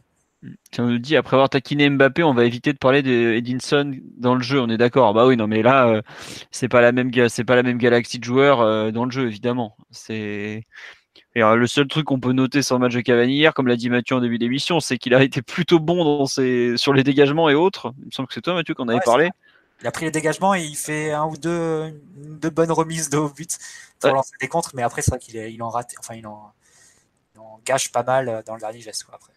on 0.77 0.87
nous 0.87 0.99
dit, 0.99 1.15
après 1.15 1.35
avoir 1.35 1.49
taquiné 1.49 1.89
Mbappé, 1.89 2.23
on 2.23 2.33
va 2.33 2.45
éviter 2.45 2.73
de 2.73 2.77
parler 2.77 3.01
d'Edinson 3.01 3.95
dans 4.17 4.35
le 4.35 4.41
jeu. 4.41 4.59
On 4.59 4.69
est 4.69 4.77
d'accord. 4.77 5.13
Bah 5.13 5.25
oui, 5.25 5.37
non, 5.37 5.47
mais 5.47 5.61
là, 5.61 5.87
euh, 5.87 6.01
c'est 6.51 6.69
pas 6.69 6.81
la 6.81 6.91
même, 6.91 7.11
c'est 7.29 7.45
pas 7.45 7.55
la 7.55 7.63
même 7.63 7.77
galaxie 7.77 8.19
de 8.19 8.25
joueurs 8.25 8.61
euh, 8.61 8.91
dans 8.91 9.05
le 9.05 9.11
jeu, 9.11 9.27
évidemment. 9.27 9.77
C'est 9.91 10.65
et 11.39 11.55
le 11.55 11.67
seul 11.67 11.87
truc 11.87 12.05
qu'on 12.05 12.19
peut 12.19 12.33
noter 12.33 12.61
sur 12.61 12.75
le 12.75 12.81
match 12.81 12.93
de 12.93 13.01
Cavani 13.01 13.33
hier, 13.33 13.53
comme 13.53 13.67
l'a 13.67 13.75
dit 13.75 13.89
Mathieu 13.89 14.15
en 14.15 14.21
début 14.21 14.37
d'émission, 14.37 14.79
c'est 14.79 14.97
qu'il 14.97 15.13
a 15.13 15.23
été 15.23 15.41
plutôt 15.41 15.79
bon 15.79 16.03
dans 16.03 16.25
ses... 16.25 16.77
sur 16.77 16.93
les 16.93 17.03
dégagements 17.03 17.49
et 17.49 17.55
autres. 17.55 17.93
Il 17.99 18.07
me 18.07 18.11
semble 18.11 18.27
que 18.27 18.33
c'est 18.33 18.41
toi, 18.41 18.53
Mathieu, 18.53 18.73
qu'on 18.73 18.87
avait 18.87 18.99
parlé. 18.99 19.29
Il 19.81 19.87
a 19.87 19.91
pris 19.91 20.05
les 20.05 20.11
dégagements 20.11 20.53
et 20.53 20.61
il 20.61 20.75
fait 20.75 21.11
un 21.11 21.25
ou 21.25 21.37
deux, 21.37 22.01
de 22.15 22.49
bonnes 22.49 22.71
remises 22.71 23.09
de 23.09 23.17
haut 23.17 23.29
but 23.29 23.57
pour 23.99 24.11
lancer 24.11 24.35
des 24.41 24.47
contres, 24.47 24.71
mais 24.73 24.83
après, 24.83 25.01
c'est 25.01 25.11
vrai 25.11 25.19
qu'il 25.19 25.35
il 25.35 25.63
en 25.63 25.69
rate, 25.69 25.93
enfin, 25.99 26.15
il 26.15 26.27
en, 26.27 26.53
gâche 27.65 27.91
pas 27.91 28.03
mal 28.03 28.43
dans 28.45 28.55
le 28.55 28.59
dernier 28.59 28.81
geste. 28.81 29.05
après. 29.11 29.33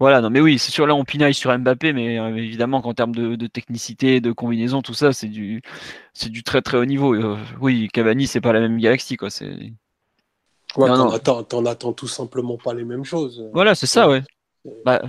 Voilà, 0.00 0.22
non 0.22 0.30
mais 0.30 0.40
oui, 0.40 0.58
c'est 0.58 0.70
sûr 0.70 0.86
là 0.86 0.94
on 0.94 1.04
pinaille 1.04 1.34
sur 1.34 1.56
Mbappé, 1.56 1.92
mais 1.92 2.18
euh, 2.18 2.34
évidemment 2.34 2.80
qu'en 2.80 2.94
termes 2.94 3.14
de, 3.14 3.46
technicité, 3.46 4.20
de 4.20 4.32
combinaison, 4.32 4.80
tout 4.80 4.94
ça, 4.94 5.12
c'est 5.12 5.28
du 5.28 5.60
c'est 6.14 6.30
du 6.30 6.42
très 6.42 6.62
très 6.62 6.78
haut 6.78 6.86
niveau. 6.86 7.14
Euh, 7.14 7.38
oui, 7.60 7.88
Cavani, 7.92 8.26
c'est 8.26 8.40
pas 8.40 8.54
la 8.54 8.60
même 8.60 8.78
galaxie, 8.78 9.16
quoi. 9.18 9.28
C'est 9.28 9.72
Ouais, 10.76 10.88
t'en 10.88 11.64
attends, 11.66 11.92
tout 11.92 12.08
simplement 12.08 12.56
pas 12.56 12.74
les 12.74 12.84
mêmes 12.84 13.04
choses. 13.04 13.48
Voilà, 13.52 13.74
c'est 13.74 13.86
ça, 13.86 14.08
ouais. 14.08 14.22
Bah, 14.84 15.02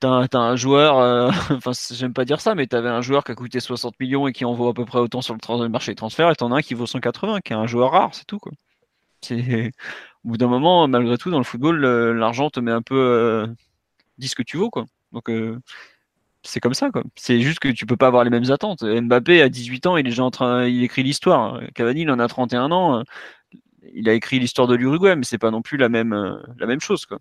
t'as 0.00 0.38
un 0.38 0.56
joueur, 0.56 0.98
euh, 0.98 1.30
enfin, 1.50 1.72
j'aime 1.92 2.12
pas 2.12 2.24
dire 2.24 2.40
ça, 2.40 2.54
mais 2.54 2.66
t'avais 2.66 2.88
un 2.88 3.00
joueur 3.00 3.24
qui 3.24 3.32
a 3.32 3.34
coûté 3.34 3.60
60 3.60 3.98
millions 4.00 4.26
et 4.26 4.32
qui 4.32 4.44
en 4.44 4.54
vaut 4.54 4.68
à 4.68 4.74
peu 4.74 4.84
près 4.84 4.98
autant 4.98 5.22
sur 5.22 5.34
le 5.34 5.68
marché 5.68 5.92
des 5.92 5.96
transferts, 5.96 6.30
et 6.30 6.34
t'en 6.36 6.52
as 6.52 6.56
un 6.58 6.62
qui 6.62 6.74
vaut 6.74 6.86
180, 6.86 7.40
qui 7.40 7.52
est 7.52 7.56
un 7.56 7.66
joueur 7.66 7.92
rare, 7.92 8.14
c'est 8.14 8.26
tout, 8.26 8.38
quoi. 8.38 8.52
C'est... 9.22 9.72
Au 10.24 10.30
bout 10.30 10.36
d'un 10.36 10.48
moment, 10.48 10.88
malgré 10.88 11.16
tout, 11.16 11.30
dans 11.30 11.38
le 11.38 11.44
football, 11.44 11.80
l'argent 12.16 12.50
te 12.50 12.60
met 12.60 12.72
un 12.72 12.82
peu. 12.82 12.96
Euh, 12.96 13.46
dis 14.18 14.28
ce 14.28 14.34
que 14.34 14.42
tu 14.42 14.56
vaux, 14.56 14.70
quoi. 14.70 14.84
Donc, 15.12 15.30
euh, 15.30 15.58
c'est 16.42 16.60
comme 16.60 16.74
ça, 16.74 16.90
quoi. 16.90 17.02
C'est 17.16 17.40
juste 17.40 17.60
que 17.60 17.68
tu 17.68 17.86
peux 17.86 17.96
pas 17.96 18.08
avoir 18.08 18.24
les 18.24 18.30
mêmes 18.30 18.50
attentes. 18.50 18.82
Mbappé, 18.84 19.42
à 19.42 19.48
18 19.48 19.86
ans, 19.86 19.96
il 19.96 20.00
est 20.00 20.10
déjà 20.10 20.24
en 20.24 20.30
train, 20.30 20.66
il 20.66 20.82
écrit 20.82 21.02
l'histoire. 21.02 21.60
Cavani, 21.74 22.02
il 22.02 22.10
en 22.10 22.18
a 22.18 22.28
31 22.28 22.72
ans 22.72 23.04
il 23.82 24.08
a 24.08 24.12
écrit 24.12 24.38
l'histoire 24.38 24.66
de 24.66 24.74
l'Uruguay, 24.74 25.16
mais 25.16 25.24
c'est 25.24 25.38
pas 25.38 25.50
non 25.50 25.62
plus 25.62 25.76
la 25.76 25.88
même, 25.88 26.12
euh, 26.12 26.36
la 26.58 26.66
même 26.66 26.80
chose. 26.80 27.06
Quoi. 27.06 27.18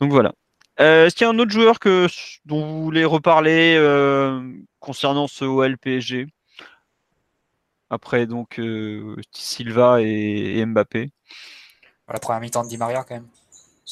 Donc 0.00 0.10
voilà. 0.10 0.32
Euh, 0.80 1.06
est-ce 1.06 1.14
qu'il 1.14 1.26
y 1.26 1.28
a 1.28 1.32
un 1.32 1.38
autre 1.38 1.50
joueur 1.50 1.78
que, 1.78 2.06
dont 2.44 2.66
vous 2.66 2.82
voulez 2.82 3.04
reparler 3.04 3.76
euh, 3.76 4.40
concernant 4.80 5.28
ce 5.28 5.44
OL 5.44 5.76
PSG 5.78 6.26
Après 7.90 8.26
donc 8.26 8.60
Silva 9.32 10.00
et, 10.00 10.64
Mbappé. 10.64 11.10
La 12.08 12.18
première 12.18 12.40
mi-temps 12.40 12.64
de 12.64 12.68
Di 12.68 12.78
Maria 12.78 13.04
quand 13.04 13.14
même. 13.14 13.28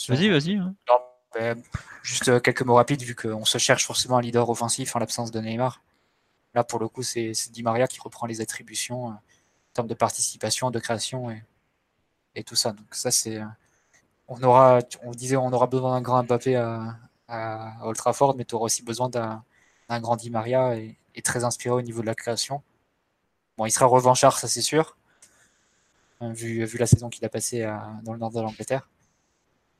Vas-y, 0.08 0.28
vas-y. 0.28 0.56
Hein. 0.56 1.54
Juste 2.02 2.40
quelques 2.42 2.62
mots 2.62 2.74
rapides 2.74 3.02
vu 3.02 3.14
qu'on 3.14 3.44
se 3.44 3.58
cherche 3.58 3.86
forcément 3.86 4.18
un 4.18 4.22
leader 4.22 4.48
offensif 4.48 4.96
en 4.96 4.98
l'absence 4.98 5.30
de 5.30 5.40
Neymar. 5.40 5.82
Là 6.54 6.64
pour 6.64 6.80
le 6.80 6.88
coup 6.88 7.02
c'est 7.02 7.32
Di 7.50 7.62
Maria 7.62 7.86
qui 7.86 8.00
reprend 8.00 8.26
les 8.26 8.40
attributions 8.40 9.06
en 9.06 9.22
termes 9.74 9.86
de 9.86 9.94
participation, 9.94 10.70
de 10.70 10.78
création 10.80 11.30
et, 11.30 11.42
et 12.34 12.44
tout 12.44 12.56
ça. 12.56 12.72
Donc 12.72 12.94
ça 12.94 13.10
c'est, 13.10 13.40
on 14.28 14.42
aura, 14.42 14.80
on 15.02 15.10
disait, 15.12 15.36
on 15.36 15.52
aura 15.52 15.66
besoin 15.66 15.92
d'un 15.96 16.02
grand 16.02 16.22
Mbappé 16.24 16.56
à, 16.56 16.96
à 17.28 17.86
Old 17.86 17.96
Trafford, 17.96 18.36
mais 18.36 18.44
tu 18.44 18.54
auras 18.54 18.66
aussi 18.66 18.82
besoin 18.82 19.08
d'un 19.08 19.44
grand 20.00 20.16
Di 20.16 20.30
Maria 20.30 20.76
et, 20.76 20.96
très 21.22 21.44
inspiré 21.44 21.74
au 21.74 21.82
niveau 21.82 22.00
de 22.00 22.06
la 22.06 22.14
création. 22.14 22.62
Bon, 23.58 23.66
il 23.66 23.70
sera 23.70 23.84
revanchard, 23.86 24.38
ça 24.38 24.48
c'est 24.48 24.62
sûr, 24.62 24.96
hein, 26.20 26.32
vu, 26.32 26.64
vu 26.64 26.78
la 26.78 26.86
saison 26.86 27.10
qu'il 27.10 27.24
a 27.26 27.28
passée 27.28 27.62
dans 28.04 28.14
le 28.14 28.18
nord 28.18 28.30
de 28.30 28.40
l'Angleterre. 28.40 28.88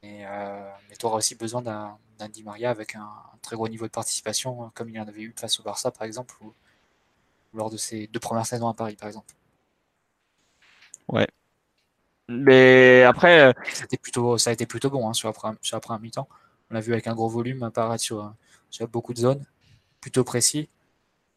Mais, 0.03 0.27
euh, 0.27 0.71
mais 0.89 0.97
tu 0.97 1.07
auras 1.07 1.17
aussi 1.17 1.35
besoin 1.35 1.63
d'un 1.63 2.29
Di 2.29 2.43
Maria 2.43 2.71
avec 2.71 2.95
un, 2.95 3.09
très 3.43 3.57
gros 3.57 3.69
niveau 3.69 3.87
de 3.87 3.91
participation, 3.91 4.71
comme 4.75 4.91
il 4.91 5.01
en 5.01 5.09
avait 5.09 5.23
eu 5.23 5.35
face 5.37 5.59
au 5.61 5.63
Barça 5.63 5.91
par 5.91 6.07
exemple, 6.07 6.35
ou 6.43 6.53
lors 7.55 7.71
de 7.71 7.77
ses 7.79 8.07
deux 8.09 8.21
premières 8.21 8.47
saisons 8.47 8.69
à 8.69 8.75
Paris 8.75 8.97
par 8.97 9.09
exemple. 9.09 9.35
Ouais, 11.09 11.27
mais 12.31 13.03
après. 13.03 13.41
Euh, 13.41 13.53
C'était 13.73 13.97
plutôt, 13.97 14.39
ça 14.39 14.51
a 14.51 14.53
été 14.53 14.67
plutôt 14.67 14.91
bon 14.91 15.09
hein, 15.09 15.13
sur, 15.13 15.29
la 15.29 15.81
première, 15.81 16.01
mi-temps. 16.01 16.29
On 16.71 16.75
l'a 16.75 16.81
vu 16.81 16.93
avec 16.93 17.07
un 17.07 17.15
gros 17.15 17.29
volume 17.29 17.63
apparaître 17.63 18.03
sur, 18.03 18.33
sur 18.71 18.87
beaucoup 18.89 19.13
de 19.13 19.19
zones, 19.19 19.45
plutôt 20.01 20.25
précis. 20.25 20.69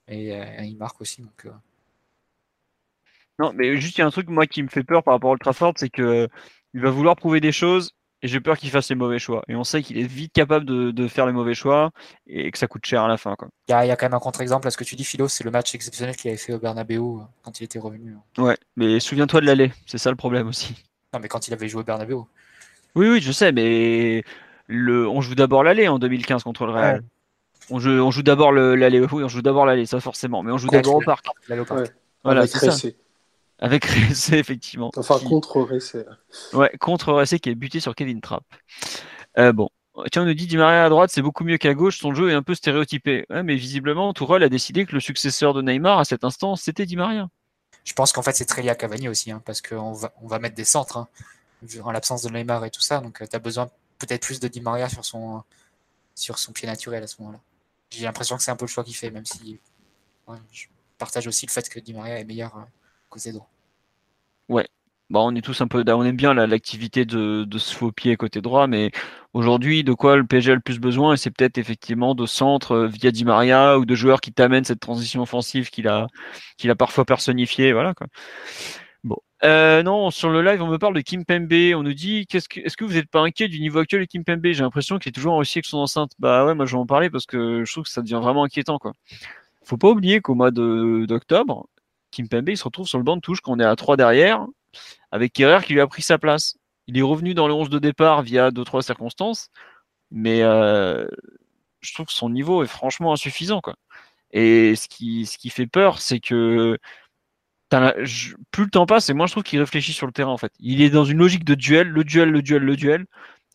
Et 0.08 0.38
il 0.62 0.78
marque 0.78 1.02
aussi. 1.02 1.22
Donc, 1.22 1.48
Non, 3.40 3.54
mais 3.54 3.78
juste 3.78 3.98
il 3.98 4.02
y 4.02 4.04
a 4.04 4.08
un 4.08 4.12
truc 4.12 4.30
moi 4.30 4.46
qui 4.48 4.62
me 4.62 4.68
fait 4.68 4.84
peur 4.84 5.04
par 5.04 5.16
rapport 5.16 5.32
au 5.32 5.38
Trafford, 5.38 5.74
c'est 5.78 5.90
que 5.90 6.28
il 6.74 6.82
va 6.82 6.90
vouloir 6.90 7.16
prouver 7.16 7.40
des 7.40 7.52
choses 7.52 7.96
et 8.24 8.28
j'ai 8.30 8.40
peur 8.40 8.58
qu'il 8.58 8.70
fasse 8.70 8.90
les 8.90 8.96
mauvais 8.96 9.20
choix. 9.20 9.44
Et 9.50 9.56
on 9.56 9.66
sait 9.66 9.84
qu'il 9.84 9.98
est 9.98 10.08
vite 10.08 10.32
capable 10.32 10.66
de, 10.66 11.08
faire 11.08 11.26
les 11.26 11.34
mauvais 11.34 11.54
choix 11.54 11.92
et 12.26 12.50
que 12.52 12.58
ça 12.58 12.68
coûte 12.68 12.86
cher 12.86 13.04
à 13.04 13.08
la 13.10 13.18
fin. 13.18 13.36
Il 13.68 13.72
y, 13.72 13.74
a, 13.74 13.96
quand 13.98 14.06
même 14.06 14.14
un 14.14 14.20
contre-exemple 14.20 14.66
à 14.66 14.72
ce 14.72 14.78
que 14.78 14.86
tu 14.86 14.96
dis, 14.96 15.04
Philo, 15.04 15.28
c'est 15.28 15.44
le 15.44 15.52
match 15.52 15.76
exceptionnel 15.76 16.16
qu'il 16.16 16.30
avait 16.30 16.38
fait 16.38 16.54
au 16.54 16.60
Bernabeu 16.60 16.96
euh, 16.96 17.18
quand 17.44 17.60
il 17.60 17.66
était 17.66 17.80
revenu. 17.80 18.16
Ouais, 18.38 18.58
mais 18.78 19.02
souviens-toi 19.02 19.42
de 19.42 19.46
l'aller, 19.46 19.74
c'est 19.86 19.98
ça 19.98 20.10
le 20.10 20.16
problème 20.16 20.48
aussi. 20.48 20.74
Non, 21.14 21.20
mais 21.20 21.28
quand 21.28 21.50
il 21.50 21.54
avait 21.54 21.68
joué 21.68 21.82
au 21.82 21.84
Bernabeu. 21.84 22.16
Oui, 22.96 23.10
oui, 23.10 23.22
je 23.22 23.32
sais, 23.34 23.52
mais 23.52 24.24
le... 24.68 25.06
on 25.08 25.20
joue 25.20 25.36
d'abord 25.36 25.66
l'aller 25.66 25.90
en 25.90 26.00
2015 26.00 26.44
contre 26.44 26.66
le 26.66 26.72
Real. 26.72 27.04
On 27.70 27.80
joue, 27.80 27.92
on 27.92 28.12
joue 28.12 28.24
d'abord 28.24 28.54
l'aller, 28.54 29.02
oui, 29.02 29.24
on 29.24 29.28
joue 29.28 29.42
d'abord 29.42 29.66
l'aller, 29.66 29.86
ça 29.86 30.00
forcément, 30.00 30.44
mais 30.44 30.52
on 30.54 30.58
joue 30.58 30.70
d'abord 30.70 30.96
au 30.96 31.02
parc. 31.02 31.26
Voilà, 32.24 32.48
c'est 32.48 32.72
ça. 32.72 32.90
Avec 33.60 33.86
Ressé, 34.10 34.38
effectivement. 34.38 34.92
Enfin, 34.98 35.20
contre 35.20 35.62
Ressé. 35.62 36.06
Ouais, 36.54 36.72
contre 36.80 37.14
Ressé 37.14 37.40
qui 37.40 37.50
est 37.50 37.56
buté 37.56 37.80
sur 37.80 37.96
Kevin 37.96 38.22
Trapp. 38.22 38.44
Euh, 39.38 39.52
bon. 39.54 39.70
Tiens, 40.12 40.24
on 40.24 40.26
nous 40.26 40.34
dit 40.34 40.48
Di 40.48 40.58
Maria 40.58 40.86
à 40.86 40.90
droite, 40.90 41.12
c'est 41.14 41.22
beaucoup 41.22 41.44
mieux 41.44 41.58
qu'à 41.58 41.76
gauche, 41.76 42.00
son 42.00 42.16
jeu 42.16 42.32
est 42.32 42.34
un 42.34 42.42
peu 42.42 42.56
stéréotypé. 42.56 43.26
Ouais, 43.30 43.44
mais 43.44 43.56
visiblement, 43.56 44.12
Tourelle 44.14 44.42
a 44.42 44.50
décidé 44.50 44.88
que 44.88 44.94
le 44.94 45.00
successeur 45.00 45.54
de 45.54 45.62
Neymar 45.62 46.00
à 46.00 46.06
cet 46.06 46.24
instant, 46.24 46.56
c'était 46.56 46.88
Di 46.88 46.96
Maria. 46.96 47.30
Je 47.84 47.94
pense 47.94 48.12
qu'en 48.12 48.24
fait, 48.24 48.34
c'est 48.34 48.46
très 48.46 48.64
lié 48.64 48.70
à 48.70 48.76
Cavani 48.76 49.08
aussi, 49.08 49.30
hein, 49.32 49.42
parce 49.46 49.62
qu'on 49.62 49.92
va, 49.92 50.12
on 50.22 50.28
va 50.28 50.40
mettre 50.40 50.56
des 50.56 50.64
centres, 50.64 50.98
hein, 50.98 51.08
en 51.84 51.92
l'absence 51.92 52.24
de 52.24 52.30
Neymar 52.30 52.66
et 52.66 52.72
tout 52.72 52.82
ça. 52.82 53.02
Donc, 53.02 53.22
euh, 53.22 53.28
tu 53.30 53.36
as 53.36 53.40
besoin 53.40 53.70
peut-être 54.00 54.24
plus 54.24 54.40
de 54.40 54.48
Di 54.48 54.62
Maria 54.62 54.90
sur 54.90 55.06
son, 55.06 55.44
sur 56.16 56.40
son 56.40 56.54
pied 56.54 56.68
naturel 56.68 57.04
à 57.04 57.08
ce 57.08 57.22
moment-là. 57.22 57.40
J'ai 57.92 58.06
l'impression 58.06 58.36
que 58.36 58.42
c'est 58.42 58.52
un 58.52 58.56
peu 58.56 58.66
le 58.66 58.72
choix 58.72 58.84
qu'il 58.84 58.96
fait, 58.96 59.12
même 59.12 59.26
si 59.26 59.60
je 60.52 60.66
partage 60.98 61.28
aussi 61.28 61.46
le 61.46 61.52
fait 61.52 61.70
que 61.70 61.80
Di 61.80 61.94
Maria 61.94 62.20
est 62.20 62.24
meilleur 62.24 62.66
droit. 63.32 63.50
Ouais. 64.50 64.68
Bah, 65.10 65.20
on 65.22 65.36
est 65.36 65.42
tous 65.42 65.62
un 65.62 65.68
peu, 65.68 65.84
on 65.88 66.04
aime 66.06 66.16
bien 66.16 66.34
l'activité 66.34 67.06
de, 67.06 67.44
de 67.44 67.58
ce 67.60 67.76
faux 67.76 67.92
pied 67.92 68.16
côté 68.16 68.42
droit, 68.42 68.68
mais 68.68 68.92
aujourd'hui, 69.34 69.84
de 69.84 69.94
quoi 69.94 70.16
le 70.16 70.26
PSG 70.26 70.54
a 70.54 70.56
le 70.56 70.62
plus 70.62 70.80
besoin, 70.80 71.18
c'est 71.18 71.30
peut-être 71.30 71.58
effectivement 71.58 72.16
de 72.16 72.26
centre 72.26 72.72
euh, 72.72 72.88
via 72.88 73.12
Di 73.12 73.26
Maria 73.26 73.78
ou 73.78 73.86
de 73.86 73.96
joueurs 73.96 74.22
qui 74.22 74.34
t'amènent 74.34 74.64
cette 74.64 74.80
transition 74.80 75.22
offensive 75.22 75.70
qu'il 75.70 75.88
a, 75.88 76.08
qu'il 76.58 76.72
a 76.72 76.76
parfois 76.76 77.06
personnifié, 77.06 77.74
voilà. 77.74 77.94
Bon, 79.04 79.18
euh, 79.44 79.84
non, 79.84 80.10
sur 80.10 80.30
le 80.30 80.42
live, 80.42 80.62
on 80.62 80.68
me 80.68 80.78
parle 80.78 80.96
de 80.96 81.02
Kim 81.02 81.26
Pembe. 81.26 81.52
On 81.76 81.84
nous 81.84 81.94
dit, 81.94 82.26
est-ce 82.34 82.78
que 82.78 82.86
vous 82.86 82.94
n'êtes 82.94 83.10
pas 83.10 83.20
inquiet 83.22 83.50
du 83.50 83.60
niveau 83.60 83.80
actuel 83.80 84.02
de 84.02 84.06
Kim 84.06 84.24
Pembe? 84.24 84.46
J'ai 84.46 84.64
l'impression 84.64 84.98
qu'il 84.98 85.10
est 85.10 85.14
toujours 85.14 85.36
réussi 85.36 85.60
avec 85.60 85.66
son 85.66 85.80
enceinte. 85.80 86.12
Bah 86.20 86.46
ouais, 86.46 86.56
moi 86.56 86.66
je 86.66 86.72
vais 86.72 86.80
en 86.80 86.86
parler 86.86 87.10
parce 87.10 87.26
que 87.26 87.66
je 87.66 87.72
trouve 87.72 87.84
que 87.84 87.90
ça 87.90 88.02
devient 88.02 88.20
vraiment 88.22 88.46
inquiétant 88.46 88.80
quoi. 88.80 88.94
Faut 89.66 89.78
pas 89.78 89.90
oublier 89.90 90.22
qu'au 90.22 90.36
mois 90.36 90.52
d'octobre, 90.52 91.68
Kimpembe, 92.14 92.50
il 92.50 92.58
se 92.58 92.64
retrouve 92.64 92.88
sur 92.88 92.98
le 92.98 93.04
banc 93.04 93.16
de 93.16 93.22
touche 93.22 93.42
quand 93.42 93.54
on 93.54 93.60
est 93.60 93.66
à 93.66 93.76
3 93.76 93.98
derrière, 93.98 94.46
avec 95.12 95.34
Kerrer 95.34 95.64
qui 95.66 95.74
lui 95.74 95.82
a 95.82 95.88
pris 95.88 96.02
sa 96.02 96.18
place. 96.18 96.58
Il 96.88 96.98
est 96.98 97.02
revenu 97.02 97.34
dans 97.34 97.48
le 97.48 97.54
11 97.54 97.70
de 97.70 97.80
départ 97.80 98.22
via 98.22 98.52
2-3 98.52 98.82
circonstances, 98.82 99.50
mais 100.12 100.42
euh, 100.44 101.08
je 101.82 101.94
trouve 101.94 102.08
que 102.08 102.14
son 102.14 102.30
niveau 102.30 102.64
est 102.64 102.68
franchement 102.68 103.14
insuffisant. 103.14 103.62
Et 104.32 104.76
ce 104.76 104.88
qui, 104.88 105.50
fait 105.50 105.68
peur, 105.68 106.00
c'est 106.00 106.20
que 106.20 106.78
plus 108.52 108.64
le 108.66 108.70
temps 108.70 108.86
passe, 108.86 109.10
et 109.10 109.14
moins 109.14 109.28
je 109.28 109.34
trouve 109.34 109.44
qu'il 109.44 109.60
réfléchit 109.60 109.94
sur 109.94 110.06
le 110.08 110.14
terrain 110.14 110.32
en 110.32 110.38
fait. 110.38 110.52
Il 110.60 110.82
est 110.82 110.90
dans 110.90 111.06
une 111.06 111.18
logique 111.18 111.44
de 111.44 111.56
duel, 111.56 111.88
le 111.88 112.04
duel, 112.04 112.30
le 112.30 112.42
duel, 112.42 112.64
le 112.64 112.76
duel. 112.76 113.06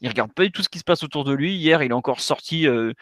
Il 0.01 0.09
regarde 0.09 0.33
pas 0.33 0.45
du 0.45 0.53
tout 0.53 0.63
ce 0.63 0.69
qui 0.69 0.79
se 0.79 0.85
passe 0.85 1.03
autour 1.03 1.25
de 1.25 1.33
lui. 1.33 1.55
Hier, 1.57 1.83
il 1.83 1.91
est 1.91 1.95
encore 1.95 2.21
sorti 2.21 2.67
euh, 2.69 2.93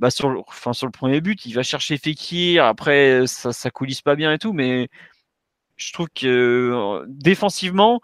bah, 0.00 0.10
sur, 0.10 0.28
le, 0.28 0.40
enfin, 0.40 0.72
sur 0.72 0.86
le 0.86 0.92
premier 0.92 1.20
but, 1.20 1.46
il 1.46 1.54
va 1.54 1.62
chercher 1.62 1.98
Fekir. 1.98 2.64
Après, 2.64 3.26
ça, 3.26 3.52
ça 3.52 3.70
coulisse 3.70 4.02
pas 4.02 4.16
bien 4.16 4.32
et 4.32 4.38
tout, 4.38 4.52
mais 4.52 4.88
je 5.76 5.92
trouve 5.92 6.08
que 6.14 6.26
euh, 6.26 7.04
défensivement, 7.08 8.00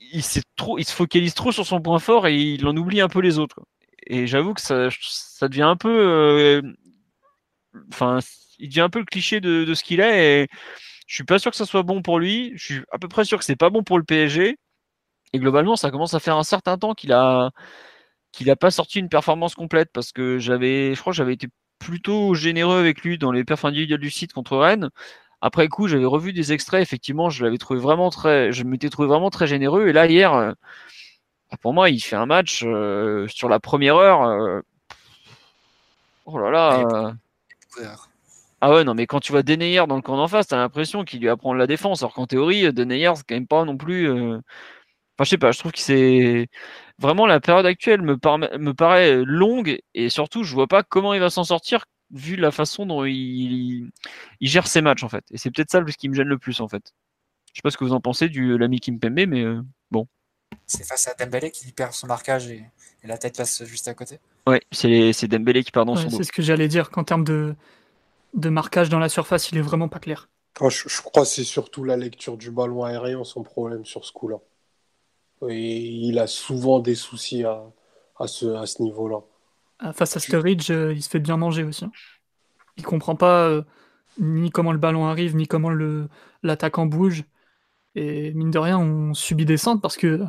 il, 0.00 0.22
trop, 0.56 0.78
il 0.78 0.84
se 0.84 0.92
focalise 0.94 1.34
trop 1.34 1.52
sur 1.52 1.66
son 1.66 1.80
point 1.80 1.98
fort 1.98 2.26
et 2.26 2.36
il 2.36 2.66
en 2.66 2.76
oublie 2.76 3.00
un 3.00 3.08
peu 3.08 3.20
les 3.20 3.38
autres. 3.38 3.60
Et 4.06 4.26
j'avoue 4.26 4.54
que 4.54 4.60
ça, 4.60 4.88
ça 5.00 5.48
devient 5.48 5.62
un 5.62 5.76
peu. 5.76 5.90
Euh, 5.90 6.62
il 8.58 8.68
devient 8.68 8.82
un 8.82 8.90
peu 8.90 8.98
le 9.00 9.04
cliché 9.04 9.40
de, 9.40 9.64
de 9.64 9.74
ce 9.74 9.82
qu'il 9.84 10.00
est. 10.00 10.42
Et 10.44 10.48
je 11.06 11.14
suis 11.14 11.24
pas 11.24 11.38
sûr 11.38 11.50
que 11.50 11.56
ça 11.56 11.66
soit 11.66 11.82
bon 11.82 12.02
pour 12.02 12.18
lui. 12.18 12.52
Je 12.56 12.64
suis 12.64 12.82
à 12.92 12.98
peu 12.98 13.08
près 13.08 13.24
sûr 13.24 13.38
que 13.38 13.44
c'est 13.44 13.56
pas 13.56 13.70
bon 13.70 13.82
pour 13.82 13.98
le 13.98 14.04
PSG. 14.04 14.58
Et 15.32 15.38
globalement, 15.38 15.76
ça 15.76 15.90
commence 15.90 16.14
à 16.14 16.20
faire 16.20 16.36
un 16.36 16.44
certain 16.44 16.78
temps 16.78 16.94
qu'il 16.94 17.12
a 17.12 17.50
qu'il 18.34 18.48
n'a 18.48 18.56
pas 18.56 18.70
sorti 18.70 18.98
une 18.98 19.08
performance 19.08 19.54
complète 19.54 19.90
parce 19.92 20.12
que 20.12 20.38
j'avais, 20.38 20.94
je 20.94 21.00
crois 21.00 21.12
que 21.12 21.16
j'avais 21.16 21.34
été 21.34 21.48
plutôt 21.78 22.34
généreux 22.34 22.78
avec 22.78 23.02
lui 23.02 23.16
dans 23.18 23.30
les 23.32 23.44
perfs 23.44 23.64
individuels 23.64 24.00
du 24.00 24.10
site 24.10 24.32
contre 24.32 24.56
Rennes. 24.56 24.90
Après 25.40 25.68
coup, 25.68 25.86
j'avais 25.88 26.04
revu 26.04 26.32
des 26.32 26.52
extraits, 26.52 26.82
effectivement, 26.82 27.30
je 27.30 27.44
l'avais 27.44 27.58
trouvé 27.58 27.78
vraiment 27.78 28.10
très, 28.10 28.50
je 28.52 28.64
m'étais 28.64 28.90
trouvé 28.90 29.08
vraiment 29.08 29.30
très 29.30 29.46
généreux. 29.46 29.88
Et 29.88 29.92
là, 29.92 30.06
hier, 30.06 30.34
euh, 30.34 30.52
pour 31.60 31.74
moi, 31.74 31.90
il 31.90 32.00
fait 32.00 32.16
un 32.16 32.26
match 32.26 32.62
euh, 32.64 33.28
sur 33.28 33.48
la 33.48 33.60
première 33.60 33.96
heure. 33.96 34.22
Euh, 34.22 34.60
oh 36.26 36.38
là 36.38 36.50
là. 36.50 37.12
Ah 38.60 38.72
ouais, 38.72 38.84
non, 38.84 38.94
mais 38.94 39.06
quand 39.06 39.20
tu 39.20 39.32
vois 39.32 39.42
Deneyer 39.42 39.86
dans 39.86 39.96
le 39.96 40.02
camp 40.02 40.16
d'en 40.16 40.28
face, 40.28 40.48
t'as 40.48 40.56
l'impression 40.56 41.04
qu'il 41.04 41.20
lui 41.20 41.28
apprend 41.28 41.52
la 41.54 41.66
défense. 41.66 42.02
Alors 42.02 42.14
qu'en 42.14 42.26
théorie, 42.26 42.72
Deneyer, 42.72 43.12
c'est 43.14 43.24
quand 43.28 43.34
même 43.34 43.46
pas 43.46 43.64
non 43.64 43.76
plus. 43.76 44.10
Enfin, 44.10 44.40
je 45.20 45.24
sais 45.24 45.38
pas, 45.38 45.52
je 45.52 45.58
trouve 45.58 45.72
que 45.72 45.78
c'est 45.78 46.48
vraiment 46.98 47.26
la 47.26 47.40
période 47.40 47.66
actuelle 47.66 48.02
me, 48.02 48.14
me 48.58 48.72
paraît 48.72 49.16
longue 49.24 49.78
et 49.94 50.08
surtout 50.08 50.44
je 50.44 50.54
vois 50.54 50.68
pas 50.68 50.82
comment 50.82 51.14
il 51.14 51.20
va 51.20 51.30
s'en 51.30 51.44
sortir 51.44 51.84
vu 52.10 52.36
la 52.36 52.50
façon 52.50 52.86
dont 52.86 53.04
il, 53.04 53.90
il, 54.40 54.48
gère 54.48 54.66
ses 54.66 54.80
matchs 54.80 55.02
en 55.02 55.08
fait. 55.08 55.24
Et 55.30 55.38
c'est 55.38 55.50
peut-être 55.50 55.70
ça 55.70 55.82
ce 55.86 55.96
qui 55.96 56.08
me 56.08 56.14
gêne 56.14 56.28
le 56.28 56.38
plus 56.38 56.60
en 56.60 56.68
fait. 56.68 56.92
Je 57.52 57.58
sais 57.58 57.62
pas 57.62 57.70
ce 57.70 57.76
que 57.76 57.84
vous 57.84 57.92
en 57.92 58.00
pensez 58.00 58.28
du 58.28 58.56
l'ami 58.58 58.80
Kimpembe, 58.80 59.26
mais 59.28 59.42
euh, 59.42 59.62
bon. 59.90 60.06
C'est 60.66 60.84
face 60.84 61.08
à 61.08 61.14
Dembélé 61.14 61.50
qui 61.50 61.70
perd 61.72 61.92
son 61.92 62.06
marquage 62.06 62.48
et, 62.48 62.64
la 63.02 63.18
tête 63.18 63.36
passe 63.36 63.64
juste 63.64 63.86
à 63.86 63.94
côté. 63.94 64.18
Ouais, 64.46 64.62
c'est 64.72 65.28
Dembélé 65.28 65.62
qui 65.62 65.70
perd 65.70 65.86
dans 65.86 65.96
son 65.96 66.08
dos. 66.08 66.16
C'est 66.16 66.24
ce 66.24 66.32
que 66.32 66.42
j'allais 66.42 66.68
dire 66.68 66.90
qu'en 66.90 67.04
termes 67.04 67.24
de, 67.24 67.54
de 68.32 68.48
marquage 68.48 68.88
dans 68.88 68.98
la 68.98 69.08
surface, 69.08 69.50
il 69.50 69.58
est 69.58 69.62
vraiment 69.62 69.88
pas 69.88 69.98
clair. 69.98 70.28
je, 70.60 70.88
je 70.88 71.02
crois 71.02 71.22
que 71.22 71.28
c'est 71.28 71.44
surtout 71.44 71.84
la 71.84 71.96
lecture 71.96 72.36
du 72.36 72.50
ballon 72.50 72.82
aérien 72.84 73.22
son 73.24 73.42
problème 73.42 73.84
sur 73.84 74.04
ce 74.04 74.12
coup-là. 74.12 74.38
Et 75.48 75.80
il 75.80 76.18
a 76.18 76.26
souvent 76.26 76.80
des 76.80 76.94
soucis 76.94 77.44
à, 77.44 77.62
à 78.18 78.26
ce, 78.26 78.46
à 78.46 78.66
ce 78.66 78.82
niveau-là. 78.82 79.20
Ah, 79.78 79.92
face 79.92 80.16
à 80.16 80.20
Sturridge, 80.20 80.70
euh, 80.70 80.92
il 80.94 81.02
se 81.02 81.08
fait 81.08 81.20
bien 81.20 81.36
manger 81.36 81.64
aussi. 81.64 81.84
Hein. 81.84 81.92
Il 82.76 82.84
comprend 82.84 83.16
pas 83.16 83.48
euh, 83.48 83.62
ni 84.20 84.50
comment 84.50 84.72
le 84.72 84.78
ballon 84.78 85.06
arrive, 85.06 85.36
ni 85.36 85.46
comment 85.46 85.70
l'attaquant 86.42 86.86
bouge. 86.86 87.24
Et 87.94 88.32
mine 88.34 88.50
de 88.50 88.58
rien, 88.58 88.78
on 88.78 89.14
subit 89.14 89.44
des 89.44 89.56
centres 89.56 89.80
parce 89.80 89.96
que 89.96 90.24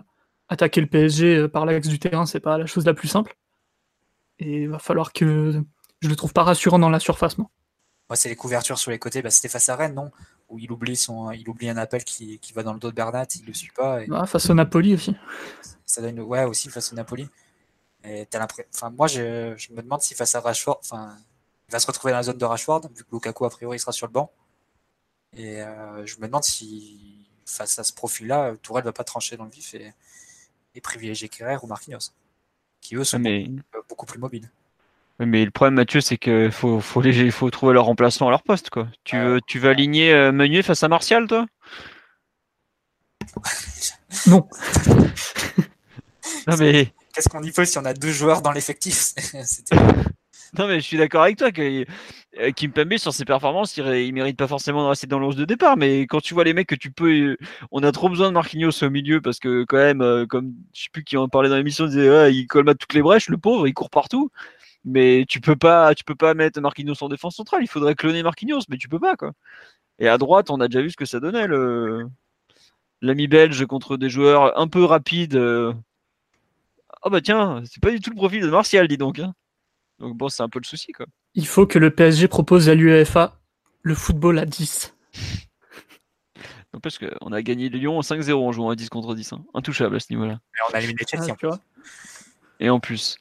attaquer 0.49 0.81
le 0.81 0.87
PSG 0.87 1.37
euh, 1.37 1.47
par 1.47 1.65
l'axe 1.65 1.87
du 1.87 1.99
terrain, 1.99 2.25
c'est 2.25 2.39
pas 2.39 2.57
la 2.57 2.65
chose 2.65 2.85
la 2.85 2.93
plus 2.93 3.07
simple. 3.07 3.35
Et 4.39 4.63
il 4.63 4.69
va 4.69 4.79
falloir 4.79 5.13
que 5.13 5.63
je 6.01 6.09
le 6.09 6.15
trouve 6.15 6.33
pas 6.33 6.43
rassurant 6.43 6.79
dans 6.79 6.89
la 6.89 6.99
surface, 6.99 7.37
moi. 7.37 7.49
Moi, 8.09 8.15
c'est 8.15 8.29
les 8.29 8.35
couvertures 8.35 8.77
sur 8.77 8.91
les 8.91 8.99
côtés. 8.99 9.21
Bah, 9.21 9.31
C'était 9.31 9.49
face 9.49 9.69
à 9.69 9.75
Rennes, 9.75 9.95
non? 9.95 10.11
Où 10.47 10.59
il 10.59 10.71
oublie, 10.71 10.95
son, 10.95 11.31
il 11.31 11.47
oublie 11.49 11.69
un 11.69 11.77
appel 11.77 12.03
qui, 12.03 12.39
qui 12.39 12.53
va 12.53 12.61
dans 12.61 12.73
le 12.73 12.79
dos 12.79 12.91
de 12.91 12.95
Bernat, 12.95 13.25
il 13.35 13.45
le 13.45 13.53
suit 13.53 13.71
pas. 13.75 14.01
Ah, 14.11 14.25
face 14.27 14.49
au 14.49 14.53
Napoli 14.53 14.93
aussi. 14.93 15.15
Ça 15.85 16.01
donne, 16.01 16.19
ouais, 16.19 16.43
aussi 16.43 16.69
face 16.69 16.93
au 16.93 16.95
Napoli. 16.95 17.27
Et 18.03 18.27
enfin, 18.73 18.91
moi, 18.91 19.07
je, 19.07 19.55
je, 19.57 19.73
me 19.73 19.81
demande 19.81 20.01
si 20.01 20.13
face 20.13 20.35
à 20.35 20.39
Rashford, 20.39 20.79
enfin, 20.81 21.17
il 21.67 21.71
va 21.71 21.79
se 21.79 21.87
retrouver 21.87 22.11
dans 22.11 22.17
la 22.17 22.23
zone 22.23 22.37
de 22.37 22.45
Rashford, 22.45 22.81
vu 22.95 23.03
que 23.03 23.09
Lukaku, 23.11 23.45
a 23.45 23.49
priori, 23.49 23.79
sera 23.79 23.91
sur 23.91 24.05
le 24.05 24.11
banc. 24.13 24.31
Et 25.35 25.61
euh, 25.61 26.05
je 26.05 26.17
me 26.19 26.27
demande 26.27 26.43
si, 26.43 27.27
face 27.45 27.79
à 27.79 27.83
ce 27.83 27.93
profil-là, 27.93 28.55
Tourelle 28.61 28.83
va 28.83 28.93
pas 28.93 29.03
trancher 29.03 29.37
dans 29.37 29.45
le 29.45 29.51
vif 29.51 29.73
et, 29.73 29.93
et 30.75 30.81
privilégier 30.81 31.29
Kerrer 31.29 31.57
ou 31.63 31.67
Marquinhos, 31.67 32.11
qui 32.81 32.95
eux 32.95 33.03
sont 33.03 33.21
beaucoup 33.89 34.05
plus 34.05 34.19
mobiles. 34.19 34.49
Mais 35.19 35.45
le 35.45 35.51
problème, 35.51 35.75
Mathieu, 35.75 36.01
c'est 36.01 36.17
qu'il 36.17 36.51
faut, 36.51 36.81
faut, 36.81 37.01
les, 37.01 37.31
faut 37.31 37.49
trouver 37.49 37.73
leur 37.73 37.85
remplacement 37.85 38.27
à 38.27 38.31
leur 38.31 38.43
poste. 38.43 38.69
Quoi. 38.69 38.87
Tu, 39.05 39.17
veux, 39.17 39.39
tu 39.47 39.65
aligner 39.67 40.13
euh, 40.13 40.31
Meunier 40.31 40.61
face 40.61 40.83
à 40.83 40.87
Martial, 40.87 41.27
toi? 41.27 41.45
Non. 44.27 44.47
non 46.47 46.55
mais... 46.57 46.93
Qu'est-ce 47.13 47.27
qu'on 47.27 47.43
y 47.43 47.51
peut 47.51 47.65
si 47.65 47.77
on 47.77 47.85
a 47.85 47.93
deux 47.93 48.11
joueurs 48.11 48.41
dans 48.41 48.51
l'effectif? 48.51 49.13
Non, 50.57 50.67
mais 50.67 50.79
je 50.79 50.85
suis 50.85 50.97
d'accord 50.97 51.23
avec 51.23 51.37
toi 51.37 51.51
que 51.51 51.85
euh, 52.39 52.51
Kim 52.51 52.71
Pembe, 52.71 52.97
sur 52.97 53.13
ses 53.13 53.25
performances, 53.25 53.75
il, 53.77 53.85
il, 53.87 54.13
mérite 54.13 54.37
pas 54.37 54.47
forcément 54.47 54.83
de 54.83 54.89
rester 54.89 55.07
dans 55.07 55.19
l'ose 55.19 55.35
de 55.35 55.45
départ. 55.45 55.75
Mais 55.75 56.01
quand 56.03 56.21
tu 56.21 56.33
vois 56.33 56.43
les 56.43 56.53
mecs 56.53 56.67
que 56.67 56.75
tu 56.75 56.91
peux. 56.91 57.37
On 57.71 57.83
a 57.83 57.91
trop 57.91 58.09
besoin 58.09 58.29
de 58.29 58.33
Marquinhos 58.33 58.83
au 58.83 58.89
milieu 58.89 59.21
parce 59.21 59.39
que, 59.39 59.65
quand 59.67 59.77
même, 59.77 60.01
euh, 60.01 60.25
comme 60.25 60.53
je 60.73 60.83
sais 60.83 60.89
plus 60.91 61.03
qui 61.03 61.17
en 61.17 61.27
parlait 61.27 61.49
dans 61.49 61.57
l'émission, 61.57 61.87
disait 61.87 62.09
ouais, 62.09 62.33
il 62.33 62.47
colmate 62.47 62.77
toutes 62.77 62.93
les 62.93 63.01
brèches, 63.01 63.29
le 63.29 63.37
pauvre, 63.37 63.67
il 63.67 63.73
court 63.73 63.89
partout 63.89 64.29
mais 64.85 65.25
tu 65.27 65.41
peux 65.41 65.55
pas, 65.55 65.93
tu 65.95 66.03
peux 66.03 66.15
pas 66.15 66.33
mettre 66.33 66.61
Marquinhos 66.61 67.01
en 67.01 67.09
défense 67.09 67.35
centrale. 67.35 67.63
Il 67.63 67.67
faudrait 67.67 67.95
cloner 67.95 68.23
Marquinhos, 68.23 68.61
mais 68.69 68.77
tu 68.77 68.87
peux 68.87 68.99
pas 68.99 69.15
quoi. 69.15 69.31
Et 69.99 70.07
à 70.07 70.17
droite, 70.17 70.49
on 70.49 70.59
a 70.61 70.67
déjà 70.67 70.81
vu 70.81 70.91
ce 70.91 70.97
que 70.97 71.05
ça 71.05 71.19
donnait 71.19 71.47
le 71.47 72.07
l'ami 73.01 73.27
belge 73.27 73.65
contre 73.65 73.97
des 73.97 74.09
joueurs 74.09 74.57
un 74.59 74.67
peu 74.67 74.83
rapides. 74.83 75.35
Ah 77.03 77.09
bah 77.09 77.21
tiens, 77.21 77.61
c'est 77.65 77.81
pas 77.81 77.91
du 77.91 77.99
tout 77.99 78.09
le 78.09 78.15
profil 78.15 78.41
de 78.41 78.49
Martial, 78.49 78.87
dis 78.87 78.97
donc. 78.97 79.19
Hein. 79.19 79.33
Donc 79.99 80.17
bon, 80.17 80.29
c'est 80.29 80.43
un 80.43 80.49
peu 80.49 80.59
le 80.59 80.65
souci, 80.65 80.91
quoi. 80.91 81.05
Il 81.35 81.47
faut 81.47 81.67
que 81.67 81.79
le 81.79 81.91
PSG 81.91 82.27
propose 82.27 82.69
à 82.69 82.75
l'UEFA 82.75 83.39
le 83.81 83.93
football 83.93 84.39
à 84.39 84.45
10. 84.45 84.95
Parce 86.81 86.97
qu'on 86.97 87.31
a 87.31 87.41
gagné 87.41 87.69
Lyon 87.69 87.99
5-0 88.01 88.33
en 88.33 88.51
jouant 88.51 88.69
à 88.69 88.75
10 88.75 88.89
contre 88.89 89.15
10. 89.15 89.33
Hein. 89.33 89.45
Intouchable 89.53 89.95
à 89.95 89.99
ce 89.99 90.07
niveau-là. 90.11 90.39
on 90.69 90.73
a 90.73 90.79
éliminé 90.79 91.03
Chelsea 91.09 91.33
ah, 91.43 91.59
Et 92.59 92.69
en 92.69 92.79
plus. 92.79 93.17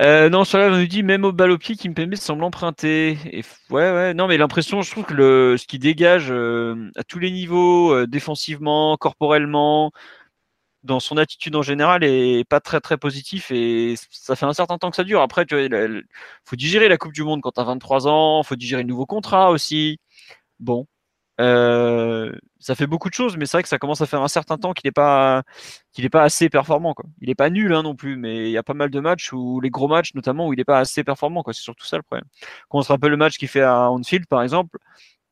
Euh, 0.00 0.28
non, 0.28 0.44
sur 0.44 0.58
là, 0.58 0.68
on 0.68 0.78
nous 0.78 0.86
dit 0.86 1.02
même 1.02 1.24
au 1.24 1.32
bal 1.32 1.50
au 1.50 1.58
pied, 1.58 1.76
Kimpembe 1.76 2.14
semble 2.16 2.44
emprunter. 2.44 3.18
Et 3.32 3.42
ouais, 3.70 3.92
ouais. 3.92 4.14
Non, 4.14 4.26
mais 4.26 4.36
l'impression, 4.36 4.82
je 4.82 4.90
trouve 4.90 5.04
que 5.04 5.14
le, 5.14 5.56
ce 5.56 5.66
qui 5.66 5.78
dégage 5.78 6.30
euh, 6.30 6.90
à 6.96 7.04
tous 7.04 7.18
les 7.18 7.30
niveaux, 7.30 7.92
euh, 7.94 8.06
défensivement, 8.06 8.96
corporellement, 8.96 9.92
dans 10.82 11.00
son 11.00 11.16
attitude 11.16 11.56
en 11.56 11.62
général, 11.62 12.04
est 12.04 12.48
pas 12.48 12.60
très 12.60 12.80
très 12.80 12.96
positif. 12.98 13.50
Et 13.50 13.94
ça 14.10 14.36
fait 14.36 14.46
un 14.46 14.52
certain 14.54 14.78
temps 14.78 14.90
que 14.90 14.96
ça 14.96 15.04
dure. 15.04 15.20
Après, 15.22 15.46
tu 15.46 15.54
vois, 15.54 15.64
il 15.64 16.04
faut 16.44 16.56
digérer 16.56 16.88
la 16.88 16.98
Coupe 16.98 17.12
du 17.12 17.22
Monde 17.22 17.40
quand 17.42 17.52
tu 17.52 17.60
as 17.60 17.64
23 17.64 18.08
ans. 18.08 18.42
faut 18.42 18.56
digérer 18.56 18.82
le 18.82 18.88
nouveau 18.88 19.06
contrat 19.06 19.50
aussi. 19.50 19.98
Bon, 20.60 20.86
euh, 21.40 22.32
ça 22.58 22.74
fait 22.74 22.86
beaucoup 22.86 23.08
de 23.08 23.14
choses, 23.14 23.36
mais 23.36 23.46
c'est 23.46 23.58
vrai 23.58 23.62
que 23.62 23.68
ça 23.68 23.78
commence 23.78 24.00
à 24.00 24.06
faire 24.06 24.22
un 24.22 24.28
certain 24.28 24.56
temps 24.56 24.72
qu'il 24.72 24.88
n'est 24.88 24.92
pas, 24.92 25.42
qu'il 25.92 26.04
est 26.04 26.10
pas 26.10 26.22
assez 26.22 26.48
performant. 26.48 26.94
Quoi. 26.94 27.04
Il 27.20 27.28
n'est 27.28 27.34
pas 27.34 27.50
nul 27.50 27.72
hein, 27.74 27.82
non 27.82 27.94
plus, 27.94 28.16
mais 28.16 28.48
il 28.48 28.50
y 28.50 28.58
a 28.58 28.62
pas 28.62 28.74
mal 28.74 28.90
de 28.90 29.00
matchs 29.00 29.32
où 29.32 29.60
les 29.60 29.70
gros 29.70 29.88
matchs, 29.88 30.14
notamment, 30.14 30.48
où 30.48 30.52
il 30.52 30.56
n'est 30.56 30.64
pas 30.64 30.78
assez 30.78 31.04
performant. 31.04 31.44
C'est 31.46 31.54
surtout 31.54 31.86
ça 31.86 31.96
le 31.96 32.02
problème. 32.02 32.24
Quand 32.68 32.78
on 32.78 32.82
se 32.82 32.88
rappelle 32.88 33.10
le 33.10 33.16
match 33.16 33.38
qu'il 33.38 33.48
fait 33.48 33.62
à 33.62 33.90
Anfield, 33.90 34.26
par 34.26 34.42
exemple, 34.42 34.78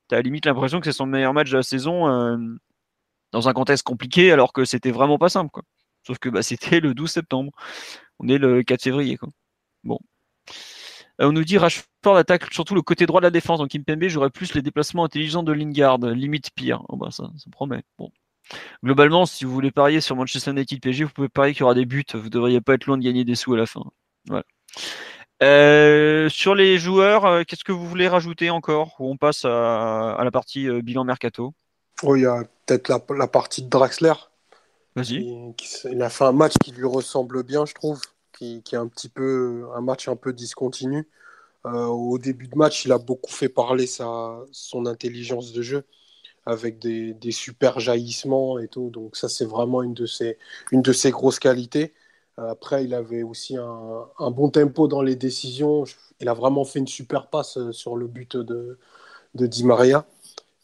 tu 0.09 0.15
as 0.15 0.21
limite 0.23 0.47
l'impression 0.47 0.81
que 0.81 0.87
c'est 0.87 0.93
son 0.97 1.07
meilleur 1.07 1.35
match 1.35 1.51
de 1.51 1.57
la 1.57 1.63
saison 1.63 2.09
euh, 2.09 2.37
dans 3.33 3.49
un 3.49 3.53
contexte 3.53 3.85
compliqué, 3.85 4.33
alors 4.33 4.53
que 4.53 4.65
c'était 4.65 4.91
vraiment 4.91 5.19
pas 5.19 5.29
simple. 5.29 5.51
Quoi. 5.51 5.63
Sauf 6.07 6.19
que 6.19 6.29
bah, 6.29 6.43
c'était 6.43 6.81
le 6.81 6.95
12 6.95 7.11
septembre. 7.11 7.53
On 8.21 8.29
est 8.29 8.39
le 8.39 8.63
4 8.63 8.83
février. 8.83 9.17
Quoi. 9.17 9.31
Bon. 9.85 9.99
Euh, 11.21 11.29
on 11.29 11.33
nous 11.33 11.45
dit 11.45 11.59
Rashford 11.59 12.17
attaque 12.17 12.53
surtout 12.53 12.75
le 12.75 12.83
côté 12.83 13.07
droit 13.07 13.21
de 13.21 13.27
la 13.27 13.31
défense. 13.31 13.59
Donc 13.59 13.71
Kimpembe 13.71 14.09
j'aurais 14.09 14.31
plus 14.31 14.55
les 14.55 14.63
déplacements 14.63 15.05
intelligents 15.05 15.43
de 15.43 15.53
Lingard, 15.53 15.99
limite 15.99 16.51
pire. 16.55 16.83
Oh 16.89 16.97
bah 16.97 17.09
ça, 17.11 17.31
ça 17.37 17.51
promet. 17.51 17.83
Bon. 17.99 18.11
Globalement, 18.85 19.25
si 19.25 19.45
vous 19.45 19.53
voulez 19.53 19.71
parier 19.71 20.01
sur 20.01 20.17
Manchester 20.17 20.51
United 20.51 20.81
PSG, 20.81 21.05
vous 21.05 21.11
pouvez 21.11 21.29
parier 21.29 21.55
qu'il 21.55 21.61
y 21.61 21.65
aura 21.65 21.75
des 21.75 21.87
buts. 21.87 22.05
Vous 22.13 22.25
ne 22.25 22.29
devriez 22.29 22.61
pas 22.61 22.75
être 22.75 22.87
loin 22.87 22.99
de 22.99 23.03
gagner 23.03 23.25
des 23.25 23.35
sous 23.35 23.55
à 23.55 23.57
la 23.57 23.67
fin. 23.67 23.85
Voilà. 24.27 24.45
Euh, 25.43 26.29
sur 26.29 26.55
les 26.55 26.79
joueurs, 26.79 27.25
euh, 27.25 27.43
qu'est-ce 27.47 27.65
que 27.65 27.73
vous 27.73 27.89
voulez 27.89 28.07
rajouter 28.07 28.51
encore? 28.51 28.97
Ou 28.99 29.11
on 29.11 29.17
passe 29.17 29.45
à, 29.45 30.21
la 30.23 30.31
partie 30.31 30.69
bilan 30.83 31.05
mercato? 31.05 31.55
Oh, 32.03 32.17
Il 32.17 32.23
y 32.23 32.27
a 32.27 32.45
peut-être 32.67 32.89
la, 33.17 33.27
partie 33.27 33.63
de 33.63 33.69
Draxler. 33.69 34.13
Vas-y. 34.95 35.55
il 35.91 36.03
a 36.03 36.11
fait 36.11 36.25
un 36.25 36.33
match 36.33 36.53
qui 36.63 36.71
lui 36.71 36.85
ressemble 36.85 37.43
bien, 37.43 37.67
je 37.67 37.75
trouve 37.75 38.01
qui, 38.39 38.63
est 38.73 38.77
un 38.77 38.89
petit 38.89 39.09
peu 39.09 39.67
un 39.75 39.81
match 39.81 40.09
un 40.09 40.17
peu 40.17 40.33
discontinu. 40.33 41.09
Euh, 41.67 41.87
au 41.87 42.19
début 42.19 42.49
de 42.49 42.57
match, 42.57 42.85
il 42.85 42.93
a 42.93 42.99
beaucoup 42.99 43.33
fait 43.33 43.49
parler 43.49 43.87
sa, 43.87 44.39
son 44.53 44.87
intelligence 44.87 45.53
de 45.53 45.63
jeu 45.63 45.85
avec 46.47 46.79
des, 46.79 47.15
des 47.15 47.33
super 47.33 47.81
jaillissements 47.81 48.59
et 48.59 48.69
tout. 48.69 48.91
Donc 48.91 49.17
ça, 49.17 49.29
c'est 49.29 49.47
vraiment 49.47 49.83
une 49.83 49.95
de 49.95 50.07
ses, 50.07 50.39
une 50.73 50.83
de 50.83 50.93
ses 50.93 51.11
grosses 51.11 51.39
qualités. 51.39 51.95
Après, 52.37 52.85
il 52.85 52.95
avait 52.95 53.23
aussi 53.23 53.57
un, 53.57 54.09
un, 54.19 54.31
bon 54.31 54.51
tempo 54.51 54.89
dans 54.89 55.03
les 55.03 55.17
décisions. 55.17 55.85
Il 56.21 56.29
a 56.29 56.35
vraiment 56.35 56.65
fait 56.65 56.81
une 56.81 56.89
super 56.89 57.29
passe 57.31 57.57
euh, 57.59 57.73
sur 57.73 57.97
le 57.97 58.09
but 58.09 58.37
de, 58.37 58.79
de 59.35 59.47
Di 59.47 59.65
Maria. 59.65 60.07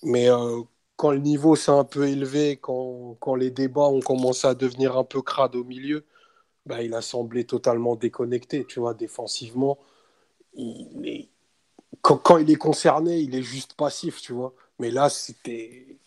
Mais 0.03 0.31
euh, 0.31 0.63
quand 0.97 1.11
le 1.13 1.19
niveau 1.19 1.57
s'est 1.57 1.71
un 1.73 1.85
peu 1.85 2.09
élevé, 2.09 2.57
quand, 2.59 3.17
quand, 3.21 3.35
les 3.35 3.51
débats 3.51 3.83
ont 3.89 4.01
commencé 4.03 4.47
à 4.47 4.55
devenir 4.55 4.97
un 4.97 5.05
peu 5.05 5.23
crades 5.23 5.57
au 5.57 5.65
milieu, 5.65 6.07
bah, 6.67 6.83
il 6.83 6.95
a 6.95 7.03
semblé 7.03 7.45
totalement 7.45 7.97
déconnecté, 7.97 8.65
tu 8.67 8.81
vois, 8.81 8.95
défensivement. 8.95 9.79
Est... 10.57 11.29
quand, 12.03 12.39
il 12.39 12.51
est 12.51 12.57
concerné, 12.57 13.19
il 13.21 13.35
est 13.35 13.43
juste 13.43 13.75
passif, 13.75 14.21
tu 14.21 14.33
vois. 14.33 14.55
Mais 14.79 14.91
là, 14.91 15.09
c'était. 15.11 15.99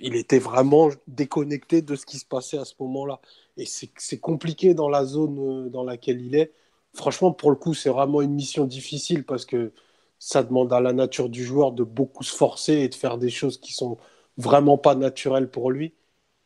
Il 0.00 0.16
était 0.16 0.40
vraiment 0.40 0.90
déconnecté 1.06 1.82
de 1.82 1.94
ce 1.94 2.04
qui 2.04 2.18
se 2.18 2.26
passait 2.26 2.58
à 2.58 2.64
ce 2.64 2.74
moment-là. 2.80 3.20
Et 3.56 3.64
c'est 3.66 4.18
compliqué 4.20 4.74
dans 4.74 4.88
la 4.88 5.04
zone 5.04 5.38
euh, 5.38 5.68
dans 5.70 5.84
laquelle 5.84 6.20
il 6.20 6.34
est. 6.34 6.52
Franchement, 6.94 7.32
pour 7.32 7.50
le 7.50 7.56
coup, 7.56 7.74
c'est 7.74 7.90
vraiment 7.90 8.22
une 8.22 8.34
mission 8.34 8.64
difficile 8.64 9.24
parce 9.24 9.44
que 9.46 9.72
ça 10.18 10.42
demande 10.42 10.72
à 10.72 10.80
la 10.80 10.92
nature 10.92 11.28
du 11.28 11.44
joueur 11.44 11.72
de 11.72 11.84
beaucoup 11.84 12.24
se 12.24 12.34
forcer 12.34 12.74
et 12.74 12.88
de 12.88 12.94
faire 12.94 13.18
des 13.18 13.30
choses 13.30 13.58
qui 13.60 13.72
sont 13.72 13.98
vraiment 14.36 14.78
pas 14.78 14.94
naturelles 14.94 15.50
pour 15.50 15.70
lui. 15.70 15.94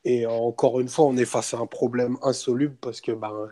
Et 0.05 0.27
encore 0.27 0.81
une 0.81 0.89
fois, 0.89 1.07
on 1.07 1.17
est 1.17 1.25
face 1.25 1.55
à 1.55 1.59
un 1.59 1.67
problème 1.67 2.17
insoluble 2.23 2.77
parce 2.81 3.01
que 3.01 3.13
ben, 3.13 3.49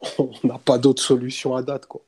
on 0.18 0.30
n'a 0.44 0.58
pas 0.58 0.78
d'autre 0.78 1.02
solution 1.02 1.54
à 1.54 1.62
date. 1.62 1.86
Quoi. 1.86 2.02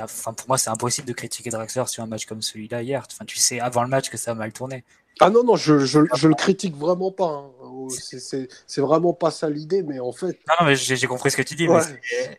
Enfin, 0.00 0.32
pour 0.32 0.48
moi, 0.48 0.58
c'est 0.58 0.70
impossible 0.70 1.08
de 1.08 1.12
critiquer 1.12 1.50
Draxler 1.50 1.86
sur 1.86 2.02
un 2.02 2.06
match 2.06 2.26
comme 2.26 2.42
celui-là 2.42 2.82
hier. 2.82 3.04
Enfin, 3.10 3.24
tu 3.24 3.36
sais 3.38 3.60
avant 3.60 3.82
le 3.82 3.88
match 3.88 4.10
que 4.10 4.16
ça 4.16 4.32
a 4.32 4.34
mal 4.34 4.52
tourné. 4.52 4.84
Ah 5.20 5.28
non, 5.28 5.44
non, 5.44 5.56
je, 5.56 5.80
je, 5.80 6.00
je 6.14 6.28
le 6.28 6.34
critique 6.34 6.76
vraiment 6.76 7.10
pas. 7.10 7.26
Hein. 7.26 7.50
Oh, 7.62 7.88
c'est 7.90 8.80
vraiment 8.80 9.12
pas 9.12 9.30
ça 9.30 9.50
l'idée, 9.50 9.82
mais 9.82 9.98
en 9.98 10.12
fait. 10.12 10.38
Non, 10.48 10.54
non 10.60 10.66
mais 10.66 10.76
j'ai 10.76 11.06
compris 11.06 11.30
ce 11.30 11.36
que 11.36 11.42
tu 11.42 11.54
dis. 11.54 11.68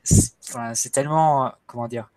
C'est 0.04 0.90
tellement. 0.92 1.52
Comment 1.68 1.88
dire 1.88 2.10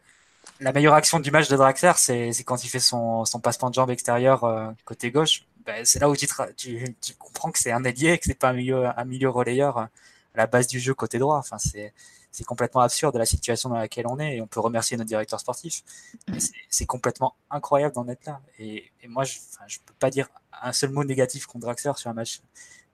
La 0.61 0.73
meilleure 0.73 0.95
action 0.95 1.19
du 1.19 1.31
match 1.31 1.49
de 1.49 1.57
Draxler, 1.57 1.93
c'est 1.97 2.45
quand 2.45 2.65
il 2.65 2.69
fait 2.69 2.79
son, 2.79 3.25
son 3.25 3.41
passement 3.41 3.69
de 3.69 3.75
jambe 3.75 3.91
extérieur 3.91 4.45
euh, 4.45 4.69
côté 4.85 5.11
gauche. 5.11 5.45
Ben, 5.67 5.85
c'est 5.85 5.99
là 5.99 6.09
où 6.09 6.17
tu, 6.17 6.29
tu, 6.57 7.15
comprends 7.19 7.51
que 7.51 7.59
c'est 7.59 7.73
un 7.73 7.83
ailier, 7.85 8.19
que 8.19 8.25
c'est 8.27 8.39
pas 8.39 8.51
un 8.51 8.53
milieu, 8.53 8.87
un 8.87 9.05
milieu 9.05 9.29
relayeur 9.29 9.79
à 9.79 9.91
la 10.35 10.47
base 10.47 10.69
du 10.69 10.79
jeu 10.79 10.95
côté 10.95 11.19
droit. 11.19 11.39
Enfin, 11.39 11.59
c'est, 11.59 11.93
c'est 12.31 12.45
complètement 12.45 12.83
absurde 12.83 13.17
la 13.17 13.27
situation 13.27 13.71
dans 13.71 13.79
laquelle 13.79 14.07
on 14.07 14.19
est 14.21 14.37
et 14.37 14.41
on 14.43 14.47
peut 14.47 14.61
remercier 14.61 14.97
notre 14.97 15.09
directeur 15.09 15.41
sportif. 15.41 15.83
c'est, 16.69 16.87
complètement 16.87 17.35
incroyable 17.51 17.95
d'en 17.95 18.07
être 18.09 18.27
là. 18.27 18.41
Et, 18.59 18.93
moi, 19.09 19.25
je, 19.25 19.39
ne 19.39 19.87
peux 19.87 19.95
pas 19.99 20.11
dire 20.11 20.29
un 20.63 20.73
seul 20.73 20.91
mot 20.91 21.03
négatif 21.03 21.47
contre 21.47 21.67
Draxler 21.67 21.93
sur 21.97 22.11
un 22.11 22.15
match 22.15 22.43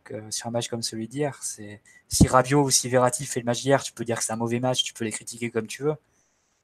que, 0.05 0.31
sur 0.31 0.47
un 0.47 0.51
match 0.51 0.69
comme 0.69 0.83
celui 0.83 1.09
d'hier. 1.09 1.39
C'est, 1.43 1.83
si 2.09 2.29
Rabiot 2.29 2.63
ou 2.63 2.71
si 2.71 2.89
Verratti 2.89 3.27
fait 3.27 3.41
le 3.41 3.47
match 3.47 3.63
d'hier, 3.63 3.83
tu 3.83 3.93
peux 3.93 4.05
dire 4.05 4.19
que 4.19 4.25
c'est 4.25 4.33
un 4.33 4.37
mauvais 4.37 4.61
match, 4.61 4.83
tu 4.85 4.95
peux 4.95 5.05
les 5.05 5.13
critiquer 5.13 5.51
comme 5.51 5.67
tu 5.67 5.83
veux. 5.83 5.97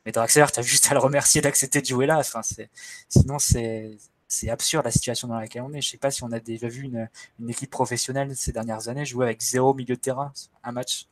Mais 0.06 0.12
Draxler, 0.12 0.46
tu 0.52 0.60
as 0.60 0.62
juste 0.62 0.90
à 0.90 0.94
le 0.94 1.00
remercier 1.00 1.40
d'accepter 1.40 1.80
de 1.80 1.86
jouer 1.86 2.06
là. 2.06 2.18
Enfin, 2.18 2.42
c'est, 2.42 2.70
sinon, 3.08 3.38
c'est, 3.38 3.98
c'est 4.28 4.50
absurde 4.50 4.84
la 4.84 4.90
situation 4.90 5.26
dans 5.28 5.38
laquelle 5.40 5.62
on 5.62 5.72
est. 5.72 5.80
Je 5.80 5.90
sais 5.90 5.98
pas 5.98 6.10
si 6.10 6.22
on 6.22 6.30
a 6.32 6.38
déjà 6.38 6.68
vu 6.68 6.82
une, 6.84 7.08
équipe 7.48 7.70
professionnelle 7.70 8.36
ces 8.36 8.52
dernières 8.52 8.88
années 8.88 9.06
jouer 9.06 9.26
avec 9.26 9.40
zéro 9.42 9.74
milieu 9.74 9.96
de 9.96 10.00
terrain, 10.00 10.32
un 10.62 10.72
match, 10.72 11.06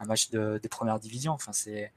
un 0.00 0.06
match 0.06 0.30
de, 0.30 0.60
première 0.68 0.98
division. 0.98 1.32
Enfin, 1.32 1.52
c'est, 1.52 1.92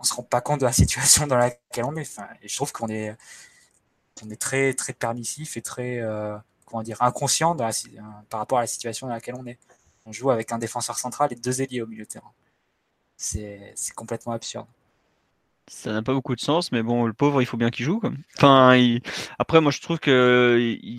on 0.00 0.04
se 0.04 0.14
rend 0.14 0.22
pas 0.22 0.40
compte 0.40 0.60
de 0.60 0.64
la 0.66 0.72
situation 0.82 1.26
dans 1.26 1.36
laquelle 1.36 1.84
on 1.84 1.96
est. 1.96 2.02
Enfin, 2.02 2.28
et 2.42 2.48
je 2.48 2.56
trouve 2.56 2.72
qu'on 2.72 2.88
est, 2.88 3.16
on 4.24 4.30
est 4.30 4.40
très, 4.40 4.74
très 4.74 4.94
permissif 4.94 5.56
et 5.58 5.62
très, 5.62 6.00
euh, 6.00 6.36
comment 6.64 6.82
dire, 6.82 7.02
inconscient 7.02 7.56
par 8.30 8.40
rapport 8.40 8.58
à 8.58 8.62
la 8.62 8.66
situation 8.66 9.06
dans 9.06 9.12
laquelle 9.14 9.36
on 9.36 9.46
est. 9.46 9.58
On 10.06 10.12
joue 10.12 10.30
avec 10.30 10.52
un 10.52 10.58
défenseur 10.58 10.98
central 10.98 11.32
et 11.32 11.36
deux 11.36 11.60
ailiers 11.60 11.82
au 11.82 11.86
milieu 11.86 12.04
de 12.04 12.08
terrain. 12.08 12.32
C'est 13.16 13.74
complètement 13.94 14.32
absurde 14.32 14.66
ça 15.68 15.92
n'a 15.92 16.02
pas 16.02 16.12
beaucoup 16.12 16.34
de 16.34 16.40
sens, 16.40 16.72
mais 16.72 16.82
bon, 16.82 17.06
le 17.06 17.12
pauvre, 17.12 17.42
il 17.42 17.46
faut 17.46 17.56
bien 17.56 17.70
qu'il 17.70 17.84
joue. 17.84 18.00
Enfin, 18.36 18.76
après, 19.38 19.60
moi, 19.60 19.70
je 19.70 19.80
trouve 19.80 19.98
que. 19.98 20.58
Il... 20.82 20.98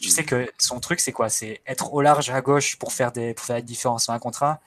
tu 0.00 0.08
sais 0.08 0.24
que 0.24 0.50
son 0.58 0.80
truc, 0.80 1.00
c'est 1.00 1.12
quoi? 1.12 1.28
C'est 1.28 1.60
être 1.66 1.92
au 1.92 2.00
large 2.00 2.30
à 2.30 2.40
gauche 2.40 2.78
pour 2.78 2.92
faire 2.92 3.12
des 3.12 3.34
pour 3.34 3.46
faire 3.46 3.56
la 3.56 3.62
différence 3.62 4.08
en 4.08 4.14
un 4.14 4.18
contre 4.18 4.42
un, 4.42 4.58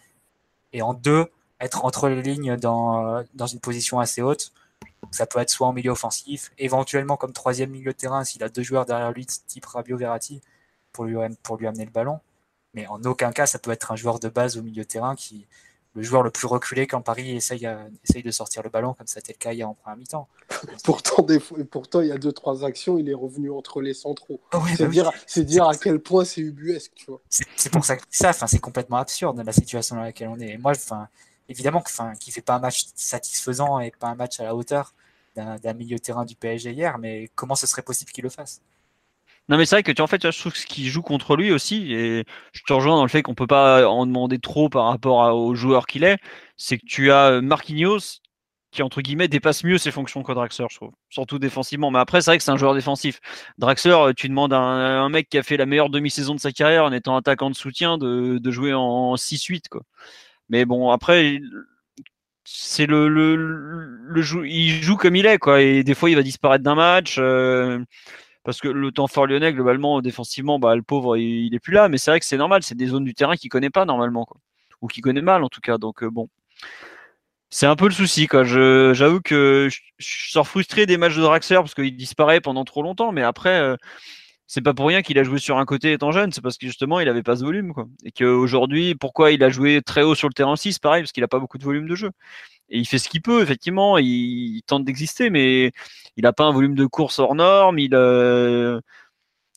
et 0.73 0.81
en 0.81 0.93
deux, 0.93 1.27
être 1.59 1.85
entre 1.85 2.09
les 2.09 2.21
lignes 2.21 2.57
dans, 2.57 3.23
dans 3.33 3.47
une 3.47 3.59
position 3.59 3.99
assez 3.99 4.21
haute. 4.21 4.51
ça 5.11 5.25
peut 5.25 5.39
être 5.39 5.49
soit 5.49 5.67
en 5.67 5.73
milieu 5.73 5.91
offensif, 5.91 6.51
éventuellement 6.57 7.17
comme 7.17 7.33
troisième 7.33 7.71
milieu 7.71 7.91
de 7.91 7.97
terrain 7.97 8.23
s'il 8.23 8.43
a 8.43 8.49
deux 8.49 8.63
joueurs 8.63 8.85
derrière 8.85 9.11
lui, 9.11 9.25
type 9.25 9.65
Rabio 9.65 9.97
Verratti, 9.97 10.41
pour 10.93 11.05
lui, 11.05 11.15
pour 11.43 11.57
lui 11.57 11.67
amener 11.67 11.85
le 11.85 11.91
ballon. 11.91 12.19
Mais 12.73 12.87
en 12.87 13.01
aucun 13.03 13.31
cas, 13.31 13.45
ça 13.45 13.59
peut 13.59 13.71
être 13.71 13.91
un 13.91 13.95
joueur 13.95 14.19
de 14.19 14.29
base 14.29 14.57
au 14.57 14.61
milieu 14.61 14.83
de 14.83 14.87
terrain 14.87 15.15
qui, 15.15 15.45
le 15.93 16.03
joueur 16.03 16.23
le 16.23 16.31
plus 16.31 16.47
reculé 16.47 16.87
quand 16.87 17.01
Paris 17.01 17.35
essaye, 17.35 17.67
essaye 18.07 18.23
de 18.23 18.31
sortir 18.31 18.63
le 18.63 18.69
ballon, 18.69 18.93
comme 18.93 19.07
ça 19.07 19.15
c'était 19.15 19.33
le 19.33 19.37
cas 19.37 19.51
hier 19.51 19.67
en 19.67 19.73
première 19.73 19.97
mi-temps. 19.97 20.27
pourtant, 20.83 21.21
des, 21.23 21.39
pourtant, 21.39 22.01
il 22.01 22.07
y 22.07 22.11
a 22.11 22.17
deux, 22.17 22.31
trois 22.31 22.63
actions, 22.63 22.97
il 22.97 23.09
est 23.09 23.13
revenu 23.13 23.51
entre 23.51 23.81
les 23.81 23.93
centraux. 23.93 24.39
C'est 24.77 24.85
bah 24.85 24.87
dire, 24.87 25.11
dire 25.37 25.67
à 25.67 25.75
quel 25.75 25.99
point 25.99 26.23
c'est 26.23 26.41
ubuesque, 26.41 26.93
tu 26.95 27.05
vois. 27.07 27.21
C'est 27.29 27.71
pour 27.71 27.83
ça 27.83 27.97
que 27.97 28.03
ça, 28.09 28.33
c'est 28.33 28.59
complètement 28.59 28.97
absurde 28.97 29.41
la 29.45 29.51
situation 29.51 29.95
dans 29.95 30.03
laquelle 30.03 30.29
on 30.29 30.39
est. 30.39 30.51
Et 30.51 30.57
moi, 30.57 30.73
évidemment, 31.49 31.83
qu'il 32.19 32.33
fait 32.33 32.41
pas 32.41 32.55
un 32.55 32.59
match 32.59 32.85
satisfaisant 32.95 33.79
et 33.79 33.91
pas 33.91 34.07
un 34.07 34.15
match 34.15 34.39
à 34.39 34.43
la 34.43 34.55
hauteur 34.55 34.93
d'un 35.35 35.73
milieu 35.73 35.97
de 35.97 36.01
terrain 36.01 36.25
du 36.25 36.35
PSG 36.35 36.71
hier, 36.71 36.97
mais 36.97 37.29
comment 37.35 37.55
ce 37.55 37.67
serait 37.67 37.81
possible 37.81 38.11
qu'il 38.11 38.23
le 38.23 38.29
fasse? 38.29 38.61
Non, 39.49 39.57
mais 39.57 39.65
c'est 39.65 39.75
vrai 39.75 39.83
que 39.83 39.91
tu 39.91 40.01
en 40.01 40.07
fait, 40.07 40.31
je 40.31 40.39
trouve 40.39 40.55
ce 40.55 40.65
qui 40.65 40.87
joue 40.87 41.01
contre 41.01 41.35
lui 41.35 41.51
aussi, 41.51 41.93
et 41.93 42.25
je 42.53 42.61
te 42.65 42.73
rejoins 42.73 42.95
dans 42.95 43.03
le 43.03 43.09
fait 43.09 43.21
qu'on 43.21 43.35
peut 43.35 43.47
pas 43.47 43.87
en 43.87 44.05
demander 44.05 44.39
trop 44.39 44.69
par 44.69 44.85
rapport 44.85 45.35
au 45.35 45.55
joueur 45.55 45.87
qu'il 45.87 46.03
est, 46.03 46.17
c'est 46.57 46.77
que 46.77 46.85
tu 46.85 47.11
as 47.11 47.41
Marquinhos 47.41 48.21
qui, 48.71 48.81
entre 48.83 49.01
guillemets, 49.01 49.27
dépasse 49.27 49.63
mieux 49.63 49.77
ses 49.77 49.91
fonctions 49.91 50.23
que 50.23 50.31
Draxler, 50.31 50.65
je 50.69 50.75
trouve. 50.77 50.93
Surtout 51.09 51.39
défensivement. 51.39 51.91
Mais 51.91 51.99
après, 51.99 52.21
c'est 52.21 52.31
vrai 52.31 52.37
que 52.37 52.43
c'est 52.43 52.51
un 52.51 52.57
joueur 52.57 52.73
défensif. 52.73 53.19
Draxler, 53.57 54.13
tu 54.15 54.29
demandes 54.29 54.53
à 54.53 54.59
un, 54.59 55.09
mec 55.09 55.29
qui 55.29 55.37
a 55.37 55.43
fait 55.43 55.57
la 55.57 55.65
meilleure 55.65 55.89
demi-saison 55.89 56.35
de 56.35 56.39
sa 56.39 56.51
carrière 56.51 56.85
en 56.85 56.93
étant 56.93 57.17
attaquant 57.17 57.49
de 57.49 57.55
soutien 57.55 57.97
de, 57.97 58.39
jouer 58.51 58.73
en 58.73 59.15
6-8, 59.15 59.67
quoi. 59.69 59.81
Mais 60.49 60.65
bon, 60.65 60.89
après, 60.91 61.39
c'est 62.45 62.85
le, 62.85 63.09
le, 63.09 63.35
le, 63.35 64.47
il 64.47 64.81
joue 64.83 64.97
comme 64.97 65.15
il 65.15 65.25
est 65.25 65.37
quoi 65.37 65.61
et 65.61 65.83
des 65.83 65.93
fois 65.93 66.09
il 66.09 66.15
va 66.15 66.23
disparaître 66.23 66.63
d'un 66.63 66.75
match 66.75 67.17
euh, 67.19 67.79
parce 68.43 68.59
que 68.59 68.67
le 68.67 68.91
temps 68.91 69.07
fort 69.07 69.27
lyonnais 69.27 69.53
globalement 69.53 70.01
défensivement 70.01 70.59
bah 70.59 70.75
le 70.75 70.81
pauvre 70.81 71.17
il, 71.17 71.53
est 71.53 71.59
plus 71.59 71.73
là. 71.73 71.89
Mais 71.89 71.97
c'est 71.97 72.11
vrai 72.11 72.19
que 72.19 72.25
c'est 72.25 72.37
normal 72.37 72.63
c'est 72.63 72.75
des 72.75 72.87
zones 72.87 73.03
du 73.03 73.13
terrain 73.13 73.35
qu'il 73.35 73.49
connaît 73.49 73.69
pas 73.69 73.85
normalement 73.85 74.25
quoi. 74.25 74.37
Ou 74.81 74.87
qu'il 74.87 75.03
connaît 75.03 75.21
mal 75.21 75.43
en 75.43 75.49
tout 75.49 75.61
cas. 75.61 75.77
Donc 75.77 76.03
euh, 76.03 76.09
bon. 76.09 76.29
C'est 77.49 77.65
un 77.65 77.75
peu 77.75 77.85
le 77.85 77.91
souci 77.91 78.27
je 78.31 78.93
j'avoue 78.93 79.21
que 79.21 79.67
je, 79.69 79.79
sors 79.99 80.47
frustré 80.47 80.85
des 80.85 80.97
matchs 80.97 81.17
de 81.17 81.21
Draxler 81.21 81.57
parce 81.57 81.75
qu'il 81.75 81.95
disparaît 81.95 82.41
pendant 82.41 82.63
trop 82.65 82.81
longtemps. 82.81 83.11
Mais 83.11 83.23
après 83.23 83.59
euh, 83.59 83.75
c'est 84.53 84.61
pas 84.61 84.73
pour 84.73 84.87
rien 84.87 85.01
qu'il 85.01 85.17
a 85.17 85.23
joué 85.23 85.39
sur 85.39 85.59
un 85.59 85.65
côté 85.65 85.93
étant 85.93 86.11
jeune, 86.11 86.33
c'est 86.33 86.41
parce 86.41 86.57
que 86.57 86.67
justement 86.67 86.99
il 86.99 87.07
avait 87.07 87.23
pas 87.23 87.37
ce 87.37 87.43
volume 87.45 87.73
quoi. 87.73 87.87
Et 88.03 88.11
qu'aujourd'hui, 88.11 88.95
pourquoi 88.95 89.31
il 89.31 89.41
a 89.45 89.49
joué 89.49 89.81
très 89.81 90.01
haut 90.01 90.13
sur 90.13 90.27
le 90.27 90.33
terrain 90.33 90.57
6, 90.57 90.77
pareil, 90.79 91.03
parce 91.03 91.13
qu'il 91.13 91.23
a 91.23 91.29
pas 91.29 91.39
beaucoup 91.39 91.57
de 91.57 91.63
volume 91.63 91.87
de 91.87 91.95
jeu. 91.95 92.11
Et 92.69 92.77
il 92.77 92.85
fait 92.85 92.97
ce 92.97 93.07
qu'il 93.07 93.21
peut, 93.21 93.41
effectivement, 93.41 93.97
il, 93.97 94.61
tente 94.67 94.83
d'exister, 94.83 95.29
mais 95.29 95.71
il 96.17 96.25
a 96.25 96.33
pas 96.33 96.43
un 96.43 96.51
volume 96.51 96.75
de 96.75 96.85
course 96.85 97.19
hors 97.19 97.33
norme, 97.33 97.79
il 97.79 97.95
euh, 97.95 98.81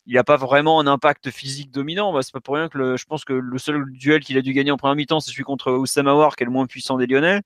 il 0.07 0.17
a 0.17 0.23
pas 0.25 0.37
vraiment 0.37 0.79
un 0.79 0.87
impact 0.87 1.31
physique 1.31 1.73
dominant. 1.73 2.13
Bah, 2.13 2.23
c'est 2.23 2.33
pas 2.33 2.41
pour 2.41 2.55
rien 2.55 2.69
que 2.69 2.79
le, 2.79 2.97
je 2.97 3.05
pense 3.07 3.25
que 3.25 3.33
le 3.33 3.59
seul 3.59 3.85
duel 3.93 4.23
qu'il 4.23 4.39
a 4.39 4.43
dû 4.43 4.53
gagner 4.53 4.71
en 4.71 4.77
première 4.77 4.95
mi-temps, 4.95 5.19
c'est 5.19 5.33
celui 5.33 5.43
contre 5.43 5.73
Oussama 5.73 6.15
War, 6.15 6.37
qui 6.37 6.45
est 6.45 6.47
le 6.47 6.53
moins 6.53 6.67
puissant 6.67 6.99
des 6.99 7.09
Lyonnais 7.09 7.41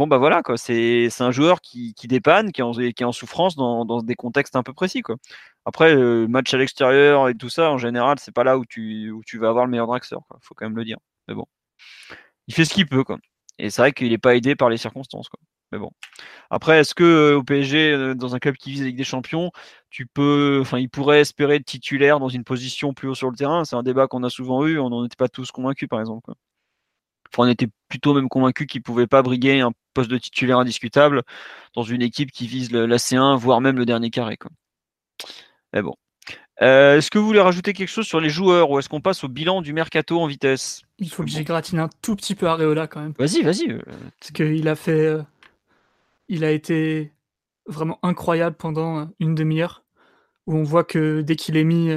bon 0.00 0.06
bah 0.06 0.16
voilà 0.16 0.42
quoi, 0.42 0.56
c'est 0.56 1.10
un 1.20 1.30
joueur 1.30 1.60
qui, 1.60 1.92
qui 1.92 2.08
dépanne, 2.08 2.52
qui 2.52 2.62
est 2.62 2.64
en, 2.64 2.72
qui 2.72 3.02
est 3.02 3.04
en 3.04 3.12
souffrance 3.12 3.54
dans, 3.54 3.84
dans, 3.84 4.00
des 4.02 4.14
contextes 4.14 4.56
un 4.56 4.62
peu 4.62 4.72
précis 4.72 5.02
quoi. 5.02 5.16
Après 5.66 5.94
le 5.94 6.26
match 6.26 6.54
à 6.54 6.56
l'extérieur 6.58 7.28
et 7.28 7.34
tout 7.34 7.50
ça 7.50 7.70
en 7.70 7.76
général 7.76 8.18
c'est 8.18 8.32
pas 8.32 8.42
là 8.44 8.56
où 8.56 8.64
tu, 8.64 9.10
où 9.10 9.22
tu 9.26 9.38
vas 9.38 9.50
avoir 9.50 9.66
le 9.66 9.70
meilleur 9.70 9.86
draxeur 9.86 10.22
quoi, 10.26 10.38
faut 10.42 10.54
quand 10.54 10.64
même 10.64 10.76
le 10.76 10.86
dire. 10.86 10.96
Mais 11.28 11.34
bon, 11.34 11.44
il 12.48 12.54
fait 12.54 12.64
ce 12.64 12.74
qu'il 12.74 12.86
peut 12.88 13.04
quoi. 13.04 13.18
Et 13.58 13.70
c'est 13.70 13.82
vrai 13.82 13.92
qu'il 13.92 14.10
n'est 14.10 14.18
pas 14.18 14.36
aidé 14.36 14.56
par 14.56 14.70
les 14.70 14.78
circonstances 14.78 15.28
quoi. 15.28 15.40
Mais 15.72 15.78
bon. 15.78 15.90
Après, 16.50 16.80
est-ce 16.80 16.94
que 16.94 17.04
euh, 17.04 17.38
au 17.38 17.44
PSG, 17.44 17.92
euh, 17.92 18.14
dans 18.14 18.34
un 18.34 18.40
club 18.40 18.56
qui 18.56 18.72
vise 18.72 18.80
la 18.82 18.88
Ligue 18.88 18.98
des 18.98 19.04
Champions, 19.04 19.52
tu 19.90 20.06
peux, 20.06 20.58
enfin, 20.60 20.78
il 20.78 20.90
pourrait 20.90 21.20
espérer 21.20 21.56
être 21.56 21.64
titulaire 21.66 22.20
dans 22.20 22.28
une 22.28 22.44
position 22.44 22.94
plus 22.94 23.08
haut 23.08 23.14
sur 23.14 23.30
le 23.30 23.36
terrain? 23.36 23.64
C'est 23.64 23.76
un 23.76 23.84
débat 23.84 24.08
qu'on 24.08 24.24
a 24.24 24.30
souvent 24.30 24.66
eu. 24.66 24.78
On 24.80 24.90
n'en 24.90 25.04
était 25.04 25.16
pas 25.16 25.28
tous 25.28 25.52
convaincus, 25.52 25.88
par 25.88 26.00
exemple. 26.00 26.22
Quoi 26.24 26.34
on 27.38 27.48
était 27.48 27.68
plutôt 27.88 28.14
même 28.14 28.28
convaincu 28.28 28.66
qu'il 28.66 28.82
pouvait 28.82 29.06
pas 29.06 29.22
briguer 29.22 29.60
un 29.60 29.72
poste 29.94 30.10
de 30.10 30.18
titulaire 30.18 30.58
indiscutable 30.58 31.22
dans 31.74 31.82
une 31.82 32.02
équipe 32.02 32.32
qui 32.32 32.46
vise 32.46 32.72
la 32.72 32.96
C1, 32.96 33.36
voire 33.36 33.60
même 33.60 33.76
le 33.76 33.86
dernier 33.86 34.10
carré. 34.10 34.38
Mais 35.72 35.82
bon. 35.82 35.94
Euh, 36.62 36.98
est-ce 36.98 37.10
que 37.10 37.18
vous 37.18 37.24
voulez 37.24 37.40
rajouter 37.40 37.72
quelque 37.72 37.88
chose 37.88 38.06
sur 38.06 38.20
les 38.20 38.28
joueurs 38.28 38.70
ou 38.70 38.78
est-ce 38.78 38.88
qu'on 38.88 39.00
passe 39.00 39.24
au 39.24 39.28
bilan 39.28 39.62
du 39.62 39.72
mercato 39.72 40.20
en 40.20 40.26
vitesse? 40.26 40.82
Il 40.98 41.08
faut 41.08 41.24
que 41.24 41.30
j'égratine 41.30 41.78
un 41.78 41.88
tout 42.02 42.16
petit 42.16 42.34
peu 42.34 42.46
Areola 42.46 42.86
quand 42.86 43.00
même. 43.00 43.14
Vas-y, 43.18 43.42
vas-y. 43.42 43.70
Euh. 43.70 43.80
Parce 44.18 44.32
qu'il 44.32 44.68
a 44.68 44.76
fait. 44.76 45.06
Euh, 45.06 45.22
il 46.28 46.44
a 46.44 46.50
été 46.50 47.12
vraiment 47.66 47.98
incroyable 48.02 48.56
pendant 48.56 49.08
une 49.20 49.34
demi-heure 49.34 49.84
où 50.46 50.54
on 50.54 50.62
voit 50.62 50.84
que 50.84 51.22
dès 51.22 51.34
qu'il 51.34 51.56
est 51.56 51.64
mis, 51.64 51.90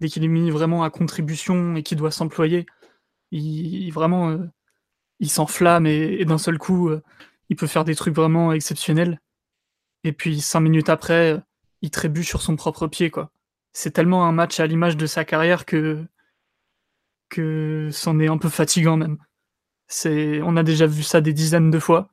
dès 0.00 0.08
qu'il 0.08 0.22
est 0.22 0.28
mis 0.28 0.50
vraiment 0.50 0.84
à 0.84 0.90
contribution 0.90 1.74
et 1.74 1.82
qu'il 1.82 1.96
doit 1.96 2.10
s'employer, 2.10 2.66
il, 3.30 3.90
vraiment 3.90 4.38
il 5.20 5.30
s'enflamme 5.30 5.86
et, 5.86 6.24
d'un 6.24 6.38
seul 6.38 6.58
coup, 6.58 6.88
euh, 6.88 7.02
il 7.48 7.56
peut 7.56 7.66
faire 7.66 7.84
des 7.84 7.94
trucs 7.94 8.14
vraiment 8.14 8.52
exceptionnels. 8.52 9.20
Et 10.04 10.12
puis 10.12 10.40
cinq 10.40 10.60
minutes 10.60 10.88
après, 10.88 11.34
euh, 11.34 11.40
il 11.82 11.90
trébuche 11.90 12.28
sur 12.28 12.42
son 12.42 12.56
propre 12.56 12.86
pied, 12.88 13.10
quoi. 13.10 13.30
C'est 13.72 13.92
tellement 13.92 14.26
un 14.26 14.32
match 14.32 14.60
à 14.60 14.66
l'image 14.66 14.96
de 14.96 15.06
sa 15.06 15.24
carrière 15.24 15.66
que 15.66 16.04
que 17.30 17.88
c'en 17.92 18.20
est 18.20 18.28
un 18.28 18.38
peu 18.38 18.48
fatigant 18.48 18.96
même. 18.96 19.18
C'est, 19.88 20.40
on 20.42 20.56
a 20.56 20.62
déjà 20.62 20.86
vu 20.86 21.02
ça 21.02 21.20
des 21.20 21.32
dizaines 21.32 21.70
de 21.70 21.78
fois 21.78 22.10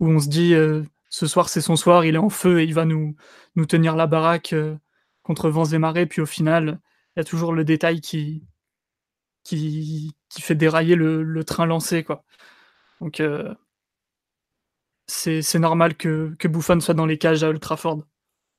où 0.00 0.08
on 0.08 0.18
se 0.20 0.28
dit 0.28 0.54
euh, 0.54 0.82
ce 1.10 1.26
soir 1.26 1.48
c'est 1.48 1.60
son 1.60 1.76
soir, 1.76 2.04
il 2.04 2.16
est 2.16 2.18
en 2.18 2.30
feu 2.30 2.60
et 2.60 2.64
il 2.64 2.74
va 2.74 2.84
nous 2.84 3.16
nous 3.56 3.66
tenir 3.66 3.96
la 3.96 4.06
baraque 4.06 4.54
contre 5.22 5.50
vents 5.50 5.66
et 5.66 5.78
marées. 5.78 6.06
Puis 6.06 6.20
au 6.22 6.26
final, 6.26 6.80
il 7.16 7.20
y 7.20 7.22
a 7.22 7.24
toujours 7.24 7.52
le 7.54 7.64
détail 7.64 8.00
qui 8.00 8.44
qui, 9.44 10.14
qui 10.32 10.40
fait 10.40 10.54
dérailler 10.54 10.96
le, 10.96 11.44
train 11.44 11.66
lancé. 11.66 12.04
Quoi. 12.04 12.24
Donc 13.00 13.20
euh, 13.20 13.54
c'est 15.06 15.58
normal 15.58 15.96
que, 15.96 16.34
que 16.38 16.48
Buffon 16.48 16.80
soit 16.80 16.94
dans 16.94 17.06
les 17.06 17.18
cages 17.18 17.44
à 17.44 17.50
Old 17.50 17.60
Trafford. 17.60 18.04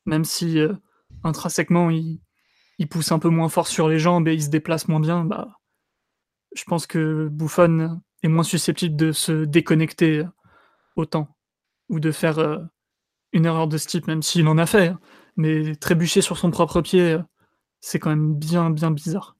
Même 0.05 0.23
si 0.23 0.59
euh, 0.59 0.73
intrinsèquement 1.23 1.89
il, 1.89 2.19
pousse 2.89 3.11
un 3.11 3.19
peu 3.19 3.29
moins 3.29 3.49
fort 3.49 3.67
sur 3.67 3.87
les 3.87 3.97
jambes 3.97 4.27
et 4.27 4.33
il 4.33 4.43
se 4.43 4.49
déplace 4.49 4.87
moins 4.87 4.99
bien, 4.99 5.25
bah, 5.25 5.57
je 6.53 6.63
pense 6.65 6.85
que 6.85 7.27
Buffon 7.31 8.01
est 8.21 8.27
moins 8.27 8.43
susceptible 8.43 8.95
de 8.95 9.11
se 9.11 9.45
déconnecter 9.45 10.23
autant 10.95 11.35
ou 11.89 11.99
de 11.99 12.11
faire 12.11 12.37
euh, 12.39 12.59
une 13.31 13.45
erreur 13.45 13.67
de 13.67 13.77
ce 13.77 13.87
type, 13.87 14.05
même 14.05 14.21
s'il 14.21 14.47
en 14.47 14.57
a 14.57 14.65
fait. 14.67 14.89
Hein. 14.89 14.99
Mais 15.37 15.75
trébucher 15.75 16.21
sur 16.21 16.37
son 16.37 16.51
propre 16.51 16.81
pied, 16.81 17.17
c'est 17.79 17.97
quand 17.97 18.11
même 18.11 18.35
bien 18.35 18.69
bizarre. 18.91 19.37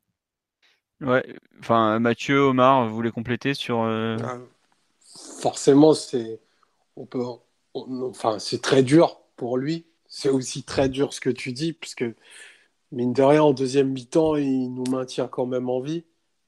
Ouais, 1.03 1.25
enfin 1.59 1.99
Mathieu, 1.99 2.39
Omar, 2.39 2.87
vous 2.87 2.95
voulez 2.95 3.11
compléter 3.11 3.53
sur. 3.53 3.81
Euh, 3.81 4.17
ah, 4.23 4.37
forcément, 5.41 5.93
c'est 5.93 6.39
on 6.95 7.05
peut, 7.05 7.23
enfin 7.73 8.39
c'est 8.39 8.61
très 8.61 8.83
dur 8.83 9.19
pour 9.35 9.57
lui. 9.57 9.85
C'est 10.07 10.29
aussi 10.29 10.63
très 10.63 10.89
dur 10.89 11.13
ce 11.13 11.19
que 11.19 11.29
tu 11.29 11.51
dis, 11.51 11.73
puisque 11.73 12.05
mine 12.91 13.13
de 13.13 13.23
rien, 13.23 13.41
en 13.43 13.53
deuxième 13.53 13.89
mi-temps, 13.89 14.35
il 14.35 14.73
nous 14.73 14.85
maintient 14.89 15.27
quand 15.27 15.47
même 15.47 15.69
en 15.69 15.79
vie, 15.79 16.03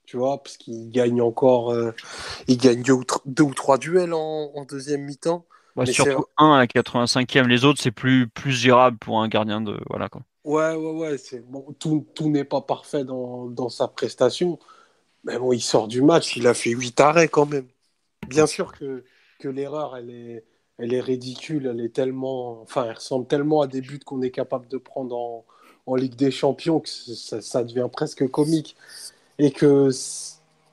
tu 0.06 0.18
vois, 0.18 0.42
parce 0.42 0.58
qu'il 0.58 0.92
gagne 0.92 1.20
encore, 1.22 1.72
euh, 1.72 1.92
il 2.48 2.58
gagne 2.58 2.84
deux 2.84 3.44
ou, 3.44 3.54
trois 3.54 3.78
duels 3.80 4.14
en, 4.14 4.66
deuxième 4.70 5.02
mi-temps. 5.02 5.46
surtout 5.86 6.26
un 6.38 6.54
à 6.54 6.60
la 6.60 6.68
85e, 6.68 7.48
les 7.48 7.66
autres 7.66 7.82
c'est 7.82 7.92
plus 7.92 8.28
plus 8.28 8.52
gérable 8.52 8.98
pour 8.98 9.22
un 9.22 9.28
gardien 9.28 9.62
de 9.62 9.80
voilà 9.90 10.10
quoi. 10.10 10.22
Ouais, 10.46 10.76
ouais, 10.76 10.92
ouais. 10.92 11.18
C'est, 11.18 11.40
bon, 11.40 11.66
tout, 11.80 12.06
tout 12.14 12.30
n'est 12.30 12.44
pas 12.44 12.62
parfait 12.62 13.04
dans, 13.04 13.48
dans, 13.48 13.70
sa 13.70 13.88
prestation. 13.88 14.60
Mais 15.24 15.40
bon, 15.40 15.52
il 15.52 15.62
sort 15.62 15.88
du 15.88 16.04
match, 16.04 16.38
il 16.38 16.48
a 16.48 16.54
fait 16.54 16.70
8 16.70 17.00
arrêts 17.00 17.28
quand 17.28 17.48
même. 17.48 17.68
Bien 18.28 18.46
sûr 18.46 18.72
que, 18.72 19.04
que 19.40 19.48
l'erreur, 19.48 19.98
elle 19.98 20.12
est, 20.12 20.46
elle 20.78 20.94
est 20.94 21.02
ridicule. 21.02 21.66
Elle 21.66 21.82
est 21.82 21.94
tellement. 21.94 22.62
Enfin, 22.62 22.94
ressemble 22.94 23.28
tellement 23.28 23.62
à 23.62 23.68
des 23.68 23.82
buts 23.82 24.00
qu'on 24.06 24.22
est 24.22 24.32
capable 24.32 24.68
de 24.68 24.78
prendre 24.78 25.18
en, 25.18 25.46
en 25.88 25.96
Ligue 25.96 26.16
des 26.16 26.32
Champions 26.32 26.80
que 26.80 26.90
ça, 26.90 27.42
ça, 27.42 27.64
devient 27.64 27.90
presque 27.92 28.28
comique. 28.30 28.76
Et 29.40 29.52
que, 29.52 29.90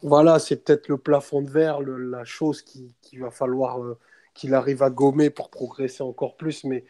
voilà, 0.03 0.39
c'est 0.39 0.57
peut-être 0.57 0.89
le 0.89 0.99
plafond 0.99 1.43
de 1.43 1.51
verre, 1.51 1.81
la 1.81 2.25
chose 2.25 2.63
qu'il 2.63 2.91
qui 3.01 3.17
va 3.17 3.31
falloir 3.31 3.83
euh, 3.83 3.99
qu'il 4.35 4.55
arrive 4.55 4.83
à 4.83 4.91
gommer 4.91 5.31
pour 5.31 5.51
progresser 5.51 6.03
encore 6.03 6.37
plus. 6.37 6.65
Mais 6.65 6.85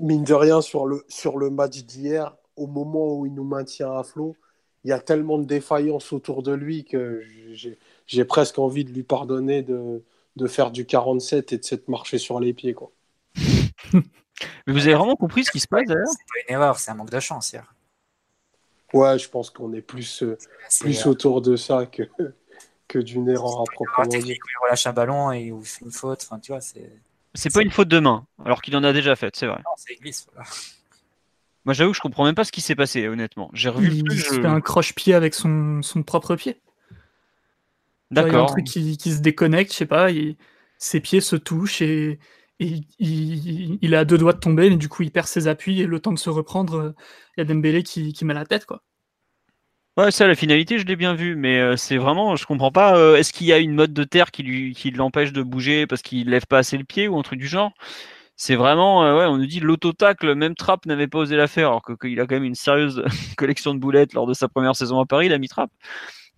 mine 0.00 0.24
de 0.24 0.34
rien, 0.34 0.60
sur 0.60 0.86
le, 0.86 1.04
sur 1.08 1.38
le 1.38 1.50
match 1.50 1.84
d'hier, 1.84 2.36
au 2.56 2.66
moment 2.66 3.14
où 3.14 3.26
il 3.26 3.34
nous 3.34 3.44
maintient 3.44 3.92
à 3.92 4.02
flot, 4.02 4.36
il 4.84 4.90
y 4.90 4.92
a 4.92 5.00
tellement 5.00 5.38
de 5.38 5.44
défaillances 5.44 6.12
autour 6.12 6.42
de 6.42 6.52
lui 6.52 6.84
que 6.84 7.22
j'ai 8.06 8.24
presque 8.24 8.58
envie 8.58 8.84
de 8.84 8.90
lui 8.90 9.02
pardonner 9.02 9.62
de, 9.62 10.02
de, 10.36 10.46
faire 10.46 10.70
du 10.70 10.86
47 10.86 11.52
et 11.52 11.58
de 11.58 11.64
s'être 11.64 11.88
marché 11.88 12.18
sur 12.18 12.40
les 12.40 12.54
pieds. 12.54 12.74
Quoi. 12.74 12.90
Mais 14.66 14.72
vous 14.72 14.86
avez 14.86 14.94
vraiment 14.94 15.16
compris 15.16 15.44
ce 15.44 15.50
qui 15.50 15.60
se 15.60 15.68
passe 15.68 15.86
d'ailleurs? 15.86 16.08
C'est 16.08 16.16
pas 16.16 16.48
une 16.48 16.54
erreur, 16.54 16.78
c'est 16.78 16.90
un 16.90 16.94
manque 16.94 17.10
de 17.10 17.20
chance 17.20 17.52
hier. 17.52 17.74
Ouais, 18.92 19.18
je 19.18 19.28
pense 19.28 19.50
qu'on 19.50 19.72
est 19.72 19.82
plus, 19.82 20.22
euh, 20.22 20.36
plus 20.80 21.06
autour 21.06 21.42
de 21.42 21.56
ça 21.56 21.86
que, 21.86 22.02
que 22.88 22.98
d'une 22.98 23.28
erreur 23.28 23.60
à 23.60 23.64
proprement 23.64 24.08
dire. 24.08 24.24
Il 24.26 24.38
relâche 24.62 24.86
un 24.86 24.92
ballon 24.92 25.32
et 25.32 25.42
il 25.42 25.64
fait 25.64 25.84
une 25.84 25.92
faute. 25.92 26.22
Enfin, 26.24 26.38
tu 26.40 26.52
vois, 26.52 26.60
c'est. 26.60 26.90
C'est 27.34 27.52
pas 27.52 27.62
une 27.62 27.70
faute 27.70 27.88
de 27.88 28.00
main, 28.00 28.26
alors 28.44 28.60
qu'il 28.60 28.76
en 28.76 28.84
a 28.84 28.92
déjà 28.92 29.14
fait, 29.16 29.34
c'est 29.36 29.46
vrai. 29.46 29.58
Non, 29.58 29.72
c'est 29.76 29.94
glisse, 29.94 30.26
Moi, 31.64 31.74
j'avoue 31.74 31.92
que 31.92 31.96
je 31.96 32.02
comprends 32.02 32.24
même 32.24 32.34
pas 32.34 32.44
ce 32.44 32.52
qui 32.52 32.60
s'est 32.60 32.74
passé, 32.74 33.06
honnêtement. 33.06 33.50
J'ai 33.52 33.68
revu 33.68 34.02
il, 34.10 34.18
fait 34.18 34.44
un 34.44 34.60
croche-pied 34.60 35.14
avec 35.14 35.34
son, 35.34 35.80
son, 35.82 36.02
propre 36.02 36.34
pied. 36.36 36.60
D'accord. 38.10 38.30
Il 38.30 38.34
y 38.34 38.36
a 38.36 38.42
un 38.42 38.46
truc 38.46 38.64
qui, 38.64 38.96
qui 38.96 39.12
se 39.12 39.20
déconnecte, 39.20 39.72
je 39.72 39.76
sais 39.76 39.86
pas, 39.86 40.08
ses 40.78 41.00
pieds 41.00 41.20
se 41.20 41.36
touchent 41.36 41.82
et, 41.82 42.18
et 42.58 42.80
il, 42.98 43.78
il, 43.80 43.94
a 43.94 44.04
deux 44.04 44.18
doigts 44.18 44.32
de 44.32 44.40
tomber, 44.40 44.68
mais 44.68 44.76
du 44.76 44.88
coup, 44.88 45.02
il 45.04 45.12
perd 45.12 45.26
ses 45.26 45.46
appuis 45.46 45.80
et 45.80 45.86
le 45.86 46.00
temps 46.00 46.12
de 46.12 46.18
se 46.18 46.30
reprendre, 46.30 46.94
il 47.36 47.40
y 47.40 47.42
a 47.42 47.44
Dembélé 47.44 47.84
qui, 47.84 48.12
qui 48.12 48.24
met 48.24 48.34
la 48.34 48.44
tête, 48.44 48.66
quoi. 48.66 48.82
Ouais, 50.00 50.10
ça, 50.10 50.26
la 50.26 50.34
finalité, 50.34 50.78
je 50.78 50.86
l'ai 50.86 50.96
bien 50.96 51.12
vu, 51.12 51.36
mais 51.36 51.58
euh, 51.60 51.76
c'est 51.76 51.98
vraiment, 51.98 52.34
je 52.34 52.46
comprends 52.46 52.72
pas. 52.72 52.96
Euh, 52.96 53.16
est-ce 53.16 53.34
qu'il 53.34 53.46
y 53.46 53.52
a 53.52 53.58
une 53.58 53.74
mode 53.74 53.92
de 53.92 54.04
terre 54.04 54.30
qui 54.30 54.42
lui, 54.42 54.74
qui 54.74 54.90
l'empêche 54.90 55.30
de 55.30 55.42
bouger 55.42 55.86
parce 55.86 56.00
qu'il 56.00 56.30
lève 56.30 56.46
pas 56.46 56.56
assez 56.58 56.78
le 56.78 56.84
pied 56.84 57.06
ou 57.06 57.18
un 57.18 57.22
truc 57.22 57.38
du 57.38 57.46
genre? 57.46 57.72
C'est 58.36 58.56
vraiment, 58.56 59.04
euh, 59.04 59.28
on 59.28 59.36
nous 59.36 59.46
dit 59.46 59.60
l'autotacle, 59.60 60.34
même 60.34 60.54
Trapp 60.54 60.86
n'avait 60.86 61.06
pas 61.06 61.18
osé 61.18 61.36
la 61.36 61.48
faire, 61.48 61.68
alors 61.68 61.82
qu'il 62.00 62.18
a 62.18 62.26
quand 62.26 62.36
même 62.36 62.44
une 62.44 62.54
sérieuse 62.54 63.04
collection 63.36 63.74
de 63.74 63.80
boulettes 63.80 64.14
lors 64.14 64.26
de 64.26 64.32
sa 64.34 64.48
première 64.48 64.74
saison 64.76 65.00
à 65.00 65.06
Paris, 65.06 65.26
il 65.26 65.34
a 65.34 65.38
mis 65.38 65.48
Trapp. 65.48 65.70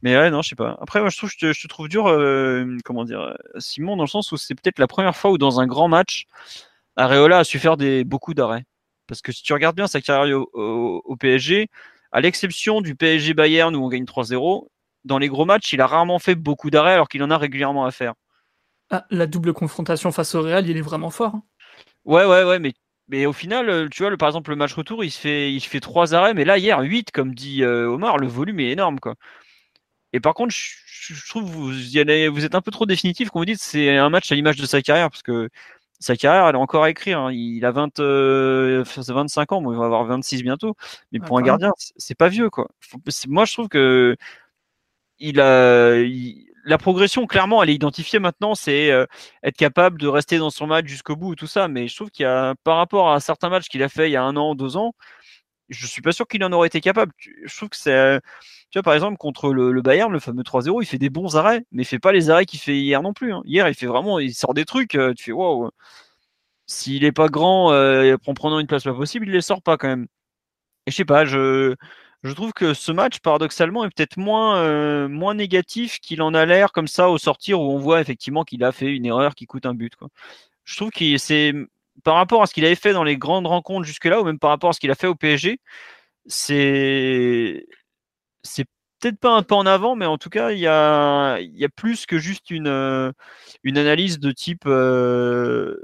Mais 0.03 0.17
ouais, 0.17 0.31
non, 0.31 0.43
je 0.43 0.51
sais 0.51 0.57
pas. 0.57 0.77
Après, 0.81 1.01
moi, 1.01 1.11
je 1.11 1.19
trouve, 1.19 1.31
je 1.31 1.53
te, 1.53 1.69
trouve 1.69 1.89
dur, 1.89 2.05
comment 2.85 3.05
dire, 3.05 3.37
Simon, 3.59 3.97
dans 3.97 4.05
le 4.05 4.09
sens 4.09 4.33
où 4.33 4.37
c'est 4.37 4.57
peut-être 4.57 4.81
la 4.81 4.89
première 4.89 5.17
fois 5.17 5.31
où 5.31 5.39
dans 5.39 5.61
un 5.61 5.67
grand 5.69 5.89
match, 5.89 6.27
Areola 6.97 7.39
a 7.41 7.45
su 7.45 7.61
faire 7.61 7.77
des 7.77 8.05
beaucoup 8.05 8.35
d'arrêts. 8.35 8.65
Parce 9.07 9.23
que 9.23 9.33
si 9.33 9.43
tu 9.45 9.53
regardes 9.53 9.77
bien 9.77 9.87
sa 9.87 10.01
carrière 10.01 10.41
au 10.55 11.17
PSG, 11.21 11.69
à 12.13 12.21
l'exception 12.21 12.81
du 12.81 12.95
PSG 12.95 13.35
Bayern 13.35 13.75
où 13.75 13.85
on 13.85 13.89
gagne 13.89 14.05
3-0, 14.05 14.69
dans 15.05 15.19
les 15.19 15.29
gros 15.29 15.45
matchs, 15.45 15.73
il 15.73 15.81
a 15.81 15.87
rarement 15.87 16.19
fait 16.19 16.35
beaucoup 16.35 16.71
d'arrêts 16.71 16.93
alors 16.93 17.09
qu'il 17.09 17.23
en 17.23 17.31
a 17.31 17.39
régulièrement 17.39 17.85
à 17.85 17.91
faire. 17.91 18.15
Ah, 18.91 19.07
la 19.11 19.27
double 19.27 19.55
confrontation 19.55 20.13
face 20.13 20.35
au 20.35 20.43
Real, 20.43 20.69
il 20.69 20.77
est 20.77 20.83
vraiment 20.83 21.11
fort. 21.11 21.35
Hein. 21.35 21.43
Ouais, 22.05 22.25
ouais, 22.25 22.45
ouais, 22.45 22.59
mais, 22.59 22.75
mais 23.09 23.27
au 23.27 23.33
final, 23.33 23.69
euh, 23.71 23.89
tu 23.89 24.03
vois, 24.03 24.11
le, 24.11 24.17
par 24.17 24.29
exemple, 24.29 24.51
le 24.51 24.57
match 24.57 24.75
retour, 24.75 25.03
il 25.03 25.11
se 25.11 25.19
fait, 25.19 25.53
il 25.53 25.61
fait 25.61 25.81
trois 25.81 26.15
arrêts, 26.15 26.35
mais 26.35 26.45
là, 26.45 26.59
hier, 26.59 26.79
8, 26.79 27.11
comme 27.11 27.35
dit 27.35 27.63
euh, 27.63 27.89
Omar, 27.89 28.19
le 28.19 28.27
volume 28.27 28.61
est 28.61 28.71
énorme, 28.71 29.01
quoi. 29.01 29.15
Et 30.13 30.21
par 30.21 30.35
contre, 30.35 30.55
je, 30.55 31.29
trouve 31.29 31.45
vous, 31.45 31.73
vous 31.73 32.45
êtes 32.45 32.55
un 32.55 32.61
peu 32.61 32.71
trop 32.71 32.85
définitif 32.87 33.31
quand 33.31 33.39
vous 33.39 33.47
dites 33.47 33.61
c'est 33.61 33.97
un 33.97 34.11
match 34.11 34.31
à 34.31 34.35
l'image 34.35 34.57
de 34.57 34.67
sa 34.67 34.83
carrière, 34.83 35.11
parce 35.11 35.23
que 35.23 35.49
sa 36.03 36.17
carrière, 36.17 36.49
elle 36.49 36.57
est 36.57 36.59
encore 36.59 36.85
à 36.85 36.91
écrire. 36.91 37.21
Hein. 37.21 37.33
Il 37.33 37.65
a 37.65 37.71
20, 37.71 37.99
25 37.99 38.03
euh, 38.03 39.55
ans, 39.55 39.63
bon, 39.63 39.73
il 39.73 39.79
va 39.79 39.85
avoir 39.85 40.05
26 40.05 40.43
bientôt. 40.43 40.77
Mais 41.13 41.21
pour 41.21 41.39
un 41.39 41.43
gardien, 41.43 41.71
c'est 41.97 42.17
pas 42.17 42.29
vieux, 42.29 42.51
quoi. 42.51 42.69
moi, 43.29 43.45
je 43.45 43.53
trouve 43.53 43.69
que 43.69 44.17
il 45.19 45.41
a, 45.41 45.95
la 46.65 46.79
progression, 46.79 47.27
clairement, 47.27 47.63
elle 47.63 47.71
est 47.71 47.75
identifiée 47.75 48.19
maintenant. 48.19 48.55
C'est 48.55 48.91
euh, 48.91 49.07
être 49.43 49.57
capable 49.57 50.01
de 50.01 50.09
rester 50.09 50.39
dans 50.39 50.51
son 50.51 50.67
match 50.67 50.87
jusqu'au 50.87 51.17
bout, 51.17 51.35
tout 51.35 51.47
ça. 51.47 51.69
Mais 51.69 51.89
je 51.89 51.97
trouve 51.97 52.11
qu'il 52.11 52.25
y 52.25 52.27
a, 52.27 52.55
par 52.65 52.77
rapport 52.77 53.13
à 53.13 53.21
certains 53.21 53.49
matchs 53.49 53.69
qu'il 53.69 53.83
a 53.83 53.89
fait 53.89 54.09
il 54.09 54.13
y 54.13 54.17
a 54.17 54.23
un 54.23 54.37
an, 54.37 54.55
deux 54.55 54.77
ans, 54.77 54.95
je 55.73 55.87
suis 55.87 56.03
pas 56.03 56.13
sûr 56.13 56.27
qu'il 56.29 56.45
en 56.45 56.53
aurait 56.53 56.69
été 56.69 56.81
capable. 56.81 57.13
Je 57.19 57.57
trouve 57.57 57.71
que 57.71 57.77
c'est, 57.77 58.21
tu 58.73 58.79
vois, 58.79 58.83
par 58.83 58.95
exemple, 58.95 59.19
contre 59.19 59.53
le, 59.53 59.83
Bayern, 59.83 60.13
le 60.13 60.21
fameux 60.21 60.43
3-0, 60.43 60.83
il 60.83 60.87
fait 60.87 60.99
des 60.99 61.11
bons 61.11 61.37
arrêts, 61.37 61.65
mais 61.73 61.83
il 61.83 61.87
fait 61.87 61.99
pas 61.99 62.13
les 62.13 62.31
arrêts 62.31 62.47
qu'il 62.47 62.61
fait 62.61 62.79
hier 62.79 63.03
non 63.03 63.13
plus. 63.13 63.33
Hein. 63.33 63.43
Hier, 63.45 63.69
il 63.69 63.75
fait 63.75 63.87
vraiment, 63.87 64.19
il 64.19 64.35
sort 64.35 64.55
des 64.55 64.65
trucs, 64.65 64.95
euh, 64.95 65.15
tu 65.15 65.25
fais 65.25 65.33
waouh. 65.33 65.71
S'il 66.67 67.05
est 67.05 67.13
pas 67.13 67.29
grand, 67.29 67.73
euh, 67.73 68.17
en 68.27 68.35
prenant 68.35 68.59
une 68.61 68.67
place 68.67 68.85
pas 68.85 68.95
possible, 68.95 69.27
il 69.29 69.33
les 69.33 69.41
sort 69.43 69.63
pas 69.63 69.77
quand 69.77 69.89
même. 69.89 70.07
Et 70.87 70.91
je 70.91 70.97
sais 70.97 71.05
pas, 71.05 71.25
je, 71.25 71.75
trouve 72.35 72.53
que 72.53 72.75
ce 72.75 72.93
match, 72.93 73.21
paradoxalement, 73.21 73.85
est 73.85 73.91
peut-être 73.95 74.17
moins, 74.17 74.59
euh, 74.59 75.09
négatif 75.35 75.99
qu'il 76.01 76.23
en 76.23 76.35
a 76.35 76.47
l'air 76.47 76.73
comme 76.73 76.89
ça 76.89 77.11
au 77.11 77.19
sortir 77.19 77.61
où 77.61 77.65
on 77.73 77.79
voit 77.79 78.01
effectivement 78.01 78.45
qu'il 78.45 78.65
a 78.65 78.73
fait 78.73 78.95
une 78.95 79.07
erreur 79.07 79.35
qui 79.35 79.47
coûte 79.47 79.67
un 79.67 79.75
but. 79.75 79.95
Je 80.65 80.77
trouve 80.77 80.91
que 80.91 81.19
c'est 81.19 81.55
par 82.05 82.15
rapport 82.15 82.43
à 82.43 82.47
ce 82.47 82.55
qu'il 82.55 82.65
avait 82.65 82.75
fait 82.75 82.93
dans 82.93 83.05
les 83.05 83.17
grandes 83.17 83.47
rencontres 83.47 83.87
jusque-là, 83.87 84.21
ou 84.21 84.25
même 84.25 84.39
par 84.39 84.51
rapport 84.51 84.71
à 84.71 84.73
ce 84.73 84.81
qu'il 84.81 84.91
a 84.91 84.95
fait 84.95 85.07
au 85.07 85.15
PSG, 85.15 85.61
c'est 86.27 87.65
peut-être 89.01 89.19
pas 89.19 89.33
un 89.37 89.43
pas 89.43 89.57
en 89.57 89.67
avant, 89.67 89.97
mais 89.97 90.07
en 90.07 90.19
tout 90.19 90.31
cas, 90.31 90.53
il 90.53 90.61
y 90.61 90.67
a, 90.67 91.39
y 91.41 91.65
a 91.65 91.69
plus 91.69 92.07
que 92.07 92.19
juste 92.19 92.51
une, 92.51 92.69
euh, 92.69 93.13
analyse 93.67 94.19
de 94.21 94.33
type 94.33 94.65
euh, 94.67 95.77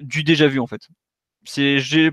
du 0.00 0.24
déjà 0.24 0.48
vu 0.48 0.60
en 0.60 0.66
fait. 0.66 0.88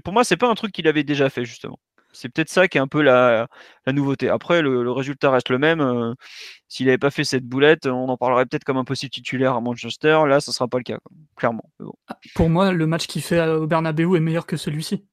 Pour 0.04 0.14
moi, 0.14 0.24
c'est 0.24 0.38
pas 0.38 0.50
un 0.50 0.56
truc 0.56 0.72
qu'il 0.74 0.88
avait 0.88 1.04
déjà 1.04 1.30
fait 1.30 1.46
justement. 1.46 1.80
C'est 2.14 2.30
peut-être 2.30 2.50
ça 2.50 2.68
qui 2.68 2.78
est 2.78 2.82
un 2.82 2.88
peu 2.88 3.02
la, 3.02 3.48
nouveauté. 3.88 4.30
Après, 4.30 4.62
le, 4.62 4.92
résultat 4.92 5.32
reste 5.32 5.50
le 5.50 5.58
même. 5.58 5.82
Euh, 5.82 6.14
s'il 6.68 6.86
n'avait 6.86 6.98
pas 6.98 7.12
fait 7.12 7.24
cette 7.24 7.46
boulette, 7.46 7.86
on 7.86 8.10
en 8.10 8.18
parlerait 8.18 8.46
peut-être 8.46 8.64
comme 8.64 8.78
un 8.78 8.84
possible 8.84 9.12
titulaire 9.12 9.56
à 9.56 9.62
Manchester. 9.62 10.22
Là, 10.28 10.40
ce 10.40 10.52
ne 10.52 10.54
sera 10.54 10.68
pas 10.68 10.78
le 10.78 10.84
cas, 10.84 11.00
clairement. 11.36 11.70
Ah, 12.08 12.18
pour 12.36 12.50
moi, 12.50 12.72
le 12.72 12.88
match 12.88 13.08
qu'il 13.08 13.22
fait 13.22 13.42
au 13.48 13.68
Bernabeu 13.68 14.16
est 14.16 14.20
meilleur 14.20 14.46
que 14.46 14.58
celui-ci. 14.58 15.06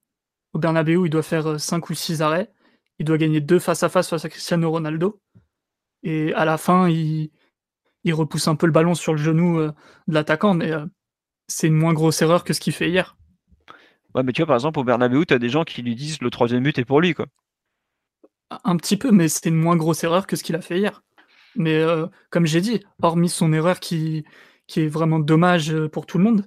Au 0.53 0.59
Bernabeu, 0.59 1.05
il 1.05 1.11
doit 1.11 1.23
faire 1.23 1.61
5 1.61 1.77
euh, 1.77 1.87
ou 1.91 1.95
6 1.95 2.23
arrêts. 2.23 2.51
Il 2.99 3.05
doit 3.05 3.19
gagner 3.19 3.41
deux 3.41 3.59
face 3.59 3.83
à 3.83 3.89
face 3.89 4.09
face 4.09 4.25
à 4.25 4.29
Cristiano 4.29 4.70
Ronaldo. 4.70 5.20
Et 6.03 6.33
à 6.35 6.45
la 6.45 6.59
fin, 6.59 6.89
il, 6.89 7.31
repousse 8.11 8.49
un 8.49 8.57
peu 8.57 8.66
le 8.66 8.73
ballon 8.73 8.95
sur 8.95 9.12
le 9.12 9.19
genou 9.19 9.59
euh, 9.59 9.73
de 10.07 10.15
l'attaquant, 10.15 10.55
mais 10.55 10.73
c'est 11.47 11.66
une 11.66 11.75
moins 11.75 11.93
grosse 11.93 12.23
erreur 12.23 12.45
que 12.45 12.55
ce 12.55 12.61
qu'il 12.61 12.73
fait 12.73 12.89
hier. 12.89 13.18
Ouais, 14.14 14.22
mais 14.22 14.32
tu 14.32 14.43
vois, 14.43 14.47
par 14.47 14.56
exemple, 14.56 14.78
au 14.78 14.85
Bernabeu, 14.85 15.24
tu 15.24 15.35
as 15.35 15.39
des 15.39 15.51
gens 15.51 15.64
qui 15.64 15.82
lui 15.82 15.94
disent 15.94 16.20
le 16.22 16.30
troisième 16.30 16.62
but 16.62 16.78
est 16.78 16.85
pour 16.85 17.01
lui, 17.01 17.14
quoi. 17.14 17.26
Un 18.64 18.76
petit 18.76 18.97
peu, 18.97 19.10
mais 19.10 19.28
c'est 19.28 19.47
une 19.47 19.56
moins 19.56 19.76
grosse 19.76 20.02
erreur 20.05 20.26
que 20.26 20.36
ce 20.36 20.43
qu'il 20.43 20.56
a 20.56 20.60
fait 20.60 20.78
hier. 20.78 21.02
Mais 21.55 21.74
euh, 21.74 22.06
comme 22.30 22.47
j'ai 22.47 22.60
dit, 22.60 22.80
hormis 23.02 23.28
son 23.28 23.52
erreur 23.52 23.80
qui, 23.80 24.24
qui 24.66 24.80
est 24.80 24.89
vraiment 24.89 25.18
dommage 25.18 25.70
euh, 25.70 25.89
pour 25.89 26.06
tout 26.06 26.18
le 26.18 26.24
monde, 26.24 26.47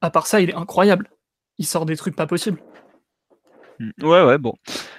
à 0.00 0.10
part 0.10 0.26
ça, 0.26 0.40
il 0.40 0.50
est 0.50 0.54
incroyable. 0.54 1.10
Il 1.58 1.66
sort 1.66 1.86
des 1.86 1.96
trucs 1.96 2.16
pas 2.16 2.26
possibles. 2.26 2.60
Mmh. 3.78 3.90
Ouais, 4.02 4.24
ouais, 4.24 4.38
bon. 4.38 4.54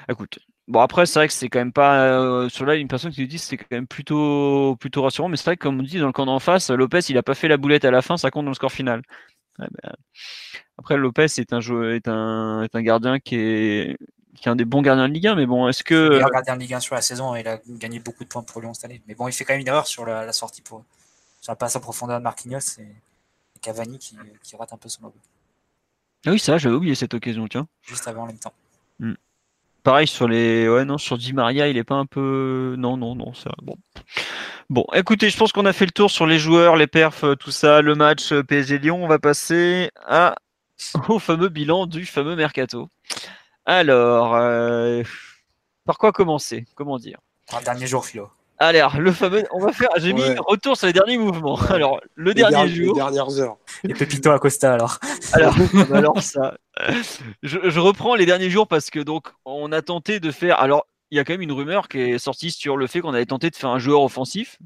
Écoute. 0.10 0.40
Bon, 0.68 0.80
après, 0.80 1.06
c'est 1.06 1.20
vrai 1.20 1.28
que 1.28 1.34
c'est 1.34 1.48
quand 1.48 1.60
même 1.60 1.74
pas. 1.74 2.07
Euh, 2.07 2.49
sur 2.49 2.66
là, 2.66 2.76
une 2.76 2.88
personne 2.88 3.12
qui 3.12 3.22
lui 3.22 3.28
dit 3.28 3.38
c'est 3.38 3.56
quand 3.57 3.68
même 3.70 3.86
plutôt, 3.86 4.76
plutôt 4.80 5.03
rassurant, 5.03 5.30
mais 5.30 5.38
c'est 5.38 5.45
vrai 5.45 5.57
que, 5.57 5.62
comme 5.62 5.80
on 5.80 5.84
dit, 5.84 5.99
dans 5.99 6.07
le 6.07 6.12
camp 6.12 6.26
d'en 6.26 6.40
face, 6.40 6.72
Lopez, 6.72 7.02
il 7.10 7.18
a 7.18 7.24
pas 7.24 7.36
fait 7.36 7.48
la 7.48 7.57
boulette 7.57 7.86
à 7.86 7.91
la 7.91 8.02
fin, 8.02 8.18
ça 8.18 8.32
compte 8.32 8.45
dans 8.45 8.52
le 8.52 8.56
score 8.56 8.72
final. 8.72 9.03
Ben, 9.57 9.69
après, 10.77 10.98
Lopez 10.98 11.26
est 11.38 11.53
un, 11.53 11.61
joueur, 11.61 11.91
est 11.91 12.07
un, 12.07 12.64
est 12.64 12.76
un 12.76 12.82
gardien 12.82 13.19
qui 13.19 13.36
est, 13.36 13.98
qui 14.36 14.48
est 14.48 14.52
un 14.52 14.56
des 14.56 14.65
bons 14.65 14.82
gardiens 14.82 15.07
de 15.07 15.14
Ligue 15.14 15.27
1, 15.27 15.36
mais 15.36 15.45
bon, 15.45 15.68
est-ce 15.68 15.84
que. 15.84 15.94
Le 15.94 16.10
meilleur 16.10 16.32
gardien 16.32 16.56
de 16.56 16.61
Ligue 16.61 16.73
1 16.73 16.80
sur 16.80 16.95
la 16.95 17.02
saison, 17.02 17.36
il 17.36 17.48
a 17.48 17.60
gagné 17.68 17.99
beaucoup 17.99 18.23
de 18.23 18.30
points 18.30 18.44
pour 18.44 18.61
Lyon 18.61 18.73
cette 18.73 18.86
année. 18.86 19.02
Mais 19.07 19.15
bon, 19.15 19.27
il 19.27 19.32
fait 19.32 19.45
quand 19.45 19.53
même 19.53 19.61
une 19.61 19.68
erreur 19.68 19.88
sur 19.88 20.06
la, 20.06 20.32
sortie 20.34 20.61
pour, 20.61 20.84
sur 21.41 21.52
la 21.52 21.56
passe 21.56 21.76
en 21.76 21.80
profondeur 21.80 22.19
de 22.19 22.23
Marquinhos 22.23 22.80
et, 22.80 22.88
Cavani 23.61 23.98
qui, 23.98 24.15
qui, 24.44 24.56
rate 24.56 24.73
un 24.73 24.77
peu 24.77 24.90
son 24.90 25.03
logo. 25.03 25.15
Ah 26.27 26.32
oui, 26.32 26.40
ça, 26.40 26.57
j'avais 26.57 26.76
oublié 26.76 26.94
cette 26.94 27.14
occasion, 27.14 27.48
tiens. 27.48 27.68
Juste 27.82 28.07
avant 28.07 28.23
en 28.23 28.27
même 28.27 28.38
temps. 28.38 28.53
Hmm. 28.99 29.14
Pareil 29.86 30.07
sur 30.07 30.28
les. 30.28 30.68
Ouais, 30.68 30.84
non, 30.84 30.98
sur 30.98 31.16
Di 31.16 31.32
Maria, 31.32 31.68
il 31.68 31.78
est 31.78 31.84
pas 31.84 31.94
un 31.94 32.07
peu. 32.07 32.74
Non, 32.76 32.98
non, 32.98 33.14
non, 33.14 33.34
c'est 33.36 33.52
bon. 33.62 33.76
Bon, 34.72 34.84
écoutez, 34.95 35.30
je 35.30 35.38
pense 35.38 35.52
qu'on 35.52 35.68
a 35.68 35.74
fait 35.74 35.86
le 35.86 35.91
tour 35.91 36.10
sur 36.10 36.26
les 36.26 36.40
joueurs, 36.40 36.76
les 36.76 36.88
perfs, 36.88 37.24
euh, 37.24 37.36
tout 37.36 37.52
ça, 37.52 37.84
le 37.84 37.94
match 37.94 38.32
euh, 38.32 38.41
PSG 38.41 38.80
Lyon. 38.80 39.03
On 39.03 39.07
va 39.07 39.20
passer 39.20 39.91
à 40.07 40.34
au 41.07 41.20
fameux 41.20 41.49
bilan 41.49 41.86
du 41.86 42.07
fameux 42.07 42.36
mercato. 42.36 42.90
Alors, 43.68 44.34
euh, 44.34 45.03
par 45.86 45.99
quoi 45.99 46.12
commencer? 46.12 46.66
Comment 46.74 46.98
dire? 46.98 47.20
Un 47.53 47.62
dernier 47.62 47.86
jour, 47.86 48.03
Philo. 48.03 48.32
Alors, 48.57 48.98
le 48.98 49.12
fameux, 49.12 49.44
on 49.52 49.60
va 49.60 49.72
faire. 49.72 49.90
J'ai 49.98 50.14
mis 50.14 50.24
retour 50.48 50.78
sur 50.78 50.88
les 50.88 50.94
derniers 50.94 51.20
mouvements. 51.20 51.60
Alors, 51.70 52.02
le 52.16 52.34
dernier 52.34 52.68
jour. 52.70 52.95
Les 52.95 53.02
dernières 53.02 53.40
heures. 53.40 53.57
Et 53.88 53.94
Pepito 53.94 54.32
Acosta, 54.32 54.74
alors. 54.74 54.98
Alors, 55.34 55.56
alors 55.94 56.20
ça. 56.24 56.56
Je, 57.42 57.70
je, 57.70 57.80
reprends 57.80 58.16
les 58.16 58.26
derniers 58.26 58.50
jours 58.50 58.68
parce 58.68 58.90
que 58.90 59.00
donc 59.00 59.30
on 59.46 59.72
a 59.72 59.82
tenté 59.82 60.20
de 60.20 60.32
faire. 60.32 60.60
Alors, 60.60 60.88
il 61.12 61.18
y 61.18 61.20
a 61.20 61.24
quand 61.24 61.34
même 61.34 61.42
une 61.42 61.52
rumeur 61.52 61.88
qui 61.88 62.00
est 62.00 62.18
sortie 62.18 62.52
sur 62.52 62.76
le 62.76 62.88
fait 62.88 63.00
qu'on 63.00 63.14
avait 63.14 63.26
tenté 63.26 63.50
de 63.50 63.56
faire 63.56 63.70
un 63.70 63.80
joueur 63.80 64.02
offensif 64.02 64.58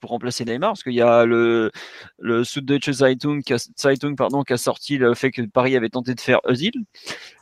pour 0.00 0.10
remplacer 0.10 0.44
Neymar, 0.44 0.70
parce 0.70 0.82
qu'il 0.82 0.94
y 0.94 1.00
a 1.00 1.24
le, 1.24 1.70
le 2.18 2.44
Süddeutsche 2.44 2.90
Zeitung, 2.92 3.42
qui 3.42 3.54
a, 3.54 3.58
Zeitung 3.78 4.16
pardon, 4.16 4.42
qui 4.42 4.52
a 4.52 4.56
sorti 4.56 4.98
le 4.98 5.14
fait 5.14 5.30
que 5.30 5.42
Paris 5.42 5.76
avait 5.76 5.88
tenté 5.88 6.14
de 6.14 6.20
faire 6.20 6.40
Özil. 6.46 6.72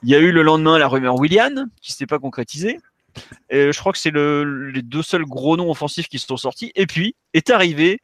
Il 0.03 0.09
y 0.09 0.15
a 0.15 0.19
eu 0.19 0.33
le 0.33 0.43
lendemain 0.43 0.79
la 0.79 0.89
rumeur 0.89 1.17
Willian, 1.19 1.67
qui 1.81 1.93
s'était 1.93 2.07
pas 2.07 2.19
concrétisée. 2.19 2.79
Et 3.51 3.73
je 3.73 3.79
crois 3.79 3.93
que 3.93 3.99
c'est 3.99 4.11
le, 4.11 4.71
les 4.71 4.83
deux 4.83 5.03
seuls 5.03 5.25
gros 5.25 5.57
noms 5.57 5.71
offensifs 5.71 6.09
qui 6.09 6.19
sont 6.19 6.37
sortis. 6.37 6.73
Et 6.75 6.87
puis 6.87 7.15
est 7.35 7.51
arrivé 7.51 8.01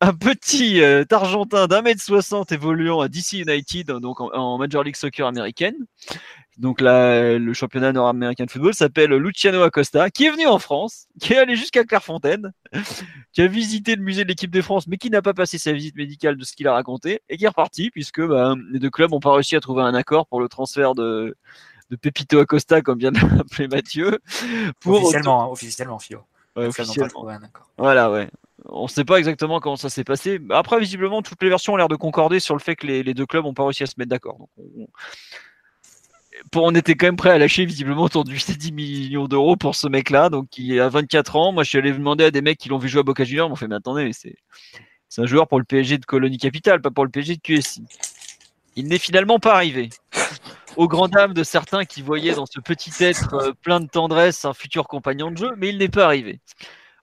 un 0.00 0.14
petit 0.14 0.80
euh, 0.82 1.04
Argentin 1.10 1.66
d'un 1.66 1.82
mètre 1.82 2.00
soixante 2.00 2.52
évoluant 2.52 3.00
à 3.00 3.08
DC 3.08 3.32
United, 3.34 3.86
donc 3.86 4.20
en 4.20 4.58
Major 4.58 4.82
League 4.82 4.96
Soccer 4.96 5.26
américaine, 5.26 5.74
donc 6.58 6.80
le 6.80 7.52
championnat 7.54 7.92
nord-américain 7.92 8.44
de 8.44 8.50
football 8.50 8.74
s'appelle 8.74 9.10
Luciano 9.12 9.62
Acosta, 9.62 10.10
qui 10.10 10.26
est 10.26 10.30
venu 10.30 10.46
en 10.46 10.58
France, 10.58 11.06
qui 11.20 11.32
est 11.32 11.38
allé 11.38 11.56
jusqu'à 11.56 11.84
Clairefontaine, 11.84 12.52
qui 13.32 13.40
a 13.40 13.46
visité 13.46 13.96
le 13.96 14.02
musée 14.02 14.24
de 14.24 14.28
l'équipe 14.28 14.50
de 14.50 14.60
France, 14.60 14.86
mais 14.86 14.98
qui 14.98 15.08
n'a 15.10 15.22
pas 15.22 15.34
passé 15.34 15.58
sa 15.58 15.72
visite 15.72 15.96
médicale 15.96 16.36
de 16.36 16.44
ce 16.44 16.52
qu'il 16.52 16.68
a 16.68 16.72
raconté, 16.72 17.20
et 17.28 17.38
qui 17.38 17.44
est 17.44 17.48
reparti, 17.48 17.90
puisque 17.90 18.20
bah, 18.20 18.54
les 18.70 18.78
deux 18.78 18.90
clubs 18.90 19.10
n'ont 19.10 19.20
pas 19.20 19.32
réussi 19.32 19.56
à 19.56 19.60
trouver 19.60 19.82
un 19.82 19.94
accord 19.94 20.26
pour 20.26 20.40
le 20.40 20.48
transfert 20.48 20.94
de, 20.94 21.36
de 21.92 21.96
Pepito 21.96 22.38
Acosta, 22.38 22.80
comme 22.80 22.98
vient 22.98 23.12
de 23.12 23.18
l'appeler 23.36 23.68
Mathieu. 23.68 24.18
Pour 24.80 24.94
officiellement, 24.94 25.42
hein, 25.42 25.46
officiellement, 25.46 25.98
Fio. 25.98 26.20
officiellement. 26.56 27.28
Voilà, 27.76 28.10
ouais. 28.10 28.28
On 28.66 28.84
ne 28.84 28.88
sait 28.88 29.04
pas 29.04 29.18
exactement 29.18 29.60
comment 29.60 29.76
ça 29.76 29.90
s'est 29.90 30.04
passé. 30.04 30.40
Après, 30.50 30.80
visiblement, 30.80 31.20
toutes 31.20 31.42
les 31.42 31.50
versions 31.50 31.74
ont 31.74 31.76
l'air 31.76 31.88
de 31.88 31.96
concorder 31.96 32.40
sur 32.40 32.54
le 32.54 32.60
fait 32.60 32.76
que 32.76 32.86
les, 32.86 33.14
deux 33.14 33.26
clubs 33.26 33.44
n'ont 33.44 33.52
pas 33.52 33.64
réussi 33.64 33.82
à 33.82 33.86
se 33.86 33.94
mettre 33.98 34.08
d'accord. 34.08 34.38
Donc, 34.38 34.48
on, 36.54 36.62
on 36.62 36.74
était 36.74 36.94
quand 36.94 37.06
même 37.06 37.16
prêt 37.16 37.30
à 37.30 37.38
lâcher 37.38 37.66
visiblement 37.66 38.04
autour 38.04 38.24
de 38.24 38.32
10 38.32 38.72
millions 38.72 39.28
d'euros 39.28 39.56
pour 39.56 39.74
ce 39.74 39.86
mec-là, 39.86 40.30
donc 40.30 40.48
qui 40.48 40.80
a 40.80 40.88
24 40.88 41.36
ans. 41.36 41.52
Moi, 41.52 41.62
je 41.64 41.68
suis 41.68 41.78
allé 41.78 41.92
demander 41.92 42.24
à 42.24 42.30
des 42.30 42.40
mecs 42.40 42.58
qui 42.58 42.70
l'ont 42.70 42.78
vu 42.78 42.88
jouer 42.88 43.00
à 43.00 43.02
Boca 43.02 43.24
Juniors, 43.24 43.48
ils 43.48 43.50
m'ont 43.50 43.56
fait, 43.56 43.68
mais 43.68 43.74
attendez, 43.74 44.12
c'est, 44.14 44.36
c'est 45.10 45.20
un 45.20 45.26
joueur 45.26 45.46
pour 45.46 45.58
le 45.58 45.64
PSG 45.64 45.98
de 45.98 46.06
Colonie 46.06 46.38
Capital, 46.38 46.80
pas 46.80 46.90
pour 46.90 47.04
le 47.04 47.10
PSG 47.10 47.36
de 47.36 47.40
QSI. 47.42 47.84
Il 48.76 48.86
n'est 48.86 48.98
finalement 48.98 49.38
pas 49.38 49.54
arrivé. 49.54 49.90
Au 50.76 50.88
grand 50.88 51.08
dam 51.08 51.34
de 51.34 51.42
certains 51.44 51.84
qui 51.84 52.02
voyaient 52.02 52.34
dans 52.34 52.46
ce 52.46 52.60
petit 52.60 52.92
être 53.00 53.34
euh, 53.34 53.52
plein 53.62 53.80
de 53.80 53.86
tendresse 53.86 54.44
un 54.44 54.54
futur 54.54 54.88
compagnon 54.88 55.30
de 55.30 55.36
jeu, 55.36 55.52
mais 55.58 55.68
il 55.68 55.78
n'est 55.78 55.88
pas 55.88 56.06
arrivé. 56.06 56.40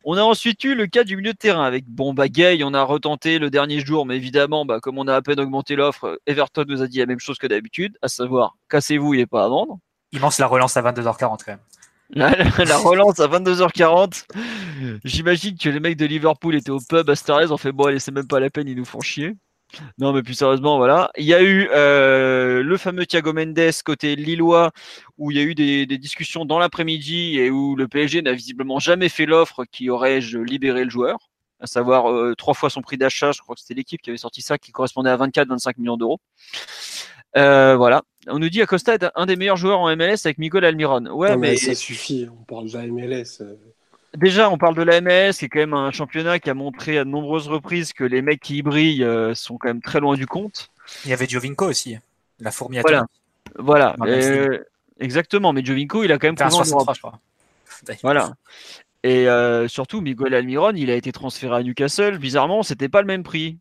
On 0.06 0.18
a 0.18 0.24
ensuite 0.24 0.64
eu 0.64 0.76
le 0.76 0.88
cas 0.88 1.04
du 1.04 1.18
milieu 1.18 1.34
de 1.34 1.38
terrain 1.38 1.66
avec 1.66 1.86
bon 1.86 2.14
bah 2.14 2.30
Gay, 2.30 2.62
on 2.64 2.74
a 2.74 2.82
retenté 2.84 3.38
le 3.38 3.50
dernier 3.50 3.80
jour, 3.86 4.06
mais 4.06 4.16
évidemment, 4.16 4.66
bah, 4.66 4.80
comme 4.80 4.98
on 4.98 5.08
a 5.08 5.16
à 5.16 5.22
peine 5.22 5.40
augmenté 5.40 5.76
l'offre, 5.76 6.20
Everton 6.26 6.66
nous 6.68 6.82
a 6.82 6.88
dit 6.88 7.00
la 7.00 7.06
même 7.06 7.20
chose 7.20 7.38
que 7.38 7.48
d'habitude, 7.48 7.98
à 8.02 8.08
savoir 8.08 8.56
cassez-vous, 8.70 9.14
il 9.14 9.18
n'est 9.18 9.28
pas 9.28 9.44
à 9.44 9.50
vendre. 9.50 9.78
Il 10.12 10.20
lance 10.22 10.40
la 10.40 10.48
relance 10.48 10.78
à 10.78 10.82
22h40 10.82 11.20
quand 11.20 11.48
même. 11.48 11.60
La, 12.12 12.78
relance 12.78 13.20
à 13.20 13.28
22h40. 13.28 14.24
J'imagine 15.04 15.56
que 15.56 15.70
les 15.70 15.80
mecs 15.80 15.98
de 15.98 16.08
Liverpool 16.08 16.56
étaient 16.56 16.72
au 16.72 16.80
pub 16.80 17.08
à 17.08 17.16
Starez, 17.16 17.52
on 17.52 17.58
fait 17.58 17.72
bon 17.72 17.86
allez 17.86 18.00
c'est 18.00 18.12
même 18.12 18.26
pas 18.26 18.40
la 18.40 18.50
peine, 18.50 18.68
ils 18.68 18.76
nous 18.76 18.86
font 18.86 19.00
chier. 19.00 19.36
Non, 19.98 20.14
mais 20.14 20.24
plus 20.24 20.34
sérieusement, 20.34 20.78
voilà. 20.78 21.12
Il 21.18 21.26
y 21.26 21.34
a 21.34 21.42
eu 21.42 21.70
euh, 21.72 22.64
le 22.64 22.78
fameux 22.78 23.06
Thiago 23.06 23.34
Mendes 23.34 23.60
côté 23.86 24.16
Lillois, 24.16 24.72
où 25.18 25.32
il 25.32 25.38
y 25.38 25.40
a 25.40 25.44
eu 25.44 25.56
des, 25.56 25.86
discussions 25.86 26.46
dans 26.46 26.60
l'après-midi 26.60 27.38
et 27.38 27.50
où 27.50 27.76
le 27.76 27.88
PSG 27.88 28.22
n'a 28.22 28.34
visiblement 28.34 28.80
jamais 28.80 29.10
fait 29.10 29.26
l'offre 29.26 29.66
qui 29.66 29.90
aurait-je 29.90 30.40
libéré 30.40 30.84
le 30.84 30.90
joueur. 30.90 31.30
à 31.60 31.68
savoir 31.68 32.10
euh, 32.10 32.36
trois 32.36 32.54
fois 32.54 32.70
son 32.70 32.82
prix 32.82 32.98
d'achat. 32.98 33.32
Je 33.32 33.42
crois 33.42 33.56
que 33.56 33.62
c'était 33.62 33.76
l'équipe 33.76 34.02
qui 34.02 34.10
avait 34.10 34.18
sorti 34.18 34.42
ça, 34.42 34.58
qui 34.58 34.72
correspondait 34.72 35.10
à 35.10 35.18
24-25 35.18 35.74
millions 35.78 35.98
d'euros. 35.98 36.20
Euh, 37.38 37.76
voilà. 37.76 38.02
On 38.28 38.40
nous 38.40 38.50
dit 38.50 38.62
Acosta 38.62 38.96
est 38.96 39.06
un 39.16 39.26
des 39.26 39.36
meilleurs 39.36 39.58
joueurs 39.58 39.80
en 39.80 39.96
MLS 39.96 40.26
avec 40.26 40.38
Miguel 40.38 40.66
Almiron. 40.66 41.06
Ouais, 41.08 41.38
mais, 41.38 41.58
ça 41.58 41.76
suffit. 41.76 42.28
On 42.32 42.44
parle 42.44 42.70
de 42.70 42.78
la 42.78 42.88
MLS. 42.88 43.42
Déjà, 44.20 44.50
on 44.50 44.58
parle 44.58 44.76
de 44.76 44.82
la 44.82 45.02
MLS, 45.02 45.34
qui 45.40 45.46
est 45.46 45.50
quand 45.50 45.60
même 45.60 45.74
un 45.74 45.92
championnat 45.92 46.40
qui 46.40 46.50
a 46.50 46.54
montré 46.54 46.98
à 46.98 47.06
de 47.06 47.10
nombreuses 47.10 47.48
reprises 47.48 47.94
que 47.94 48.04
les 48.04 48.22
mecs 48.22 48.42
qui 48.42 48.58
y 48.58 48.62
brillent 48.62 49.08
sont 49.34 49.58
quand 49.58 49.70
même 49.70 49.82
très 49.82 50.00
loin 50.00 50.16
du 50.16 50.28
compte. 50.28 50.70
Il 51.06 51.12
y 51.12 51.14
avait 51.14 51.28
Giovinco 51.28 51.68
aussi, 51.68 51.98
la 52.40 52.52
fourmi 52.52 52.80
Voilà. 52.80 53.06
Voilà. 53.58 53.96
exactement. 55.00 55.54
Mais 55.54 55.64
Giovinco, 55.64 56.04
il 56.04 56.12
a 56.12 56.18
quand 56.18 56.28
même 56.28 56.36
pris 56.36 56.50
je 56.50 57.00
crois. 57.00 57.20
Voilà. 58.04 58.34
Et 59.04 59.30
euh, 59.30 59.68
surtout, 59.68 60.02
Miguel 60.02 60.34
Almiron, 60.34 60.74
il 60.76 60.90
a 60.90 60.96
été 60.96 61.12
transféré 61.12 61.56
à 61.56 61.64
Newcastle. 61.64 62.18
Bizarrement, 62.18 62.64
c'était 62.64 62.90
pas 62.90 63.02
le 63.02 63.08
même 63.08 63.24
prix. 63.24 63.58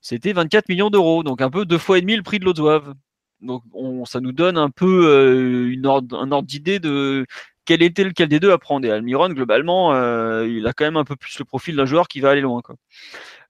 C'était 0.00 0.32
24 0.32 0.68
millions 0.68 0.90
d'euros, 0.90 1.22
donc 1.22 1.40
un 1.40 1.50
peu 1.50 1.64
deux 1.64 1.78
fois 1.78 1.98
et 1.98 2.00
demi 2.00 2.16
le 2.16 2.22
prix 2.22 2.38
de 2.38 2.44
l'Ozoave. 2.44 2.94
Donc 3.40 3.62
on, 3.72 4.04
ça 4.04 4.20
nous 4.20 4.32
donne 4.32 4.58
un 4.58 4.70
peu 4.70 5.06
euh, 5.06 5.72
une 5.72 5.86
ordre, 5.86 6.18
un 6.18 6.32
ordre 6.32 6.46
d'idée 6.46 6.78
de 6.78 7.26
quel 7.64 7.82
était 7.82 8.04
lequel 8.04 8.28
des 8.28 8.40
deux 8.40 8.52
à 8.52 8.58
prendre? 8.58 8.86
Et 8.86 8.90
Almiron, 8.90 9.28
globalement, 9.28 9.94
euh, 9.94 10.46
il 10.46 10.66
a 10.66 10.72
quand 10.72 10.84
même 10.84 10.96
un 10.96 11.04
peu 11.04 11.16
plus 11.16 11.38
le 11.38 11.44
profil 11.44 11.76
d'un 11.76 11.86
joueur 11.86 12.08
qui 12.08 12.20
va 12.20 12.30
aller 12.30 12.40
loin. 12.40 12.60
Quoi. 12.62 12.76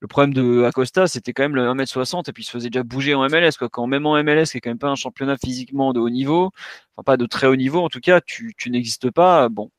Le 0.01 0.09
problème 0.09 0.35
de 0.35 0.65
Acosta, 0.65 1.07
c'était 1.07 1.33
quand 1.33 1.43
même 1.43 1.57
le 1.57 1.63
1m60 1.63 2.29
et 2.29 2.33
puis 2.33 2.43
il 2.43 2.47
se 2.47 2.53
faisait 2.53 2.71
déjà 2.71 2.83
bouger 2.83 3.15
en 3.15 3.29
MLS. 3.29 3.53
Quoi. 3.59 3.69
Quand 3.69 3.87
même 3.87 4.07
en 4.07 4.23
MLS, 4.23 4.47
qui 4.51 4.59
est 4.59 4.61
quand 4.61 4.71
même 4.71 4.79
pas 4.79 4.89
un 4.89 4.95
championnat 4.95 5.37
physiquement 5.37 5.93
de 5.93 6.01
haut 6.01 6.11
niveau, 6.11 6.51
enfin 6.97 7.05
pas 7.05 7.17
de 7.17 7.27
très 7.27 7.47
haut 7.47 7.57
niveau 7.57 7.83
en 7.83 7.89
tout 7.89 8.01
cas, 8.01 8.21
tu, 8.21 8.55
tu 8.57 8.71
n'existes 8.71 9.11
pas. 9.11 9.49
Bon, 9.49 9.71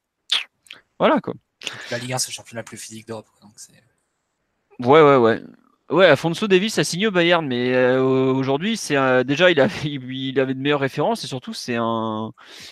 voilà 0.99 1.19
quoi. 1.21 1.33
La 1.91 1.97
Ligue 1.97 2.13
1, 2.13 2.17
c'est 2.19 2.29
le 2.29 2.33
championnat 2.33 2.61
le 2.61 2.65
plus 2.65 2.77
physique 2.77 3.07
d'Europe. 3.07 3.27
Ouais, 4.79 5.01
ouais, 5.01 5.17
ouais. 5.17 5.41
Ouais, 5.91 6.07
Afonso 6.07 6.47
Davis 6.47 6.79
a 6.79 6.83
signé 6.83 7.05
au 7.05 7.11
Bayern, 7.11 7.45
mais 7.45 7.75
euh, 7.75 8.01
aujourd'hui, 8.01 8.75
c'est 8.75 9.23
déjà 9.23 9.51
il 9.51 9.59
avait, 9.59 9.71
il 9.83 10.39
avait 10.39 10.55
de 10.55 10.59
meilleures 10.59 10.79
références 10.79 11.23
et 11.23 11.27
surtout 11.27 11.53
c'est 11.53 11.75
un, 11.75 12.31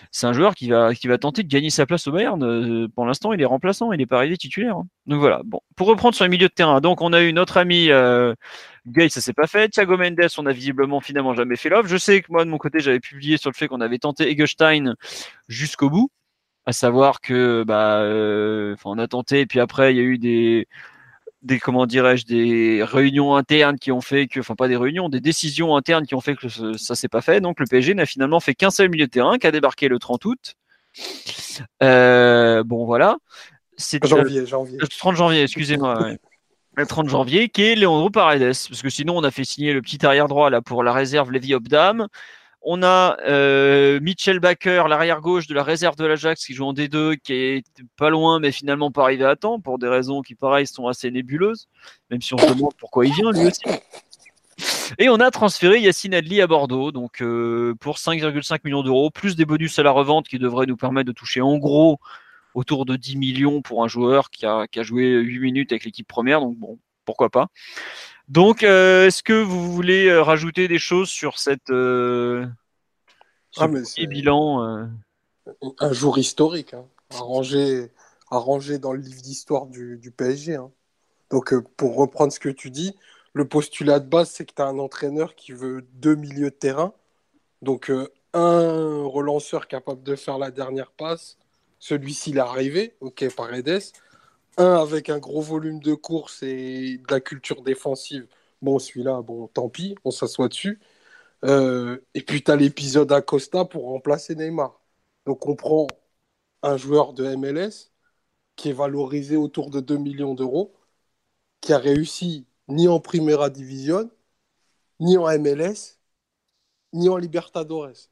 c'est 0.10 0.26
un 0.26 0.34
joueur 0.34 0.56
qui 0.56 0.69
va, 0.69 0.95
qui 0.95 1.07
va 1.07 1.19
tenter 1.19 1.44
de 1.44 1.48
gagner 1.48 1.69
sa 1.69 1.85
place 1.85 2.07
au 2.07 2.11
Bayern. 2.11 2.44
Euh, 2.44 2.88
pour 2.95 3.06
l'instant, 3.06 3.31
il 3.31 3.40
est 3.40 3.45
remplaçant, 3.45 3.91
il 3.91 3.99
n'est 3.99 4.07
pas 4.07 4.18
arrivé 4.18 4.35
titulaire. 4.35 4.77
Hein. 4.77 4.88
Donc 5.06 5.19
voilà. 5.19 5.41
Bon, 5.45 5.60
pour 5.76 5.88
reprendre 5.88 6.15
sur 6.15 6.26
le 6.26 6.31
milieu 6.31 6.48
de 6.48 6.53
terrain, 6.53 6.81
donc 6.81 7.02
on 7.02 7.14
a 7.14 7.22
eu 7.22 7.34
notre 7.34 7.57
ami 7.57 7.91
euh, 7.91 8.34
Gay, 8.88 9.10
ça 9.10 9.22
s'est 9.22 9.34
pas 9.34 9.45
fait. 9.45 9.69
Thiago 9.69 9.95
Mendes, 9.95 10.27
on 10.40 10.45
a 10.48 10.52
visiblement 10.52 10.99
finalement 10.99 11.35
jamais 11.35 11.56
fait 11.56 11.69
l'offre. 11.69 11.88
Je 11.90 11.98
sais 11.98 12.22
que 12.23 12.31
moi 12.31 12.44
de 12.45 12.49
mon 12.49 12.57
côté, 12.57 12.80
j'avais 12.80 12.99
publié 12.99 13.38
sur 13.38 13.52
le 13.52 13.56
fait 13.56 13.68
qu'on 13.68 13.81
avait 13.81 13.99
tenté 13.99 14.27
Egelstein 14.31 14.95
jusqu'au 15.48 15.91
bout 15.91 16.10
à 16.65 16.72
savoir 16.73 17.22
que 17.22 17.64
bah 17.68 17.98
euh, 18.02 18.76
on 18.85 18.98
a 18.98 19.07
tenté 19.07 19.41
et 19.41 19.45
puis 19.45 19.60
après 19.60 19.94
il 19.94 19.98
y 19.98 19.99
a 19.99 20.03
eu 20.03 20.18
des 20.18 20.68
des 21.44 21.60
comment 21.60 21.86
dirais-je 21.86 22.26
des 22.26 22.84
réunions 22.84 23.36
internes 23.36 23.78
qui 23.78 23.91
ont 23.91 24.02
fait 24.02 24.28
que 24.28 24.40
enfin 24.40 24.56
pas 24.56 24.68
des 24.68 24.78
réunions 24.78 25.10
des 25.10 25.20
décisions 25.20 25.76
internes 25.76 26.06
qui 26.06 26.15
ont 26.15 26.22
fait 26.22 26.36
que 26.36 26.48
ça 26.78 26.95
s'est 26.95 27.10
pas 27.10 27.22
fait. 27.22 27.41
Donc 27.41 27.60
le 27.60 27.65
PSG 27.65 27.94
n'a 27.94 28.06
finalement 28.06 28.40
fait 28.40 28.56
qu'un 28.56 28.72
seul 28.72 28.90
milieu 28.90 29.06
de 29.06 29.11
terrain 29.11 29.38
qui 29.38 29.48
a 29.48 29.52
débarqué 29.52 29.88
le 29.88 29.99
30 29.99 30.26
août. 30.26 30.56
Euh, 31.82 32.64
bon 32.64 32.86
voilà. 32.86 33.18
C'est 33.76 34.06
janvier, 34.06 34.45
janvier. 34.45 34.78
le 34.80 34.88
30 34.88 35.15
janvier 35.15 35.44
excusez-moi 35.44 36.11
le 36.76 36.86
30 36.86 37.10
janvier 37.10 37.49
qui 37.49 37.64
est 37.64 37.76
Leandro 37.76 38.10
Paredes 38.10 38.53
parce 38.70 38.82
que 38.82 38.90
sinon 38.90 39.18
on 39.18 39.24
a 39.24 39.32
fait 39.32 39.44
signer 39.44 39.74
le 39.74 39.82
petit 39.82 40.06
arrière 40.06 40.28
droit 40.28 40.49
là 40.49 40.61
pour 40.61 40.84
la 40.84 40.94
réserve 40.94 41.32
Lévi 41.32 41.53
Obdam 41.53 42.07
on 42.64 42.81
a 42.84 43.18
euh, 43.26 43.99
Mitchell 43.99 44.40
Baker, 44.40 44.85
l'arrière 44.88 45.22
gauche 45.22 45.48
de 45.48 45.53
la 45.53 45.64
réserve 45.64 45.95
de 45.98 46.06
l'Ajax, 46.06 46.45
qui 46.45 46.53
joue 46.53 46.65
en 46.65 46.73
D2, 46.73 47.18
qui 47.18 47.34
est 47.34 47.64
pas 47.98 48.10
loin, 48.10 48.40
mais 48.40 48.52
finalement 48.52 48.91
pas 48.91 49.03
arrivé 49.03 49.26
à 49.26 49.35
temps, 49.35 49.60
pour 49.60 49.80
des 49.80 49.88
raisons 49.88 50.22
qui, 50.22 50.35
pareil, 50.35 50.65
sont 50.65 50.88
assez 50.88 51.11
nébuleuses, 51.11 51.68
même 52.10 52.22
si 52.22 52.34
on 52.34 52.38
se 52.38 52.45
demande 52.45 52.73
pourquoi 52.77 53.06
il 53.06 53.14
vient 53.14 53.31
lui 53.31 53.48
aussi. 53.48 53.61
Et 54.98 55.10
on 55.10 55.15
a 55.15 55.31
transféré 55.31 55.80
Yacine 55.80 56.14
Adli 56.14 56.41
à 56.41 56.48
Bordeaux, 56.48 56.91
donc 56.91 57.22
euh, 57.22 57.76
pour 57.80 57.98
5,5 57.98 58.60
millions 58.64 58.84
d'euros, 58.84 59.10
plus 59.10 59.35
des 59.35 59.45
bonus 59.45 59.77
à 59.80 59.84
la 59.84 59.91
revente 59.91 60.27
qui 60.27 60.40
devraient 60.40 60.65
nous 60.65 60.77
permettre 60.77 61.07
de 61.07 61.14
toucher 61.14 61.41
en 61.41 61.57
gros 61.57 61.99
autour 62.53 62.85
de 62.85 62.95
10 62.95 63.18
millions 63.18 63.61
pour 63.61 63.84
un 63.84 63.88
joueur 63.88 64.30
qui 64.30 64.45
a, 64.45 64.68
qui 64.68 64.80
a 64.80 64.84
joué 64.84 65.11
8 65.11 65.40
minutes 65.40 65.72
avec 65.72 65.84
l'équipe 65.85 66.07
première, 66.07 66.40
donc 66.40 66.57
bon, 66.57 66.77
pourquoi 67.06 67.30
pas. 67.30 67.48
Donc, 68.30 68.64
euh, 68.64 69.08
est-ce 69.08 69.22
que 69.22 69.34
vous 69.34 69.72
voulez 69.72 70.08
euh, 70.08 70.24
rajouter 70.24 70.68
des 70.68 70.80
choses 70.80 71.10
sur 71.10 71.40
cette 71.40 71.70
euh, 71.70 72.45
ah, 73.58 73.68
bilan 73.68 74.88
Un 75.80 75.94
jour 75.94 76.18
historique, 76.18 76.74
hein, 76.74 76.86
à, 77.10 77.18
ranger, 77.20 78.80
dans 78.80 78.94
le 78.94 79.00
livre 79.00 79.22
d'histoire 79.22 79.66
du, 79.66 80.14
PSG. 80.16 80.56
Hein. 80.56 80.72
Donc, 81.30 81.54
pour 81.76 81.95
reprendre 81.95 82.32
ce 82.32 82.40
que 82.40 82.50
tu 82.50 82.70
dis, 82.70 82.95
le 83.34 83.45
postulat 83.45 84.00
de 84.00 84.08
base, 84.08 84.30
c'est 84.30 84.45
que 84.45 84.54
tu 84.56 84.62
as 84.62 84.68
un 84.68 84.80
entraîneur 84.80 85.36
qui 85.36 85.52
veut 85.52 85.86
deux 85.94 86.16
milieux 86.16 86.50
de 86.50 86.56
terrain. 86.56 86.94
Donc, 87.62 87.91
un 88.34 89.04
relanceur 89.04 89.68
capable 89.68 90.02
de 90.02 90.16
faire 90.16 90.38
la 90.38 90.50
dernière 90.50 90.91
passe. 90.91 91.38
Celui-ci, 91.80 92.30
il 92.32 92.38
est 92.38 92.41
arrivé, 92.41 92.95
ok, 93.02 93.36
Paredes 93.36 93.82
un 94.58 94.76
avec 94.82 95.10
un 95.10 95.20
gros 95.20 95.42
volume 95.42 95.80
de 95.80 95.94
course 95.94 96.44
et 96.44 96.98
de 96.98 97.14
la 97.14 97.20
culture 97.22 97.62
défensive. 97.64 98.28
Bon, 98.62 98.80
celui-là, 98.80 99.22
bon, 99.22 99.48
tant 99.48 99.70
pis, 99.70 99.96
on 100.06 100.12
s'assoit 100.12 100.48
dessus. 100.50 100.80
Euh, 101.46 102.00
et 102.16 102.24
puis, 102.24 102.44
tu 102.44 102.52
as 102.52 102.56
l'épisode 102.58 103.12
Acosta 103.12 103.66
pour 103.66 103.86
remplacer 103.86 104.36
Neymar. 104.36 104.82
Donc, 105.26 105.48
on 105.48 105.56
prend 105.56 105.88
un 106.64 106.78
joueur 106.78 107.14
de 107.14 107.36
MLS 107.36 107.92
qui 108.56 108.70
est 108.70 108.74
valorisé 108.74 109.38
autour 109.38 109.70
de 109.72 109.82
2 109.82 109.98
millions 109.98 110.36
d'euros, 110.36 110.76
qui 111.62 111.74
a 111.74 111.80
réussi 111.80 112.48
ni 112.68 112.88
en 112.88 113.00
Primera 113.00 113.50
Division, 113.50 114.12
ni 115.00 115.18
en 115.18 115.28
MLS, 115.40 116.00
ni 116.94 117.10
en 117.10 117.18
Libertadores. 117.18 118.10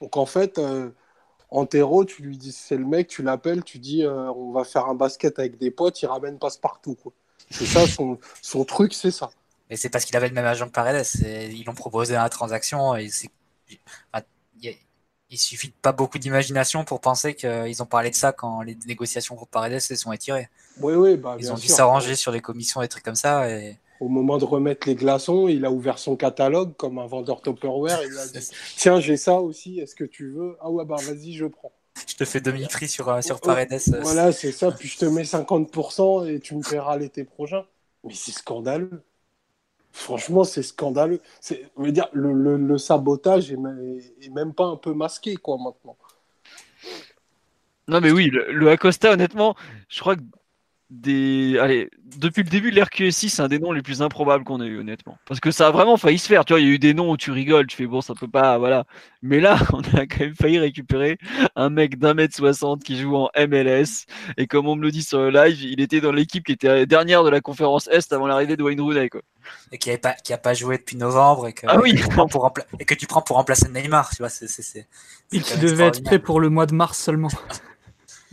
Donc, 0.00 0.16
en 0.16 0.26
fait, 0.26 0.58
euh, 0.58 0.90
Antero, 1.52 2.04
tu 2.04 2.22
lui 2.22 2.38
dis, 2.38 2.50
c'est 2.50 2.76
le 2.76 2.86
mec, 2.86 3.08
tu 3.08 3.22
l'appelles, 3.22 3.62
tu 3.62 3.78
dis, 3.78 4.04
euh, 4.04 4.32
on 4.32 4.52
va 4.52 4.64
faire 4.64 4.86
un 4.86 4.94
basket 4.94 5.38
avec 5.38 5.58
des 5.58 5.70
potes, 5.70 6.00
il 6.00 6.06
ramène 6.06 6.38
passe-partout. 6.38 6.96
C'est 7.50 7.66
ça, 7.66 7.86
son, 7.86 8.18
son 8.40 8.64
truc, 8.64 8.94
c'est 8.94 9.10
ça. 9.10 9.30
Et 9.68 9.76
c'est 9.76 9.90
parce 9.90 10.06
qu'il 10.06 10.16
avait 10.16 10.28
le 10.28 10.34
même 10.34 10.46
agent 10.46 10.66
que 10.66 10.72
Paredes. 10.72 11.06
Ils 11.22 11.64
l'ont 11.64 11.74
proposé 11.74 12.14
dans 12.14 12.22
la 12.22 12.30
transaction. 12.30 12.96
Et 12.96 13.10
il 15.30 15.38
suffit 15.38 15.68
de 15.68 15.74
pas 15.80 15.92
beaucoup 15.92 16.18
d'imagination 16.18 16.84
pour 16.84 17.00
penser 17.00 17.34
qu'ils 17.34 17.82
ont 17.82 17.86
parlé 17.86 18.10
de 18.10 18.14
ça 18.14 18.32
quand 18.32 18.62
les 18.62 18.76
négociations 18.86 19.36
pour 19.36 19.48
Paredes 19.48 19.80
se 19.80 19.94
sont 19.94 20.12
étirées. 20.12 20.48
Oui, 20.80 20.94
oui, 20.94 21.16
bah, 21.16 21.36
Ils 21.38 21.52
ont 21.52 21.56
dû 21.56 21.68
s'arranger 21.68 22.16
sur 22.16 22.32
les 22.32 22.40
commissions, 22.40 22.80
des 22.80 22.88
trucs 22.88 23.04
comme 23.04 23.14
ça. 23.14 23.50
Et 23.50 23.78
au 24.02 24.08
moment 24.08 24.36
de 24.36 24.44
remettre 24.44 24.88
les 24.88 24.96
glaçons, 24.96 25.46
il 25.46 25.64
a 25.64 25.70
ouvert 25.70 25.98
son 25.98 26.16
catalogue 26.16 26.74
comme 26.76 26.98
un 26.98 27.06
vendeur 27.06 27.40
Tupperware. 27.40 28.00
Il 28.04 28.18
a 28.18 28.26
dit 28.26 28.50
Tiens, 28.76 28.98
j'ai 28.98 29.16
ça 29.16 29.40
aussi, 29.40 29.78
est-ce 29.78 29.94
que 29.94 30.02
tu 30.02 30.32
veux? 30.32 30.56
Ah 30.60 30.70
ouais, 30.70 30.84
bah 30.84 30.96
vas-y, 30.96 31.34
je 31.34 31.46
prends. 31.46 31.72
Je 32.08 32.16
te 32.16 32.24
fais 32.24 32.40
demi-prix 32.40 32.88
sur, 32.88 33.08
euh, 33.08 33.20
sur 33.20 33.40
Paredes. 33.40 33.72
Euh, 33.72 34.00
voilà, 34.02 34.32
c'est 34.32 34.50
ça. 34.50 34.72
Puis 34.72 34.88
je 34.88 34.98
te 34.98 35.04
mets 35.04 35.22
50% 35.22 36.26
et 36.26 36.40
tu 36.40 36.56
me 36.56 36.68
paieras 36.68 36.96
l'été 36.96 37.22
prochain. 37.22 37.64
Mais 38.02 38.14
c'est 38.14 38.32
scandaleux. 38.32 39.04
Franchement, 39.92 40.42
c'est 40.42 40.64
scandaleux. 40.64 41.20
C'est, 41.40 41.70
dire, 41.78 42.08
le, 42.12 42.56
le, 42.56 42.78
sabotage 42.78 43.52
est, 43.52 44.30
même 44.32 44.52
pas 44.52 44.64
un 44.64 44.76
peu 44.76 44.94
masqué, 44.94 45.36
quoi, 45.36 45.58
maintenant. 45.58 45.96
Non, 47.86 48.00
mais 48.00 48.10
oui, 48.10 48.30
le, 48.30 48.50
le 48.50 48.70
Acosta, 48.70 49.12
honnêtement, 49.12 49.54
je 49.88 50.00
crois 50.00 50.16
que 50.16 50.22
des. 50.92 51.58
Allez, 51.58 51.88
depuis 52.18 52.42
le 52.42 52.50
début 52.50 52.70
de 52.70 52.78
l'RQSI, 52.78 53.30
c'est 53.30 53.42
un 53.42 53.48
des 53.48 53.58
noms 53.58 53.72
les 53.72 53.82
plus 53.82 54.02
improbables 54.02 54.44
qu'on 54.44 54.60
ait 54.60 54.66
eu, 54.66 54.78
honnêtement. 54.78 55.16
Parce 55.26 55.40
que 55.40 55.50
ça 55.50 55.68
a 55.68 55.70
vraiment 55.70 55.96
failli 55.96 56.18
se 56.18 56.26
faire. 56.26 56.44
Tu 56.44 56.52
vois, 56.52 56.60
il 56.60 56.66
y 56.66 56.70
a 56.70 56.74
eu 56.74 56.78
des 56.78 56.92
noms 56.92 57.10
où 57.10 57.16
tu 57.16 57.30
rigoles, 57.30 57.66
tu 57.66 57.76
fais 57.76 57.86
bon, 57.86 58.02
ça 58.02 58.14
peut 58.14 58.28
pas, 58.28 58.58
voilà. 58.58 58.84
Mais 59.22 59.40
là, 59.40 59.58
on 59.72 59.80
a 59.96 60.06
quand 60.06 60.20
même 60.20 60.34
failli 60.34 60.58
récupérer 60.58 61.18
un 61.56 61.70
mec 61.70 61.98
d'un 61.98 62.14
mètre 62.14 62.36
soixante 62.36 62.84
qui 62.84 62.98
joue 62.98 63.16
en 63.16 63.30
MLS. 63.36 64.06
Et 64.36 64.46
comme 64.46 64.68
on 64.68 64.76
me 64.76 64.82
le 64.82 64.90
dit 64.90 65.02
sur 65.02 65.18
le 65.18 65.30
live, 65.30 65.62
il 65.62 65.80
était 65.80 66.00
dans 66.00 66.12
l'équipe 66.12 66.44
qui 66.44 66.52
était 66.52 66.86
dernière 66.86 67.24
de 67.24 67.30
la 67.30 67.40
conférence 67.40 67.88
Est 67.88 68.12
avant 68.12 68.26
l'arrivée 68.26 68.56
de 68.56 68.62
Wayne 68.62 68.80
Rooney, 68.80 69.08
quoi. 69.08 69.22
Et 69.72 69.78
qui 69.78 69.90
n'a 69.90 69.98
pas, 69.98 70.12
qui 70.12 70.32
a 70.32 70.38
pas 70.38 70.54
joué 70.54 70.76
depuis 70.78 70.96
novembre 70.96 71.48
et 71.48 71.52
que, 71.52 71.66
ah 71.68 71.80
oui. 71.80 71.94
tu 71.96 72.02
pour 72.28 72.52
et 72.78 72.84
que 72.84 72.94
tu 72.94 73.06
prends 73.06 73.22
pour 73.22 73.36
remplacer 73.36 73.68
Neymar, 73.68 74.10
tu 74.10 74.18
vois. 74.18 74.28
C'est, 74.28 74.46
c'est, 74.46 74.86
et 75.32 75.40
qui 75.40 75.58
devait 75.58 75.86
être 75.86 76.04
prêt 76.04 76.18
pour 76.18 76.38
le 76.38 76.48
mois 76.48 76.66
de 76.66 76.74
mars 76.74 76.98
seulement. 76.98 77.28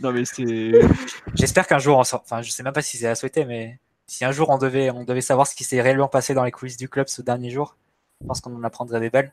Non, 0.00 0.12
mais 0.12 0.24
c'est. 0.24 0.72
J'espère 1.34 1.66
qu'un 1.66 1.78
jour, 1.78 1.98
enfin, 1.98 2.42
je 2.42 2.50
sais 2.50 2.62
même 2.62 2.72
pas 2.72 2.82
si 2.82 2.96
c'est 2.98 3.06
à 3.06 3.14
souhaiter, 3.14 3.44
mais 3.44 3.78
si 4.06 4.24
un 4.24 4.32
jour 4.32 4.50
on 4.50 4.58
devait, 4.58 4.90
on 4.90 5.04
devait 5.04 5.20
savoir 5.20 5.46
ce 5.46 5.54
qui 5.54 5.64
s'est 5.64 5.80
réellement 5.80 6.08
passé 6.08 6.34
dans 6.34 6.44
les 6.44 6.50
coulisses 6.50 6.76
du 6.76 6.88
club 6.88 7.08
ce 7.08 7.22
dernier 7.22 7.50
jour, 7.50 7.76
je 8.20 8.26
pense 8.26 8.40
qu'on 8.40 8.54
en 8.56 8.64
apprendrait 8.64 9.00
des 9.00 9.10
belles. 9.10 9.32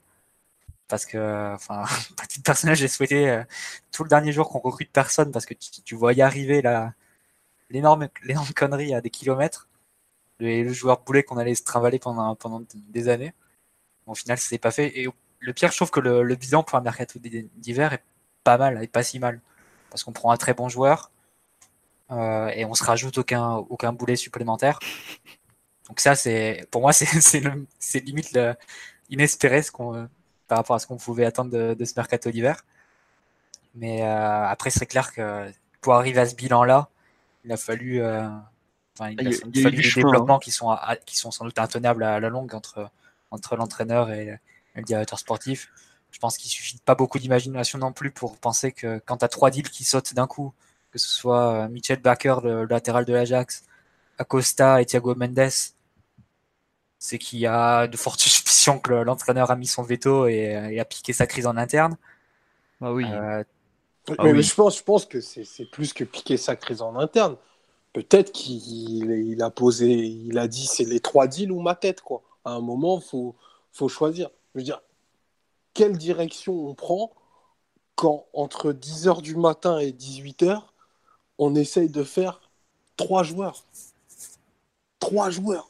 Parce 0.88 1.06
que, 1.06 1.54
enfin, 1.54 1.84
petit 2.18 2.42
personnage, 2.42 2.80
j'ai 2.80 2.88
souhaité 2.88 3.30
euh, 3.30 3.44
tout 3.92 4.04
le 4.04 4.10
dernier 4.10 4.32
jour 4.32 4.50
qu'on 4.50 4.60
recrute 4.60 4.92
personne 4.92 5.32
parce 5.32 5.46
que 5.46 5.54
tu, 5.54 5.96
vois 5.96 6.14
y 6.14 6.22
arriver 6.22 6.62
l'énorme, 7.70 8.10
l'énorme 8.24 8.50
connerie 8.54 8.94
à 8.94 9.02
des 9.02 9.10
kilomètres. 9.10 9.68
Le, 10.40 10.64
le 10.64 10.74
joueur 10.74 11.02
boulet 11.02 11.24
qu'on 11.24 11.38
allait 11.38 11.56
se 11.56 11.64
trimballer 11.64 12.00
pendant, 12.00 12.36
pendant 12.36 12.64
des 12.74 13.10
années. 13.10 13.34
au 14.08 14.16
final, 14.16 14.38
ça 14.38 14.50
s'est 14.50 14.58
pas 14.60 14.72
fait. 14.72 14.98
Et 15.00 15.08
le 15.40 15.54
pire, 15.54 15.72
je 15.72 15.78
trouve 15.78 15.92
que 15.92 16.00
le, 16.00 16.24
le 16.24 16.36
bilan 16.36 16.64
pour 16.64 16.78
un 16.78 16.82
mercato 16.82 17.20
d'hiver 17.20 17.94
est 17.94 18.04
pas 18.44 18.58
mal, 18.58 18.82
est 18.84 18.88
pas 18.88 19.04
si 19.04 19.20
mal 19.20 19.42
parce 19.90 20.04
qu'on 20.04 20.14
prend 20.14 20.32
un 20.32 20.38
très 20.38 20.54
bon 20.54 20.70
joueur. 20.70 21.12
euh, 22.12 22.48
et 22.50 22.66
on 22.66 22.74
se 22.74 22.84
rajoute 22.84 23.18
aucun, 23.18 23.56
aucun 23.56 23.94
boulet 23.94 24.16
supplémentaire. 24.16 24.80
Donc 25.88 26.00
ça, 26.00 26.16
c'est 26.16 26.68
pour 26.72 26.82
moi, 26.82 26.94
c'est 26.94 28.00
limite 28.06 28.38
inespéré 29.10 29.62
ce 29.62 29.72
qu'on, 29.72 30.08
par 30.48 30.58
rapport 30.60 30.76
à 30.76 30.80
ce 30.80 30.88
qu'on 30.88 30.98
pouvait 30.98 31.26
attendre 31.26 31.52
de, 31.52 31.86
ce 31.86 31.94
mercato 31.96 32.32
d'hiver. 32.32 32.64
Mais 33.76 34.04
euh, 34.04 34.46
après, 34.46 34.70
c'est 34.70 34.86
clair 34.86 35.14
que 35.14 35.52
pour 35.82 35.94
arriver 35.94 36.20
à 36.20 36.26
ce 36.26 36.36
bilan-là, 36.36 36.90
il 37.46 37.52
a 37.52 37.58
fallu, 37.58 38.02
euh, 38.02 38.28
il, 39.02 39.28
a, 39.28 39.32
fallu 39.32 39.82
des 39.82 39.92
développements 39.94 40.40
qui 40.40 40.52
sont, 40.52 40.76
qui 41.06 41.18
sont 41.18 41.32
sans 41.32 41.46
doute 41.46 41.60
intenables 41.60 42.04
à 42.04 42.20
la 42.20 42.30
longue 42.30 42.54
entre, 42.56 42.90
entre 43.32 43.56
l'entraîneur 43.56 44.10
et, 44.10 44.40
le 44.76 44.84
directeur 44.84 45.18
sportif. 45.18 45.72
Je 46.12 46.20
pense 46.20 46.38
qu'il 46.38 46.50
suffit 46.50 46.80
pas 46.84 46.96
beaucoup 46.96 47.20
d'imagination 47.20 47.78
non 47.78 47.92
plus 47.92 48.12
pour 48.12 48.38
penser 48.38 48.72
que 48.72 49.00
quand 49.06 49.18
tu 49.18 49.26
as 49.26 49.28
trois 49.28 49.52
deals 49.52 49.70
qui 49.70 49.84
sautent 49.84 50.14
d'un 50.14 50.28
coup, 50.28 50.54
que 50.92 51.00
ce 51.00 51.10
soit 51.10 51.66
euh, 51.66 51.68
Michel 51.68 52.02
Baker, 52.02 52.38
le 52.44 52.66
latéral 52.66 53.06
de 53.06 53.14
l'Ajax, 53.14 53.64
Acosta 54.18 54.82
et 54.82 54.86
Thiago 54.86 55.16
Mendes, 55.16 55.52
c'est 57.00 57.18
qu'il 57.18 57.40
y 57.40 57.46
a 57.46 57.88
de 57.88 57.98
fortes 57.98 58.20
suspicions 58.22 58.80
que 58.80 58.94
l'entraîneur 58.94 59.52
a 59.52 59.56
mis 59.56 59.68
son 59.68 59.84
veto 59.84 60.28
et, 60.28 60.80
a 60.80 60.86
piqué 60.86 61.14
sa 61.14 61.28
crise 61.28 61.48
en 61.48 61.58
interne. 61.58 61.98
Ah 62.82 62.94
oui. 62.94 63.06
Euh, 63.08 63.44
ah 64.18 64.24
mais, 64.24 64.42
je, 64.42 64.56
pense, 64.56 64.78
je 64.78 64.84
pense 64.84 65.06
que 65.06 65.20
c'est 65.20 65.66
plus 65.72 65.94
que 65.94 66.04
piquer 66.04 66.38
sa 66.38 66.56
crise 66.56 66.82
en 66.82 66.96
interne. 66.96 67.36
Peut-être 67.94 68.32
qu'il 68.32 69.42
a 69.42 69.50
posé, 69.50 69.92
il 69.92 70.38
a 70.38 70.48
dit 70.48 70.66
c'est 70.66 70.86
les 70.86 71.00
trois 71.00 71.28
deals 71.28 71.52
ou 71.52 71.62
ma 71.62 71.76
tête. 71.76 72.02
Quoi. 72.02 72.22
À 72.46 72.52
un 72.52 72.62
moment, 72.62 73.00
il 73.00 73.10
faut, 73.10 73.36
faut 73.72 73.90
choisir. 73.90 74.30
Je 74.54 74.60
veux 74.60 74.64
dire, 74.64 74.82
quelle 75.78 75.96
direction 75.96 76.68
on 76.68 76.74
prend 76.74 77.12
quand 77.94 78.26
entre 78.34 78.74
10h 78.74 79.22
du 79.22 79.36
matin 79.36 79.78
et 79.78 79.92
18h, 79.92 80.64
on 81.38 81.54
essaye 81.54 81.88
de 81.88 82.04
faire 82.04 82.42
trois 82.96 83.22
joueurs. 83.22 83.64
Trois 85.00 85.30
joueurs. 85.30 85.70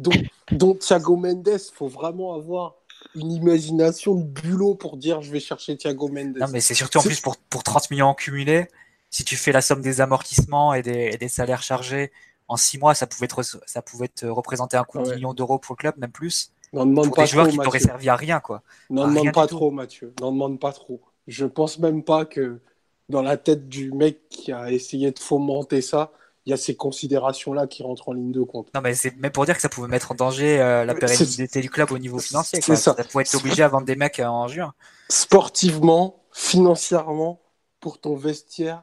Donc, 0.00 0.16
donc 0.50 0.80
Thiago 0.80 1.14
Mendes, 1.14 1.46
il 1.46 1.72
faut 1.72 1.86
vraiment 1.86 2.34
avoir 2.34 2.74
une 3.14 3.30
imagination 3.30 4.16
de 4.16 4.24
bulot 4.24 4.74
pour 4.74 4.96
dire 4.96 5.22
je 5.22 5.30
vais 5.30 5.40
chercher 5.40 5.76
Thiago 5.76 6.08
Mendes. 6.08 6.36
Non, 6.38 6.48
mais 6.48 6.60
c'est 6.60 6.74
surtout 6.74 6.98
en 6.98 7.02
plus 7.02 7.20
pour, 7.20 7.36
pour 7.36 7.62
30 7.62 7.92
millions 7.92 8.14
cumulés. 8.14 8.66
Si 9.10 9.22
tu 9.22 9.36
fais 9.36 9.52
la 9.52 9.60
somme 9.60 9.82
des 9.82 10.00
amortissements 10.00 10.74
et 10.74 10.82
des, 10.82 11.16
des 11.16 11.28
salaires 11.28 11.62
chargés 11.62 12.10
en 12.48 12.56
6 12.56 12.78
mois, 12.78 12.94
ça 12.94 13.06
pouvait, 13.06 13.26
être, 13.26 13.42
ça 13.66 13.82
pouvait 13.82 14.08
te 14.08 14.26
représenter 14.26 14.76
un 14.76 14.84
coût 14.84 15.00
de 15.00 15.14
millions 15.14 15.32
d'euros 15.32 15.58
pour 15.60 15.76
le 15.76 15.78
club, 15.78 15.96
même 15.96 16.10
plus. 16.10 16.52
N'en 16.72 16.86
demande 16.86 17.14
pas 17.14 17.22
des 17.22 17.30
joueurs 17.30 17.48
qui 17.48 17.58
t'auraient 17.58 17.78
servi 17.78 18.08
à 18.08 18.16
rien, 18.16 18.40
quoi. 18.40 18.62
N'en 18.90 19.08
demande 19.08 19.32
pas 19.32 19.46
trop, 19.46 19.70
Mathieu. 19.70 20.12
N'en 20.20 20.32
demande 20.32 20.58
pas 20.60 20.72
trop. 20.72 21.00
Je 21.26 21.46
pense 21.46 21.78
même 21.78 22.02
pas 22.02 22.24
que 22.24 22.60
dans 23.08 23.22
la 23.22 23.36
tête 23.36 23.68
du 23.68 23.92
mec 23.92 24.28
qui 24.28 24.52
a 24.52 24.70
essayé 24.70 25.10
de 25.10 25.18
fomenter 25.18 25.80
ça, 25.80 26.12
il 26.46 26.50
y 26.50 26.54
a 26.54 26.56
ces 26.56 26.76
considérations-là 26.76 27.66
qui 27.66 27.82
rentrent 27.82 28.08
en 28.08 28.14
ligne 28.14 28.32
de 28.32 28.42
compte. 28.42 28.72
Non, 28.74 28.80
mais 28.80 28.94
c'est 28.94 29.14
même 29.18 29.32
pour 29.32 29.44
dire 29.44 29.54
que 29.54 29.60
ça 29.60 29.68
pouvait 29.68 29.88
mettre 29.88 30.12
en 30.12 30.14
danger 30.14 30.58
euh, 30.60 30.84
la 30.86 30.94
pérennité 30.94 31.60
du 31.60 31.68
club 31.68 31.92
au 31.92 31.98
niveau 31.98 32.18
financier. 32.18 32.62
Ça. 32.62 32.74
ça. 32.76 32.94
pouvait 32.94 33.24
être 33.24 33.34
obligé 33.34 33.62
à 33.62 33.68
vendre 33.68 33.86
des 33.86 33.96
mecs 33.96 34.18
euh, 34.18 34.26
en 34.26 34.48
juin. 34.48 34.72
Sportivement, 35.10 36.22
financièrement, 36.32 37.40
pour 37.80 38.00
ton 38.00 38.16
vestiaire, 38.16 38.82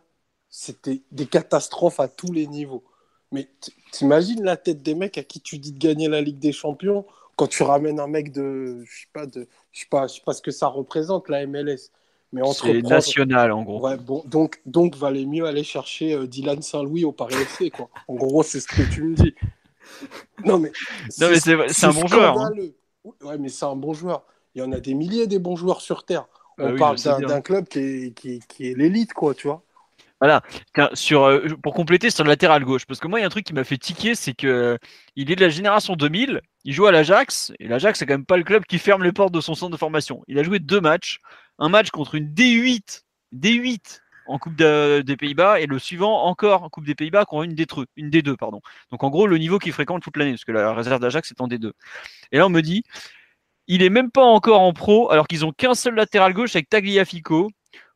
c'était 0.50 1.02
des 1.12 1.26
catastrophes 1.26 2.00
à 2.00 2.08
tous 2.08 2.32
les 2.32 2.46
niveaux. 2.46 2.84
Mais 3.32 3.50
t'imagines 3.92 4.44
la 4.44 4.58
tête 4.58 4.84
des 4.84 4.94
mecs 4.94 5.18
à 5.18 5.24
qui 5.24 5.42
tu 5.42 5.58
dis 5.58 5.72
de 5.72 5.80
gagner 5.80 6.08
la 6.08 6.22
Ligue 6.22 6.40
des 6.40 6.52
Champions 6.52 7.06
quand 7.36 7.48
tu 7.48 7.64
ramènes 7.64 8.00
un 8.00 8.08
mec 8.08 8.32
de, 8.32 8.84
je 8.86 9.02
sais 9.02 9.08
pas, 9.14 9.26
de, 9.26 9.48
je 9.72 9.82
sais 9.82 9.88
pas, 9.90 10.08
je 10.08 10.16
sais 10.16 10.22
pas 10.26 10.34
ce 10.34 10.42
que 10.42 10.52
ça 10.52 10.68
représente 10.68 11.30
la 11.30 11.46
MLS. 11.46 11.92
Mais 12.32 12.42
c'est 12.54 12.82
national 12.82 13.52
en 13.52 13.64
gros. 13.64 13.80
Ouais, 13.82 13.98
bon, 13.98 14.24
donc, 14.26 14.60
donc 14.66 14.96
valait 14.96 15.26
mieux 15.26 15.46
aller 15.46 15.64
chercher 15.64 16.14
euh, 16.14 16.28
Dylan 16.28 16.62
Saint-Louis 16.62 17.06
au 17.06 17.12
Paris 17.12 17.36
FC 17.36 17.70
quoi. 17.70 17.90
En 18.08 18.16
gros, 18.16 18.44
c'est 18.44 18.60
ce 18.60 18.68
que 18.68 18.82
tu 18.94 19.04
me 19.04 19.16
dis. 19.16 19.34
Non 20.44 20.58
mais, 20.58 20.72
non, 21.22 21.30
mais 21.30 21.40
c'est, 21.40 21.86
un 21.86 21.94
bon 21.94 22.08
joueur. 22.08 22.40
Hein. 22.40 22.52
Ouais, 23.22 23.38
mais 23.38 23.50
c'est 23.50 23.66
un 23.66 23.76
bon 23.76 23.94
joueur. 23.94 24.26
Il 24.56 24.62
y 24.62 24.66
en 24.66 24.72
a 24.72 24.80
des 24.80 24.94
milliers 24.94 25.28
des 25.28 25.40
bons 25.40 25.56
joueurs 25.56 25.80
sur 25.80 26.04
terre. 26.04 26.28
Ah 26.58 26.64
On 26.66 26.76
parle 26.78 26.98
d'un, 26.98 27.42
club 27.42 27.68
qui 27.68 27.80
est, 27.80 28.14
qui, 28.14 28.40
qui 28.48 28.72
est 28.72 28.74
l'élite 28.74 29.14
quoi, 29.14 29.34
tu 29.34 29.48
vois. 29.48 29.64
Voilà. 30.22 30.42
sur, 30.94 31.26
euh, 31.26 31.48
pour 31.62 31.74
compléter 31.74 32.10
sur 32.10 32.24
le 32.24 32.30
latéral 32.30 32.64
gauche, 32.64 32.86
parce 32.86 33.00
que 33.00 33.08
moi, 33.08 33.20
il 33.20 33.22
y 33.22 33.24
a 33.24 33.28
un 33.28 33.30
truc 33.30 33.46
qui 33.46 33.54
m'a 33.54 33.64
fait 33.64 33.78
tiquer, 33.78 34.16
c'est 34.16 34.34
que 34.34 34.48
euh, 34.48 34.78
il 35.16 35.30
est 35.32 35.36
de 35.36 35.42
la 35.42 35.50
génération 35.50 35.96
2000, 35.96 36.42
il 36.66 36.74
joue 36.74 36.88
à 36.88 36.92
l'Ajax, 36.92 37.54
et 37.60 37.68
l'Ajax, 37.68 38.00
c'est 38.00 38.08
quand 38.08 38.16
même 38.16 38.26
pas 38.26 38.38
le 38.38 38.44
club 38.44 38.66
qui 38.66 38.80
ferme 38.80 39.04
les 39.04 39.12
portes 39.12 39.34
de 39.34 39.40
son 39.40 39.54
centre 39.54 39.72
de 39.72 39.78
formation. 39.78 40.24
Il 40.28 40.40
a 40.40 40.44
joué 40.44 40.58
deux 40.58 40.82
matchs, 40.82 41.20
un 41.60 41.70
match 41.70 41.92
contre 41.92 42.16
une 42.16 42.34
D8, 42.34 43.04
D8 43.36 44.00
en 44.28 44.40
Coupe 44.40 44.56
des 44.56 45.18
Pays-Bas, 45.18 45.60
et 45.60 45.68
le 45.68 45.78
suivant 45.78 46.24
encore 46.24 46.64
en 46.64 46.70
Coupe 46.70 46.86
des 46.86 46.96
Pays-Bas 46.96 47.26
contre 47.26 47.44
une, 47.44 47.54
D2, 47.54 47.86
une 47.96 48.10
D2. 48.10 48.36
Pardon. 48.36 48.62
Donc 48.92 49.04
en 49.04 49.12
gros, 49.12 49.28
le 49.28 49.38
niveau 49.38 49.60
qu'il 49.60 49.74
fréquente 49.74 50.02
toute 50.02 50.18
l'année, 50.18 50.32
parce 50.32 50.44
que 50.44 50.52
la 50.52 50.74
réserve 50.74 51.00
d'Ajax 51.00 51.30
est 51.30 51.40
en 51.40 51.48
D2. 51.48 51.72
Et 52.32 52.40
là, 52.40 52.48
on 52.48 52.50
me 52.50 52.62
dit, 52.62 52.84
il 53.68 53.84
est 53.84 53.92
même 53.92 54.10
pas 54.10 54.24
encore 54.24 54.62
en 54.62 54.74
pro, 54.74 55.12
alors 55.12 55.28
qu'ils 55.28 55.46
ont 55.46 55.52
qu'un 55.52 55.76
seul 55.76 55.94
latéral 55.94 56.34
gauche 56.34 56.56
avec 56.56 56.68
Tagliafico, 56.70 57.52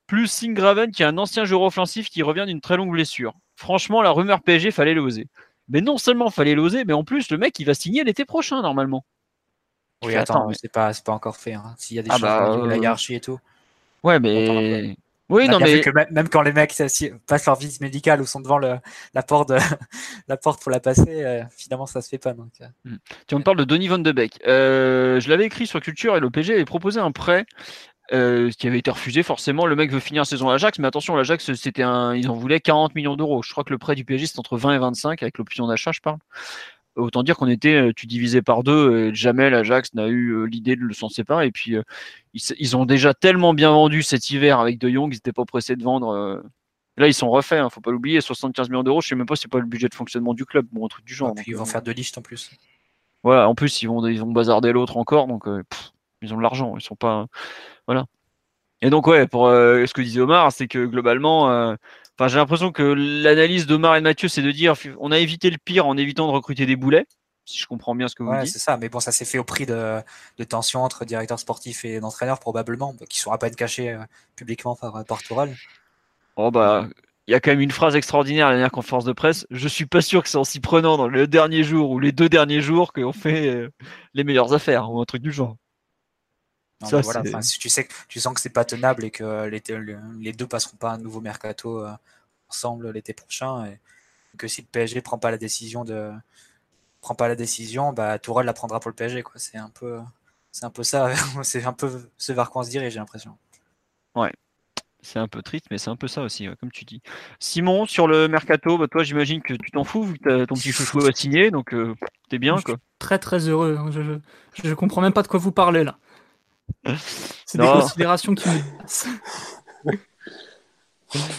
plus 0.05 0.27
Singraven 0.27 0.91
qui 0.91 1.01
est 1.01 1.07
un 1.07 1.17
ancien 1.17 1.43
joueur 1.45 1.63
offensif 1.63 2.09
qui 2.09 2.21
revient 2.21 2.45
d'une 2.47 2.61
très 2.61 2.77
longue 2.77 2.91
blessure. 2.91 3.33
Franchement, 3.55 4.03
la 4.03 4.11
rumeur 4.11 4.41
PSG, 4.41 4.69
fallait 4.69 4.93
l'oser. 4.93 5.27
Mais 5.69 5.81
non 5.81 5.97
seulement 5.97 6.29
fallait 6.29 6.55
l'oser, 6.55 6.83
mais 6.85 6.93
en 6.93 7.03
plus, 7.03 7.29
le 7.29 7.37
mec, 7.37 7.59
il 7.59 7.65
va 7.65 7.73
signer 7.73 8.03
l'été 8.03 8.25
prochain, 8.25 8.61
normalement. 8.61 9.05
Oui, 10.03 10.15
attends, 10.15 10.47
mais... 10.47 10.55
c'est 10.59 10.71
pas, 10.71 10.91
pas 11.05 11.11
encore 11.11 11.37
fait. 11.37 11.53
Hein. 11.53 11.75
S'il 11.77 11.97
y 11.97 11.99
a 11.99 12.03
des 12.03 12.09
ah 12.09 12.13
choses 12.13 12.21
bah, 12.21 12.57
la 12.67 12.75
euh, 12.75 12.77
hiérarchie 12.77 13.15
et 13.15 13.19
tout. 13.19 13.39
Ouais, 14.03 14.19
mais. 14.19 14.95
Oui, 15.27 15.47
non, 15.47 15.59
mais. 15.59 15.81
Que 15.81 15.91
même 16.11 16.29
quand 16.29 16.41
les 16.41 16.53
mecs 16.53 16.73
passent 17.27 17.45
leur 17.45 17.55
visite 17.55 17.81
médicale 17.81 18.21
ou 18.21 18.25
sont 18.25 18.39
devant 18.39 18.57
le, 18.57 18.77
la, 19.13 19.21
porte 19.21 19.51
la 20.27 20.37
porte 20.37 20.61
pour 20.63 20.71
la 20.71 20.79
passer, 20.79 21.23
euh, 21.23 21.43
finalement, 21.55 21.85
ça 21.85 22.01
se 22.01 22.09
fait 22.09 22.17
pas. 22.17 22.33
Donc... 22.33 22.51
Euh. 22.61 22.95
Tu 23.27 23.35
me 23.35 23.43
parles 23.43 23.57
de 23.57 23.63
Donny 23.63 23.87
Van 23.87 23.99
de 23.99 24.11
Beek. 24.11 24.39
je 24.45 25.29
l'avais 25.29 25.45
écrit 25.45 25.67
sur 25.67 25.81
Culture 25.81 26.15
et 26.15 26.19
l'OPG 26.19 26.51
avait 26.51 26.65
proposé 26.65 26.99
un 26.99 27.11
prêt 27.11 27.45
euh, 28.11 28.49
qui 28.51 28.65
avait 28.65 28.79
été 28.79 28.89
refusé 28.89 29.21
forcément. 29.21 29.67
Le 29.67 29.75
mec 29.75 29.91
veut 29.91 29.99
finir 29.99 30.25
saison 30.25 30.49
à 30.49 30.53
l'Ajax, 30.53 30.79
mais 30.79 30.87
attention, 30.87 31.15
l'Ajax, 31.15 31.53
c'était 31.53 31.83
un, 31.83 32.15
ils 32.15 32.27
en 32.27 32.33
voulaient 32.33 32.59
40 32.59 32.95
millions 32.95 33.15
d'euros. 33.15 33.43
Je 33.43 33.51
crois 33.51 33.63
que 33.63 33.71
le 33.71 33.77
prêt 33.77 33.93
du 33.93 34.03
PSG, 34.03 34.25
c'est 34.25 34.39
entre 34.39 34.57
20 34.57 34.73
et 34.73 34.79
25 34.79 35.21
avec 35.21 35.37
l'option 35.37 35.67
d'achat, 35.67 35.91
je 35.91 35.99
parle. 35.99 36.17
Autant 36.95 37.21
dire 37.21 37.37
qu'on 37.37 37.47
était, 37.47 37.75
euh, 37.75 37.93
tu 37.95 38.07
divisais 38.07 38.41
par 38.41 38.63
deux, 38.63 39.09
et 39.09 39.15
jamais 39.15 39.51
l'Ajax 39.51 39.93
n'a 39.93 40.07
eu 40.07 40.31
euh, 40.31 40.45
l'idée 40.45 40.75
de 40.75 40.81
le 40.81 40.93
s'en 40.93 41.07
séparer. 41.07 41.45
Et 41.45 41.51
puis, 41.51 41.75
ils, 42.33 42.77
ont 42.77 42.85
déjà 42.85 43.13
tellement 43.13 43.53
bien 43.53 43.69
vendu 43.69 44.01
cet 44.01 44.31
hiver 44.31 44.59
avec 44.59 44.79
De 44.79 44.89
Jong, 44.89 45.13
ils 45.13 45.17
n'étaient 45.17 45.31
pas 45.31 45.45
pressés 45.45 45.75
de 45.75 45.83
vendre. 45.83 46.41
Là, 46.97 47.07
ils 47.07 47.13
sont 47.13 47.29
refaits, 47.29 47.59
hein, 47.59 47.69
faut 47.69 47.79
pas 47.79 47.91
l'oublier, 47.91 48.21
75 48.21 48.69
millions 48.69 48.83
d'euros. 48.83 49.01
Je 49.01 49.07
sais 49.09 49.15
même 49.15 49.27
pas 49.27 49.35
si 49.35 49.43
c'est 49.43 49.51
pas 49.51 49.59
le 49.59 49.65
budget 49.65 49.87
de 49.87 49.95
fonctionnement 49.95 50.33
du 50.33 50.45
club, 50.45 50.65
bon, 50.71 50.85
un 50.85 50.89
truc 50.89 51.05
du 51.05 51.13
genre. 51.13 51.33
ils 51.45 51.55
vont 51.55 51.65
faire 51.65 51.83
deux 51.83 51.93
listes 51.93 52.17
en 52.17 52.21
plus. 52.21 52.51
Voilà, 53.21 53.47
en 53.47 53.53
plus, 53.53 53.83
ils 53.83 53.85
vont, 53.85 54.05
ils 54.07 54.19
vont 54.19 54.31
bazarder 54.31 54.71
l'autre 54.71 54.97
encore, 54.97 55.27
donc 55.27 55.47
ils 56.21 56.33
ont 56.33 56.37
de 56.37 56.41
l'argent. 56.41 56.75
Ils 56.77 56.81
sont 56.81 56.95
pas. 56.95 57.27
Voilà. 57.87 58.05
Et 58.81 58.89
donc, 58.89 59.07
ouais, 59.07 59.27
pour 59.27 59.47
euh, 59.47 59.85
ce 59.85 59.93
que 59.93 60.01
disait 60.01 60.21
Omar, 60.21 60.51
c'est 60.51 60.67
que 60.67 60.85
globalement, 60.85 61.51
euh, 61.51 61.75
j'ai 62.27 62.37
l'impression 62.37 62.71
que 62.71 62.83
l'analyse 62.83 63.67
d'Omar 63.67 63.95
et 63.95 63.99
de 63.99 64.03
Mathieu, 64.03 64.27
c'est 64.27 64.41
de 64.41 64.51
dire 64.51 64.75
on 64.99 65.11
a 65.11 65.19
évité 65.19 65.49
le 65.49 65.57
pire 65.57 65.85
en 65.85 65.97
évitant 65.97 66.27
de 66.27 66.31
recruter 66.31 66.65
des 66.65 66.75
boulets, 66.75 67.05
si 67.45 67.57
je 67.57 67.67
comprends 67.67 67.95
bien 67.95 68.07
ce 68.07 68.15
que 68.15 68.23
vous 68.23 68.29
ouais, 68.29 68.43
dites. 68.43 68.53
c'est 68.53 68.59
ça, 68.59 68.77
mais 68.77 68.89
bon, 68.89 68.99
ça 68.99 69.11
s'est 69.11 69.25
fait 69.25 69.37
au 69.37 69.43
prix 69.43 69.65
de, 69.65 69.99
de 70.37 70.43
tensions 70.43 70.83
entre 70.83 71.03
directeurs 71.03 71.39
sportifs 71.39 71.83
et 71.83 71.99
d'entraîneurs, 71.99 72.39
probablement, 72.39 72.95
qui 73.09 73.19
sont 73.19 73.31
à 73.31 73.37
peine 73.37 73.55
cachés 73.55 73.91
euh, 73.91 73.99
publiquement 74.35 74.75
par, 74.75 75.03
par 75.05 75.21
Tourelle. 75.23 75.55
Oh, 76.35 76.51
bah. 76.51 76.87
Il 77.27 77.31
y 77.31 77.35
a 77.35 77.39
quand 77.39 77.51
même 77.51 77.61
une 77.61 77.69
phrase 77.69 77.95
extraordinaire 77.95 78.47
à 78.47 78.49
la 78.49 78.55
dernière 78.55 78.71
conférence 78.71 79.05
de 79.05 79.13
presse. 79.13 79.45
Je 79.51 79.67
suis 79.67 79.85
pas 79.85 80.01
sûr 80.01 80.23
que 80.23 80.29
c'est 80.29 80.37
en 80.37 80.43
s'y 80.43 80.59
prenant 80.59 80.97
dans 80.97 81.07
le 81.07 81.27
dernier 81.27 81.61
jour 81.61 81.91
ou 81.91 81.99
les 81.99 82.11
deux 82.11 82.27
derniers 82.27 82.59
jours 82.59 82.91
qu'on 82.91 83.13
fait 83.13 83.69
les 84.15 84.23
meilleures 84.23 84.51
affaires 84.53 84.91
ou 84.91 84.99
un 84.99 85.05
truc 85.05 85.21
du 85.21 85.31
genre 85.31 85.55
si 87.41 87.59
tu 87.59 87.69
sais 87.69 87.85
que 87.85 87.93
tu 88.07 88.19
sens 88.19 88.33
que 88.33 88.41
c'est 88.41 88.49
pas 88.49 88.65
tenable 88.65 89.03
et 89.03 89.11
que 89.11 89.45
les, 89.45 89.61
les 90.19 90.33
deux 90.33 90.47
passeront 90.47 90.77
pas 90.77 90.91
un 90.91 90.97
nouveau 90.97 91.21
mercato 91.21 91.83
euh, 91.83 91.91
ensemble 92.49 92.91
l'été 92.91 93.13
prochain 93.13 93.65
et 93.65 93.79
que 94.37 94.47
si 94.47 94.61
le 94.61 94.67
PSG 94.71 95.01
prend 95.01 95.17
pas 95.17 95.31
la 95.31 95.37
décision 95.37 95.83
de 95.83 96.11
prend 97.01 97.15
pas 97.15 97.27
la 97.27 97.35
décision, 97.35 97.93
bah 97.93 98.19
Tourelle 98.19 98.45
la 98.45 98.53
prendra 98.53 98.79
pour 98.79 98.89
le 98.89 98.95
PSG 98.95 99.23
quoi. 99.23 99.33
C'est 99.37 99.57
un 99.57 99.69
peu 99.69 99.99
c'est 100.51 100.65
un 100.65 100.69
peu 100.69 100.83
ça, 100.83 101.11
c'est 101.43 101.65
un 101.65 101.73
peu 101.73 102.09
ce 102.17 102.33
vers 102.33 102.49
quoi 102.49 102.61
on 102.61 102.65
se 102.65 102.69
dirige, 102.69 102.93
j'ai 102.93 102.99
l'impression. 102.99 103.37
Ouais. 104.15 104.31
C'est 105.01 105.19
un 105.19 105.29
peu 105.29 105.41
triste, 105.41 105.67
mais 105.71 105.77
c'est 105.77 105.89
un 105.89 105.95
peu 105.95 106.09
ça 106.09 106.23
aussi, 106.23 106.47
comme 106.59 106.71
tu 106.71 106.83
dis. 106.83 107.01
Simon, 107.39 107.85
sur 107.85 108.05
le 108.05 108.27
mercato, 108.27 108.77
bah, 108.77 108.89
toi, 108.89 109.01
j'imagine 109.01 109.41
que 109.41 109.53
tu 109.53 109.71
t'en 109.71 109.85
fous 109.85 110.03
vu 110.03 110.19
que 110.19 110.43
ton 110.43 110.55
petit 110.55 110.73
chouchou 110.73 110.99
a 111.05 111.13
signé, 111.13 111.51
donc 111.51 111.73
euh, 111.73 111.95
t'es 112.29 112.37
bien, 112.37 112.57
quoi. 112.59 112.75
Très 112.99 113.17
très 113.17 113.47
heureux. 113.47 113.77
Hein. 113.79 113.91
Je, 113.91 114.01
je, 114.01 114.67
je, 114.67 114.73
comprends 114.73 114.99
même 114.99 115.13
pas 115.13 115.23
de 115.23 115.29
quoi 115.29 115.39
vous 115.39 115.53
parlez 115.53 115.85
là. 115.85 115.97
C'est 117.45 117.57
des 117.57 117.67
considérations 117.67 118.35
qui 118.35 118.49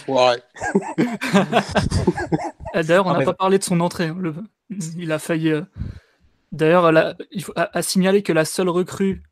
Ouais. 0.07 0.43
Ah, 2.73 2.83
d'ailleurs, 2.83 3.05
on 3.05 3.13
n'a 3.13 3.25
pas 3.25 3.33
parlé 3.33 3.57
de 3.59 3.63
son 3.63 3.81
entrée. 3.81 4.07
Hein. 4.07 4.17
Il 4.97 5.11
a 5.11 5.19
failli. 5.19 5.49
Euh, 5.49 5.63
d'ailleurs, 6.53 7.15
il 7.31 7.43
faut 7.43 7.51
à, 7.55 7.81
signaler 7.81 8.23
que 8.23 8.31
la 8.31 8.45
seule 8.45 8.69
recrue 8.69 9.23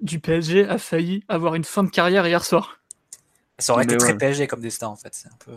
du 0.00 0.18
PSG 0.18 0.68
a 0.68 0.78
failli 0.78 1.24
avoir 1.28 1.54
une 1.54 1.62
fin 1.62 1.84
de 1.84 1.88
carrière 1.88 2.26
hier 2.26 2.44
soir. 2.44 2.80
Ça 3.58 3.72
aurait 3.72 3.84
été 3.84 3.96
très 3.96 4.16
PSG 4.16 4.48
comme 4.48 4.60
destin 4.60 4.88
en 4.88 4.96
fait. 4.96 5.14
C'est 5.14 5.28
un 5.28 5.36
peu. 5.44 5.52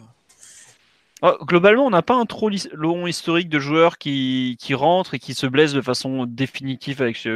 Oh, 1.24 1.44
globalement, 1.44 1.88
on 1.88 1.92
n'a 1.92 2.04
pas 2.04 2.16
un 2.16 2.26
trop 2.26 2.52
long 2.74 3.08
historique 3.08 3.50
de 3.50 3.60
joueurs 3.60 3.98
qui, 3.98 4.58
qui 4.60 4.76
rentrent 4.76 5.16
et 5.16 5.20
qui 5.20 5.34
se 5.34 5.48
blessent 5.48 5.74
de 5.74 5.82
façon 5.82 6.26
définitive 6.28 7.02
avec, 7.02 7.28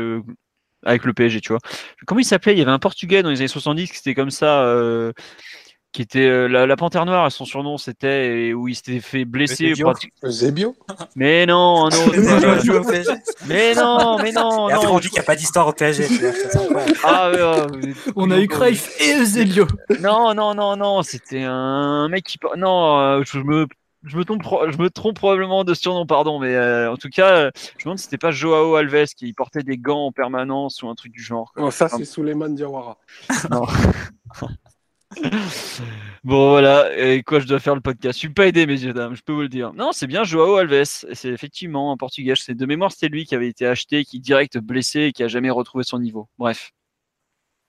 avec 0.85 1.03
le 1.03 1.13
PSG, 1.13 1.41
tu 1.41 1.49
vois. 1.49 1.59
Comment 2.05 2.19
il 2.19 2.25
s'appelait? 2.25 2.53
Il 2.53 2.59
y 2.59 2.61
avait 2.61 2.71
un 2.71 2.79
Portugais 2.79 3.23
dans 3.23 3.29
les 3.29 3.39
années 3.39 3.47
70 3.47 3.91
qui 3.91 3.97
était 3.97 4.15
comme 4.15 4.31
ça. 4.31 4.61
Euh, 4.61 5.11
qui 5.95 6.01
était 6.01 6.27
euh, 6.27 6.47
la, 6.47 6.75
Panthère 6.75 7.05
Noire, 7.05 7.31
son 7.31 7.45
surnom 7.45 7.77
c'était 7.77 8.51
où 8.53 8.67
il 8.67 8.75
s'était 8.75 8.99
fait 8.99 9.23
blesser. 9.23 9.73
Zebio 10.25 10.75
Mais 11.15 11.45
non, 11.45 11.87
non. 11.87 12.11
mais 13.47 13.73
non, 13.73 14.17
mais 14.21 14.33
non. 14.33 14.69
Et 14.69 14.73
après 14.73 14.87
on 14.87 14.99
dit 14.99 15.07
qu'il 15.07 15.13
n'y 15.13 15.19
a 15.19 15.23
pas 15.23 15.37
d'histoire 15.37 15.67
au 15.67 15.71
PSG. 15.71 16.05
ah, 17.05 17.31
on 18.17 18.29
a 18.29 18.39
eu 18.41 18.47
Cruyff 18.49 18.99
et 18.99 19.23
Zebio. 19.23 19.67
Non, 20.01 20.33
non, 20.33 20.53
non, 20.53 20.75
non, 20.75 21.01
c'était 21.01 21.43
un 21.43 22.09
mec 22.09 22.25
qui. 22.25 22.37
Non, 22.57 22.99
euh, 22.99 23.21
je 23.25 23.39
me 23.39 23.65
je 24.05 24.17
me, 24.17 24.23
trompe, 24.23 24.43
je 24.71 24.77
me 24.77 24.89
trompe 24.89 25.15
probablement 25.15 25.63
de 25.63 25.73
surnom, 25.73 26.05
pardon, 26.05 26.39
mais 26.39 26.55
euh, 26.55 26.91
en 26.91 26.97
tout 26.97 27.09
cas, 27.09 27.49
je 27.53 27.59
me 27.79 27.83
demande 27.83 27.97
si 27.97 28.05
c'était 28.05 28.17
pas 28.17 28.31
Joao 28.31 28.75
Alves 28.75 29.07
qui 29.15 29.33
portait 29.33 29.63
des 29.63 29.77
gants 29.77 30.07
en 30.07 30.11
permanence 30.11 30.81
ou 30.83 30.89
un 30.89 30.95
truc 30.95 31.11
du 31.11 31.21
genre. 31.21 31.51
Non, 31.57 31.71
ça 31.71 31.89
c'est 31.89 32.05
Souleymane 32.05 32.55
Diawara. 32.55 32.97
non. 33.51 33.65
bon 36.23 36.49
voilà, 36.49 36.97
et 36.97 37.23
quoi 37.23 37.39
je 37.39 37.47
dois 37.47 37.59
faire 37.59 37.75
le 37.75 37.81
podcast? 37.81 38.15
Je 38.15 38.19
suis 38.19 38.29
pas 38.29 38.47
aidé, 38.47 38.65
messieurs 38.65 38.93
dames, 38.93 39.15
je 39.15 39.21
peux 39.21 39.33
vous 39.33 39.41
le 39.41 39.49
dire. 39.49 39.73
Non, 39.73 39.91
c'est 39.91 40.07
bien 40.07 40.23
Joao 40.23 40.55
Alves. 40.55 40.83
C'est 40.83 41.29
effectivement 41.29 41.91
un 41.91 41.97
Portugais. 41.97 42.33
C'est 42.35 42.55
de 42.55 42.65
mémoire, 42.65 42.91
c'était 42.91 43.09
lui 43.09 43.25
qui 43.25 43.35
avait 43.35 43.49
été 43.49 43.65
acheté, 43.65 44.03
qui 44.05 44.19
direct 44.19 44.57
blessé 44.57 45.01
et 45.01 45.11
qui 45.13 45.23
a 45.23 45.27
jamais 45.27 45.49
retrouvé 45.49 45.83
son 45.83 45.99
niveau. 45.99 46.27
Bref, 46.37 46.71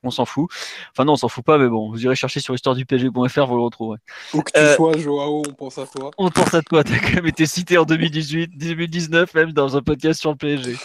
on 0.07 0.11
s'en 0.11 0.25
fout. 0.25 0.49
Enfin 0.91 1.05
non, 1.05 1.13
on 1.13 1.17
s'en 1.17 1.27
fout 1.27 1.43
pas, 1.43 1.57
mais 1.57 1.67
bon, 1.67 1.89
vous 1.91 2.03
irez 2.03 2.15
chercher 2.15 2.39
sur 2.39 2.53
histoire 2.53 2.75
du 2.75 2.85
PSG.fr, 2.85 3.45
vous 3.45 3.55
le 3.55 3.61
retrouverez. 3.61 3.99
Où 4.33 4.41
que 4.41 4.51
tu 4.51 4.59
euh, 4.59 4.75
sois, 4.75 4.97
Joao, 4.97 5.43
on 5.47 5.53
pense 5.53 5.77
à 5.77 5.85
toi. 5.85 6.11
On 6.17 6.29
pense 6.29 6.53
à 6.53 6.61
toi. 6.61 6.83
T'as 6.85 6.99
quand 6.99 7.13
même 7.13 7.27
été 7.27 7.45
cité 7.45 7.77
en 7.77 7.85
2018, 7.85 8.57
2019 8.57 9.33
même 9.33 9.51
dans 9.51 9.77
un 9.77 9.81
podcast 9.81 10.19
sur 10.19 10.31
le 10.31 10.37
PSG. 10.37 10.75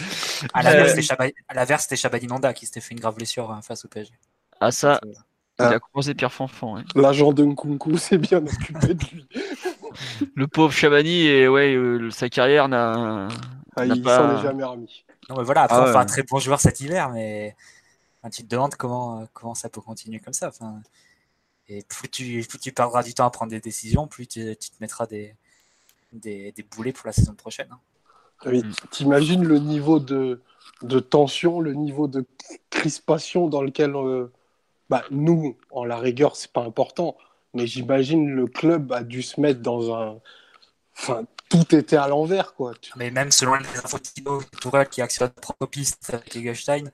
À 0.53 0.63
l'inverse, 0.63 1.83
c'était 1.83 1.97
Chabani 1.97 2.27
Nanda 2.27 2.53
qui 2.53 2.67
s'était 2.67 2.81
fait 2.81 2.93
une 2.93 3.01
grave 3.01 3.15
blessure 3.15 3.51
hein, 3.51 3.61
face 3.63 3.85
au 3.85 3.89
PSG. 3.89 4.13
Ah 4.61 4.71
ça. 4.71 5.01
Il 5.59 5.65
a 5.67 5.81
croisé 5.81 6.15
Pierre 6.15 6.33
Fanfan. 6.33 6.83
L'agent 6.95 7.33
de 7.33 7.45
Nkunku 7.45 7.97
s'est 7.99 8.19
bien 8.19 8.39
occupé 8.39 8.95
de 8.95 9.05
lui. 9.13 9.29
le 10.35 10.47
pauvre 10.47 10.73
Chabani, 10.73 11.27
et 11.27 11.49
ouais, 11.49 11.75
euh, 11.75 12.11
sa 12.11 12.29
carrière 12.29 12.69
n'a. 12.69 13.29
Ah, 13.77 13.87
il 13.87 14.03
pas... 14.03 14.19
s'en 14.19 14.39
est 14.39 14.43
jamais 14.43 14.65
remis. 14.65 15.05
Non, 15.29 15.37
mais 15.39 15.45
voilà, 15.45 15.63
après, 15.63 15.93
ah, 15.95 15.99
un 15.99 16.05
très 16.05 16.23
bon 16.25 16.39
joueur 16.39 16.61
cet 16.61 16.81
hiver, 16.81 17.11
mais 17.11 17.55
tu 18.31 18.43
te 18.43 18.49
demandes 18.49 18.75
comment, 18.77 19.27
comment 19.33 19.55
ça 19.55 19.69
peut 19.69 19.81
continuer 19.81 20.21
comme 20.21 20.33
ça. 20.33 20.49
Enfin, 20.49 20.81
et 21.69 21.83
plus 21.83 22.09
tu, 22.09 22.45
plus 22.49 22.59
tu 22.59 22.73
perdras 22.73 23.03
du 23.03 23.15
temps 23.15 23.27
à 23.27 23.31
prendre 23.31 23.51
des 23.51 23.61
décisions, 23.61 24.07
plus 24.07 24.27
tu, 24.27 24.57
te 24.57 24.77
mettras 24.81 25.07
des, 25.07 25.35
des, 26.13 26.53
des, 26.53 26.63
boulets 26.63 26.93
pour 26.93 27.07
la 27.07 27.13
saison 27.13 27.35
prochaine. 27.35 27.69
Hein. 27.71 27.81
Oui, 28.47 28.63
T'imagines 28.91 29.45
le 29.45 29.59
niveau 29.59 30.01
de, 30.01 30.43
de 30.83 31.01
tension, 31.01 31.61
le 31.61 31.75
niveau 31.75 32.09
de 32.09 32.25
crispation 32.71 33.49
dans 33.49 33.63
lequel. 33.63 33.95
Euh, 33.95 34.33
bah, 34.91 35.05
nous, 35.11 35.57
en 35.71 35.85
la 35.85 35.99
rigueur, 35.99 36.37
c'est 36.37 36.53
pas 36.53 36.65
important. 36.65 37.17
Mais 37.55 37.67
j'imagine 37.67 38.29
le 38.29 38.47
club 38.47 38.93
a 38.93 39.03
dû 39.03 39.23
se 39.23 39.41
mettre 39.41 39.61
dans 39.61 39.95
un. 39.95 40.21
Enfin, 40.99 41.25
tout 41.53 41.75
était 41.75 41.97
à 41.97 42.09
l'envers, 42.09 42.55
quoi. 42.55 42.73
Mais 42.97 43.11
même 43.11 43.31
selon 43.31 43.55
les 43.55 43.67
infos 43.67 43.99
de 43.99 44.59
Tourelle 44.59 44.89
qui 44.89 45.03
actionne 45.03 45.29
propre 45.29 45.67
piste 45.67 46.13
avec 46.15 46.35
Egelstein, 46.35 46.85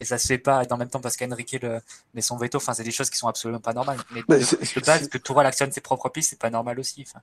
et 0.00 0.04
ça 0.06 0.16
se 0.16 0.26
fait 0.26 0.38
pas, 0.38 0.64
et 0.64 0.72
en 0.72 0.78
même 0.78 0.88
temps 0.88 1.00
parce 1.00 1.16
qu'Henrique 1.16 1.58
le... 1.62 1.80
met 2.14 2.22
son 2.22 2.38
veto, 2.38 2.56
enfin, 2.56 2.72
c'est 2.72 2.82
des 2.82 2.92
choses 2.92 3.10
qui 3.10 3.18
sont 3.18 3.28
absolument 3.28 3.60
pas 3.60 3.74
normales. 3.74 3.98
Mais 4.10 4.22
de, 4.22 4.80
base, 4.84 5.08
que 5.08 5.18
Tourelle 5.18 5.46
actionne 5.46 5.70
ses 5.70 5.82
propres 5.82 6.08
pistes, 6.08 6.30
c'est 6.30 6.38
pas 6.38 6.48
normal 6.48 6.80
aussi. 6.80 7.06
Enfin, 7.06 7.20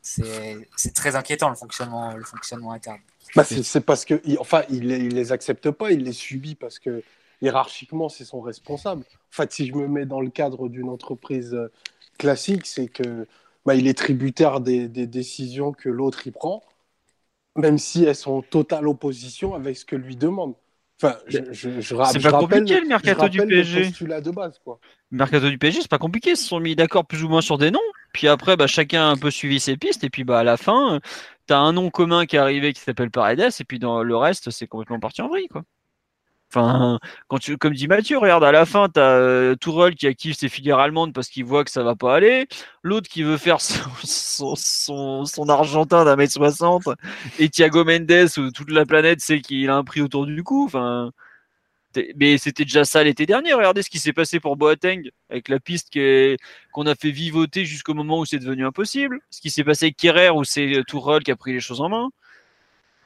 c'est 0.00 0.94
très 0.94 1.14
inquiétant 1.14 1.50
le 1.50 1.56
fonctionnement, 1.56 2.14
le 2.14 2.24
fonctionnement 2.24 2.72
interne. 2.72 3.00
Bah, 3.36 3.44
c'est 3.44 3.82
parce 3.82 4.06
que, 4.06 4.20
enfin, 4.38 4.62
il, 4.70 4.90
il 4.90 5.14
les 5.14 5.32
accepte 5.32 5.70
pas, 5.70 5.90
il 5.90 6.04
les 6.04 6.14
subit 6.14 6.54
parce 6.54 6.78
que 6.78 7.02
hiérarchiquement, 7.42 8.08
c'est 8.08 8.24
son 8.24 8.40
responsable. 8.40 9.02
En 9.02 9.36
fait, 9.36 9.52
si 9.52 9.66
je 9.66 9.74
me 9.74 9.86
mets 9.86 10.06
dans 10.06 10.22
le 10.22 10.30
cadre 10.30 10.68
d'une 10.68 10.88
entreprise 10.88 11.52
euh, 11.52 11.70
classique, 12.18 12.66
c'est 12.66 12.88
que 12.88 13.26
bah, 13.66 13.74
il 13.74 13.86
est 13.86 13.94
tributaire 13.94 14.60
des, 14.60 14.88
décisions 14.88 15.72
que 15.72 15.88
l'autre 15.88 16.26
y 16.26 16.30
prend, 16.30 16.62
même 17.56 17.78
si 17.78 18.04
elles 18.04 18.16
sont 18.16 18.32
en 18.32 18.42
totale 18.42 18.88
opposition 18.88 19.54
avec 19.54 19.76
ce 19.76 19.84
que 19.84 19.96
lui 19.96 20.16
demande. 20.16 20.54
Enfin, 21.02 21.16
je, 21.26 21.38
je, 21.50 21.80
je, 21.80 21.94
c'est 22.12 22.20
pas 22.20 22.38
compliqué 22.38 22.78
le 22.78 22.86
mercato 22.86 23.26
du 23.28 23.38
PSG. 23.38 23.92
Le 24.02 24.20
de 24.20 24.30
base, 24.30 24.60
quoi. 24.62 24.78
Le 25.10 25.16
mercato 25.16 25.48
du 25.48 25.56
PSG, 25.56 25.80
c'est 25.80 25.90
pas 25.90 25.98
compliqué. 25.98 26.30
Ils 26.30 26.36
se 26.36 26.46
sont 26.46 26.60
mis 26.60 26.76
d'accord 26.76 27.06
plus 27.06 27.24
ou 27.24 27.28
moins 27.28 27.40
sur 27.40 27.56
des 27.56 27.70
noms. 27.70 27.80
Puis 28.12 28.28
après, 28.28 28.56
bah, 28.56 28.66
chacun 28.66 29.02
a 29.02 29.06
un 29.06 29.16
peu 29.16 29.30
suivi 29.30 29.60
ses 29.60 29.78
pistes. 29.78 30.04
Et 30.04 30.10
puis 30.10 30.24
bah, 30.24 30.40
à 30.40 30.44
la 30.44 30.58
fin, 30.58 31.00
tu 31.48 31.54
as 31.54 31.58
un 31.58 31.72
nom 31.72 31.88
commun 31.88 32.26
qui 32.26 32.36
est 32.36 32.38
arrivé 32.38 32.74
qui 32.74 32.80
s'appelle 32.80 33.10
Paredes. 33.10 33.40
Et 33.40 33.64
puis 33.64 33.78
dans 33.78 34.02
le 34.02 34.14
reste, 34.14 34.50
c'est 34.50 34.66
complètement 34.66 35.00
parti 35.00 35.22
en 35.22 35.28
vrille. 35.28 35.48
Quoi. 35.48 35.62
Enfin, 36.52 36.98
quand 37.28 37.38
tu, 37.38 37.56
comme 37.58 37.74
dit 37.74 37.86
Mathieu, 37.86 38.18
regarde, 38.18 38.42
à 38.42 38.50
la 38.50 38.66
fin, 38.66 38.88
tu 38.88 38.98
as 38.98 39.02
euh, 39.02 39.54
Tourelle 39.54 39.94
qui 39.94 40.08
active 40.08 40.34
ses 40.34 40.48
filières 40.48 40.80
allemandes 40.80 41.12
parce 41.12 41.28
qu'il 41.28 41.44
voit 41.44 41.62
que 41.64 41.70
ça 41.70 41.84
va 41.84 41.94
pas 41.94 42.16
aller. 42.16 42.48
L'autre 42.82 43.08
qui 43.08 43.22
veut 43.22 43.36
faire 43.36 43.60
son, 44.02 44.56
son, 44.56 45.24
son, 45.24 45.48
argentin 45.48 46.04
d'un 46.04 46.16
mètre 46.16 46.32
soixante. 46.32 46.88
Et 47.38 47.48
Thiago 47.48 47.84
Mendes, 47.84 48.28
où 48.38 48.50
toute 48.50 48.70
la 48.70 48.84
planète 48.84 49.20
sait 49.20 49.40
qu'il 49.40 49.70
a 49.70 49.76
un 49.76 49.84
prix 49.84 50.00
autour 50.00 50.26
du 50.26 50.42
cou. 50.42 50.64
Enfin, 50.66 51.12
mais 52.16 52.38
c'était 52.38 52.64
déjà 52.64 52.84
ça 52.84 53.04
l'été 53.04 53.26
dernier. 53.26 53.52
Regardez 53.52 53.82
ce 53.82 53.90
qui 53.90 53.98
s'est 53.98 54.12
passé 54.12 54.40
pour 54.40 54.56
Boateng 54.56 55.08
avec 55.28 55.48
la 55.48 55.60
piste 55.60 55.92
qu'on 56.72 56.86
a 56.86 56.94
fait 56.96 57.10
vivoter 57.10 57.64
jusqu'au 57.64 57.94
moment 57.94 58.18
où 58.18 58.24
c'est 58.24 58.38
devenu 58.38 58.66
impossible. 58.66 59.20
Ce 59.30 59.40
qui 59.40 59.50
s'est 59.50 59.64
passé 59.64 59.86
avec 59.86 59.96
Kerrer 59.96 60.30
où 60.30 60.44
c'est 60.44 60.82
Tourelle 60.86 61.22
qui 61.22 61.30
a 61.30 61.36
pris 61.36 61.52
les 61.52 61.60
choses 61.60 61.80
en 61.80 61.88
main. 61.88 62.10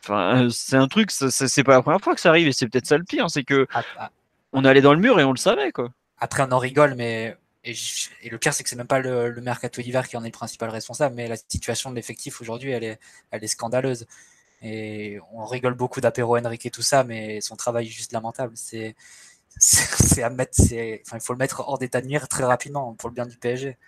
Enfin, 0.06 0.48
c'est 0.50 0.76
un 0.76 0.86
truc, 0.86 1.10
c'est 1.10 1.64
pas 1.64 1.72
la 1.72 1.82
première 1.82 2.00
fois 2.00 2.14
que 2.14 2.20
ça 2.20 2.28
arrive 2.28 2.46
et 2.46 2.52
c'est 2.52 2.68
peut-être 2.68 2.86
ça 2.86 2.98
le 2.98 3.04
pire, 3.04 3.30
c'est 3.30 3.44
que 3.44 3.66
ah, 3.72 3.82
ah. 3.98 4.10
on 4.52 4.64
allait 4.64 4.82
dans 4.82 4.92
le 4.92 5.00
mur 5.00 5.18
et 5.18 5.24
on 5.24 5.32
le 5.32 5.38
savait 5.38 5.72
quoi. 5.72 5.90
Après, 6.18 6.42
on 6.42 6.52
en 6.52 6.58
rigole, 6.58 6.94
mais 6.94 7.36
et, 7.64 7.74
le 8.30 8.38
pire, 8.38 8.52
c'est 8.52 8.62
que 8.62 8.68
c'est 8.68 8.76
même 8.76 8.86
pas 8.86 8.98
le, 8.98 9.30
le 9.30 9.40
mercato 9.40 9.80
d'hiver 9.80 10.06
qui 10.06 10.16
en 10.16 10.22
est 10.22 10.28
le 10.28 10.32
principal 10.32 10.68
responsable, 10.68 11.14
mais 11.14 11.28
la 11.28 11.36
situation 11.36 11.90
de 11.90 11.96
l'effectif 11.96 12.40
aujourd'hui, 12.40 12.70
elle 12.70 12.84
est, 12.84 13.00
elle 13.30 13.42
est 13.42 13.48
scandaleuse. 13.48 14.06
Et 14.62 15.18
on 15.32 15.44
rigole 15.44 15.74
beaucoup 15.74 16.00
d'apéro 16.00 16.36
Henrique 16.38 16.66
et 16.66 16.70
tout 16.70 16.82
ça, 16.82 17.04
mais 17.04 17.40
son 17.40 17.56
travail 17.56 17.86
est 17.86 17.90
juste 17.90 18.12
lamentable. 18.12 18.52
C'est, 18.56 18.94
c'est 19.58 20.22
à 20.22 20.30
mettre, 20.30 20.60
enfin, 20.60 21.16
il 21.16 21.20
faut 21.20 21.32
le 21.32 21.38
mettre 21.38 21.60
hors 21.60 21.78
d'état 21.78 22.00
de 22.00 22.06
mire 22.06 22.28
très 22.28 22.44
rapidement 22.44 22.94
pour 22.94 23.08
le 23.08 23.14
bien 23.14 23.26
du 23.26 23.36
PSG. 23.36 23.78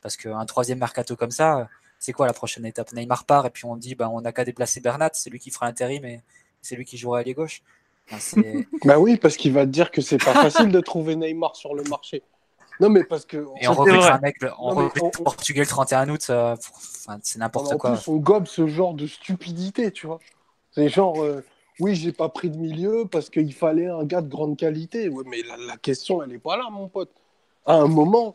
Parce 0.00 0.16
qu'un 0.16 0.44
troisième 0.46 0.78
mercato 0.78 1.16
comme 1.16 1.30
ça, 1.30 1.68
c'est 1.98 2.12
quoi 2.12 2.26
la 2.26 2.32
prochaine 2.32 2.64
étape? 2.64 2.92
Neymar 2.92 3.24
part 3.24 3.46
et 3.46 3.50
puis 3.50 3.64
on 3.64 3.76
dit 3.76 3.94
bah, 3.94 4.10
on 4.12 4.20
n'a 4.20 4.32
qu'à 4.32 4.44
déplacer 4.44 4.80
Bernat, 4.80 5.10
c'est 5.14 5.30
lui 5.30 5.38
qui 5.38 5.50
fera 5.50 5.66
l'intérim 5.66 6.04
et 6.04 6.22
c'est 6.62 6.76
lui 6.76 6.84
qui 6.84 6.96
jouera 6.96 7.20
à 7.20 7.22
l'aile 7.22 7.34
gauche. 7.34 7.62
bah 8.84 8.98
oui, 8.98 9.16
parce 9.16 9.36
qu'il 9.36 9.52
va 9.52 9.66
te 9.66 9.70
dire 9.70 9.90
que 9.90 10.00
c'est 10.00 10.18
pas 10.18 10.32
facile 10.32 10.70
de 10.70 10.80
trouver 10.80 11.14
Neymar 11.16 11.56
sur 11.56 11.74
le 11.74 11.82
marché. 11.84 12.22
Non, 12.80 12.90
mais 12.90 13.04
parce 13.04 13.24
que. 13.24 13.46
Et 13.60 13.68
on 13.68 13.74
recrute 13.74 14.02
un 14.02 14.18
mec, 14.18 14.36
on 14.58 14.70
recrute 14.70 15.22
Portugal 15.22 15.62
le 15.62 15.68
31 15.68 16.08
août, 16.10 16.26
euh, 16.30 16.56
c'est 17.22 17.38
n'importe 17.38 17.76
quoi. 17.76 17.94
Plus, 17.94 18.08
on 18.08 18.16
gobe 18.16 18.46
ce 18.46 18.66
genre 18.66 18.94
de 18.94 19.06
stupidité, 19.06 19.90
tu 19.90 20.06
vois. 20.06 20.20
C'est 20.72 20.88
genre, 20.88 21.22
euh, 21.22 21.44
oui, 21.80 21.96
j'ai 21.96 22.12
pas 22.12 22.28
pris 22.28 22.50
de 22.50 22.56
milieu 22.56 23.04
parce 23.10 23.30
qu'il 23.30 23.52
fallait 23.52 23.88
un 23.88 24.04
gars 24.04 24.20
de 24.20 24.28
grande 24.28 24.56
qualité. 24.56 25.08
Ouais, 25.08 25.24
mais 25.26 25.38
la, 25.42 25.76
question, 25.76 26.22
elle 26.22 26.32
est 26.32 26.38
pas 26.38 26.56
là, 26.56 26.68
mon 26.70 26.88
pote. 26.88 27.10
À 27.66 27.74
un 27.74 27.88
moment, 27.88 28.34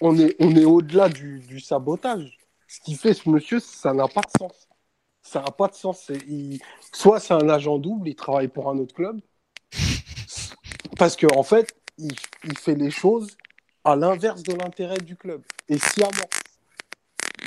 on 0.00 0.16
est, 0.18 0.64
au-delà 0.64 1.08
du, 1.08 1.60
sabotage. 1.60 2.38
Ce 2.68 2.80
qui 2.80 2.94
fait 2.94 3.14
ce 3.14 3.28
monsieur, 3.28 3.60
ça 3.60 3.92
n'a 3.92 4.08
pas 4.08 4.22
de 4.22 4.30
sens. 4.38 4.68
Ça 5.22 5.42
n'a 5.42 5.50
pas 5.50 5.68
de 5.68 5.74
sens. 5.74 6.10
soit 6.92 7.20
c'est 7.20 7.34
un 7.34 7.48
agent 7.48 7.78
double, 7.78 8.08
il 8.08 8.14
travaille 8.14 8.48
pour 8.48 8.70
un 8.70 8.78
autre 8.78 8.94
club, 8.94 9.20
parce 10.96 11.16
qu'en 11.16 11.38
en 11.38 11.42
fait, 11.42 11.74
il, 11.98 12.16
fait 12.58 12.74
les 12.74 12.90
choses 12.90 13.36
à 13.84 13.96
l'inverse 13.96 14.42
de 14.42 14.54
l'intérêt 14.54 14.98
du 14.98 15.16
club, 15.16 15.42
et 15.68 15.78
sciemment. 15.78 16.28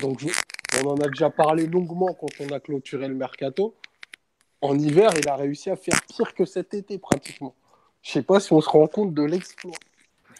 Donc, 0.01 0.25
on 0.81 0.87
en 0.87 0.97
a 0.97 1.07
déjà 1.07 1.29
parlé 1.29 1.67
longuement 1.67 2.13
quand 2.13 2.29
on 2.39 2.49
a 2.49 2.59
clôturé 2.59 3.07
le 3.07 3.15
mercato. 3.15 3.75
En 4.61 4.77
hiver, 4.77 5.11
il 5.17 5.27
a 5.27 5.35
réussi 5.35 5.69
à 5.69 5.75
faire 5.75 6.01
pire 6.03 6.33
que 6.33 6.45
cet 6.45 6.73
été, 6.73 6.97
pratiquement. 6.97 7.55
Je 8.01 8.09
ne 8.09 8.13
sais 8.13 8.23
pas 8.23 8.39
si 8.39 8.53
on 8.53 8.61
se 8.61 8.69
rend 8.69 8.87
compte 8.87 9.13
de 9.13 9.23
l'exploit. 9.23 9.75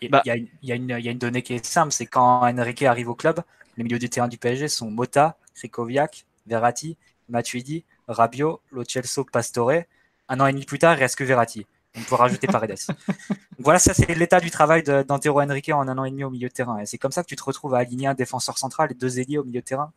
Bah. 0.10 0.22
Il 0.26 0.48
y, 0.62 0.72
a, 0.72 0.76
une 0.76 1.18
donnée 1.18 1.42
qui 1.42 1.54
est 1.54 1.66
simple, 1.66 1.92
c'est 1.92 2.06
quand 2.06 2.42
Enrique 2.42 2.84
arrive 2.84 3.10
au 3.10 3.16
club, 3.16 3.42
les 3.78 3.84
milieux 3.84 4.00
du 4.00 4.10
terrain 4.10 4.28
du 4.28 4.38
PSG 4.38 4.68
sont 4.68 4.92
Mota, 4.92 5.38
Krikoviak, 5.56 6.26
Verratti, 6.48 6.98
Matuidi, 7.30 7.84
Rabiot, 8.08 8.62
Lo 8.72 8.84
Pastore. 9.32 9.84
Un 10.30 10.40
an 10.40 10.48
et 10.48 10.54
demi 10.54 10.66
plus 10.66 10.80
tard, 10.80 10.96
il 10.96 11.00
reste 11.00 11.16
que 11.16 11.24
Verratti. 11.24 11.66
On 11.96 12.02
peut 12.02 12.16
rajouter 12.16 12.48
Paredes. 12.48 12.78
voilà, 13.60 13.78
ça 13.78 13.94
c'est 13.94 14.14
l'état 14.16 14.40
du 14.40 14.50
travail 14.50 14.84
d'Antero 14.84 15.42
Henrique 15.42 15.70
en 15.70 15.88
un 15.88 15.98
an 15.98 16.06
et 16.06 16.12
demi 16.12 16.24
au 16.24 16.30
milieu 16.30 16.48
de 16.48 16.54
terrain. 16.54 16.80
Et 16.80 16.86
c'est 16.86 16.98
comme 16.98 17.12
ça 17.12 17.24
que 17.24 17.28
tu 17.28 17.36
te 17.36 17.44
retrouves 17.44 17.76
à 17.76 17.80
aligner 17.80 18.08
un 18.08 18.16
défenseur 18.16 18.58
central 18.58 18.92
et 18.92 18.96
deux 18.96 19.20
ailiers 19.20 19.38
au 19.38 19.44
milieu 19.44 19.62
de 19.62 19.66
terrain 19.66 19.92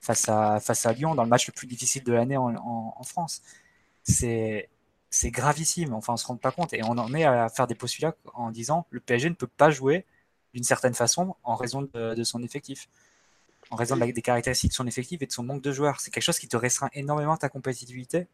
face 0.00 0.28
à, 0.28 0.60
face 0.60 0.86
à 0.86 0.92
Lyon 0.92 1.14
dans 1.14 1.22
le 1.22 1.28
match 1.28 1.46
le 1.46 1.52
plus 1.52 1.66
difficile 1.66 2.04
de 2.04 2.12
l'année 2.12 2.36
en, 2.36 2.54
en 2.96 3.02
France. 3.04 3.42
C'est 4.02 4.68
c'est 5.12 5.30
gravissime. 5.30 5.92
Enfin, 5.92 6.14
on 6.14 6.16
se 6.16 6.26
rend 6.26 6.36
pas 6.36 6.50
compte. 6.50 6.72
Et 6.72 6.82
on 6.82 6.98
en 6.98 7.14
est 7.14 7.24
à 7.24 7.48
faire 7.50 7.66
des 7.66 7.74
postulats 7.74 8.16
en 8.34 8.50
disant 8.50 8.86
le 8.90 8.98
PSG 8.98 9.28
ne 9.28 9.34
peut 9.34 9.46
pas 9.46 9.70
jouer 9.70 10.06
d'une 10.54 10.64
certaine 10.64 10.94
façon 10.94 11.36
en 11.44 11.54
raison 11.54 11.82
de, 11.82 12.24
son 12.24 12.42
effectif. 12.42 12.88
en 13.70 13.76
raison 13.76 13.96
des 13.96 14.22
caractéristiques 14.22 14.70
de 14.70 14.74
son 14.74 14.86
effectif 14.86 15.20
et 15.22 15.26
de 15.26 15.32
son 15.32 15.42
manque 15.42 15.62
de 15.62 15.70
joueurs. 15.70 16.00
C'est 16.00 16.10
quelque 16.10 16.24
chose 16.24 16.38
qui 16.38 16.48
te 16.48 16.56
restreint 16.56 16.88
énormément 16.94 17.36
ta 17.36 17.48
compétitivité 17.48 18.26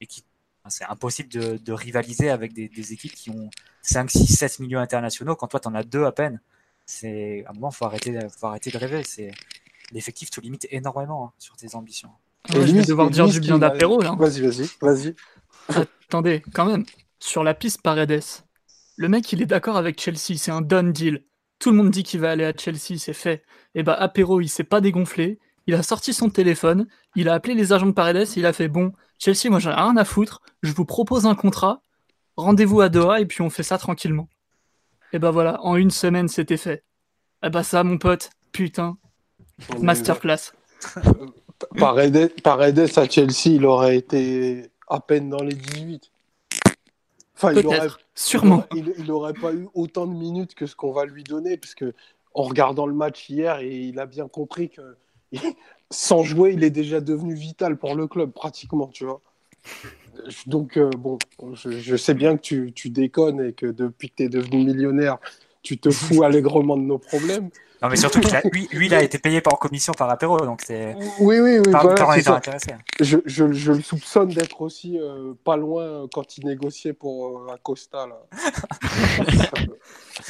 et 0.00 0.06
qui 0.06 0.24
c'est 0.68 0.84
impossible 0.84 1.28
de, 1.28 1.72
rivaliser 1.72 2.28
avec 2.28 2.52
des, 2.52 2.92
équipes 2.92 3.12
qui 3.12 3.30
ont 3.30 3.48
5, 3.82 4.10
6, 4.10 4.26
7 4.26 4.58
millions 4.58 4.80
internationaux 4.80 5.36
quand 5.36 5.46
toi 5.46 5.60
tu 5.60 5.68
en 5.68 5.76
as 5.76 5.84
deux 5.84 6.04
à 6.04 6.10
peine. 6.10 6.40
C'est 6.86 7.44
à 7.46 7.50
un 7.50 7.52
moment 7.52 7.70
faut 7.70 7.84
arrêter, 7.84 8.18
faut 8.36 8.48
arrêter 8.48 8.72
de 8.72 8.78
rêver. 8.78 9.04
C'est 9.04 9.30
l'effectif 9.92 10.30
te 10.30 10.40
limite 10.40 10.66
énormément 10.72 11.26
hein, 11.26 11.32
sur 11.38 11.56
tes 11.56 11.76
ambitions. 11.76 12.10
je 12.48 12.58
vais 12.58 12.82
devoir 12.82 13.10
dire 13.10 13.28
du 13.28 13.38
bien 13.38 13.58
d'apéro 13.58 14.00
Vas-y, 14.00 14.40
vas-y, 14.40 14.68
vas-y. 14.80 15.86
Attendez, 16.08 16.42
quand 16.54 16.66
même, 16.66 16.84
sur 17.18 17.42
la 17.42 17.54
piste 17.54 17.82
Paredes, 17.82 18.22
le 18.96 19.08
mec 19.08 19.32
il 19.32 19.42
est 19.42 19.46
d'accord 19.46 19.76
avec 19.76 20.00
Chelsea, 20.00 20.38
c'est 20.38 20.50
un 20.50 20.60
done 20.60 20.92
deal. 20.92 21.24
Tout 21.58 21.70
le 21.70 21.76
monde 21.76 21.90
dit 21.90 22.02
qu'il 22.02 22.20
va 22.20 22.30
aller 22.30 22.44
à 22.44 22.52
Chelsea, 22.56 22.98
c'est 22.98 23.12
fait. 23.12 23.42
Et 23.74 23.82
bah 23.82 23.94
apéro, 23.94 24.40
il 24.40 24.48
s'est 24.48 24.64
pas 24.64 24.80
dégonflé, 24.80 25.38
il 25.66 25.74
a 25.74 25.82
sorti 25.82 26.14
son 26.14 26.30
téléphone, 26.30 26.86
il 27.16 27.28
a 27.28 27.34
appelé 27.34 27.54
les 27.54 27.72
agents 27.72 27.86
de 27.86 27.92
Paredes, 27.92 28.28
il 28.36 28.46
a 28.46 28.52
fait 28.52 28.68
bon, 28.68 28.92
Chelsea, 29.18 29.50
moi 29.50 29.58
j'en 29.58 29.70
ai 29.70 29.74
rien 29.74 29.96
à 29.96 30.04
foutre, 30.04 30.42
je 30.62 30.72
vous 30.72 30.84
propose 30.84 31.26
un 31.26 31.34
contrat, 31.34 31.82
rendez-vous 32.36 32.80
à 32.80 32.88
Doha 32.88 33.20
et 33.20 33.26
puis 33.26 33.42
on 33.42 33.50
fait 33.50 33.62
ça 33.62 33.78
tranquillement. 33.78 34.28
Et 35.12 35.18
bah 35.18 35.30
voilà, 35.30 35.60
en 35.62 35.76
une 35.76 35.90
semaine 35.90 36.28
c'était 36.28 36.56
fait. 36.56 36.84
Et 37.42 37.50
bah 37.50 37.62
ça, 37.62 37.82
mon 37.82 37.98
pote, 37.98 38.30
putain, 38.52 38.96
masterclass. 39.80 40.52
Paredes, 41.78 42.32
Paredes 42.42 42.90
à 42.96 43.08
Chelsea, 43.08 43.46
il 43.46 43.64
aurait 43.64 43.96
été 43.96 44.70
à 44.86 45.00
peine 45.00 45.28
dans 45.28 45.42
les 45.42 45.54
18. 45.54 46.10
Enfin, 47.36 47.52
il 47.52 47.66
aurait, 47.66 47.88
sûrement. 48.14 48.64
Il 48.74 49.04
n'aurait 49.06 49.34
pas 49.34 49.52
eu 49.52 49.68
autant 49.74 50.06
de 50.06 50.14
minutes 50.14 50.54
que 50.54 50.66
ce 50.66 50.74
qu'on 50.74 50.92
va 50.92 51.04
lui 51.04 51.22
donner, 51.22 51.56
puisque 51.56 51.84
en 52.34 52.42
regardant 52.42 52.86
le 52.86 52.94
match 52.94 53.28
hier, 53.28 53.60
il 53.60 53.98
a 53.98 54.06
bien 54.06 54.28
compris 54.28 54.70
que 54.70 54.96
sans 55.90 56.22
jouer, 56.22 56.52
il 56.52 56.64
est 56.64 56.70
déjà 56.70 57.00
devenu 57.00 57.34
vital 57.34 57.76
pour 57.76 57.94
le 57.94 58.06
club, 58.06 58.30
pratiquement, 58.32 58.88
tu 58.88 59.04
vois. 59.04 59.20
Donc, 60.46 60.78
euh, 60.78 60.90
bon, 60.96 61.18
je, 61.54 61.96
sais 61.96 62.14
bien 62.14 62.36
que 62.36 62.42
tu, 62.42 62.72
tu, 62.72 62.88
déconnes 62.88 63.40
et 63.40 63.52
que 63.52 63.66
depuis 63.66 64.08
que 64.08 64.16
tu 64.16 64.22
es 64.24 64.28
devenu 64.28 64.64
millionnaire, 64.64 65.18
tu 65.66 65.78
te 65.78 65.90
fous 65.90 66.22
allègrement 66.22 66.76
de 66.76 66.82
nos 66.82 66.98
problèmes. 66.98 67.50
Non, 67.82 67.88
mais 67.90 67.96
surtout 67.96 68.20
lui, 68.52 68.68
lui, 68.72 68.86
il 68.86 68.94
a 68.94 69.02
été 69.02 69.18
payé 69.18 69.40
par 69.40 69.58
commission 69.58 69.92
par 69.92 70.08
apéro, 70.08 70.38
donc 70.38 70.60
c'est. 70.64 70.94
Oui, 71.18 71.40
oui, 71.40 71.58
oui. 71.58 71.74
intéressé. 71.74 72.72
Je, 73.00 73.18
je, 73.26 73.52
je, 73.52 73.72
le 73.72 73.82
soupçonne 73.82 74.28
d'être 74.28 74.62
aussi 74.62 74.98
euh, 74.98 75.34
pas 75.44 75.56
loin 75.56 76.06
quand 76.12 76.38
il 76.38 76.46
négociait 76.46 76.94
pour 76.94 77.40
euh, 77.50 77.54
Acosta. 77.54 78.06
Là. 78.06 78.16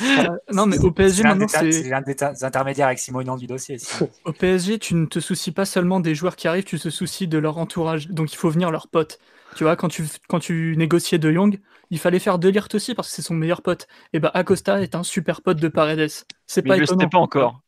Euh, 0.02 0.36
non, 0.52 0.66
mais 0.66 0.78
au 0.80 0.90
PSG, 0.90 1.22
maintenant, 1.22 1.46
c'est. 1.48 1.84
l'un 1.84 2.02
des 2.02 2.16
intermédiaires 2.42 2.88
avec 2.88 2.98
Simon 2.98 3.22
du 3.36 3.46
dossier. 3.46 3.78
Au 4.24 4.32
PSG, 4.32 4.80
tu 4.80 4.96
ne 4.96 5.06
te 5.06 5.20
soucies 5.20 5.52
pas 5.52 5.64
seulement 5.64 6.00
des 6.00 6.14
joueurs 6.14 6.34
qui 6.34 6.48
arrivent, 6.48 6.64
tu 6.64 6.78
te 6.78 6.90
soucies 6.90 7.28
de 7.28 7.38
leur 7.38 7.56
entourage. 7.56 8.08
Donc 8.08 8.32
il 8.32 8.36
faut 8.36 8.50
venir 8.50 8.72
leurs 8.72 8.88
potes. 8.88 9.20
Tu 9.57 9.65
vois, 9.65 9.74
quand 9.74 9.89
tu, 9.89 10.05
quand 10.28 10.39
tu 10.39 10.74
négociais 10.77 11.19
De 11.19 11.33
Jong, 11.33 11.59
il 11.91 11.99
fallait 11.99 12.19
faire 12.19 12.39
De 12.39 12.49
Ligt 12.49 12.74
aussi 12.74 12.95
parce 12.95 13.09
que 13.09 13.15
c'est 13.15 13.23
son 13.23 13.35
meilleur 13.35 13.62
pote. 13.62 13.89
Et 14.12 14.20
bah 14.20 14.31
Acosta 14.35 14.83
est 14.83 14.95
un 14.95 15.03
super 15.03 15.41
pote 15.41 15.59
de 15.59 15.69
Paredes. 15.69 16.11
C'est 16.47 16.62
pas 16.62 16.77
ils 16.77 16.83
étonnant. 16.83 17.05
le 17.05 17.09
pas 17.09 17.19
encore. 17.19 17.62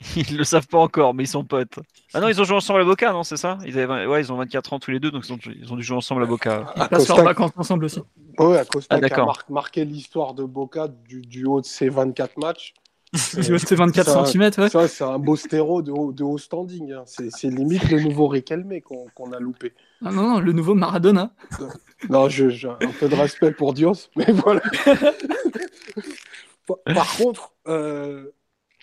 Ils 0.16 0.36
le 0.36 0.44
savent 0.44 0.66
pas 0.66 0.78
encore, 0.78 1.14
mais 1.14 1.22
ils 1.22 1.28
sont 1.28 1.44
potes. 1.44 1.78
Ah 2.12 2.20
non, 2.20 2.28
ils 2.28 2.38
ont 2.40 2.44
joué 2.44 2.56
ensemble 2.56 2.82
à 2.82 2.84
Boca, 2.84 3.12
non, 3.12 3.22
c'est 3.22 3.36
ça? 3.36 3.58
Ils 3.64 3.78
avaient... 3.78 4.06
Ouais, 4.06 4.20
ils 4.20 4.32
ont 4.32 4.36
24 4.36 4.72
ans 4.74 4.78
tous 4.78 4.90
les 4.90 5.00
deux, 5.00 5.10
donc 5.10 5.26
ils 5.26 5.32
ont, 5.32 5.38
ils 5.46 5.72
ont 5.72 5.76
dû 5.76 5.82
jouer 5.82 5.96
ensemble 5.96 6.22
à 6.24 6.26
Boca. 6.26 6.74
Ils 6.76 6.88
passent 6.88 7.08
leurs 7.08 7.22
vacances 7.22 7.52
ensemble 7.56 7.86
aussi. 7.86 8.00
Ouais, 8.38 8.58
Acosta 8.58 8.98
ah, 9.00 9.20
a 9.22 9.52
marqué 9.52 9.84
l'histoire 9.84 10.34
de 10.34 10.44
Boca 10.44 10.88
du, 10.88 11.22
du 11.22 11.46
haut 11.46 11.60
de 11.60 11.66
ses 11.66 11.88
24 11.88 12.36
matchs. 12.38 12.74
C'est 13.14 13.76
24 13.76 14.26
cm, 14.26 14.50
ouais. 14.58 14.68
Ça, 14.68 14.88
c'est 14.88 15.04
un 15.04 15.20
beau 15.20 15.36
stéro 15.36 15.82
de 15.82 15.92
haut, 15.92 16.12
de 16.12 16.24
haut 16.24 16.38
standing. 16.38 16.92
Hein. 16.92 17.04
C'est 17.06 17.48
limite 17.48 17.88
le 17.88 18.00
nouveau 18.00 18.26
Riquelme 18.26 18.80
qu'on 18.80 19.32
a 19.32 19.38
loupé. 19.38 19.72
Ah 20.04 20.10
non, 20.10 20.22
non, 20.22 20.40
le 20.40 20.52
nouveau 20.52 20.74
Maradona. 20.74 21.32
Non, 22.10 22.28
j'ai 22.28 22.68
un 22.68 22.92
peu 23.00 23.08
de 23.08 23.14
respect 23.14 23.52
pour 23.52 23.72
Dios, 23.72 24.10
mais 24.14 24.30
voilà. 24.30 24.60
Par 26.84 27.16
contre, 27.16 27.54
euh, 27.66 28.30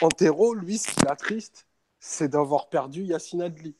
Antero, 0.01 0.55
lui, 0.55 0.79
ce 0.79 0.87
qui 0.87 0.95
triste, 1.19 1.67
c'est 1.99 2.29
d'avoir 2.29 2.69
perdu 2.69 3.03
Yacine 3.03 3.43
Adli. 3.43 3.75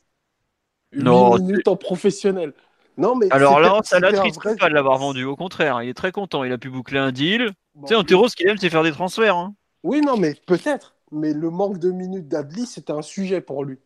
Une 0.92 1.10
minute 1.40 1.68
en 1.68 1.76
professionnel. 1.76 2.54
Non, 2.98 3.16
mais 3.16 3.32
Alors 3.32 3.60
là, 3.60 3.80
ça 3.84 4.00
l'attriste 4.00 4.60
pas 4.60 4.70
de 4.70 4.76
l'avoir 4.76 5.00
vendu. 5.00 5.24
Au 5.24 5.36
contraire, 5.36 5.82
il 5.82 5.90
est 5.90 5.96
très 5.96 6.12
content. 6.12 6.44
Il 6.44 6.52
a 6.52 6.60
pu 6.60 6.70
boucler 6.70 7.00
un 7.00 7.12
deal. 7.12 7.50
tu 7.82 7.88
sais, 7.88 7.96
Antero, 7.96 8.28
ce 8.28 8.36
qu'il 8.36 8.48
aime, 8.48 8.58
c'est 8.58 8.70
faire 8.70 8.84
des 8.84 8.92
transferts. 8.92 9.38
Hein. 9.38 9.56
Oui, 9.84 10.02
non, 10.02 10.18
mais 10.18 10.36
peut-être. 10.46 10.96
Mais 11.12 11.34
le 11.34 11.50
manque 11.50 11.78
de 11.78 11.92
minutes 11.92 12.28
d'Adli, 12.28 12.66
c'était 12.66 12.94
un 12.94 13.02
sujet 13.02 13.42
pour 13.42 13.64
lui. 13.66 13.80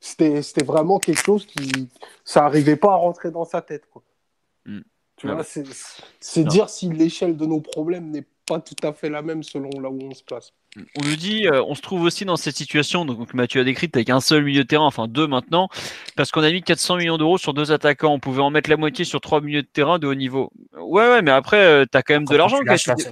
C'était 0.00 0.64
vraiment 0.64 0.98
quelque 0.98 1.24
chose 1.24 1.46
qui. 1.46 1.88
Ça 2.24 2.42
n'arrivait 2.42 2.76
pas 2.76 2.92
à 2.92 2.96
rentrer 2.96 3.30
dans 3.30 3.44
sa 3.44 3.62
tête. 3.62 3.88
Quoi. 3.90 4.02
Hmm. 4.66 4.82
Tu 5.16 5.28
vois, 5.28 5.44
c'est 5.44 6.44
dire 6.44 6.68
si 6.68 6.90
l'échelle 6.90 7.36
de 7.36 7.46
nos 7.46 7.60
problèmes 7.60 8.10
n'est 8.10 8.26
pas 8.46 8.60
tout 8.60 8.86
à 8.86 8.92
fait 8.92 9.08
la 9.08 9.22
même 9.22 9.42
selon 9.42 9.70
là 9.80 9.88
où 9.88 9.98
on 10.02 10.14
se 10.14 10.22
place. 10.22 10.52
On 10.76 11.06
nous 11.06 11.16
dit, 11.16 11.46
euh, 11.46 11.62
on 11.62 11.74
se 11.74 11.82
trouve 11.82 12.02
aussi 12.02 12.24
dans 12.24 12.36
cette 12.36 12.56
situation, 12.56 13.04
donc 13.04 13.32
Mathieu 13.32 13.60
a 13.60 13.64
décrit 13.64 13.88
avec 13.92 14.10
un 14.10 14.20
seul 14.20 14.44
milieu 14.44 14.64
de 14.64 14.68
terrain, 14.68 14.84
enfin 14.84 15.06
deux 15.06 15.26
maintenant, 15.26 15.68
parce 16.16 16.32
qu'on 16.32 16.42
a 16.42 16.50
mis 16.50 16.62
400 16.62 16.96
millions 16.96 17.16
d'euros 17.16 17.38
sur 17.38 17.54
deux 17.54 17.70
attaquants. 17.70 18.12
On 18.12 18.18
pouvait 18.18 18.42
en 18.42 18.50
mettre 18.50 18.68
la 18.68 18.76
moitié 18.76 19.04
sur 19.04 19.20
trois 19.20 19.40
milieux 19.40 19.62
de 19.62 19.68
terrain 19.68 19.98
de 19.98 20.06
haut 20.06 20.14
niveau. 20.14 20.50
Ouais, 20.76 21.08
ouais, 21.08 21.22
mais 21.22 21.30
après, 21.30 21.64
euh, 21.64 21.84
tu 21.90 21.96
as 21.96 22.02
quand 22.02 22.14
même 22.14 22.24
de 22.24 22.36
l'argent. 22.36 22.58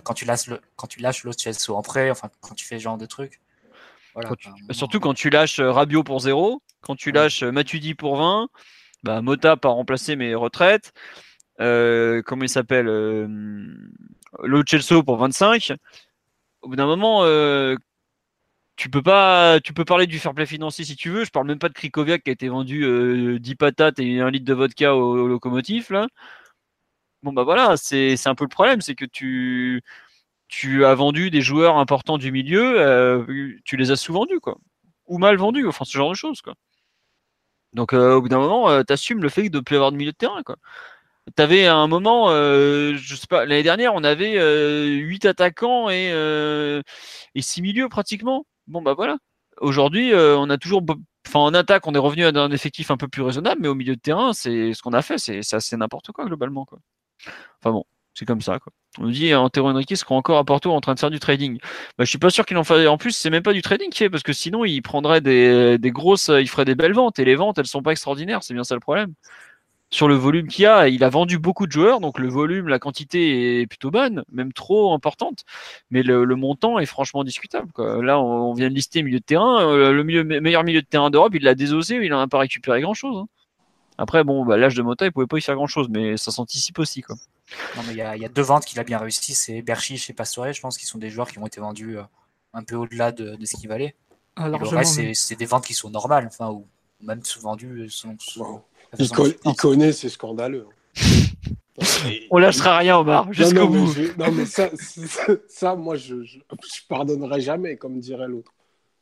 Quand, 0.05 0.15
tu 0.15 0.25
lâches 0.25 0.49
le, 0.49 0.61
quand 0.77 0.89
tu 0.89 1.01
lâches 1.01 1.23
l'autre 1.23 1.41
Chelsea 1.41 1.71
en 1.71 1.83
prêt, 1.83 2.11
enfin, 2.11 2.31
quand 2.41 2.55
tu 2.55 2.65
fais 2.65 2.79
ce 2.79 2.83
genre 2.83 2.99
de 2.99 3.07
truc. 3.07 3.41
surtout 4.71 4.99
quand 4.99 5.15
tu 5.15 5.31
lâches 5.31 5.61
euh, 5.61 5.71
Rabiot 5.71 6.03
pour 6.03 6.19
zéro, 6.19 6.63
quand 6.81 6.97
tu 6.97 7.13
lâches 7.13 7.45
Matuidi 7.45 7.95
pour 7.95 8.17
20, 8.17 8.49
bah, 9.05 9.23
Mota 9.23 9.57
pas 9.57 9.69
remplacer 9.69 10.17
mes 10.17 10.35
retraites. 11.59 12.25
comment 12.25 12.45
il 12.45 12.49
s'appelle 12.49 12.87
Chelsea 14.67 15.03
pour 15.03 15.17
25 15.17 15.73
au 16.63 16.69
bout 16.69 16.77
d'un 16.77 16.87
moment, 16.87 17.25
euh, 17.25 17.77
tu 18.77 18.91
peux 18.91 19.03
pas, 19.03 19.61
tu 19.61 19.73
peux 19.75 19.85
parler 19.85 20.07
du 20.07 20.19
fair 20.19 20.35
play 20.35 20.47
financier 20.47 20.85
si 20.85 20.97
tu 20.97 21.11
veux. 21.11 21.25
Je 21.25 21.31
parle 21.31 21.47
même 21.47 21.59
pas 21.59 21.69
de 21.69 21.75
Krikoviak 21.75 22.23
qui 22.25 22.31
a 22.31 22.33
été 22.33 22.49
vendu 22.49 22.85
euh, 22.85 23.39
10 23.39 23.55
patates 23.57 23.99
et 23.99 24.21
un 24.21 24.31
litre 24.31 24.47
de 24.47 24.55
vodka 24.55 24.95
au, 24.97 25.29
locomotif 25.29 25.91
là. 25.91 26.07
Bon 27.23 27.33
bah 27.33 27.45
voilà, 27.45 27.77
c'est 27.77 28.27
un 28.27 28.35
peu 28.35 28.45
le 28.45 28.49
problème, 28.49 28.81
c'est 28.81 28.95
que 28.97 29.05
tu 29.05 29.83
tu 30.49 30.85
as 30.85 30.95
vendu 30.95 31.31
des 31.31 31.41
joueurs 31.43 31.79
importants 31.79 32.19
du 32.19 32.33
milieu, 32.33 32.81
euh, 32.81 33.55
tu 33.65 33.77
les 33.77 33.91
as 33.91 33.97
sous-vendus 33.97 34.41
quoi, 34.41 34.59
ou 35.07 35.19
mal 35.19 35.37
vendus, 35.37 35.67
enfin 35.69 35.85
ce 35.85 35.93
genre 35.93 36.11
de 36.11 36.17
choses 36.17 36.43
quoi. 36.43 36.55
Donc 37.73 37.93
euh, 37.95 38.15
au 38.17 38.23
bout 38.23 38.29
d'un 38.29 38.39
moment, 38.39 38.83
tu 38.85 38.93
assumes 38.93 39.23
le 39.23 39.29
fait 39.29 39.49
de 39.49 39.59
ne 39.59 39.63
plus 39.63 39.77
avoir 39.77 39.93
de 39.93 39.97
milieu 39.97 40.13
de 40.13 40.17
terrain 40.17 40.43
quoi. 40.43 40.57
T'avais 41.37 41.67
à 41.67 41.77
un 41.77 41.87
moment, 41.87 42.31
euh, 42.31 42.95
je 42.97 43.15
sais 43.15 43.29
pas, 43.29 43.47
l'année 43.47 43.63
dernière, 43.63 43.95
on 43.95 44.03
avait 44.03 44.39
euh, 44.39 44.87
8 44.87 45.25
attaquants 45.25 45.89
et, 45.89 46.11
euh, 46.13 46.83
6 47.37 47.63
milieux 47.63 47.89
pratiquement. 47.89 48.45
Bon, 48.67 48.83
bah 48.83 48.95
voilà. 48.95 49.19
Aujourd'hui, 49.61 50.13
euh, 50.13 50.37
on 50.37 50.51
a 50.51 50.59
toujours. 50.59 50.83
Enfin, 51.27 51.39
en 51.39 51.55
attaque, 51.55 51.87
on 51.87 51.95
est 51.95 51.99
revenu 51.99 52.25
à 52.25 52.29
un 52.31 52.51
effectif 52.51 52.91
un 52.91 52.97
peu 52.97 53.07
plus 53.07 53.23
raisonnable, 53.23 53.61
mais 53.63 53.69
au 53.69 53.75
milieu 53.77 53.95
de 53.95 54.01
terrain, 54.01 54.33
c'est 54.33 54.75
ce 54.75 54.83
qu'on 54.83 54.93
a 54.93 55.03
fait, 55.03 55.19
c'est 55.19 55.77
n'importe 55.77 56.11
quoi 56.11 56.25
globalement. 56.25 56.67
Enfin 57.61 57.71
bon, 57.71 57.85
c'est 58.15 58.25
comme 58.25 58.41
ça. 58.41 58.59
On 58.99 59.05
nous 59.05 59.13
dit 59.13 59.33
Antero 59.33 59.71
Henrique 59.71 59.97
sera 59.97 60.17
encore 60.17 60.39
à 60.39 60.45
Porto 60.45 60.73
en 60.73 60.81
train 60.81 60.95
de 60.95 61.01
faire 61.01 61.11
du 61.11 61.21
trading. 61.21 61.59
Bah, 61.97 62.05
je 62.05 62.11
suis 62.11 62.19
pas 62.19 62.31
sûr 62.31 62.45
qu'il 62.45 62.57
en 62.57 62.65
fasse. 62.65 62.87
En 62.89 62.99
plus, 62.99 63.13
c'est 63.13 63.31
même 63.31 63.45
pas 63.45 63.53
du 63.53 63.63
trading 63.63 63.91
qu'il 63.91 63.99
fait, 63.99 64.11
parce 64.11 64.25
que 64.25 64.33
sinon, 64.33 64.65
il 64.65 64.83
prendrait 64.83 65.21
des, 65.21 65.79
des 65.79 65.91
grosses. 65.93 66.29
Il 66.29 66.49
ferait 66.49 66.65
des 66.65 66.75
belles 66.75 66.95
ventes, 66.95 67.21
et 67.21 67.25
les 67.25 67.37
ventes, 67.37 67.59
elles 67.59 67.67
sont 67.67 67.83
pas 67.83 67.93
extraordinaires, 67.93 68.43
c'est 68.43 68.55
bien 68.55 68.65
ça 68.65 68.75
le 68.75 68.81
problème 68.81 69.15
sur 69.93 70.09
le 70.09 70.15
volume 70.15 70.49
qu'il 70.49 70.65
a, 70.67 70.89
il 70.89 71.05
a 71.05 71.11
vendu 71.11 71.39
beaucoup 71.39 71.67
de 71.67 71.73
joueurs, 71.73 72.01
donc 72.01 72.19
le 72.19 72.29
volume, 72.29 72.67
la 72.67 72.79
quantité 72.79 73.61
est 73.61 73.67
plutôt 73.67 73.91
bonne, 73.91 74.25
même 74.33 74.53
trop 74.55 74.95
importante, 74.95 75.45
mais 75.91 76.03
le, 76.03 76.25
montant 76.35 76.79
est 76.79 76.87
franchement 76.87 77.25
discutable. 77.25 77.71
Là, 77.77 78.19
on, 78.19 78.55
vient 78.55 78.71
de 78.71 78.75
lister 78.75 79.03
milieu 79.03 79.21
de 79.21 79.25
terrain, 79.25 79.63
euh, 79.69 79.93
le 79.93 80.03
meilleur 80.41 80.65
milieu 80.65 80.81
de 80.81 80.87
terrain 80.87 81.11
d'Europe, 81.11 81.35
il 81.35 81.43
l'a 81.43 81.55
désossé, 81.55 81.97
il 82.03 82.09
n'a 82.09 82.27
pas 82.27 82.39
récupéré 82.39 82.81
grand-chose. 82.81 83.19
Hein. 83.19 83.29
Après, 83.99 84.25
bon, 84.25 84.47
bah, 84.47 84.57
l'âge 84.57 84.75
de 84.75 84.83
Mota, 84.83 85.05
il 85.05 85.13
pouvait 85.13 85.27
pas 85.27 85.37
y 85.37 85.43
faire 85.43 85.57
grand-chose, 85.57 85.89
mais 85.91 86.17
ça 86.17 86.31
s'anticipe 86.31 86.79
aussi. 86.79 87.03
Quoi. 87.03 87.17
Non, 87.77 87.83
mais 87.87 87.93
il 87.93 87.99
y, 87.99 88.25
a 88.25 88.29
deux 88.31 88.43
ventes 88.43 88.65
qu'il 88.65 88.81
a 88.81 88.85
bien 88.85 88.97
réussi, 88.97 89.35
c'est 89.35 89.61
Berchiche 89.61 90.09
et 90.09 90.15
Pastore, 90.15 90.55
je 90.55 90.61
pense 90.63 90.79
qu'ils 90.79 90.89
sont 90.89 90.99
des 90.99 91.11
joueurs 91.11 91.31
qui 91.31 91.39
ont 91.39 91.47
été 91.47 91.61
vendus 91.61 91.99
euh, 91.99 92.03
un 92.55 92.63
peu 92.63 92.77
au-delà 92.77 93.13
de, 93.13 93.37
ce 93.45 93.57
qu'ils 93.57 93.69
valaient. 93.69 93.95
Alors, 94.37 94.63
le 94.63 94.69
reste, 94.69 95.13
c'est 95.13 95.37
des 95.37 95.45
ventes 95.45 95.67
qui 95.67 95.75
sont 95.75 95.91
normales, 95.91 96.27
enfin, 96.27 96.49
ou 96.49 96.67
même 97.03 97.23
sous-vendues. 97.23 97.91
Il, 98.99 99.11
connaît, 99.57 99.93
c'est 99.93 100.09
scandaleux. 100.09 100.67
On 102.31 102.39
lâchera 102.39 102.79
rien, 102.79 102.99
Omar, 102.99 103.33
jusqu'au 103.33 103.69
bout. 103.69 103.95
non, 104.19 104.31
mais 104.33 104.45
ça, 104.45 104.71
ça, 105.49 105.75
moi, 105.75 105.97
je, 105.97 106.23
je, 106.25 106.39
pardonnerai 106.89 107.41
jamais, 107.41 107.77
comme 107.77 107.99
dirait 107.99 108.29
l'autre. 108.29 108.53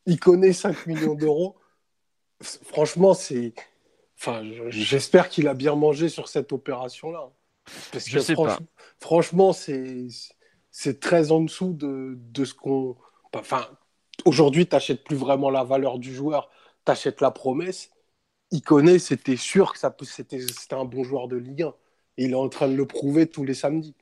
Il 0.05 0.19
connaît 0.19 0.53
5 0.53 0.87
millions 0.87 1.15
d'euros. 1.15 1.55
Franchement, 2.41 3.13
c'est. 3.13 3.53
Enfin, 4.17 4.43
j'espère 4.69 5.29
qu'il 5.29 5.47
a 5.47 5.53
bien 5.53 5.75
mangé 5.75 6.07
sur 6.09 6.27
cette 6.27 6.53
opération-là. 6.53 7.29
Parce 7.91 8.07
je 8.07 8.17
que 8.17 8.23
sais 8.23 8.35
pas. 8.35 8.59
franchement, 8.99 9.53
c'est 9.53 10.99
très 10.99 11.31
en 11.31 11.41
dessous 11.41 11.73
de, 11.73 12.17
de 12.17 12.45
ce 12.45 12.53
qu'on. 12.53 12.95
Enfin, 13.33 13.67
aujourd'hui, 14.25 14.67
tu 14.67 14.75
n'achètes 14.75 15.03
plus 15.03 15.15
vraiment 15.15 15.49
la 15.49 15.63
valeur 15.63 15.99
du 15.99 16.13
joueur, 16.13 16.49
tu 16.85 16.91
achètes 16.91 17.21
la 17.21 17.31
promesse. 17.31 17.91
Il 18.51 18.61
connaît, 18.61 18.99
c'était 18.99 19.37
sûr 19.37 19.73
que 19.73 19.79
c'était 20.05 20.39
un 20.71 20.85
bon 20.85 21.03
joueur 21.03 21.27
de 21.27 21.37
Ligue 21.37 21.63
1. 21.63 21.73
Et 22.17 22.25
il 22.25 22.31
est 22.31 22.35
en 22.35 22.49
train 22.49 22.67
de 22.67 22.75
le 22.75 22.85
prouver 22.85 23.27
tous 23.27 23.45
les 23.45 23.53
samedis. 23.53 23.95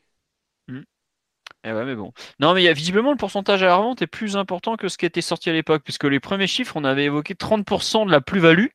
Hmm. 0.67 0.81
Eh. 1.63 1.71
Non, 2.39 2.53
mais 2.53 2.63
y 2.63 2.67
a, 2.67 2.73
visiblement, 2.73 3.11
le 3.11 3.17
pourcentage 3.17 3.63
à 3.63 3.67
la 3.67 3.75
revente 3.75 4.01
est 4.01 4.07
plus 4.07 4.37
important 4.37 4.77
que 4.77 4.87
ce 4.87 4.97
qui 4.97 5.05
était 5.05 5.21
sorti 5.21 5.49
à 5.49 5.53
l'époque, 5.53 5.83
puisque 5.83 6.05
les 6.05 6.19
premiers 6.19 6.47
chiffres, 6.47 6.75
on 6.75 6.83
avait 6.83 7.05
évoqué 7.05 7.35
30% 7.35 8.05
de 8.05 8.11
la 8.11 8.21
plus-value. 8.21 8.67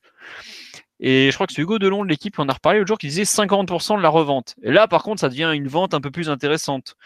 Et 1.01 1.31
je 1.31 1.35
crois 1.35 1.47
que 1.47 1.53
c'est 1.53 1.61
Hugo 1.61 1.79
Delon 1.79 2.05
de 2.05 2.09
l'équipe, 2.09 2.39
on 2.39 2.49
a 2.49 2.53
reparlé 2.53 2.79
l'autre 2.79 2.89
jour, 2.89 2.99
qui 2.99 3.09
disait 3.09 3.25
50% 3.25 3.97
de 3.97 4.03
la 4.03 4.09
revente. 4.09 4.55
Et 4.63 4.71
là, 4.71 4.87
par 4.87 5.03
contre, 5.03 5.21
ça 5.21 5.29
devient 5.29 5.51
une 5.53 5.67
vente 5.67 5.93
un 5.93 6.01
peu 6.01 6.11
plus 6.11 6.31
intéressante. 6.31 6.97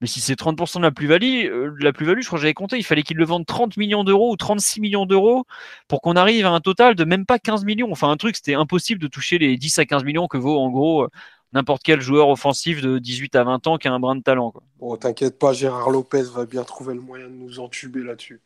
Mais 0.00 0.06
si 0.06 0.20
c'est 0.20 0.38
30% 0.38 0.78
de 0.78 0.82
la 0.82 0.90
plus-value, 0.90 1.46
euh, 1.46 1.74
la 1.80 1.92
plus-value, 1.92 2.20
je 2.20 2.26
crois 2.26 2.38
que 2.38 2.42
j'avais 2.42 2.54
compté, 2.54 2.76
il 2.76 2.84
fallait 2.84 3.02
qu'il 3.02 3.16
le 3.16 3.24
vende 3.24 3.46
30 3.46 3.76
millions 3.78 4.04
d'euros 4.04 4.32
ou 4.32 4.36
36 4.36 4.80
millions 4.80 5.06
d'euros 5.06 5.44
pour 5.88 6.02
qu'on 6.02 6.14
arrive 6.14 6.46
à 6.46 6.50
un 6.50 6.60
total 6.60 6.94
de 6.94 7.04
même 7.04 7.24
pas 7.24 7.38
15 7.38 7.64
millions. 7.64 7.90
Enfin, 7.90 8.10
un 8.10 8.16
truc, 8.16 8.36
c'était 8.36 8.54
impossible 8.54 9.00
de 9.00 9.08
toucher 9.08 9.38
les 9.38 9.56
10 9.56 9.78
à 9.78 9.86
15 9.86 10.04
millions 10.04 10.28
que 10.28 10.36
vaut 10.36 10.58
en 10.58 10.70
gros 10.70 11.04
euh, 11.04 11.08
n'importe 11.52 11.82
quel 11.82 12.00
joueur 12.00 12.28
offensif 12.28 12.82
de 12.82 12.98
18 12.98 13.34
à 13.34 13.44
20 13.44 13.66
ans 13.66 13.78
qui 13.78 13.88
a 13.88 13.92
un 13.92 13.98
brin 13.98 14.14
de 14.14 14.22
talent. 14.22 14.52
Bon, 14.78 14.96
t'inquiète 14.96 15.38
pas, 15.38 15.54
Gérard 15.54 15.90
Lopez 15.90 16.24
va 16.34 16.44
bien 16.44 16.64
trouver 16.64 16.94
le 16.94 17.00
moyen 17.00 17.26
de 17.26 17.34
nous 17.34 17.58
entuber 17.58 18.04
là-dessus. 18.04 18.40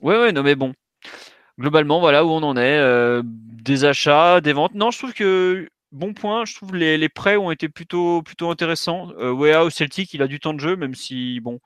Ouais, 0.00 0.18
ouais, 0.18 0.32
non, 0.32 0.42
mais 0.42 0.54
bon 0.54 0.74
globalement, 1.58 2.00
voilà 2.00 2.24
où 2.24 2.30
on 2.30 2.42
en 2.42 2.56
est. 2.56 2.78
Euh, 2.78 3.22
des 3.24 3.84
achats, 3.84 4.40
des 4.40 4.52
ventes. 4.52 4.74
Non, 4.74 4.90
je 4.90 4.98
trouve 4.98 5.12
que 5.12 5.68
bon 5.92 6.14
point. 6.14 6.44
Je 6.44 6.54
trouve 6.54 6.74
les, 6.74 6.98
les 6.98 7.08
prêts 7.08 7.36
ont 7.36 7.50
été 7.50 7.68
plutôt 7.68 8.22
plutôt 8.22 8.50
intéressants. 8.50 9.10
Euh, 9.18 9.32
Wea 9.32 9.64
au 9.64 9.70
Celtic, 9.70 10.14
il 10.14 10.22
a 10.22 10.26
du 10.26 10.40
temps 10.40 10.54
de 10.54 10.60
jeu, 10.60 10.76
même 10.76 10.94
si 10.94 11.40
bon, 11.40 11.60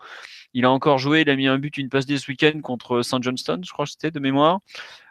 il 0.55 0.64
a 0.64 0.70
encore 0.70 0.98
joué. 0.98 1.23
Il 1.23 1.31
a 1.31 1.36
mis 1.36 1.47
un 1.47 1.59
but, 1.59 1.77
une 1.78 1.89
passe 1.89 2.06
dès 2.06 2.19
ce 2.19 2.31
week-end 2.31 2.60
contre 2.62 3.02
Saint 3.02 3.20
Johnston, 3.20 3.60
je 3.64 3.73
crois 3.73 3.85
que 3.86 3.93
c'était 3.93 4.10
de 4.10 4.20
mémoire. 4.20 4.60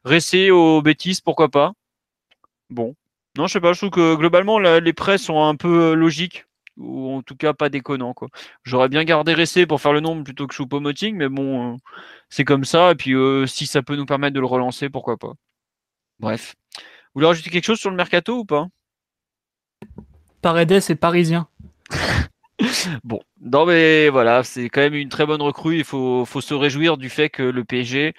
Ressé 0.05 0.51
au 0.51 0.81
Betis, 0.81 1.19
pourquoi 1.23 1.49
pas. 1.49 1.73
Bon, 2.69 2.95
non, 3.37 3.47
je 3.47 3.53
sais 3.53 3.61
pas. 3.61 3.73
Je 3.73 3.79
trouve 3.79 3.91
que 3.91 4.15
globalement 4.15 4.59
les 4.59 4.93
prêts 4.93 5.17
sont 5.17 5.43
un 5.43 5.55
peu 5.55 5.93
logiques 5.93 6.45
ou 6.77 7.11
en 7.15 7.21
tout 7.21 7.35
cas 7.35 7.53
pas 7.53 7.69
déconnant 7.69 8.13
quoi. 8.13 8.27
J'aurais 8.63 8.89
bien 8.89 9.03
gardé 9.03 9.33
Ressé 9.33 9.65
pour 9.65 9.81
faire 9.81 9.93
le 9.93 9.99
nombre 9.99 10.23
plutôt 10.23 10.47
que 10.47 10.53
Choupo-Moting, 10.53 11.15
mais 11.15 11.29
bon, 11.29 11.73
euh, 11.73 11.77
c'est 12.29 12.45
comme 12.45 12.65
ça. 12.65 12.91
Et 12.91 12.95
puis 12.95 13.13
euh, 13.13 13.45
si 13.45 13.65
ça 13.67 13.81
peut 13.81 13.95
nous 13.95 14.05
permettre 14.05 14.33
de 14.33 14.39
le 14.39 14.45
relancer, 14.45 14.89
pourquoi 14.89 15.17
pas. 15.17 15.33
Bref. 16.19 16.55
Vous 16.75 17.19
voulez 17.19 17.27
rajouter 17.27 17.49
quelque 17.49 17.65
chose 17.65 17.79
sur 17.79 17.89
le 17.89 17.95
mercato 17.95 18.37
ou 18.37 18.45
pas? 18.45 18.67
Paredes 20.41 20.71
est 20.71 20.95
parisien. 20.95 21.47
bon, 23.03 23.19
non 23.41 23.65
mais 23.65 24.09
voilà, 24.09 24.43
c'est 24.43 24.69
quand 24.69 24.81
même 24.81 24.95
une 24.95 25.09
très 25.09 25.25
bonne 25.25 25.41
recrue. 25.41 25.77
Il 25.77 25.83
faut, 25.83 26.25
faut 26.25 26.41
se 26.41 26.53
réjouir 26.53 26.97
du 26.97 27.09
fait 27.09 27.29
que 27.29 27.43
le 27.43 27.63
PSG 27.63 28.13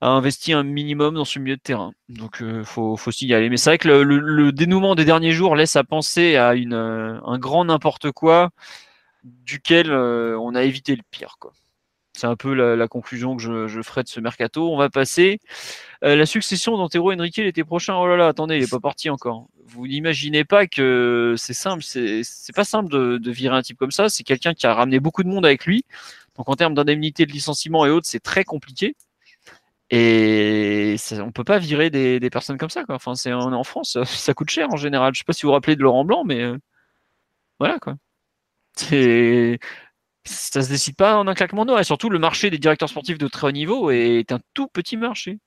a 0.00 0.08
investi 0.08 0.52
un 0.52 0.62
minimum 0.62 1.14
dans 1.14 1.24
ce 1.24 1.38
milieu 1.38 1.56
de 1.56 1.60
terrain. 1.60 1.92
Donc 2.08 2.42
euh, 2.42 2.64
faut, 2.64 2.96
faut 2.96 3.10
s'y 3.10 3.32
aller. 3.34 3.48
Mais 3.50 3.56
c'est 3.56 3.70
vrai 3.70 3.78
que 3.78 3.88
le, 3.88 4.52
dénouement 4.52 4.94
des 4.94 5.04
derniers 5.04 5.32
jours 5.32 5.56
laisse 5.56 5.76
à 5.76 5.84
penser 5.84 6.36
à 6.36 6.54
une, 6.54 6.74
euh, 6.74 7.20
un 7.24 7.38
grand 7.38 7.64
n'importe 7.64 8.12
quoi 8.12 8.50
duquel 9.24 9.90
euh, 9.90 10.38
on 10.38 10.54
a 10.54 10.62
évité 10.62 10.94
le 10.94 11.02
pire. 11.10 11.36
Quoi. 11.40 11.52
C'est 12.16 12.26
un 12.28 12.36
peu 12.36 12.54
la, 12.54 12.88
conclusion 12.88 13.36
que 13.36 13.42
je, 13.42 13.66
je, 13.66 13.82
ferai 13.82 14.02
de 14.04 14.08
ce 14.08 14.20
mercato. 14.20 14.72
On 14.72 14.76
va 14.76 14.88
passer. 14.90 15.40
la 16.02 16.26
succession 16.26 16.76
d'Antero 16.76 17.12
Henrique 17.12 17.36
l'été 17.36 17.64
prochain. 17.64 17.96
Oh 17.96 18.06
là 18.08 18.16
là, 18.16 18.28
attendez, 18.28 18.56
il 18.56 18.60
n'est 18.60 18.68
pas 18.68 18.80
parti 18.80 19.10
encore. 19.10 19.46
Vous 19.66 19.86
n'imaginez 19.86 20.44
pas 20.44 20.66
que 20.66 21.34
c'est 21.36 21.54
simple. 21.54 21.82
C'est 21.84 22.54
pas 22.54 22.64
simple 22.64 22.90
de, 22.90 23.18
de 23.18 23.30
virer 23.30 23.56
un 23.56 23.62
type 23.62 23.78
comme 23.78 23.90
ça. 23.92 24.08
C'est 24.08 24.24
quelqu'un 24.24 24.54
qui 24.54 24.66
a 24.66 24.74
ramené 24.74 24.98
beaucoup 24.98 25.22
de 25.22 25.28
monde 25.28 25.46
avec 25.46 25.64
lui. 25.66 25.84
Donc 26.36 26.48
en 26.48 26.54
termes 26.54 26.74
d'indemnité 26.74 27.26
de 27.26 27.32
licenciement 27.32 27.86
et 27.86 27.90
autres, 27.90 28.06
c'est 28.08 28.22
très 28.22 28.44
compliqué. 28.44 28.96
Et 29.90 30.96
ça, 30.98 31.22
on 31.24 31.32
peut 31.32 31.44
pas 31.44 31.58
virer 31.58 31.88
des, 31.90 32.20
des, 32.20 32.30
personnes 32.30 32.58
comme 32.58 32.70
ça. 32.70 32.84
Quoi. 32.84 32.96
Enfin, 32.96 33.14
c'est 33.14 33.32
en, 33.32 33.52
en, 33.52 33.64
France, 33.64 33.98
ça, 34.04 34.34
coûte 34.34 34.50
cher 34.50 34.68
en 34.70 34.76
général. 34.76 35.14
Je 35.14 35.20
sais 35.20 35.24
pas 35.24 35.32
si 35.32 35.42
vous 35.42 35.48
vous 35.48 35.54
rappelez 35.54 35.76
de 35.76 35.82
Laurent 35.82 36.04
Blanc, 36.04 36.24
mais 36.24 36.42
euh, 36.42 36.58
voilà 37.58 37.78
quoi. 37.78 37.96
C'est 38.76 39.58
ça 40.24 40.62
se 40.62 40.68
décide 40.68 40.96
pas 40.96 41.16
en 41.16 41.26
un 41.26 41.34
claquement 41.34 41.64
de 41.64 41.70
doigts. 41.70 41.80
Et 41.80 41.84
surtout, 41.84 42.10
le 42.10 42.18
marché 42.18 42.50
des 42.50 42.58
directeurs 42.58 42.88
sportifs 42.88 43.18
de 43.18 43.28
très 43.28 43.46
haut 43.46 43.52
niveau 43.52 43.90
est 43.90 44.30
un 44.32 44.40
tout 44.54 44.68
petit 44.68 44.96
marché. 44.96 45.38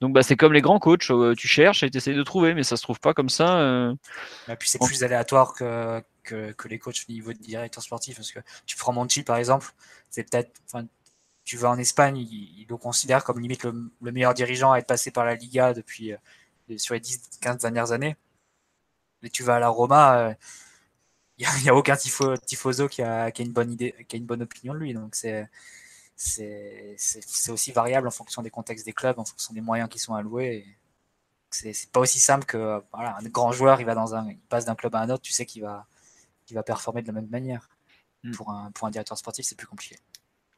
Donc 0.00 0.14
bah, 0.14 0.22
c'est 0.22 0.36
comme 0.36 0.54
les 0.54 0.62
grands 0.62 0.78
coachs, 0.78 1.10
euh, 1.10 1.34
tu 1.34 1.46
cherches 1.46 1.82
et 1.82 1.90
tu 1.90 1.98
essaies 1.98 2.14
de 2.14 2.22
trouver, 2.22 2.54
mais 2.54 2.62
ça 2.62 2.76
se 2.78 2.82
trouve 2.82 3.00
pas 3.00 3.12
comme 3.12 3.28
ça. 3.28 3.58
Euh... 3.58 3.94
Et 4.48 4.56
puis 4.56 4.68
c'est 4.68 4.78
plus 4.78 5.04
aléatoire 5.04 5.52
que, 5.52 6.02
que, 6.22 6.52
que, 6.52 6.68
les 6.68 6.78
coachs 6.78 7.04
au 7.06 7.12
niveau 7.12 7.34
de 7.34 7.38
directeur 7.38 7.82
sportif, 7.82 8.16
parce 8.16 8.32
que 8.32 8.40
tu 8.64 8.78
prends 8.78 8.94
Monchi 8.94 9.22
par 9.22 9.36
exemple, 9.36 9.70
c'est 10.08 10.30
peut-être, 10.30 10.58
tu 11.44 11.56
vas 11.56 11.70
en 11.70 11.78
Espagne, 11.78 12.18
il, 12.18 12.66
le 12.68 12.76
considère 12.76 13.24
comme 13.24 13.40
limite 13.40 13.64
le, 13.64 13.90
meilleur 14.12 14.34
dirigeant 14.34 14.72
à 14.72 14.78
être 14.78 14.86
passé 14.86 15.10
par 15.10 15.24
la 15.24 15.34
Liga 15.34 15.74
depuis 15.74 16.12
euh, 16.12 16.78
sur 16.78 16.94
les 16.94 17.00
10-15 17.00 17.60
dernières 17.60 17.92
années. 17.92 18.16
Mais 19.22 19.30
tu 19.30 19.42
vas 19.42 19.56
à 19.56 19.58
la 19.60 19.68
Roma, 19.68 20.34
il 21.38 21.46
euh, 21.46 21.60
n'y 21.62 21.68
a, 21.68 21.74
aucun 21.74 21.96
tifoso 21.96 22.88
qui 22.88 23.02
a, 23.02 23.30
qui 23.30 23.42
a, 23.42 23.44
une 23.44 23.52
bonne 23.52 23.72
idée, 23.72 23.94
qui 24.08 24.16
a 24.16 24.18
une 24.18 24.26
bonne 24.26 24.42
opinion 24.42 24.74
de 24.74 24.78
lui. 24.78 24.94
Donc 24.94 25.14
c'est 25.14 25.48
c'est 26.20 27.50
aussi 27.50 27.72
variable 27.72 28.06
en 28.06 28.10
fonction 28.10 28.42
des 28.42 28.50
contextes 28.50 28.84
des 28.84 28.92
clubs, 28.92 29.18
en 29.18 29.24
fonction 29.24 29.54
des 29.54 29.62
moyens 29.62 29.88
qui 29.88 29.98
sont 29.98 30.14
alloués. 30.14 30.66
C'est 31.50 31.90
pas 31.90 32.00
aussi 32.00 32.20
simple 32.20 32.44
que 32.44 32.82
voilà, 32.92 33.16
un 33.16 33.28
grand 33.28 33.52
joueur, 33.52 33.80
il 33.80 33.86
va 33.86 33.94
dans 33.94 34.14
un, 34.14 34.30
il 34.30 34.38
passe 34.38 34.66
d'un 34.66 34.74
club 34.74 34.94
à 34.94 35.00
un 35.00 35.10
autre, 35.10 35.22
tu 35.22 35.32
sais 35.32 35.46
qu'il 35.46 35.62
va, 35.62 35.86
qu'il 36.46 36.54
va 36.56 36.62
performer 36.62 37.02
de 37.02 37.06
la 37.08 37.14
même 37.14 37.28
manière. 37.28 37.68
Mm. 38.22 38.32
Pour 38.32 38.50
un, 38.50 38.70
pour 38.72 38.86
un 38.86 38.90
directeur 38.90 39.16
sportif, 39.16 39.46
c'est 39.46 39.56
plus 39.56 39.66
compliqué. 39.66 39.98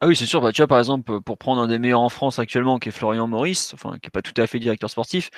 Ah 0.04 0.08
oui, 0.08 0.16
c'est 0.16 0.26
sûr. 0.26 0.40
Bah, 0.40 0.50
tu 0.50 0.60
vois, 0.60 0.66
par 0.66 0.80
exemple, 0.80 1.20
pour 1.20 1.38
prendre 1.38 1.62
un 1.62 1.68
des 1.68 1.78
meilleurs 1.78 2.00
en 2.00 2.08
France 2.08 2.40
actuellement, 2.40 2.80
qui 2.80 2.88
est 2.88 2.92
Florian 2.92 3.28
Maurice, 3.28 3.72
enfin, 3.72 3.92
qui 4.02 4.06
n'est 4.06 4.10
pas 4.10 4.20
tout 4.20 4.34
à 4.36 4.48
fait 4.48 4.58
directeur 4.58 4.90
sportif, 4.90 5.30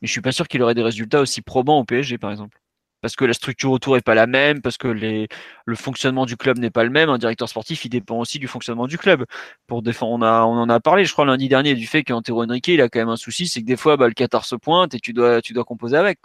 mais 0.00 0.06
je 0.06 0.12
suis 0.12 0.20
pas 0.20 0.30
sûr 0.30 0.46
qu'il 0.46 0.62
aurait 0.62 0.76
des 0.76 0.82
résultats 0.82 1.20
aussi 1.20 1.42
probants 1.42 1.80
au 1.80 1.84
PSG, 1.84 2.18
par 2.18 2.30
exemple. 2.30 2.60
Parce 3.00 3.16
que 3.16 3.24
la 3.24 3.32
structure 3.32 3.72
autour 3.72 3.96
est 3.96 4.00
pas 4.00 4.14
la 4.14 4.28
même, 4.28 4.62
parce 4.62 4.78
que 4.78 4.86
le 4.86 5.74
fonctionnement 5.74 6.24
du 6.24 6.36
club 6.36 6.58
n'est 6.58 6.70
pas 6.70 6.84
le 6.84 6.90
même. 6.90 7.10
Un 7.10 7.18
directeur 7.18 7.48
sportif, 7.48 7.84
il 7.84 7.88
dépend 7.88 8.18
aussi 8.20 8.38
du 8.38 8.46
fonctionnement 8.46 8.86
du 8.86 8.96
club. 8.96 9.24
Pour 9.66 9.82
défendre, 9.82 10.24
on, 10.24 10.56
en 10.58 10.68
a 10.68 10.78
parlé, 10.80 11.04
je 11.04 11.12
crois, 11.12 11.24
lundi 11.26 11.48
dernier, 11.48 11.74
du 11.74 11.88
fait 11.88 12.04
qu'Antero 12.04 12.44
Henrique, 12.44 12.68
il 12.68 12.80
a 12.80 12.88
quand 12.88 13.00
même 13.00 13.08
un 13.08 13.16
souci, 13.16 13.48
c'est 13.48 13.60
que 13.60 13.66
des 13.66 13.76
fois, 13.76 13.96
bah, 13.96 14.06
le 14.06 14.14
Qatar 14.14 14.44
se 14.44 14.54
pointe 14.54 14.94
et 14.94 15.00
tu 15.00 15.12
dois, 15.12 15.42
tu 15.42 15.52
dois 15.52 15.64
composer 15.64 15.96
avec. 15.96 16.20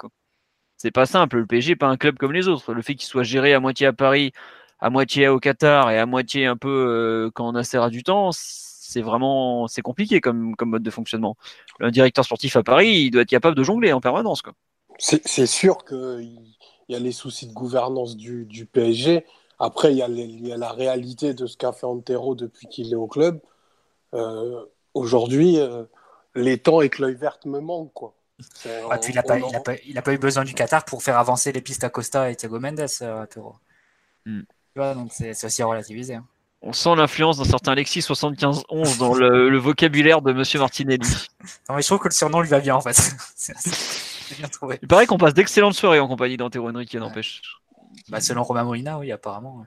C'est 0.78 0.92
pas 0.92 1.06
simple. 1.08 1.38
Le 1.40 1.48
PSG 1.48 1.72
n'est 1.72 1.76
pas 1.76 1.88
un 1.88 1.98
club 1.98 2.18
comme 2.18 2.34
les 2.34 2.48
autres. 2.48 2.74
Le 2.74 2.82
fait 2.84 2.96
qu'il 2.96 3.08
soit 3.08 3.24
géré 3.24 3.54
à 3.54 3.60
moitié 3.60 3.88
à 3.88 3.94
Paris, 3.94 4.32
à 4.80 4.90
moitié 4.90 5.28
au 5.28 5.40
Qatar 5.40 5.92
et 5.92 6.00
à 6.00 6.06
moitié 6.06 6.46
un 6.46 6.58
peu 6.58 6.70
euh, 6.70 7.32
quand 7.34 7.48
on 7.48 7.56
a 7.56 7.64
serré 7.64 7.90
du 7.90 8.04
temps, 8.04 8.30
c'est 8.32 9.02
vraiment 9.02 9.68
c'est 9.68 9.82
compliqué 9.82 10.22
comme, 10.22 10.56
comme 10.56 10.70
mode 10.70 10.84
de 10.84 10.92
fonctionnement. 10.92 11.36
Un 11.80 11.92
directeur 11.92 12.26
sportif 12.26 12.56
à 12.56 12.64
Paris, 12.64 12.90
il 12.90 13.12
doit 13.12 13.24
être 13.24 13.30
capable 13.30 13.56
de 13.56 13.64
jongler 13.64 13.94
en 13.94 14.02
permanence. 14.02 14.42
C'est 15.00 15.46
sûr 15.46 15.86
qu'il 15.86 16.42
y 16.90 16.96
a 16.96 17.00
les 17.00 17.12
soucis 17.12 17.48
de 17.48 17.54
gouvernance 17.54 18.18
du, 18.18 18.46
du 18.46 18.66
PSG. 18.66 19.26
Après, 19.60 19.92
il 19.92 19.98
y, 19.98 20.02
a 20.02 20.08
il 20.08 20.48
y, 20.48 20.52
a 20.52 20.58
la 20.58 20.72
réalité 20.72 21.34
de 21.34 21.48
ce 21.48 21.58
qu'a 21.58 21.72
fait 21.72 21.86
Antero 21.86 22.36
depuis 22.36 22.68
qu'il 22.68 22.92
est 22.92 22.96
au 22.96 23.08
club. 23.08 23.40
Euh, 24.14 24.64
Aujourd'hui, 24.98 25.60
euh, 25.60 25.84
les 26.34 26.58
temps 26.58 26.80
avec 26.80 26.98
l'œil 26.98 27.14
vert 27.14 27.38
me 27.46 27.60
manquent. 27.60 27.94
Quoi. 27.94 28.16
Ah, 28.90 29.00
il 29.08 29.14
n'a 29.14 29.22
pas, 29.22 29.40
pas, 29.64 29.76
pas, 30.02 30.14
eu 30.14 30.18
besoin 30.18 30.44
du 30.44 30.56
Qatar 30.56 30.86
pour 30.86 31.04
faire 31.04 31.20
avancer 31.20 31.52
les 31.52 31.62
pistes 31.62 31.84
à 31.84 31.90
Costa 31.90 32.32
et 32.32 32.36
Thiago 32.36 32.60
Mendes, 32.60 32.88
Donc 34.96 35.10
c'est 35.12 35.44
aussi 35.44 35.62
à 35.62 35.66
relativiser. 35.66 36.16
Hein. 36.16 36.26
On 36.62 36.74
sent 36.74 36.96
l'influence 36.96 37.38
d'un 37.38 37.44
certain 37.44 37.74
Alexis 37.74 38.00
75-11 38.00 38.98
dans 38.98 39.14
le, 39.14 39.58
vocabulaire 39.58 40.22
de 40.22 40.34
Monsieur 40.34 40.60
Martinelli. 40.60 41.08
non, 41.70 41.76
mais 41.76 41.82
je 41.82 41.88
trouve 41.88 42.00
que 42.00 42.08
le 42.08 42.14
surnom 42.14 42.42
lui 42.42 42.50
va 42.50 42.60
bien 42.60 42.76
en 42.76 42.82
fait. 42.82 42.98
bien 44.38 44.48
trouvé. 44.48 44.80
Il 44.82 44.88
paraît 44.88 45.06
qu'on 45.06 45.18
passe 45.18 45.34
d'excellentes 45.34 45.76
soirées 45.76 46.00
en 46.00 46.08
compagnie 46.08 46.38
d'Antero 46.38 46.70
Henry 46.70 46.86
qui 46.86 46.98
n'empêche. 46.98 47.42
Bah, 48.10 48.22
selon 48.22 48.44
Romain 48.44 48.64
Molina, 48.64 48.98
oui, 48.98 49.12
apparemment. 49.12 49.66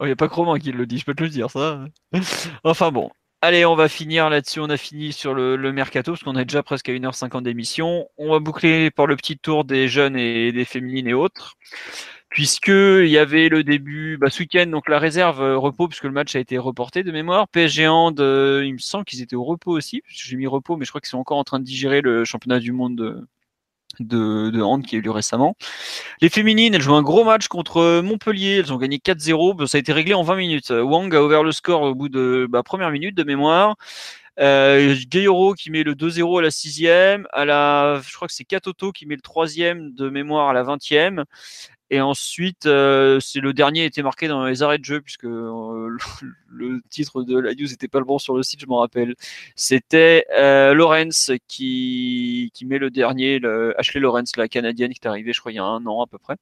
Il 0.00 0.06
n'y 0.06 0.12
a 0.12 0.16
pas 0.16 0.28
que 0.28 0.34
Romain 0.34 0.58
qui 0.58 0.72
le 0.72 0.86
dit, 0.86 0.98
je 0.98 1.04
peux 1.04 1.14
te 1.14 1.22
le 1.22 1.28
dire, 1.28 1.50
ça. 1.50 1.84
enfin 2.64 2.90
bon. 2.90 3.10
Allez, 3.42 3.64
on 3.64 3.74
va 3.74 3.88
finir 3.88 4.28
là-dessus. 4.28 4.60
On 4.60 4.68
a 4.68 4.76
fini 4.76 5.12
sur 5.12 5.32
le, 5.32 5.56
mercato 5.72 6.12
parce 6.12 6.22
qu'on 6.22 6.36
est 6.36 6.44
déjà 6.44 6.62
presque 6.62 6.88
à 6.90 6.92
1h50 6.92 7.42
d'émission. 7.42 8.06
On 8.18 8.30
va 8.32 8.38
boucler 8.38 8.90
par 8.90 9.06
le 9.06 9.16
petit 9.16 9.38
tour 9.38 9.64
des 9.64 9.88
jeunes 9.88 10.16
et 10.16 10.52
des 10.52 10.64
féminines 10.66 11.08
et 11.08 11.14
autres 11.14 11.56
puisque 12.30 12.68
il 12.68 13.08
y 13.08 13.18
avait 13.18 13.48
le 13.48 13.62
début 13.64 14.16
bah, 14.16 14.30
ce 14.30 14.40
week-end 14.40 14.66
donc 14.66 14.88
la 14.88 14.98
réserve 14.98 15.42
euh, 15.42 15.58
repos 15.58 15.88
puisque 15.88 16.04
le 16.04 16.12
match 16.12 16.34
a 16.36 16.38
été 16.38 16.56
reporté 16.58 17.02
de 17.02 17.12
mémoire. 17.12 17.48
PSG 17.48 17.88
Hand 17.88 18.20
euh, 18.20 18.64
il 18.64 18.74
me 18.74 18.78
semble 18.78 19.04
qu'ils 19.04 19.20
étaient 19.20 19.36
au 19.36 19.44
repos 19.44 19.72
aussi 19.72 20.02
j'ai 20.06 20.36
mis 20.36 20.46
repos 20.46 20.76
mais 20.76 20.84
je 20.84 20.90
crois 20.90 21.00
qu'ils 21.00 21.10
sont 21.10 21.18
encore 21.18 21.38
en 21.38 21.44
train 21.44 21.58
de 21.58 21.64
digérer 21.64 22.00
le 22.00 22.24
championnat 22.24 22.60
du 22.60 22.72
monde 22.72 23.26
de, 23.98 24.50
de, 24.50 24.62
hand 24.62 24.86
qui 24.86 24.94
a 24.94 24.98
eu 24.98 25.02
lieu 25.02 25.10
récemment. 25.10 25.56
Les 26.22 26.28
féminines 26.28 26.74
elles 26.74 26.80
jouent 26.80 26.94
un 26.94 27.02
gros 27.02 27.24
match 27.24 27.48
contre 27.48 28.00
Montpellier. 28.00 28.60
Elles 28.60 28.72
ont 28.72 28.76
gagné 28.76 28.98
4-0 28.98 29.56
bah, 29.56 29.66
ça 29.66 29.78
a 29.78 29.80
été 29.80 29.92
réglé 29.92 30.14
en 30.14 30.22
20 30.22 30.36
minutes. 30.36 30.70
Wang 30.70 31.12
a 31.14 31.22
ouvert 31.22 31.42
le 31.42 31.50
score 31.50 31.82
au 31.82 31.94
bout 31.96 32.08
de 32.08 32.46
bah, 32.48 32.62
première 32.62 32.90
minute 32.90 33.16
de 33.16 33.24
mémoire. 33.24 33.74
Euh, 34.38 34.96
Gayoro 35.08 35.54
qui 35.54 35.70
met 35.70 35.82
le 35.82 35.94
2-0 35.94 36.38
à 36.38 36.42
la 36.42 36.50
sixième, 36.50 37.26
à 37.32 37.44
la, 37.44 38.00
je 38.06 38.14
crois 38.14 38.26
que 38.26 38.32
c'est 38.32 38.44
Katoto 38.44 38.90
qui 38.92 39.04
met 39.04 39.16
le 39.16 39.20
troisième 39.20 39.92
de 39.92 40.08
mémoire 40.08 40.48
à 40.48 40.52
la 40.54 40.62
vingtième, 40.62 41.24
Et 41.92 42.00
ensuite, 42.00 42.66
euh, 42.66 43.18
c'est 43.18 43.40
le 43.40 43.52
dernier 43.52 43.84
été 43.84 44.02
marqué 44.02 44.28
dans 44.28 44.44
les 44.46 44.62
arrêts 44.62 44.78
de 44.78 44.84
jeu, 44.84 45.00
puisque 45.00 45.24
euh, 45.24 45.96
le, 46.48 46.80
titre 46.88 47.24
de 47.24 47.36
la 47.36 47.52
news 47.52 47.66
n'était 47.66 47.88
pas 47.88 47.98
le 47.98 48.04
bon 48.04 48.18
sur 48.18 48.36
le 48.36 48.44
site, 48.44 48.60
je 48.60 48.66
m'en 48.66 48.78
rappelle. 48.78 49.16
C'était 49.56 50.24
euh, 50.32 50.72
Lawrence 50.72 51.32
qui, 51.48 52.52
qui 52.54 52.64
met 52.64 52.78
le 52.78 52.90
dernier, 52.90 53.40
le, 53.40 53.78
Ashley 53.78 54.00
Lawrence, 54.00 54.36
la 54.36 54.46
canadienne, 54.46 54.92
qui 54.92 55.00
est 55.02 55.06
arrivée, 55.08 55.32
je 55.32 55.40
crois, 55.40 55.50
il 55.50 55.56
y 55.56 55.58
a 55.58 55.64
un 55.64 55.84
an 55.86 56.02
à 56.02 56.06
peu 56.06 56.18
près. 56.18 56.36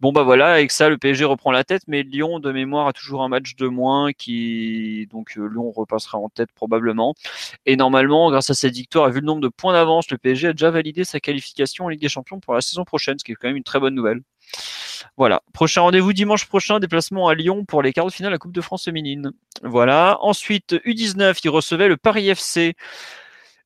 Bon, 0.00 0.12
bah 0.12 0.24
voilà, 0.24 0.54
avec 0.54 0.72
ça, 0.72 0.88
le 0.88 0.98
PSG 0.98 1.24
reprend 1.24 1.52
la 1.52 1.62
tête, 1.62 1.82
mais 1.86 2.02
Lyon, 2.02 2.40
de 2.40 2.50
mémoire, 2.50 2.88
a 2.88 2.92
toujours 2.92 3.22
un 3.22 3.28
match 3.28 3.54
de 3.56 3.68
moins, 3.68 4.12
qui 4.12 5.06
donc 5.12 5.36
Lyon 5.36 5.70
repassera 5.70 6.18
en 6.18 6.28
tête 6.30 6.50
probablement. 6.52 7.14
Et 7.66 7.76
normalement, 7.76 8.30
grâce 8.30 8.50
à 8.50 8.54
cette 8.54 8.74
victoire 8.74 9.08
et 9.08 9.12
vu 9.12 9.20
le 9.20 9.26
nombre 9.26 9.42
de 9.42 9.48
points 9.48 9.72
d'avance, 9.72 10.10
le 10.10 10.18
PSG 10.18 10.48
a 10.48 10.52
déjà 10.52 10.70
validé 10.70 11.04
sa 11.04 11.20
qualification 11.20 11.84
en 11.86 11.88
Ligue 11.88 12.00
des 12.00 12.08
Champions 12.08 12.40
pour 12.40 12.54
la 12.54 12.60
saison 12.60 12.84
prochaine, 12.84 13.18
ce 13.18 13.24
qui 13.24 13.32
est 13.32 13.34
quand 13.36 13.48
même 13.48 13.56
une 13.56 13.62
très 13.62 13.78
bonne 13.78 13.94
nouvelle. 13.94 14.22
Voilà. 15.16 15.42
Prochain 15.52 15.82
rendez-vous 15.82 16.12
dimanche 16.12 16.46
prochain, 16.46 16.80
déplacement 16.80 17.28
à 17.28 17.34
Lyon 17.34 17.64
pour 17.64 17.82
les 17.82 17.92
quarts 17.92 18.06
de 18.06 18.12
finale 18.12 18.30
de 18.30 18.34
la 18.34 18.38
Coupe 18.38 18.52
de 18.52 18.60
France 18.60 18.84
féminine. 18.84 19.32
Voilà. 19.62 20.18
Ensuite, 20.22 20.74
U19, 20.86 21.38
il 21.44 21.50
recevait 21.50 21.88
le 21.88 21.96
Paris 21.96 22.28
FC. 22.28 22.74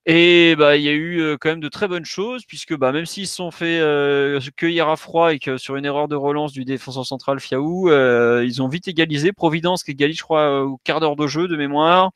Et 0.07 0.55
bah 0.57 0.77
il 0.77 0.83
y 0.83 0.89
a 0.89 0.93
eu 0.93 1.21
euh, 1.21 1.39
quand 1.41 1.49
même 1.49 1.61
de 1.61 1.69
très 1.71 1.89
bonnes 1.89 2.05
choses 2.05 2.45
puisque 2.45 2.77
bah 2.77 2.93
même 2.93 3.07
s'ils 3.07 3.27
se 3.27 3.37
sont 3.37 3.51
fait 3.51 3.79
euh, 3.81 4.39
cueillir 4.55 4.91
à 4.91 4.97
froid 4.97 5.33
et 5.33 5.39
que 5.39 5.57
sur 5.57 5.77
une 5.77 5.87
erreur 5.87 6.09
de 6.09 6.15
relance 6.15 6.53
du 6.53 6.67
défenseur 6.67 7.07
central 7.07 7.41
Fiaou, 7.41 7.89
euh, 7.89 8.45
ils 8.45 8.61
ont 8.61 8.69
vite 8.69 8.87
égalisé. 8.87 9.33
Providence 9.33 9.83
qui 9.83 9.93
égalise 9.93 10.19
je 10.19 10.23
crois 10.23 10.63
au 10.63 10.77
quart 10.85 11.01
d'heure 11.01 11.17
de 11.17 11.27
jeu 11.27 11.49
de 11.49 11.57
mémoire. 11.57 12.11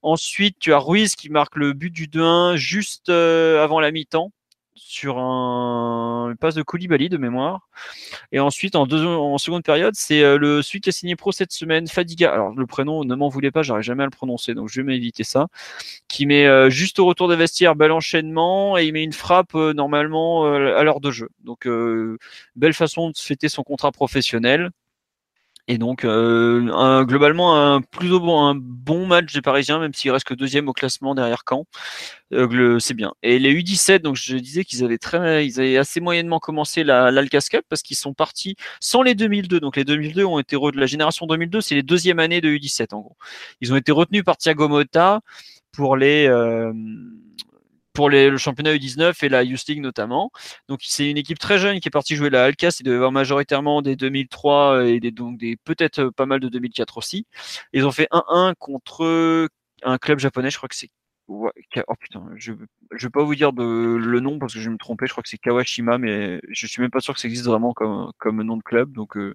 Ensuite 0.00 0.56
tu 0.58 0.72
as 0.72 0.78
Ruiz 0.78 1.14
qui 1.14 1.28
marque 1.28 1.56
le 1.56 1.74
but 1.74 1.90
du 1.90 2.06
2-1 2.06 2.56
juste 2.56 3.10
avant 3.10 3.80
la 3.80 3.90
mi-temps 3.90 4.32
sur 4.76 5.18
un 5.18 6.34
passe 6.38 6.54
de 6.54 6.62
Koulibaly 6.62 7.08
de 7.08 7.16
mémoire. 7.16 7.68
Et 8.32 8.40
ensuite, 8.40 8.76
en, 8.76 8.86
en 8.86 9.38
seconde 9.38 9.62
période, 9.62 9.94
c'est 9.96 10.22
euh, 10.22 10.38
le 10.38 10.62
celui 10.62 10.80
qui 10.80 10.90
a 10.90 10.92
signé 10.92 11.16
pro 11.16 11.32
cette 11.32 11.52
semaine, 11.52 11.86
Fadiga. 11.88 12.32
Alors 12.32 12.54
le 12.54 12.66
prénom, 12.66 13.04
ne 13.04 13.14
m'en 13.14 13.28
voulez 13.28 13.50
pas, 13.50 13.62
j'arrive 13.62 13.82
jamais 13.82 14.02
à 14.02 14.06
le 14.06 14.10
prononcer, 14.10 14.54
donc 14.54 14.68
je 14.68 14.80
vais 14.80 14.86
m'éviter 14.86 15.24
ça. 15.24 15.48
Qui 16.08 16.26
met 16.26 16.46
euh, 16.46 16.70
juste 16.70 16.98
au 16.98 17.06
retour 17.06 17.28
des 17.28 17.36
vestiaires, 17.36 17.74
bel 17.74 17.92
enchaînement, 17.92 18.78
et 18.78 18.84
il 18.86 18.92
met 18.92 19.02
une 19.02 19.12
frappe 19.12 19.54
euh, 19.54 19.72
normalement 19.72 20.46
à 20.46 20.82
l'heure 20.82 21.00
de 21.00 21.10
jeu. 21.10 21.28
Donc 21.44 21.68
belle 22.56 22.74
façon 22.74 23.10
de 23.10 23.18
fêter 23.18 23.48
son 23.48 23.62
contrat 23.62 23.92
professionnel. 23.92 24.70
Et 25.68 25.78
donc, 25.78 26.04
euh, 26.04 26.70
un, 26.72 27.04
globalement, 27.04 27.56
un 27.56 27.80
plutôt 27.80 28.20
bon, 28.20 28.44
un 28.44 28.54
bon 28.54 29.06
match 29.06 29.32
des 29.32 29.42
Parisiens, 29.42 29.80
même 29.80 29.94
s'il 29.94 30.12
reste 30.12 30.26
que 30.26 30.34
deuxième 30.34 30.68
au 30.68 30.72
classement 30.72 31.14
derrière 31.14 31.42
Caen. 31.48 31.66
Euh, 32.32 32.78
c'est 32.78 32.94
bien. 32.94 33.14
Et 33.22 33.38
les 33.38 33.52
U17, 33.52 33.98
donc 33.98 34.16
je 34.16 34.36
disais 34.36 34.64
qu'ils 34.64 34.84
avaient 34.84 34.98
très, 34.98 35.46
ils 35.46 35.60
avaient 35.60 35.76
assez 35.76 36.00
moyennement 36.00 36.38
commencé 36.38 36.84
la 36.84 37.10
l'Alcas 37.10 37.46
Cup 37.50 37.64
parce 37.68 37.82
qu'ils 37.82 37.96
sont 37.96 38.14
partis 38.14 38.56
sans 38.80 39.02
les 39.02 39.14
2002. 39.14 39.58
Donc 39.60 39.76
les 39.76 39.84
2002 39.84 40.24
ont 40.24 40.38
été 40.38 40.56
de 40.56 40.78
la 40.80 40.86
génération 40.86 41.26
2002, 41.26 41.60
c'est 41.60 41.74
les 41.74 41.82
deuxièmes 41.82 42.20
années 42.20 42.40
de 42.40 42.48
U17 42.48 42.94
en 42.94 43.00
gros. 43.00 43.16
Ils 43.60 43.72
ont 43.72 43.76
été 43.76 43.92
retenus 43.92 44.24
par 44.24 44.36
Thiago 44.36 44.68
Motta 44.68 45.20
pour 45.72 45.96
les 45.96 46.26
euh, 46.26 46.72
pour 47.96 48.10
le 48.10 48.36
championnat 48.36 48.74
U19 48.74 49.24
et 49.24 49.28
la 49.28 49.42
Youth 49.42 49.66
League 49.68 49.80
notamment. 49.80 50.30
Donc 50.68 50.80
c'est 50.82 51.10
une 51.10 51.16
équipe 51.16 51.38
très 51.38 51.58
jeune 51.58 51.80
qui 51.80 51.88
est 51.88 51.90
partie 51.90 52.14
jouer 52.14 52.30
la 52.30 52.44
Alcas. 52.44 52.76
Il 52.80 52.84
devait 52.84 52.96
avoir 52.96 53.12
majoritairement 53.12 53.82
des 53.82 53.96
2003 53.96 54.86
et 54.86 55.00
des, 55.00 55.10
donc 55.10 55.38
des 55.38 55.56
peut-être 55.56 56.10
pas 56.10 56.26
mal 56.26 56.40
de 56.40 56.48
2004 56.48 56.98
aussi. 56.98 57.26
Ils 57.72 57.86
ont 57.86 57.92
fait 57.92 58.08
1-1 58.12 58.54
contre 58.58 59.48
un 59.82 59.98
club 59.98 60.18
japonais, 60.18 60.50
je 60.50 60.58
crois 60.58 60.68
que 60.68 60.76
c'est 60.76 60.90
oh 61.28 61.50
putain, 61.98 62.24
je 62.36 62.52
ne 62.52 62.58
vais 62.92 63.10
pas 63.10 63.24
vous 63.24 63.34
dire 63.34 63.52
de, 63.52 63.96
le 63.96 64.20
nom 64.20 64.38
parce 64.38 64.54
que 64.54 64.60
je 64.60 64.66
vais 64.66 64.72
me 64.72 64.78
tromper, 64.78 65.06
je 65.06 65.12
crois 65.12 65.22
que 65.22 65.28
c'est 65.28 65.38
Kawashima, 65.38 65.98
mais 65.98 66.40
je 66.50 66.66
suis 66.66 66.80
même 66.80 66.90
pas 66.90 67.00
sûr 67.00 67.14
que 67.14 67.20
ça 67.20 67.28
existe 67.28 67.46
vraiment 67.46 67.72
comme, 67.72 68.12
comme 68.18 68.42
nom 68.42 68.56
de 68.56 68.62
club. 68.62 68.92
Donc 68.92 69.16
euh, 69.16 69.34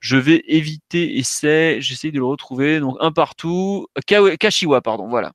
je 0.00 0.16
vais 0.16 0.42
éviter 0.46 1.18
et 1.18 1.22
j'essaie 1.22 2.10
de 2.10 2.18
le 2.18 2.24
retrouver. 2.24 2.80
Donc 2.80 2.96
un 3.00 3.12
partout, 3.12 3.86
Kashiwa, 4.06 4.80
pardon, 4.80 5.08
voilà. 5.08 5.32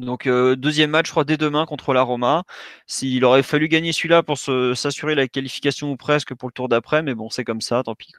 Donc 0.00 0.26
euh, 0.26 0.56
deuxième 0.56 0.90
match, 0.90 1.06
je 1.06 1.10
crois, 1.12 1.24
dès 1.24 1.36
demain 1.36 1.66
contre 1.66 1.92
la 1.92 2.02
Roma. 2.02 2.44
S'il 2.86 3.24
aurait 3.24 3.42
fallu 3.42 3.68
gagner 3.68 3.92
celui-là 3.92 4.22
pour 4.22 4.38
s'assurer 4.38 5.14
la 5.14 5.28
qualification 5.28 5.90
ou 5.92 5.96
presque 5.96 6.34
pour 6.34 6.48
le 6.48 6.52
tour 6.52 6.68
d'après, 6.68 7.02
mais 7.02 7.14
bon, 7.14 7.30
c'est 7.30 7.44
comme 7.44 7.60
ça, 7.60 7.82
tant 7.82 7.94
pis. 7.94 8.12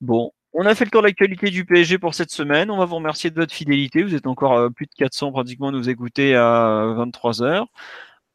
Bon, 0.00 0.32
on 0.52 0.64
a 0.66 0.74
fait 0.74 0.84
le 0.86 0.90
tour 0.90 1.02
de 1.02 1.06
l'actualité 1.06 1.50
du 1.50 1.64
PSG 1.64 1.98
pour 1.98 2.14
cette 2.14 2.30
semaine. 2.30 2.70
On 2.70 2.78
va 2.78 2.86
vous 2.86 2.96
remercier 2.96 3.30
de 3.30 3.36
votre 3.36 3.54
fidélité. 3.54 4.02
Vous 4.02 4.14
êtes 4.14 4.26
encore 4.26 4.54
euh, 4.54 4.70
plus 4.70 4.86
de 4.86 4.94
400 4.96 5.32
pratiquement 5.32 5.68
à 5.68 5.72
nous 5.72 5.88
écouter 5.90 6.34
à 6.34 6.94
23 6.96 7.42
heures. 7.42 7.66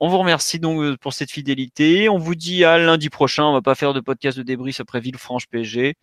On 0.04 0.08
vous 0.08 0.18
remercie 0.18 0.60
donc 0.60 0.82
euh, 0.82 0.98
pour 0.98 1.14
cette 1.14 1.30
fidélité. 1.30 2.10
On 2.10 2.18
vous 2.18 2.34
dit 2.34 2.66
à 2.66 2.80
lundi 2.80 3.12
prochain. 3.12 3.44
On 3.44 3.54
va 3.54 3.62
pas 3.62 3.76
faire 3.76 3.94
de 3.94 4.00
podcast 4.00 4.36
de 4.36 4.42
débrief 4.42 4.80
après 4.80 5.00
Villefranche 5.00 5.46
PSG. 5.46 5.94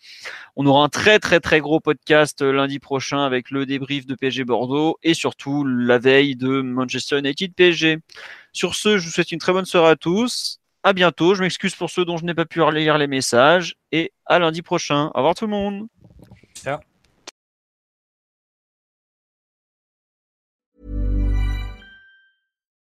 On 0.55 0.67
aura 0.67 0.85
un 0.85 0.89
très 0.89 1.19
très 1.19 1.41
très 1.41 1.59
gros 1.59 1.81
podcast 1.81 2.41
euh, 2.41 2.53
lundi 2.53 2.79
prochain 2.79 3.27
avec 3.27 3.51
le 3.51 3.67
débrief 3.67 4.07
de 4.07 4.15
PSG 4.15 4.45
Bordeaux 4.45 4.99
et 5.03 5.15
surtout 5.15 5.65
la 5.65 5.99
veille 5.99 6.37
de 6.37 6.61
Manchester 6.63 7.19
United 7.19 7.53
PSG. 7.57 7.99
Sur 8.53 8.77
ce, 8.77 8.99
je 8.99 9.05
vous 9.05 9.11
souhaite 9.11 9.33
une 9.33 9.41
très 9.41 9.53
bonne 9.53 9.65
soirée 9.65 9.91
à 9.91 9.97
tous. 9.97 10.61
À 10.85 10.93
bientôt. 10.93 11.35
Je 11.35 11.43
m'excuse 11.43 11.75
pour 11.75 11.91
ceux 11.91 12.05
dont 12.05 12.19
je 12.19 12.25
n'ai 12.25 12.35
pas 12.35 12.47
pu 12.47 12.61
lire 12.71 12.99
les 12.99 13.09
messages 13.09 13.75
et 13.91 14.13
à 14.27 14.39
lundi 14.39 14.63
prochain. 14.63 15.07
Au 15.07 15.19
revoir 15.19 15.35
tout 15.35 15.47
le 15.47 15.51
monde. 15.51 15.89
Ciao. 16.55 16.88